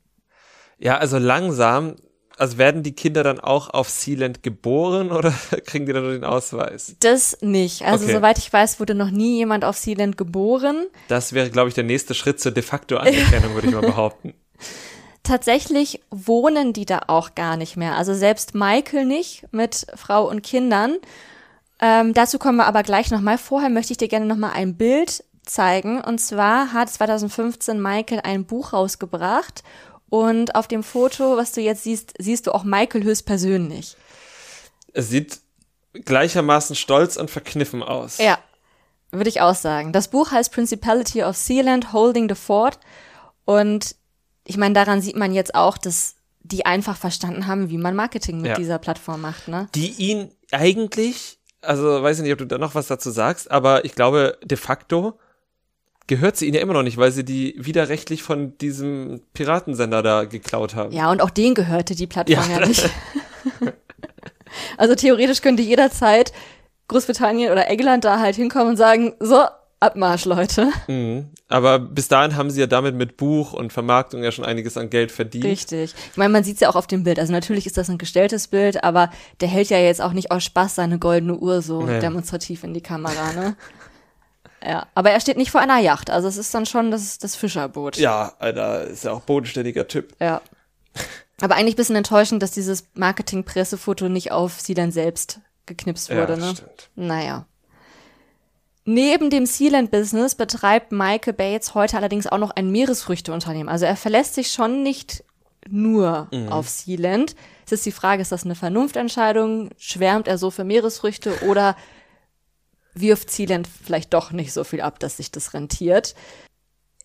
Ja, 0.84 0.98
also 0.98 1.18
langsam, 1.18 1.96
also 2.38 2.58
werden 2.58 2.84
die 2.84 2.92
Kinder 2.94 3.24
dann 3.24 3.40
auch 3.40 3.70
auf 3.70 3.90
Sealand 3.90 4.44
geboren 4.44 5.12
oder 5.12 5.34
kriegen 5.66 5.86
die 5.86 5.94
dann 5.94 6.04
nur 6.04 6.12
den 6.12 6.26
Ausweis? 6.26 6.98
Das 7.00 7.38
nicht. 7.42 7.84
Also 7.84 8.04
Okay. 8.04 8.16
soweit 8.16 8.38
ich 8.38 8.52
weiß, 8.52 8.82
wurde 8.82 8.94
noch 8.94 9.10
nie 9.10 9.38
jemand 9.38 9.64
auf 9.64 9.78
Sealand 9.78 10.18
geboren. 10.18 10.88
Das 11.08 11.32
wäre, 11.32 11.50
glaube 11.50 11.70
ich, 11.70 11.76
der 11.76 11.86
nächste 11.86 12.14
Schritt 12.14 12.42
zur 12.42 12.52
de 12.52 12.64
facto 12.64 12.98
Anerkennung, 12.98 13.54
würde 13.54 13.68
ich 13.68 13.74
mal 13.74 13.82
behaupten. 13.82 14.34
Tatsächlich 15.24 16.02
wohnen 16.10 16.74
die 16.74 16.86
da 16.86 17.04
auch 17.08 17.34
gar 17.34 17.56
nicht 17.56 17.78
mehr. 17.78 17.96
Also 17.96 18.14
selbst 18.14 18.56
Michael 18.56 19.06
nicht 19.06 19.46
mit 19.52 19.88
Frau 19.96 20.28
und 20.28 20.44
Kindern. 20.44 20.98
Ähm, 21.80 22.14
dazu 22.14 22.40
kommen 22.40 22.58
wir 22.58 22.66
aber 22.66 22.84
gleich 22.84 23.10
nochmal. 23.10 23.38
Vorher 23.38 23.70
möchte 23.70 23.94
ich 23.94 23.98
dir 23.98 24.10
gerne 24.10 24.26
nochmal 24.26 24.52
ein 24.54 24.76
Bild 24.76 25.24
zeigen. 25.46 26.02
Und 26.02 26.20
zwar 26.20 26.74
hat 26.74 26.90
2015 26.90 27.82
Michael 27.82 28.20
ein 28.24 28.44
Buch 28.46 28.74
rausgebracht. 28.74 29.64
Und 30.14 30.54
auf 30.54 30.68
dem 30.68 30.84
Foto, 30.84 31.38
was 31.38 31.54
du 31.54 31.62
jetzt 31.62 31.82
siehst, 31.86 32.14
siehst 32.20 32.46
du 32.46 32.52
auch 32.52 32.64
Michael 32.64 33.04
höchstpersönlich. 33.04 33.96
Es 34.94 35.10
sieht 35.10 35.40
gleichermaßen 35.94 36.76
stolz 36.76 37.18
und 37.18 37.32
verkniffen 37.32 37.82
aus. 37.82 38.20
Ja, 38.20 38.38
würde 39.10 39.32
ich 39.32 39.42
auch 39.42 39.56
sagen. 39.56 39.92
Das 39.92 40.10
Buch 40.10 40.30
heißt 40.30 40.52
Principality 40.54 41.24
of 41.24 41.36
Sealand, 41.36 41.94
Holding 41.94 42.30
the 42.30 42.36
Fort. 42.36 42.78
Und 43.46 43.96
ich 44.44 44.56
meine, 44.56 44.76
daran 44.76 45.02
sieht 45.02 45.16
man 45.16 45.34
jetzt 45.34 45.56
auch, 45.56 45.80
dass 45.80 46.14
die 46.42 46.64
einfach 46.68 46.96
verstanden 46.96 47.48
haben, 47.48 47.72
wie 47.72 47.80
man 47.80 47.96
Marketing 47.96 48.38
mit 48.40 48.50
Ja. 48.50 48.56
dieser 48.56 48.78
Plattform 48.78 49.20
macht, 49.22 49.48
ne? 49.48 49.68
Die 49.74 49.94
ihn 49.94 50.30
eigentlich, 50.52 51.40
also 51.62 52.04
weiß 52.04 52.18
ich 52.18 52.24
nicht, 52.24 52.34
ob 52.34 52.38
du 52.38 52.46
da 52.46 52.60
noch 52.60 52.76
was 52.76 52.86
dazu 52.86 53.10
sagst, 53.10 53.50
aber 53.50 53.84
ich 53.84 53.96
glaube, 53.96 54.38
de 54.44 54.60
facto 54.60 55.18
gehört 56.08 56.38
sie 56.38 56.46
ihnen 56.48 56.56
ja 56.56 56.62
immer 56.62 56.74
noch 56.74 56.84
nicht, 56.84 56.98
weil 56.98 57.12
sie 57.12 57.24
die 57.24 57.56
widerrechtlich 57.58 58.24
von 58.24 58.58
diesem 58.58 59.22
Piratensender 59.34 60.02
da 60.04 60.26
geklaut 60.26 60.76
haben. 60.76 60.92
Ja, 60.94 61.12
und 61.12 61.22
auch 61.22 61.30
denen 61.30 61.56
gehörte 61.56 61.96
die 61.96 62.08
Plattform 62.08 62.50
Ja. 62.50 62.60
ja, 62.60 62.68
nicht. 62.68 62.90
also 64.78 64.96
theoretisch 64.96 65.42
könnte 65.42 65.64
jederzeit 65.64 66.34
Großbritannien 66.88 67.52
oder 67.52 67.68
England 67.70 68.04
da 68.06 68.20
halt 68.20 68.36
hinkommen 68.36 68.70
und 68.70 68.78
sagen, 68.78 69.14
so, 69.20 69.44
Abmarsch, 69.80 70.26
Leute. 70.26 70.70
Mhm. 70.88 71.30
Aber 71.50 71.78
bis 71.80 72.08
dahin 72.08 72.36
haben 72.38 72.50
sie 72.50 72.60
ja 72.62 72.68
damit 72.68 72.96
mit 72.96 73.18
Buch 73.18 73.52
und 73.54 73.74
Vermarktung 73.74 74.24
ja 74.24 74.32
schon 74.32 74.46
einiges 74.46 74.78
an 74.78 74.90
Geld 74.90 75.12
verdient. 75.12 75.44
Richtig. 75.46 75.94
Ich 76.12 76.18
meine, 76.18 76.32
man 76.32 76.44
sieht 76.44 76.56
es 76.56 76.62
ja 76.62 76.70
auch 76.70 76.76
auf 76.78 76.88
dem 76.88 77.04
Bild. 77.04 77.20
Also 77.20 77.34
natürlich 77.34 77.66
ist 77.66 77.78
das 77.78 77.90
ein 77.90 77.98
gestelltes 77.98 78.48
Bild, 78.48 78.84
aber 78.84 79.10
der 79.42 79.50
hält 79.50 79.70
ja 79.70 79.78
jetzt 79.78 80.02
auch 80.02 80.14
nicht 80.14 80.32
aus 80.32 80.44
Spaß 80.44 80.76
seine 80.76 81.00
goldene 81.00 81.36
Uhr 81.36 81.62
so 81.62 81.82
Nee. 81.84 82.00
demonstrativ 82.00 82.64
in 82.64 82.74
die 82.74 82.82
Kamera, 82.82 83.34
ne? 83.34 83.56
Ja, 84.66 84.88
aber 84.96 85.12
er 85.12 85.20
steht 85.20 85.38
nicht 85.38 85.52
vor 85.52 85.62
einer 85.62 85.80
Yacht. 85.80 86.10
Also 86.10 86.28
es 86.28 86.38
ist 86.38 86.54
dann 86.54 86.66
schon 86.66 86.92
das, 86.92 87.18
das 87.18 87.36
Fischerboot. 87.36 87.98
Ja, 87.98 88.34
Alter, 88.40 88.86
ist 88.86 89.04
ja 89.04 89.12
auch 89.12 89.22
bodenständiger 89.22 89.88
Typ. 89.88 90.16
Ja. 90.20 90.42
Aber 91.42 91.56
eigentlich 91.56 91.74
ein 91.74 91.78
bisschen 91.78 91.96
enttäuschend, 91.96 92.42
dass 92.42 92.52
dieses 92.52 92.86
Marketing-Pressefoto 92.94 94.08
nicht 94.08 94.32
auf 94.32 94.62
sie 94.62 94.74
dann 94.74 94.92
selbst 94.92 95.40
geknipst 95.66 96.10
wurde, 96.10 96.34
ja, 96.34 96.40
ne? 96.40 96.54
stimmt. 96.56 96.90
Naja. 96.96 97.46
Neben 98.86 99.30
dem 99.30 99.46
Sealand-Business 99.46 100.36
betreibt 100.36 100.92
Michael 100.92 101.34
Bates 101.34 101.74
heute 101.74 101.98
allerdings 101.98 102.28
auch 102.28 102.38
noch 102.38 102.52
ein 102.52 102.70
Meeresfrüchteunternehmen. 102.70 103.70
Also 103.70 103.86
er 103.86 103.96
verlässt 103.96 104.36
sich 104.36 104.52
schon 104.52 104.84
nicht 104.84 105.24
nur 105.70 106.28
auf 106.50 106.68
Sealand. 106.68 107.36
Es 107.66 107.72
ist 107.72 107.86
die 107.86 107.94
Frage, 107.94 108.22
ist 108.22 108.34
das 108.34 108.44
eine 108.44 108.56
Vernunftentscheidung? 108.56 109.70
Schwärmt 109.78 110.28
er 110.28 110.38
so 110.38 110.52
für 110.52 110.66
Meeresfrüchte 110.66 111.44
oder 111.48 111.78
wirft 112.94 113.32
Sealand 113.32 113.68
vielleicht 113.68 114.14
doch 114.14 114.32
nicht 114.32 114.54
so 114.54 114.64
viel 114.64 114.82
ab, 114.82 115.00
dass 115.00 115.18
sich 115.18 115.32
das 115.32 115.54
rentiert? 115.54 116.16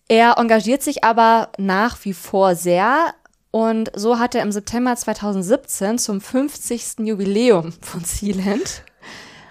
Er 0.09 0.39
engagiert 0.39 0.83
sich 0.83 1.05
aber 1.05 1.53
nach 1.59 2.05
wie 2.05 2.15
vor 2.15 2.55
sehr 2.55 3.15
und 3.51 3.91
so 3.95 4.19
hat 4.19 4.35
er 4.35 4.43
im 4.43 4.53
September 4.53 4.95
2017 4.95 5.99
zum 5.99 6.21
50. 6.21 7.01
Jubiläum 7.01 7.73
von 7.81 8.05
Sealand 8.05 8.85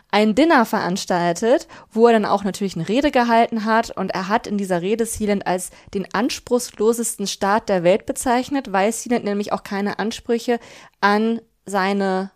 ein 0.10 0.36
Dinner 0.36 0.66
veranstaltet, 0.66 1.68
wo 1.92 2.08
er 2.08 2.14
dann 2.14 2.26
auch 2.26 2.44
natürlich 2.44 2.76
eine 2.76 2.88
Rede 2.88 3.12
gehalten 3.12 3.66
hat 3.66 3.92
und 3.92 4.12
er 4.12 4.30
hat 4.30 4.48
in 4.48 4.58
dieser 4.58 4.82
Rede 4.82 5.06
Sealand 5.06 5.46
als 5.46 5.72
den 5.94 6.12
anspruchslosesten 6.14 7.28
Staat 7.28 7.70
der 7.70 7.84
Welt 7.84 8.06
bezeichnet, 8.06 8.72
weil 8.72 8.92
Sealand 8.94 9.26
nämlich 9.26 9.52
auch 9.52 9.64
keine 9.64 10.00
Ansprüche 10.00 10.60
an 11.02 11.42
seine, 11.66 12.32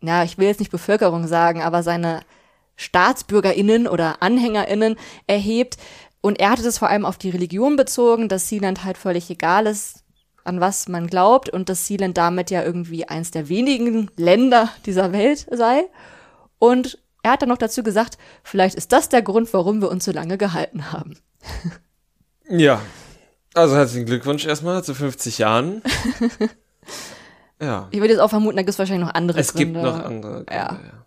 ja, 0.00 0.22
ich 0.22 0.38
will 0.38 0.46
jetzt 0.46 0.60
nicht 0.60 0.70
Bevölkerung 0.70 1.26
sagen, 1.26 1.62
aber 1.62 1.82
seine 1.82 2.20
StaatsbürgerInnen 2.76 3.86
oder 3.86 4.22
AnhängerInnen 4.22 4.96
erhebt. 5.26 5.76
Und 6.20 6.40
er 6.40 6.50
hatte 6.50 6.62
das 6.62 6.78
vor 6.78 6.88
allem 6.88 7.04
auf 7.04 7.18
die 7.18 7.30
Religion 7.30 7.76
bezogen, 7.76 8.28
dass 8.28 8.48
Sealand 8.48 8.84
halt 8.84 8.96
völlig 8.98 9.28
egal 9.30 9.66
ist, 9.66 10.04
an 10.44 10.60
was 10.60 10.88
man 10.88 11.06
glaubt 11.06 11.48
und 11.50 11.68
dass 11.68 11.86
Sealand 11.86 12.16
damit 12.16 12.50
ja 12.50 12.62
irgendwie 12.62 13.06
eins 13.06 13.30
der 13.30 13.48
wenigen 13.48 14.10
Länder 14.16 14.70
dieser 14.86 15.12
Welt 15.12 15.46
sei. 15.50 15.84
Und 16.58 16.98
er 17.22 17.32
hat 17.32 17.42
dann 17.42 17.48
noch 17.48 17.58
dazu 17.58 17.82
gesagt, 17.82 18.18
vielleicht 18.42 18.74
ist 18.74 18.92
das 18.92 19.08
der 19.08 19.22
Grund, 19.22 19.52
warum 19.54 19.80
wir 19.80 19.90
uns 19.90 20.04
so 20.04 20.12
lange 20.12 20.36
gehalten 20.38 20.92
haben. 20.92 21.16
Ja. 22.48 22.80
Also 23.54 23.76
herzlichen 23.76 24.06
Glückwunsch 24.06 24.44
erstmal 24.46 24.82
zu 24.84 24.94
50 24.94 25.38
Jahren. 25.38 25.82
ja. 27.60 27.88
Ich 27.90 28.00
würde 28.00 28.12
jetzt 28.14 28.20
auch 28.20 28.28
vermuten, 28.30 28.56
da 28.56 28.62
gibt 28.62 28.70
es 28.70 28.78
wahrscheinlich 28.78 29.06
noch 29.06 29.14
andere 29.14 29.38
es 29.40 29.52
Gründe. 29.52 29.72
gibt 29.80 29.84
noch 29.84 30.04
andere 30.04 30.32
Gründe, 30.44 30.52
Ja. 30.52 30.72
ja. 30.72 31.03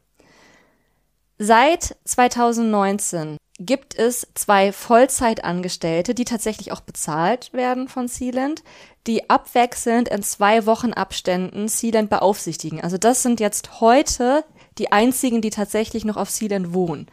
Seit 1.40 1.96
2019 2.06 3.38
gibt 3.60 3.98
es 3.98 4.28
zwei 4.34 4.72
Vollzeitangestellte, 4.72 6.14
die 6.14 6.26
tatsächlich 6.26 6.72
auch 6.72 6.82
bezahlt 6.82 7.54
werden 7.54 7.88
von 7.88 8.08
Sealand, 8.08 8.64
die 9.08 9.30
abwechselnd 9.30 10.10
in 10.10 10.22
zwei 10.24 10.66
Wochen 10.66 10.94
Abständen 10.94 11.68
Sealand 11.68 12.10
beaufsichtigen. 12.10 12.82
Also 12.82 12.98
das 12.98 13.24
sind 13.24 13.40
jetzt 13.40 13.82
heute 13.82 14.44
die 14.78 14.92
einzigen, 14.92 15.42
die 15.42 15.50
tatsächlich 15.50 16.06
noch 16.06 16.18
auf 16.18 16.30
Sealand 16.30 16.74
wohnen. 16.74 17.08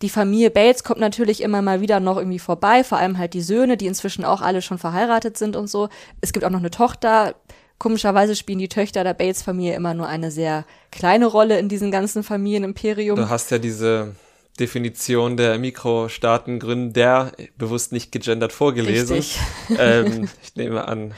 Die 0.00 0.08
Familie 0.08 0.50
Bates 0.50 0.82
kommt 0.82 1.00
natürlich 1.00 1.42
immer 1.42 1.60
mal 1.60 1.82
wieder 1.82 2.00
noch 2.00 2.16
irgendwie 2.16 2.38
vorbei, 2.38 2.84
vor 2.84 2.98
allem 2.98 3.18
halt 3.18 3.34
die 3.34 3.42
Söhne, 3.42 3.76
die 3.76 3.86
inzwischen 3.86 4.24
auch 4.24 4.40
alle 4.40 4.62
schon 4.62 4.78
verheiratet 4.78 5.36
sind 5.36 5.56
und 5.56 5.68
so. 5.68 5.88
Es 6.22 6.32
gibt 6.32 6.44
auch 6.44 6.50
noch 6.50 6.60
eine 6.60 6.70
Tochter. 6.70 7.34
Komischerweise 7.82 8.36
spielen 8.36 8.60
die 8.60 8.68
Töchter 8.68 9.02
der 9.02 9.12
Bates-Familie 9.12 9.74
immer 9.74 9.92
nur 9.92 10.06
eine 10.06 10.30
sehr 10.30 10.64
kleine 10.92 11.26
Rolle 11.26 11.58
in 11.58 11.68
diesem 11.68 11.90
ganzen 11.90 12.22
Familienimperium. 12.22 13.16
Du 13.16 13.28
hast 13.28 13.50
ja 13.50 13.58
diese 13.58 14.14
Definition 14.60 15.36
der 15.36 15.58
Mikrostaatengründer 15.58 17.32
bewusst 17.58 17.90
nicht 17.90 18.12
gegendert 18.12 18.52
vorgelesen. 18.52 19.24
Ähm, 19.76 20.28
ich 20.44 20.54
nehme 20.54 20.86
an, 20.86 21.12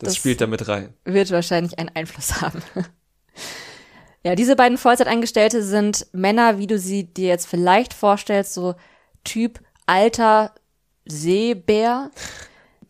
das, 0.00 0.08
Das- 0.08 0.16
spielt 0.16 0.40
damit 0.40 0.66
rein. 0.66 0.92
wird 1.04 1.30
wahrscheinlich 1.30 1.78
einen 1.78 1.90
Einfluss 1.94 2.40
haben. 2.40 2.62
ja, 4.24 4.34
diese 4.34 4.56
beiden 4.56 4.76
Vollzeitangestellte 4.76 5.62
sind 5.62 6.08
Männer, 6.10 6.58
wie 6.58 6.66
du 6.66 6.80
sie 6.80 7.04
dir 7.04 7.28
jetzt 7.28 7.46
vielleicht 7.46 7.94
vorstellst, 7.94 8.54
so 8.54 8.74
Typ 9.22 9.60
alter 9.86 10.52
Seebär. 11.04 12.10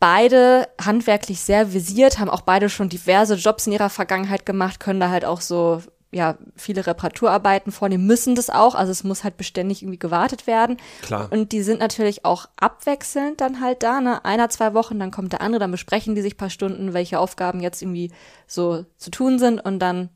Beide 0.01 0.69
handwerklich 0.81 1.41
sehr 1.41 1.73
visiert, 1.73 2.19
haben 2.19 2.31
auch 2.31 2.43
beide 2.43 2.69
schon 2.69 2.89
diverse 2.89 3.35
Jobs 3.35 3.67
in 3.67 3.73
ihrer 3.73 3.91
Vergangenheit 3.91 4.47
gemacht, 4.47 4.81
können 4.81 5.01
da 5.01 5.11
halt 5.11 5.25
auch 5.25 5.41
so 5.41 5.83
ja, 6.11 6.39
viele 6.57 6.87
Reparaturarbeiten 6.87 7.71
vornehmen, 7.71 8.07
müssen 8.07 8.35
das 8.35 8.49
auch, 8.49 8.75
also 8.75 8.91
es 8.91 9.05
muss 9.05 9.25
halt 9.25 9.37
beständig 9.37 9.83
irgendwie 9.83 9.99
gewartet 9.99 10.47
werden. 10.47 10.79
Klar. 11.03 11.29
Und 11.31 11.53
die 11.53 11.63
sind 11.63 11.81
natürlich 11.81 12.25
auch 12.25 12.49
abwechselnd 12.57 13.41
dann 13.41 13.61
halt 13.61 13.83
da, 13.83 14.01
ne? 14.01 14.25
Einer, 14.25 14.49
zwei 14.49 14.73
Wochen, 14.73 14.99
dann 14.99 15.11
kommt 15.11 15.33
der 15.33 15.43
andere, 15.43 15.61
dann 15.61 15.71
besprechen 15.71 16.15
die 16.15 16.23
sich 16.23 16.35
ein 16.35 16.39
paar 16.39 16.51
Stunden, 16.51 16.95
welche 16.95 17.19
Aufgaben 17.19 17.61
jetzt 17.61 17.83
irgendwie 17.83 18.11
so 18.47 18.87
zu 18.97 19.11
tun 19.11 19.39
sind 19.39 19.61
und 19.61 19.81
dann 19.81 20.09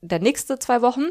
der 0.00 0.20
nächste 0.20 0.58
zwei 0.58 0.80
Wochen. 0.80 1.08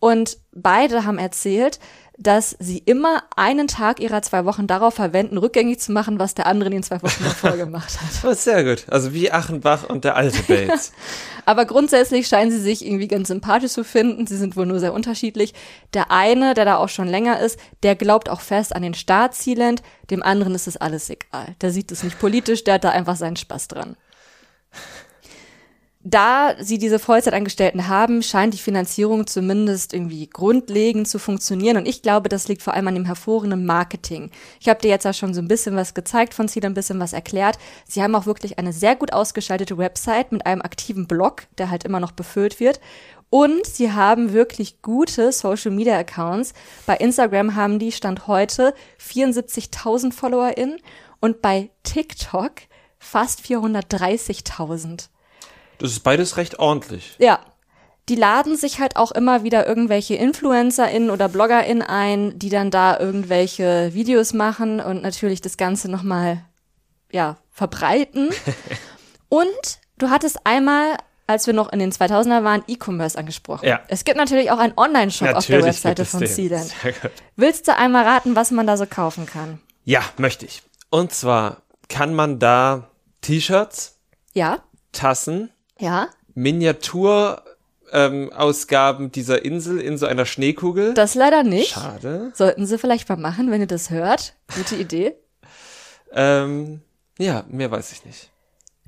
Und 0.00 0.38
beide 0.52 1.04
haben 1.04 1.18
erzählt, 1.18 1.80
dass 2.20 2.56
sie 2.58 2.78
immer 2.78 3.22
einen 3.36 3.68
Tag 3.68 4.00
ihrer 4.00 4.22
zwei 4.22 4.44
Wochen 4.44 4.66
darauf 4.66 4.94
verwenden, 4.94 5.38
rückgängig 5.38 5.78
zu 5.78 5.92
machen, 5.92 6.18
was 6.18 6.34
der 6.34 6.46
andere 6.46 6.66
in 6.68 6.74
den 6.74 6.82
zwei 6.82 7.00
Wochen 7.00 7.22
davor 7.22 7.52
gemacht 7.56 7.96
hat. 8.00 8.28
Oh, 8.28 8.34
sehr 8.34 8.64
gut. 8.64 8.86
Also 8.88 9.14
wie 9.14 9.30
Achenbach 9.30 9.88
und 9.88 10.04
der 10.04 10.16
alte 10.16 10.42
Bates. 10.42 10.92
Aber 11.44 11.64
grundsätzlich 11.64 12.26
scheinen 12.26 12.50
sie 12.50 12.60
sich 12.60 12.84
irgendwie 12.84 13.06
ganz 13.06 13.28
sympathisch 13.28 13.72
zu 13.72 13.84
finden. 13.84 14.26
Sie 14.26 14.36
sind 14.36 14.56
wohl 14.56 14.66
nur 14.66 14.80
sehr 14.80 14.92
unterschiedlich. 14.92 15.54
Der 15.94 16.10
eine, 16.10 16.54
der 16.54 16.64
da 16.64 16.76
auch 16.78 16.88
schon 16.88 17.06
länger 17.06 17.40
ist, 17.40 17.58
der 17.84 17.94
glaubt 17.94 18.28
auch 18.28 18.40
fest 18.40 18.74
an 18.74 18.82
den 18.82 18.94
Staat 18.94 19.36
Sealand. 19.36 19.82
Dem 20.10 20.22
anderen 20.22 20.56
ist 20.56 20.66
es 20.66 20.76
alles 20.76 21.08
egal. 21.10 21.54
Der 21.60 21.70
sieht 21.70 21.92
es 21.92 22.02
nicht 22.02 22.18
politisch, 22.18 22.64
der 22.64 22.74
hat 22.74 22.84
da 22.84 22.90
einfach 22.90 23.16
seinen 23.16 23.36
Spaß 23.36 23.68
dran. 23.68 23.96
Da 26.04 26.54
sie 26.60 26.78
diese 26.78 27.00
Vollzeitangestellten 27.00 27.88
haben, 27.88 28.22
scheint 28.22 28.54
die 28.54 28.58
Finanzierung 28.58 29.26
zumindest 29.26 29.92
irgendwie 29.92 30.28
grundlegend 30.28 31.08
zu 31.08 31.18
funktionieren. 31.18 31.76
Und 31.76 31.88
ich 31.88 32.02
glaube, 32.02 32.28
das 32.28 32.46
liegt 32.46 32.62
vor 32.62 32.74
allem 32.74 32.86
an 32.86 32.94
dem 32.94 33.04
hervorragenden 33.04 33.66
Marketing. 33.66 34.30
Ich 34.60 34.68
habe 34.68 34.80
dir 34.80 34.90
jetzt 34.90 35.04
ja 35.04 35.12
schon 35.12 35.34
so 35.34 35.40
ein 35.40 35.48
bisschen 35.48 35.74
was 35.74 35.94
gezeigt 35.94 36.34
von 36.34 36.48
Ziel, 36.48 36.64
ein 36.64 36.74
bisschen 36.74 37.00
was 37.00 37.12
erklärt. 37.12 37.58
Sie 37.84 38.00
haben 38.00 38.14
auch 38.14 38.26
wirklich 38.26 38.60
eine 38.60 38.72
sehr 38.72 38.94
gut 38.94 39.12
ausgestaltete 39.12 39.76
Website 39.76 40.30
mit 40.30 40.46
einem 40.46 40.62
aktiven 40.62 41.08
Blog, 41.08 41.48
der 41.58 41.68
halt 41.68 41.82
immer 41.82 41.98
noch 41.98 42.12
befüllt 42.12 42.60
wird. 42.60 42.80
Und 43.28 43.66
sie 43.66 43.92
haben 43.92 44.32
wirklich 44.32 44.80
gute 44.82 45.32
Social 45.32 45.72
Media 45.72 45.98
Accounts. 45.98 46.54
Bei 46.86 46.96
Instagram 46.96 47.56
haben 47.56 47.80
die 47.80 47.92
Stand 47.92 48.28
heute 48.28 48.72
74.000 49.00 50.12
FollowerInnen 50.12 50.78
und 51.20 51.42
bei 51.42 51.70
TikTok 51.82 52.52
fast 52.98 53.40
430.000. 53.40 55.08
Das 55.78 55.90
ist 55.90 56.00
beides 56.00 56.36
recht 56.36 56.58
ordentlich. 56.58 57.16
Ja. 57.18 57.40
Die 58.08 58.14
laden 58.14 58.56
sich 58.56 58.80
halt 58.80 58.96
auch 58.96 59.12
immer 59.12 59.44
wieder 59.44 59.66
irgendwelche 59.66 60.14
InfluencerInnen 60.14 61.10
oder 61.10 61.28
BloggerInnen 61.28 61.82
ein, 61.82 62.38
die 62.38 62.48
dann 62.48 62.70
da 62.70 62.98
irgendwelche 62.98 63.92
Videos 63.92 64.32
machen 64.32 64.80
und 64.80 65.02
natürlich 65.02 65.42
das 65.42 65.58
Ganze 65.58 65.90
nochmal, 65.90 66.42
ja, 67.12 67.36
verbreiten. 67.50 68.30
und 69.28 69.78
du 69.98 70.08
hattest 70.08 70.38
einmal, 70.44 70.96
als 71.26 71.46
wir 71.46 71.52
noch 71.52 71.70
in 71.70 71.80
den 71.80 71.92
2000er 71.92 72.44
waren, 72.44 72.64
E-Commerce 72.66 73.18
angesprochen. 73.18 73.68
Ja. 73.68 73.80
Es 73.88 74.04
gibt 74.04 74.16
natürlich 74.16 74.50
auch 74.50 74.58
einen 74.58 74.72
Online-Shop 74.74 75.34
auf 75.34 75.44
der 75.44 75.62
Webseite 75.62 76.06
von. 76.06 76.26
Sealand. 76.26 76.72
Willst 77.36 77.68
du 77.68 77.76
einmal 77.76 78.04
raten, 78.06 78.34
was 78.34 78.50
man 78.50 78.66
da 78.66 78.78
so 78.78 78.86
kaufen 78.86 79.26
kann? 79.26 79.60
Ja, 79.84 80.02
möchte 80.16 80.46
ich. 80.46 80.62
Und 80.88 81.12
zwar 81.12 81.58
kann 81.90 82.14
man 82.14 82.38
da 82.38 82.88
T-Shirts, 83.20 83.98
Ja? 84.32 84.60
Tassen, 84.92 85.50
Ja? 85.78 86.08
Miniatur 86.34 87.42
ähm, 87.92 88.32
Ausgaben 88.32 89.10
dieser 89.10 89.44
Insel 89.44 89.80
in 89.80 89.98
so 89.98 90.06
einer 90.06 90.26
Schneekugel. 90.26 90.94
Das 90.94 91.14
leider 91.14 91.42
nicht. 91.42 91.70
Schade. 91.72 92.32
Sollten 92.34 92.66
sie 92.66 92.78
vielleicht 92.78 93.08
mal 93.08 93.16
machen, 93.16 93.50
wenn 93.50 93.60
ihr 93.60 93.66
das 93.66 93.90
hört. 93.90 94.34
Gute 94.54 94.76
Idee. 94.76 95.14
Ähm, 96.12 96.80
ja, 97.18 97.44
mehr 97.48 97.70
weiß 97.70 97.92
ich 97.92 98.04
nicht. 98.04 98.30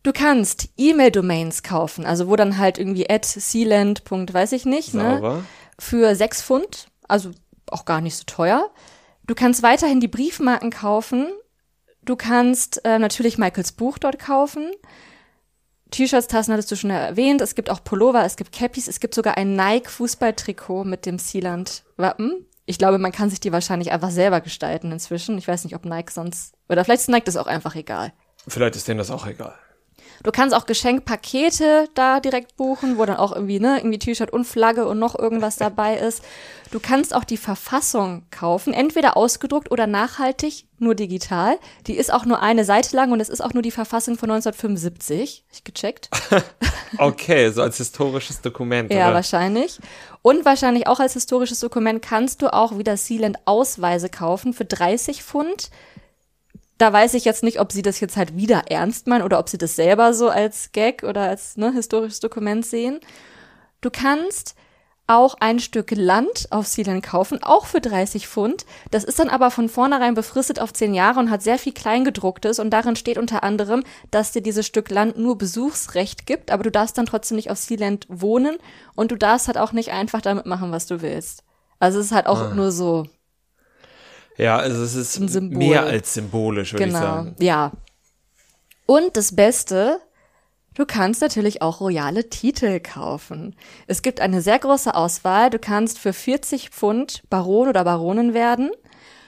Du 0.03 0.12
kannst 0.12 0.71
E-Mail-Domains 0.79 1.62
kaufen, 1.62 2.07
also 2.07 2.29
wo 2.29 2.37
dann 2.37 2.57
halt 2.57 2.79
irgendwie 2.79 3.11
at 3.11 3.27
sealand. 3.27 4.03
weiß 4.11 4.53
ich 4.53 4.65
nicht, 4.65 4.95
ne? 4.95 5.17
Sauber. 5.17 5.45
Für 5.79 6.15
sechs 6.15 6.43
Pfund, 6.43 6.89
also 7.07 7.31
auch 7.67 7.85
gar 7.85 8.01
nicht 8.01 8.17
so 8.17 8.25
teuer. 8.25 8.71
Du 9.27 9.35
kannst 9.35 9.62
weiterhin 9.62 10.01
die 10.01 10.09
Briefmarken 10.09 10.71
kaufen. 10.71 11.29
Du 12.03 12.17
kannst 12.17 12.85
äh, 12.85 12.99
natürlich 12.99 13.37
Michaels 13.39 13.73
Buch 13.73 13.99
dort 13.99 14.19
kaufen. 14.19 14.71
T-Shirts, 15.91 16.29
Tassen 16.29 16.53
hattest 16.53 16.71
du 16.71 16.77
schon 16.77 16.91
erwähnt. 16.91 17.41
Es 17.41 17.55
gibt 17.55 17.71
auch 17.71 17.83
Pullover, 17.83 18.25
es 18.25 18.37
gibt 18.37 18.53
Cappies, 18.53 18.89
es 18.89 19.01
gibt 19.01 19.15
sogar 19.15 19.37
ein 19.37 19.57
Nike-Fußballtrikot 19.57 20.85
mit 20.85 21.07
dem 21.07 21.19
Sealand-Wappen. 21.19 22.47
Ich 22.67 22.79
glaube, 22.79 22.99
man 22.99 23.12
kann 23.12 23.31
sich 23.31 23.41
die 23.41 23.53
wahrscheinlich 23.53 23.91
einfach 23.91 24.11
selber 24.11 24.41
gestalten 24.41 24.93
inzwischen. 24.93 25.39
Ich 25.39 25.49
weiß 25.49 25.65
nicht, 25.65 25.75
ob 25.75 25.85
Nike 25.85 26.12
sonst, 26.12 26.55
oder 26.69 26.85
vielleicht 26.85 27.03
ist 27.03 27.09
Nike 27.09 27.25
das 27.25 27.37
auch 27.37 27.47
einfach 27.47 27.75
egal. 27.75 28.12
Vielleicht 28.47 28.77
ist 28.77 28.87
denen 28.89 28.99
das 28.99 29.11
auch 29.11 29.27
egal. 29.27 29.55
Du 30.22 30.30
kannst 30.32 30.55
auch 30.55 30.66
Geschenkpakete 30.66 31.88
da 31.94 32.20
direkt 32.20 32.56
buchen, 32.56 32.98
wo 32.98 33.06
dann 33.06 33.16
auch 33.16 33.32
irgendwie, 33.32 33.59
ne, 33.59 33.78
irgendwie 33.78 33.98
T-Shirt 33.98 34.32
und 34.32 34.44
Flagge 34.44 34.86
und 34.86 34.98
noch 34.98 35.18
irgendwas 35.18 35.56
dabei 35.56 35.97
ist. 35.97 36.22
Du 36.70 36.78
kannst 36.78 37.14
auch 37.14 37.24
die 37.24 37.36
Verfassung 37.36 38.22
kaufen, 38.30 38.72
entweder 38.72 39.16
ausgedruckt 39.16 39.72
oder 39.72 39.86
nachhaltig, 39.86 40.66
nur 40.78 40.94
digital. 40.94 41.59
Die 41.86 41.97
ist 41.97 42.12
auch 42.12 42.24
nur 42.24 42.40
eine 42.40 42.64
Seite 42.64 42.94
lang 42.94 43.10
und 43.10 43.20
es 43.20 43.28
ist 43.28 43.40
auch 43.40 43.55
nur 43.55 43.62
die 43.62 43.72
Verfassung 43.72 44.16
von 44.16 44.30
1975. 44.30 45.44
Hab 45.47 45.55
Ich 45.55 45.64
gecheckt. 45.64 46.10
Okay, 46.98 47.51
so 47.51 47.62
als 47.62 47.76
historisches 47.76 48.40
Dokument. 48.40 48.92
Ja, 48.92 49.06
oder? 49.06 49.14
wahrscheinlich. 49.14 49.78
Und 50.22 50.44
wahrscheinlich 50.44 50.86
auch 50.86 51.01
als 51.01 51.12
historisches 51.14 51.60
Dokument 51.60 52.02
kannst 52.02 52.42
du 52.42 52.52
auch 52.52 52.78
wieder 52.78 52.97
Sealand 52.97 53.38
Ausweise 53.44 54.09
kaufen 54.09 54.52
für 54.52 54.64
30 54.64 55.22
Pfund. 55.22 55.70
Da 56.81 56.94
weiß 56.94 57.12
ich 57.12 57.27
jetzt 57.27 57.43
nicht, 57.43 57.61
ob 57.61 57.73
sie 57.73 57.82
das 57.82 58.01
jetzt 58.01 58.16
halt 58.16 58.39
wieder 58.39 58.70
ernst 58.70 59.07
meinen 59.07 59.20
oder 59.20 59.39
ob 59.39 59.51
sie 59.51 59.59
das 59.59 59.77
selber 59.77 60.15
so 60.15 60.31
als 60.31 60.73
Gag 60.73 61.02
oder 61.02 61.24
als 61.24 61.59
ne, 61.59 61.70
historisches 61.74 62.20
Dokument 62.20 62.65
sehen. 62.65 63.01
Du 63.82 63.90
kannst 63.90 64.55
auch 65.07 65.35
ein 65.40 65.59
Stück 65.59 65.90
Land 65.90 66.47
auf 66.48 66.66
Sealand 66.66 67.05
kaufen, 67.05 67.43
auch 67.43 67.66
für 67.66 67.82
30 67.82 68.27
Pfund. 68.27 68.65
Das 68.90 69.05
ist 69.05 69.19
dann 69.19 69.28
aber 69.28 69.51
von 69.51 69.69
vornherein 69.69 70.15
befristet 70.15 70.59
auf 70.59 70.73
10 70.73 70.94
Jahre 70.94 71.20
und 71.20 71.31
hat 71.31 71.43
sehr 71.43 71.59
viel 71.59 71.74
Kleingedrucktes 71.74 72.59
und 72.59 72.70
darin 72.70 72.97
steht 72.97 73.19
unter 73.19 73.43
anderem, 73.43 73.85
dass 74.11 74.32
dir 74.32 74.40
dieses 74.40 74.65
Stück 74.65 74.89
Land 74.89 75.19
nur 75.19 75.36
Besuchsrecht 75.36 76.24
gibt, 76.24 76.51
aber 76.51 76.62
du 76.62 76.70
darfst 76.70 76.97
dann 76.97 77.05
trotzdem 77.05 77.36
nicht 77.36 77.51
auf 77.51 77.59
Sealand 77.59 78.07
wohnen 78.09 78.57
und 78.94 79.11
du 79.11 79.16
darfst 79.16 79.48
halt 79.48 79.59
auch 79.59 79.73
nicht 79.73 79.90
einfach 79.93 80.23
damit 80.23 80.47
machen, 80.47 80.73
was 80.73 80.86
du 80.86 81.02
willst. 81.02 81.44
Also 81.78 81.98
es 81.98 82.07
ist 82.07 82.12
halt 82.12 82.27
auch 82.27 82.40
ah. 82.40 82.55
nur 82.55 82.73
so. 82.73 83.05
Ja, 84.41 84.57
also 84.57 84.83
es 84.83 84.95
ist 84.95 85.21
mehr 85.41 85.85
als 85.85 86.15
symbolisch, 86.15 86.73
würde 86.73 86.87
genau. 86.87 86.99
ich 86.99 87.05
sagen. 87.05 87.37
Ja. 87.41 87.73
Und 88.87 89.17
das 89.17 89.37
Beste, 89.37 90.01
Du 90.75 90.87
kannst 90.87 91.21
natürlich 91.21 91.62
auch 91.62 91.81
royale 91.81 92.31
Titel 92.31 92.81
kaufen. 92.81 93.57
Es 93.87 94.03
gibt 94.03 94.21
eine 94.21 94.41
sehr 94.41 94.59
große 94.59 94.95
Auswahl. 94.95 95.51
Du 95.51 95.59
kannst 95.59 95.99
für 95.99 96.12
40 96.12 96.71
Pfund 96.71 97.23
Baron 97.29 97.69
oder 97.69 97.83
Baronin 97.85 98.35
werden, 98.35 98.71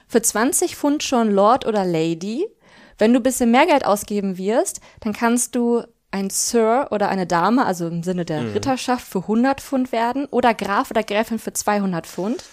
für 0.07 0.23
20 0.23 0.77
Pfund 0.77 1.03
schon 1.03 1.31
Lord 1.31 1.67
oder 1.67 1.85
Lady. 1.85 2.47
Wenn 2.97 3.13
du 3.13 3.19
ein 3.19 3.25
bisschen 3.25 3.51
mehr 3.51 3.67
Geld 3.67 3.85
ausgeben 3.85 4.39
wirst, 4.39 4.81
dann 5.01 5.13
kannst 5.13 5.57
du 5.57 5.83
ein 6.13 6.31
Sir 6.31 6.89
oder 6.91 7.09
eine 7.09 7.27
Dame, 7.27 7.67
also 7.67 7.89
im 7.89 8.03
Sinne 8.03 8.25
der 8.25 8.43
mhm. 8.43 8.53
Ritterschaft, 8.53 9.07
für 9.07 9.21
100 9.21 9.61
Pfund 9.61 9.91
werden 9.91 10.27
oder 10.31 10.55
Graf 10.55 10.91
oder 10.91 11.03
Gräfin 11.03 11.39
für 11.39 11.53
200 11.53 12.07
Pfund. 12.07 12.45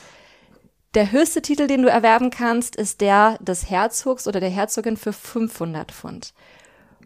Der 0.95 1.11
höchste 1.11 1.43
Titel, 1.43 1.67
den 1.67 1.83
du 1.83 1.89
erwerben 1.89 2.31
kannst, 2.31 2.75
ist 2.75 2.99
der 3.01 3.37
des 3.39 3.69
Herzogs 3.69 4.27
oder 4.27 4.39
der 4.39 4.49
Herzogin 4.49 4.97
für 4.97 5.13
500 5.13 5.91
Pfund. 5.91 6.33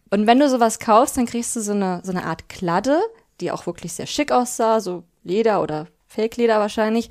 Und 0.09 0.25
wenn 0.25 0.39
du 0.39 0.47
sowas 0.47 0.79
kaufst, 0.79 1.17
dann 1.17 1.25
kriegst 1.25 1.55
du 1.55 1.59
so 1.59 1.73
eine, 1.73 1.99
so 2.03 2.11
eine 2.11 2.25
Art 2.25 2.47
Kladde, 2.47 3.01
die 3.41 3.51
auch 3.51 3.65
wirklich 3.65 3.91
sehr 3.91 4.05
schick 4.05 4.31
aussah, 4.31 4.79
so 4.79 5.03
Leder 5.23 5.61
oder 5.61 5.87
Fake-Leder 6.07 6.59
wahrscheinlich, 6.59 7.09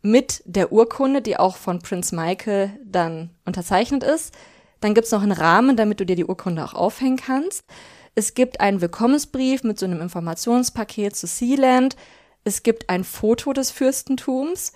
mit 0.00 0.42
der 0.46 0.70
Urkunde, 0.70 1.22
die 1.22 1.38
auch 1.38 1.56
von 1.56 1.80
Prince 1.80 2.14
Michael 2.14 2.70
dann 2.84 3.30
unterzeichnet 3.44 4.04
ist. 4.04 4.32
Dann 4.80 4.94
gibt's 4.94 5.10
noch 5.10 5.22
einen 5.22 5.32
Rahmen, 5.32 5.76
damit 5.76 5.98
du 5.98 6.06
dir 6.06 6.16
die 6.16 6.24
Urkunde 6.24 6.64
auch 6.64 6.74
aufhängen 6.74 7.16
kannst. 7.16 7.64
Es 8.14 8.34
gibt 8.34 8.60
einen 8.60 8.80
Willkommensbrief 8.80 9.64
mit 9.64 9.78
so 9.78 9.86
einem 9.86 10.00
Informationspaket 10.00 11.16
zu 11.16 11.26
Sealand. 11.26 11.96
Es 12.44 12.62
gibt 12.62 12.90
ein 12.90 13.02
Foto 13.02 13.52
des 13.52 13.72
Fürstentums 13.72 14.72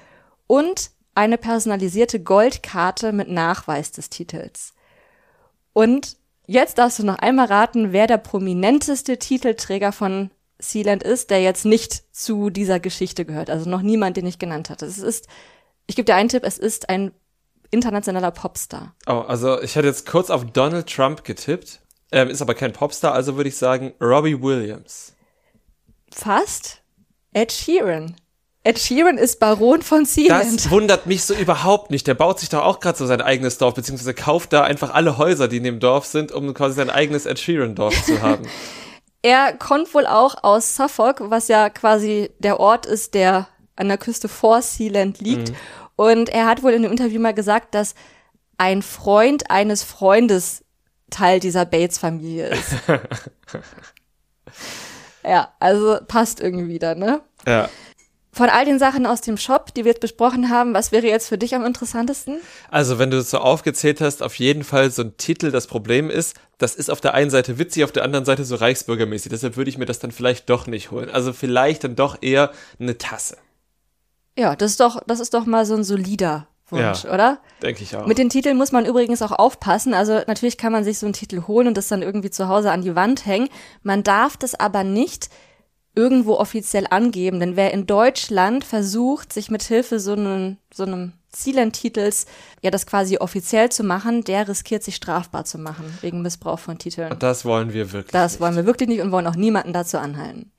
und 0.46 0.90
eine 1.16 1.38
personalisierte 1.38 2.22
Goldkarte 2.22 3.12
mit 3.12 3.28
Nachweis 3.28 3.92
des 3.92 4.10
Titels. 4.10 4.74
Und 5.72 6.16
Jetzt 6.46 6.78
darfst 6.78 7.00
du 7.00 7.04
noch 7.04 7.18
einmal 7.18 7.46
raten, 7.46 7.92
wer 7.92 8.06
der 8.06 8.18
prominenteste 8.18 9.18
Titelträger 9.18 9.92
von 9.92 10.30
Sealand 10.58 11.02
ist, 11.02 11.30
der 11.30 11.42
jetzt 11.42 11.64
nicht 11.64 12.04
zu 12.14 12.50
dieser 12.50 12.80
Geschichte 12.80 13.24
gehört. 13.24 13.50
Also 13.50 13.68
noch 13.68 13.82
niemand, 13.82 14.16
den 14.16 14.26
ich 14.26 14.38
genannt 14.38 14.70
hatte. 14.70 14.86
Es 14.86 14.98
ist, 14.98 15.26
ich 15.86 15.96
gebe 15.96 16.06
dir 16.06 16.14
einen 16.14 16.28
Tipp, 16.28 16.44
es 16.44 16.56
ist 16.56 16.88
ein 16.88 17.12
internationaler 17.72 18.30
Popstar. 18.30 18.94
Oh, 19.06 19.24
also 19.26 19.60
ich 19.60 19.74
hätte 19.74 19.88
jetzt 19.88 20.06
kurz 20.06 20.30
auf 20.30 20.44
Donald 20.52 20.88
Trump 20.88 21.24
getippt, 21.24 21.80
ähm, 22.12 22.30
ist 22.30 22.40
aber 22.40 22.54
kein 22.54 22.72
Popstar, 22.72 23.12
also 23.12 23.36
würde 23.36 23.48
ich 23.48 23.56
sagen 23.56 23.92
Robbie 24.00 24.40
Williams. 24.40 25.14
Fast. 26.12 26.80
Ed 27.32 27.52
Sheeran. 27.52 28.14
Ed 28.66 28.80
Sheeran 28.80 29.16
ist 29.16 29.38
Baron 29.38 29.80
von 29.82 30.04
Sealand. 30.04 30.56
Das 30.56 30.70
wundert 30.70 31.06
mich 31.06 31.24
so 31.24 31.34
überhaupt 31.34 31.92
nicht. 31.92 32.04
Der 32.08 32.14
baut 32.14 32.40
sich 32.40 32.48
doch 32.48 32.64
auch 32.64 32.80
gerade 32.80 32.98
so 32.98 33.06
sein 33.06 33.20
eigenes 33.20 33.58
Dorf, 33.58 33.74
beziehungsweise 33.74 34.12
kauft 34.12 34.52
da 34.52 34.64
einfach 34.64 34.92
alle 34.92 35.18
Häuser, 35.18 35.46
die 35.46 35.58
in 35.58 35.62
dem 35.62 35.78
Dorf 35.78 36.04
sind, 36.04 36.32
um 36.32 36.52
quasi 36.52 36.74
sein 36.74 36.90
eigenes 36.90 37.26
Ed 37.26 37.38
Sheeran-Dorf 37.38 38.04
zu 38.04 38.20
haben. 38.22 38.42
er 39.22 39.52
kommt 39.52 39.94
wohl 39.94 40.04
auch 40.04 40.42
aus 40.42 40.74
Suffolk, 40.74 41.18
was 41.20 41.46
ja 41.46 41.70
quasi 41.70 42.30
der 42.40 42.58
Ort 42.58 42.86
ist, 42.86 43.14
der 43.14 43.46
an 43.76 43.86
der 43.86 43.98
Küste 43.98 44.28
vor 44.28 44.62
Sealand 44.62 45.20
liegt. 45.20 45.50
Mhm. 45.50 45.56
Und 45.94 46.28
er 46.28 46.46
hat 46.46 46.64
wohl 46.64 46.72
in 46.72 46.82
dem 46.82 46.90
Interview 46.90 47.20
mal 47.20 47.34
gesagt, 47.34 47.72
dass 47.72 47.94
ein 48.58 48.82
Freund 48.82 49.48
eines 49.48 49.84
Freundes 49.84 50.64
Teil 51.10 51.38
dieser 51.38 51.66
Bates-Familie 51.66 52.48
ist. 52.48 52.74
ja, 55.24 55.52
also 55.60 55.98
passt 56.08 56.40
irgendwie 56.40 56.80
da, 56.80 56.96
ne? 56.96 57.20
Ja. 57.46 57.68
Von 58.36 58.50
all 58.50 58.66
den 58.66 58.78
Sachen 58.78 59.06
aus 59.06 59.22
dem 59.22 59.38
Shop, 59.38 59.72
die 59.72 59.86
wir 59.86 59.92
jetzt 59.92 60.02
besprochen 60.02 60.50
haben, 60.50 60.74
was 60.74 60.92
wäre 60.92 61.06
jetzt 61.06 61.30
für 61.30 61.38
dich 61.38 61.54
am 61.54 61.64
interessantesten? 61.64 62.36
Also, 62.70 62.98
wenn 62.98 63.10
du 63.10 63.16
es 63.16 63.30
so 63.30 63.38
aufgezählt 63.38 64.02
hast, 64.02 64.22
auf 64.22 64.34
jeden 64.34 64.62
Fall 64.62 64.90
so 64.90 65.04
ein 65.04 65.16
Titel. 65.16 65.50
Das 65.50 65.66
Problem 65.66 66.10
ist, 66.10 66.36
das 66.58 66.74
ist 66.74 66.90
auf 66.90 67.00
der 67.00 67.14
einen 67.14 67.30
Seite 67.30 67.58
witzig, 67.58 67.82
auf 67.84 67.92
der 67.92 68.04
anderen 68.04 68.26
Seite 68.26 68.44
so 68.44 68.56
reichsbürgermäßig. 68.56 69.30
Deshalb 69.30 69.56
würde 69.56 69.70
ich 69.70 69.78
mir 69.78 69.86
das 69.86 70.00
dann 70.00 70.10
vielleicht 70.10 70.50
doch 70.50 70.66
nicht 70.66 70.90
holen. 70.90 71.08
Also 71.08 71.32
vielleicht 71.32 71.84
dann 71.84 71.96
doch 71.96 72.18
eher 72.20 72.52
eine 72.78 72.98
Tasse. 72.98 73.38
Ja, 74.38 74.54
das 74.54 74.72
ist 74.72 74.80
doch, 74.80 75.02
das 75.06 75.20
ist 75.20 75.32
doch 75.32 75.46
mal 75.46 75.64
so 75.64 75.74
ein 75.74 75.82
solider 75.82 76.46
Wunsch, 76.68 77.04
ja, 77.04 77.14
oder? 77.14 77.38
Denke 77.62 77.84
ich 77.84 77.96
auch. 77.96 78.06
Mit 78.06 78.18
den 78.18 78.28
Titeln 78.28 78.58
muss 78.58 78.70
man 78.70 78.84
übrigens 78.84 79.22
auch 79.22 79.32
aufpassen. 79.32 79.94
Also 79.94 80.20
natürlich 80.26 80.58
kann 80.58 80.72
man 80.72 80.84
sich 80.84 80.98
so 80.98 81.06
einen 81.06 81.14
Titel 81.14 81.44
holen 81.46 81.68
und 81.68 81.78
das 81.78 81.88
dann 81.88 82.02
irgendwie 82.02 82.30
zu 82.30 82.48
Hause 82.48 82.70
an 82.70 82.82
die 82.82 82.94
Wand 82.94 83.24
hängen. 83.24 83.48
Man 83.82 84.02
darf 84.02 84.36
das 84.36 84.54
aber 84.54 84.84
nicht 84.84 85.30
irgendwo 85.96 86.34
offiziell 86.34 86.86
angeben. 86.88 87.40
Denn 87.40 87.56
wer 87.56 87.72
in 87.72 87.86
Deutschland 87.86 88.64
versucht, 88.64 89.32
sich 89.32 89.50
mit 89.50 89.64
Hilfe 89.64 89.98
so 89.98 90.12
einem, 90.12 90.58
so 90.72 90.84
einem 90.84 91.14
Zielentitels 91.32 92.26
ja 92.62 92.70
das 92.70 92.86
quasi 92.86 93.18
offiziell 93.18 93.70
zu 93.70 93.82
machen, 93.82 94.22
der 94.22 94.46
riskiert 94.46 94.84
sich 94.84 94.94
strafbar 94.94 95.44
zu 95.44 95.58
machen 95.58 95.98
wegen 96.02 96.22
Missbrauch 96.22 96.58
von 96.58 96.78
Titeln. 96.78 97.12
Und 97.12 97.22
das 97.22 97.44
wollen 97.44 97.72
wir 97.72 97.92
wirklich. 97.92 98.12
Das 98.12 98.32
nicht. 98.32 98.40
wollen 98.40 98.56
wir 98.56 98.66
wirklich 98.66 98.88
nicht 98.88 99.00
und 99.00 99.10
wollen 99.10 99.26
auch 99.26 99.36
niemanden 99.36 99.72
dazu 99.72 99.98
anhalten. 99.98 100.52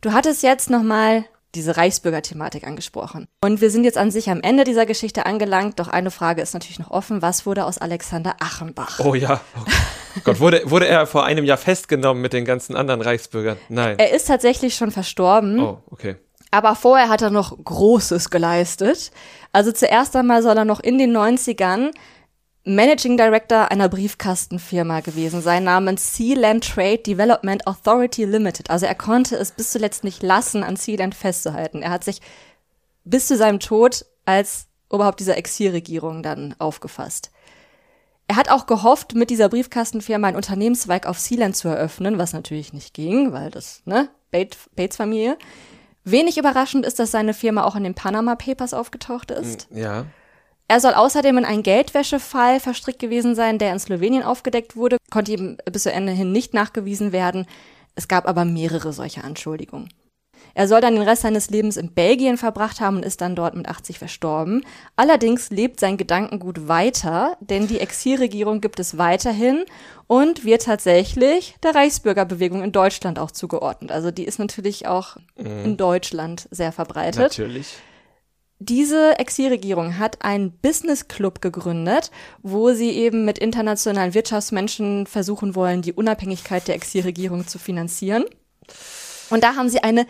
Du 0.00 0.12
hattest 0.12 0.42
jetzt 0.42 0.70
nochmal 0.70 1.24
diese 1.54 1.76
Reichsbürger-Thematik 1.76 2.66
angesprochen. 2.66 3.26
Und 3.42 3.60
wir 3.60 3.70
sind 3.70 3.84
jetzt 3.84 3.98
an 3.98 4.10
sich 4.10 4.28
am 4.30 4.40
Ende 4.40 4.64
dieser 4.64 4.86
Geschichte 4.86 5.26
angelangt, 5.26 5.78
doch 5.78 5.88
eine 5.88 6.10
Frage 6.10 6.42
ist 6.42 6.54
natürlich 6.54 6.78
noch 6.78 6.90
offen. 6.90 7.22
Was 7.22 7.46
wurde 7.46 7.64
aus 7.64 7.78
Alexander 7.78 8.36
Achenbach? 8.40 9.00
Oh 9.00 9.14
ja. 9.14 9.40
Oh 9.56 10.20
Gott, 10.24 10.40
wurde, 10.40 10.62
wurde 10.64 10.86
er 10.88 11.06
vor 11.06 11.24
einem 11.24 11.44
Jahr 11.44 11.58
festgenommen 11.58 12.20
mit 12.20 12.32
den 12.32 12.44
ganzen 12.44 12.76
anderen 12.76 13.00
Reichsbürgern? 13.00 13.56
Nein. 13.68 13.98
Er 13.98 14.12
ist 14.12 14.26
tatsächlich 14.26 14.74
schon 14.74 14.90
verstorben. 14.90 15.60
Oh, 15.60 15.78
okay. 15.90 16.16
Aber 16.50 16.74
vorher 16.74 17.08
hat 17.08 17.22
er 17.22 17.30
noch 17.30 17.56
Großes 17.62 18.30
geleistet. 18.30 19.10
Also 19.52 19.72
zuerst 19.72 20.16
einmal 20.16 20.42
soll 20.42 20.56
er 20.56 20.64
noch 20.64 20.80
in 20.80 20.98
den 20.98 21.16
90ern 21.16 21.90
Managing 22.68 23.16
Director 23.16 23.70
einer 23.70 23.88
Briefkastenfirma 23.88 25.00
gewesen 25.00 25.40
sein, 25.40 25.64
namens 25.64 26.14
Sealand 26.14 26.68
Trade 26.68 26.98
Development 26.98 27.66
Authority 27.66 28.24
Limited. 28.24 28.68
Also 28.68 28.84
er 28.84 28.94
konnte 28.94 29.36
es 29.36 29.52
bis 29.52 29.72
zuletzt 29.72 30.04
nicht 30.04 30.22
lassen, 30.22 30.62
an 30.62 30.76
Sealand 30.76 31.14
festzuhalten. 31.14 31.80
Er 31.80 31.90
hat 31.90 32.04
sich 32.04 32.20
bis 33.04 33.26
zu 33.26 33.36
seinem 33.36 33.58
Tod 33.58 34.04
als 34.26 34.66
Oberhaupt 34.90 35.20
dieser 35.20 35.36
Exilregierung 35.36 36.22
dann 36.22 36.54
aufgefasst. 36.58 37.30
Er 38.26 38.36
hat 38.36 38.50
auch 38.50 38.66
gehofft, 38.66 39.14
mit 39.14 39.30
dieser 39.30 39.48
Briefkastenfirma 39.48 40.28
einen 40.28 40.36
Unternehmenszweig 40.36 41.06
auf 41.06 41.18
Sealand 41.18 41.56
zu 41.56 41.68
eröffnen, 41.68 42.18
was 42.18 42.34
natürlich 42.34 42.74
nicht 42.74 42.92
ging, 42.92 43.32
weil 43.32 43.50
das, 43.50 43.80
ne, 43.86 44.10
Bates-Familie. 44.30 45.38
Wenig 46.04 46.36
überraschend 46.36 46.84
ist, 46.84 46.98
dass 46.98 47.10
seine 47.10 47.32
Firma 47.32 47.64
auch 47.64 47.76
in 47.76 47.84
den 47.84 47.94
Panama 47.94 48.34
Papers 48.34 48.74
aufgetaucht 48.74 49.30
ist. 49.30 49.68
Ja. 49.70 50.04
Er 50.70 50.80
soll 50.80 50.92
außerdem 50.92 51.38
in 51.38 51.44
einen 51.46 51.62
Geldwäschefall 51.62 52.60
verstrickt 52.60 52.98
gewesen 52.98 53.34
sein, 53.34 53.58
der 53.58 53.72
in 53.72 53.78
Slowenien 53.78 54.22
aufgedeckt 54.22 54.76
wurde, 54.76 54.98
konnte 55.10 55.32
ihm 55.32 55.56
bis 55.70 55.84
zu 55.84 55.92
Ende 55.92 56.12
hin 56.12 56.30
nicht 56.30 56.52
nachgewiesen 56.52 57.10
werden. 57.10 57.46
Es 57.94 58.06
gab 58.06 58.28
aber 58.28 58.44
mehrere 58.44 58.92
solche 58.92 59.24
Anschuldigungen. 59.24 59.88
Er 60.54 60.68
soll 60.68 60.80
dann 60.80 60.94
den 60.94 61.02
Rest 61.02 61.22
seines 61.22 61.50
Lebens 61.50 61.76
in 61.76 61.92
Belgien 61.92 62.36
verbracht 62.36 62.80
haben 62.80 62.96
und 62.96 63.04
ist 63.04 63.20
dann 63.20 63.36
dort 63.36 63.54
mit 63.54 63.68
80 63.68 63.98
verstorben. 63.98 64.64
Allerdings 64.96 65.50
lebt 65.50 65.80
sein 65.80 65.96
Gedankengut 65.96 66.68
weiter, 66.68 67.36
denn 67.40 67.66
die 67.66 67.80
Exilregierung 67.80 68.60
gibt 68.60 68.80
es 68.80 68.98
weiterhin 68.98 69.64
und 70.06 70.44
wird 70.44 70.64
tatsächlich 70.64 71.56
der 71.62 71.74
Reichsbürgerbewegung 71.74 72.62
in 72.62 72.72
Deutschland 72.72 73.18
auch 73.18 73.30
zugeordnet. 73.30 73.92
Also 73.92 74.10
die 74.10 74.24
ist 74.24 74.38
natürlich 74.38 74.86
auch 74.86 75.16
mhm. 75.36 75.64
in 75.64 75.76
Deutschland 75.76 76.48
sehr 76.50 76.72
verbreitet. 76.72 77.20
Natürlich. 77.20 77.76
Diese 78.60 79.18
Exilregierung 79.18 79.98
hat 79.98 80.22
einen 80.22 80.50
Business 80.50 81.06
Club 81.06 81.40
gegründet, 81.40 82.10
wo 82.42 82.72
sie 82.72 82.90
eben 82.90 83.24
mit 83.24 83.38
internationalen 83.38 84.14
Wirtschaftsmenschen 84.14 85.06
versuchen 85.06 85.54
wollen, 85.54 85.80
die 85.82 85.92
Unabhängigkeit 85.92 86.66
der 86.66 86.74
Exilregierung 86.74 87.46
zu 87.46 87.58
finanzieren. 87.58 88.24
Und 89.30 89.44
da 89.44 89.54
haben 89.54 89.68
sie 89.68 89.82
eine 89.82 90.06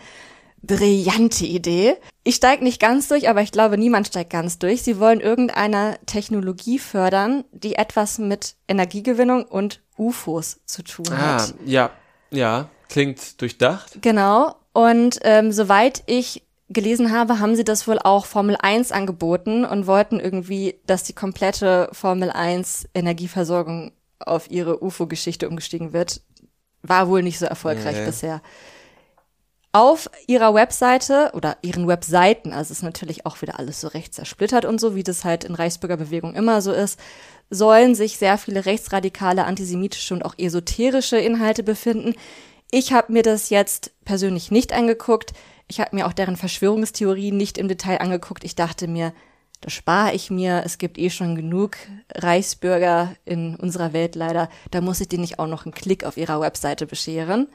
brillante 0.61 1.45
Idee. 1.45 1.95
Ich 2.23 2.35
steige 2.35 2.63
nicht 2.63 2.81
ganz 2.81 3.07
durch, 3.07 3.29
aber 3.29 3.41
ich 3.41 3.51
glaube, 3.51 3.77
niemand 3.77 4.07
steigt 4.07 4.31
ganz 4.31 4.59
durch. 4.59 4.81
Sie 4.81 4.99
wollen 4.99 5.21
irgendeine 5.21 5.99
Technologie 6.05 6.79
fördern, 6.79 7.43
die 7.51 7.75
etwas 7.75 8.17
mit 8.17 8.55
Energiegewinnung 8.67 9.43
und 9.45 9.81
UFOs 9.97 10.59
zu 10.65 10.83
tun 10.83 11.07
ah, 11.11 11.17
hat. 11.17 11.53
Ja, 11.65 11.91
ja, 12.31 12.69
klingt 12.89 13.39
durchdacht. 13.41 14.01
Genau. 14.01 14.55
Und 14.73 15.19
ähm, 15.23 15.51
soweit 15.51 16.03
ich 16.07 16.43
gelesen 16.69 17.11
habe, 17.11 17.39
haben 17.39 17.55
sie 17.55 17.63
das 17.63 17.87
wohl 17.87 17.99
auch 17.99 18.25
Formel 18.25 18.55
1 18.59 18.91
angeboten 18.91 19.65
und 19.65 19.87
wollten 19.87 20.19
irgendwie, 20.19 20.79
dass 20.85 21.03
die 21.03 21.13
komplette 21.13 21.89
Formel 21.91 22.29
1 22.29 22.89
Energieversorgung 22.93 23.91
auf 24.19 24.49
ihre 24.51 24.83
UFO-Geschichte 24.83 25.49
umgestiegen 25.49 25.93
wird. 25.93 26.21
War 26.81 27.09
wohl 27.09 27.23
nicht 27.23 27.39
so 27.39 27.45
erfolgreich 27.45 27.97
nee. 27.97 28.05
bisher. 28.05 28.41
Auf 29.71 30.09
ihrer 30.25 30.55
Webseite 30.55 31.31
oder 31.33 31.57
ihren 31.61 31.87
Webseiten, 31.87 32.53
also 32.53 32.71
ist 32.71 32.81
natürlich 32.81 33.25
auch 33.25 33.39
wieder 33.41 33.59
alles 33.59 33.81
so 33.81 33.87
recht 33.87 34.15
zersplittert 34.15 34.65
und 34.65 34.81
so, 34.81 34.95
wie 34.95 35.03
das 35.03 35.23
halt 35.23 35.43
in 35.43 35.53
Reichsbürgerbewegung 35.53 36.33
immer 36.33 36.61
so 36.61 36.71
ist, 36.71 36.99
sollen 37.51 37.93
sich 37.93 38.17
sehr 38.17 38.37
viele 38.37 38.65
rechtsradikale, 38.65 39.45
antisemitische 39.45 40.13
und 40.13 40.25
auch 40.25 40.35
esoterische 40.37 41.17
Inhalte 41.17 41.61
befinden. 41.61 42.15
Ich 42.71 42.93
habe 42.93 43.13
mir 43.13 43.23
das 43.23 43.49
jetzt 43.49 43.91
persönlich 44.05 44.49
nicht 44.49 44.73
angeguckt. 44.73 45.33
Ich 45.69 45.79
habe 45.79 45.95
mir 45.95 46.07
auch 46.07 46.13
deren 46.13 46.35
Verschwörungstheorien 46.35 47.37
nicht 47.37 47.57
im 47.57 47.67
Detail 47.67 48.01
angeguckt. 48.01 48.43
Ich 48.43 48.55
dachte 48.55 48.87
mir, 48.87 49.13
das 49.61 49.71
spare 49.73 50.13
ich 50.13 50.31
mir. 50.31 50.63
Es 50.65 50.79
gibt 50.79 50.97
eh 50.97 51.11
schon 51.11 51.35
genug 51.35 51.77
Reichsbürger 52.13 53.13
in 53.23 53.55
unserer 53.55 53.93
Welt 53.93 54.15
leider. 54.15 54.49
Da 54.71 54.81
muss 54.81 54.99
ich 54.99 55.09
denen 55.09 55.21
nicht 55.21 55.37
auch 55.37 55.47
noch 55.47 55.65
einen 55.65 55.73
Klick 55.73 56.05
auf 56.05 56.17
ihrer 56.17 56.41
Webseite 56.41 56.87
bescheren. 56.87 57.47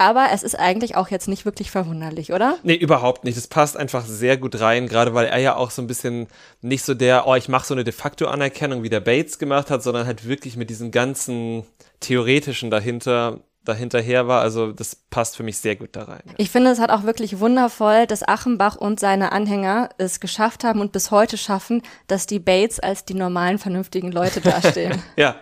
Aber 0.00 0.28
es 0.32 0.44
ist 0.44 0.56
eigentlich 0.56 0.94
auch 0.94 1.08
jetzt 1.08 1.26
nicht 1.26 1.44
wirklich 1.44 1.72
verwunderlich, 1.72 2.32
oder? 2.32 2.56
Nee, 2.62 2.76
überhaupt 2.76 3.24
nicht. 3.24 3.36
Es 3.36 3.48
passt 3.48 3.76
einfach 3.76 4.04
sehr 4.04 4.36
gut 4.36 4.60
rein, 4.60 4.86
gerade 4.86 5.12
weil 5.12 5.26
er 5.26 5.38
ja 5.38 5.56
auch 5.56 5.72
so 5.72 5.82
ein 5.82 5.88
bisschen 5.88 6.28
nicht 6.60 6.84
so 6.84 6.94
der, 6.94 7.26
oh, 7.26 7.34
ich 7.34 7.48
mache 7.48 7.66
so 7.66 7.74
eine 7.74 7.82
de 7.82 7.92
facto 7.92 8.26
Anerkennung, 8.28 8.84
wie 8.84 8.90
der 8.90 9.00
Bates 9.00 9.40
gemacht 9.40 9.70
hat, 9.70 9.82
sondern 9.82 10.06
halt 10.06 10.26
wirklich 10.26 10.56
mit 10.56 10.70
diesem 10.70 10.92
ganzen 10.92 11.64
theoretischen 11.98 12.70
dahinter 12.70 13.40
dahinterher 13.68 14.26
war. 14.26 14.40
Also 14.40 14.72
das 14.72 14.96
passt 14.96 15.36
für 15.36 15.42
mich 15.42 15.58
sehr 15.58 15.76
gut 15.76 15.90
da 15.92 16.04
rein. 16.04 16.22
Ich 16.38 16.50
finde, 16.50 16.70
es 16.70 16.80
hat 16.80 16.90
auch 16.90 17.04
wirklich 17.04 17.38
wundervoll, 17.38 18.06
dass 18.06 18.26
Achenbach 18.26 18.76
und 18.76 18.98
seine 18.98 19.32
Anhänger 19.32 19.90
es 19.98 20.20
geschafft 20.20 20.64
haben 20.64 20.80
und 20.80 20.92
bis 20.92 21.10
heute 21.10 21.36
schaffen, 21.36 21.82
dass 22.06 22.26
die 22.26 22.38
Bates 22.38 22.80
als 22.80 23.04
die 23.04 23.14
normalen, 23.14 23.58
vernünftigen 23.58 24.10
Leute 24.10 24.40
dastehen. 24.40 25.02
ja, 25.16 25.36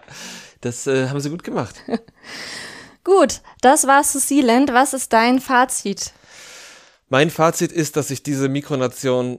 das 0.60 0.86
äh, 0.86 1.08
haben 1.08 1.20
sie 1.20 1.30
gut 1.30 1.44
gemacht. 1.44 1.76
Gut, 3.04 3.40
das 3.60 3.86
war's 3.86 4.10
zu 4.10 4.18
Sealand. 4.18 4.72
Was 4.72 4.92
ist 4.92 5.12
dein 5.12 5.38
Fazit? 5.38 6.10
Mein 7.08 7.30
Fazit 7.30 7.70
ist, 7.70 7.96
dass 7.96 8.10
ich 8.10 8.24
diese 8.24 8.48
Mikronation 8.48 9.38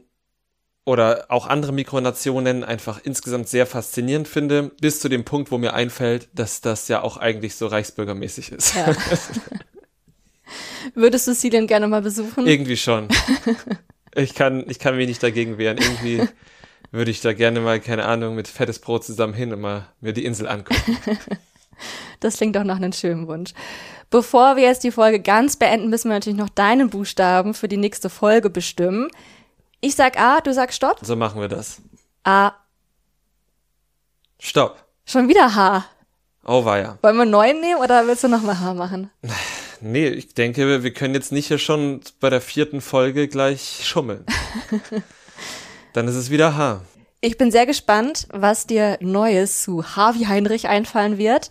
oder 0.87 1.25
auch 1.27 1.47
andere 1.47 1.73
Mikronationen 1.73 2.63
einfach 2.63 3.01
insgesamt 3.03 3.49
sehr 3.49 3.65
faszinierend 3.65 4.25
finde, 4.25 4.71
bis 4.79 5.01
zu 5.01 5.09
dem 5.09 5.25
Punkt, 5.25 5.51
wo 5.51 5.57
mir 5.57 5.73
einfällt, 5.73 6.29
dass 6.33 6.61
das 6.61 6.87
ja 6.87 7.03
auch 7.03 7.17
eigentlich 7.17 7.55
so 7.55 7.67
reichsbürgermäßig 7.67 8.53
ist. 8.53 8.73
Ja. 8.73 8.95
Würdest 10.95 11.27
du 11.27 11.33
Sealand 11.33 11.67
gerne 11.67 11.89
mal 11.89 12.01
besuchen? 12.01 12.47
Irgendwie 12.47 12.77
schon. 12.77 13.09
Ich 14.15 14.33
kann, 14.33 14.67
ich 14.67 14.79
kann 14.79 14.95
mich 14.95 15.07
nicht 15.07 15.21
dagegen 15.21 15.59
wehren. 15.59 15.77
Irgendwie 15.77 16.27
würde 16.89 17.11
ich 17.11 17.21
da 17.21 17.33
gerne 17.33 17.59
mal, 17.59 17.79
keine 17.79 18.05
Ahnung, 18.05 18.33
mit 18.33 18.47
fettes 18.47 18.79
Brot 18.79 19.03
zusammen 19.03 19.35
hin 19.35 19.53
und 19.53 19.61
mal 19.61 19.85
mir 20.01 20.11
die 20.11 20.25
Insel 20.25 20.47
angucken. 20.47 20.97
Das 22.19 22.37
klingt 22.37 22.55
doch 22.55 22.63
nach 22.63 22.77
einem 22.77 22.93
schönen 22.93 23.27
Wunsch. 23.27 23.53
Bevor 24.09 24.55
wir 24.55 24.63
jetzt 24.63 24.83
die 24.83 24.89
Folge 24.89 25.19
ganz 25.19 25.57
beenden, 25.57 25.91
müssen 25.91 26.09
wir 26.09 26.15
natürlich 26.15 26.39
noch 26.39 26.49
deinen 26.49 26.89
Buchstaben 26.89 27.53
für 27.53 27.67
die 27.67 27.77
nächste 27.77 28.09
Folge 28.09 28.49
bestimmen. 28.49 29.09
Ich 29.79 29.95
sag 29.95 30.19
A, 30.19 30.41
du 30.41 30.53
sagst 30.53 30.77
Stopp. 30.77 30.99
So 31.01 31.15
machen 31.15 31.39
wir 31.39 31.47
das. 31.47 31.81
A. 32.23 32.53
Stopp. 34.39 34.83
Schon 35.05 35.27
wieder 35.27 35.55
H. 35.55 35.85
Oh, 36.45 36.65
war 36.65 36.79
ja. 36.79 36.97
Wollen 37.01 37.17
wir 37.17 37.25
neun 37.25 37.59
nehmen 37.59 37.81
oder 37.81 38.07
willst 38.07 38.23
du 38.23 38.27
nochmal 38.27 38.59
H 38.59 38.73
machen? 38.73 39.11
Nee, 39.81 40.07
ich 40.07 40.33
denke, 40.33 40.81
wir 40.83 40.93
können 40.93 41.13
jetzt 41.13 41.31
nicht 41.31 41.47
hier 41.47 41.59
schon 41.59 42.01
bei 42.19 42.29
der 42.29 42.41
vierten 42.41 42.81
Folge 42.81 43.27
gleich 43.27 43.81
schummeln. 43.85 44.25
Dann 45.93 46.07
ist 46.07 46.15
es 46.15 46.29
wieder 46.29 46.57
H. 46.57 46.81
Ich 47.21 47.37
bin 47.37 47.51
sehr 47.51 47.65
gespannt, 47.65 48.27
was 48.31 48.65
dir 48.67 48.97
Neues 49.01 49.61
zu 49.61 49.95
Harvey 49.95 50.25
Heinrich 50.25 50.67
einfallen 50.67 51.17
wird. 51.17 51.49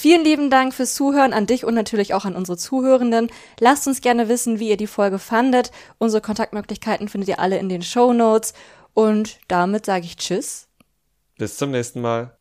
Vielen 0.00 0.22
lieben 0.22 0.48
Dank 0.48 0.74
fürs 0.74 0.94
Zuhören 0.94 1.32
an 1.32 1.46
dich 1.46 1.64
und 1.64 1.74
natürlich 1.74 2.14
auch 2.14 2.24
an 2.24 2.36
unsere 2.36 2.56
Zuhörenden. 2.56 3.32
Lasst 3.58 3.88
uns 3.88 4.00
gerne 4.00 4.28
wissen, 4.28 4.60
wie 4.60 4.68
ihr 4.68 4.76
die 4.76 4.86
Folge 4.86 5.18
fandet. 5.18 5.72
Unsere 5.98 6.20
Kontaktmöglichkeiten 6.20 7.08
findet 7.08 7.30
ihr 7.30 7.40
alle 7.40 7.58
in 7.58 7.68
den 7.68 7.82
Show 7.82 8.12
Notes. 8.12 8.52
Und 8.94 9.40
damit 9.48 9.86
sage 9.86 10.04
ich 10.04 10.16
Tschüss. 10.16 10.68
Bis 11.36 11.56
zum 11.56 11.72
nächsten 11.72 12.00
Mal. 12.00 12.37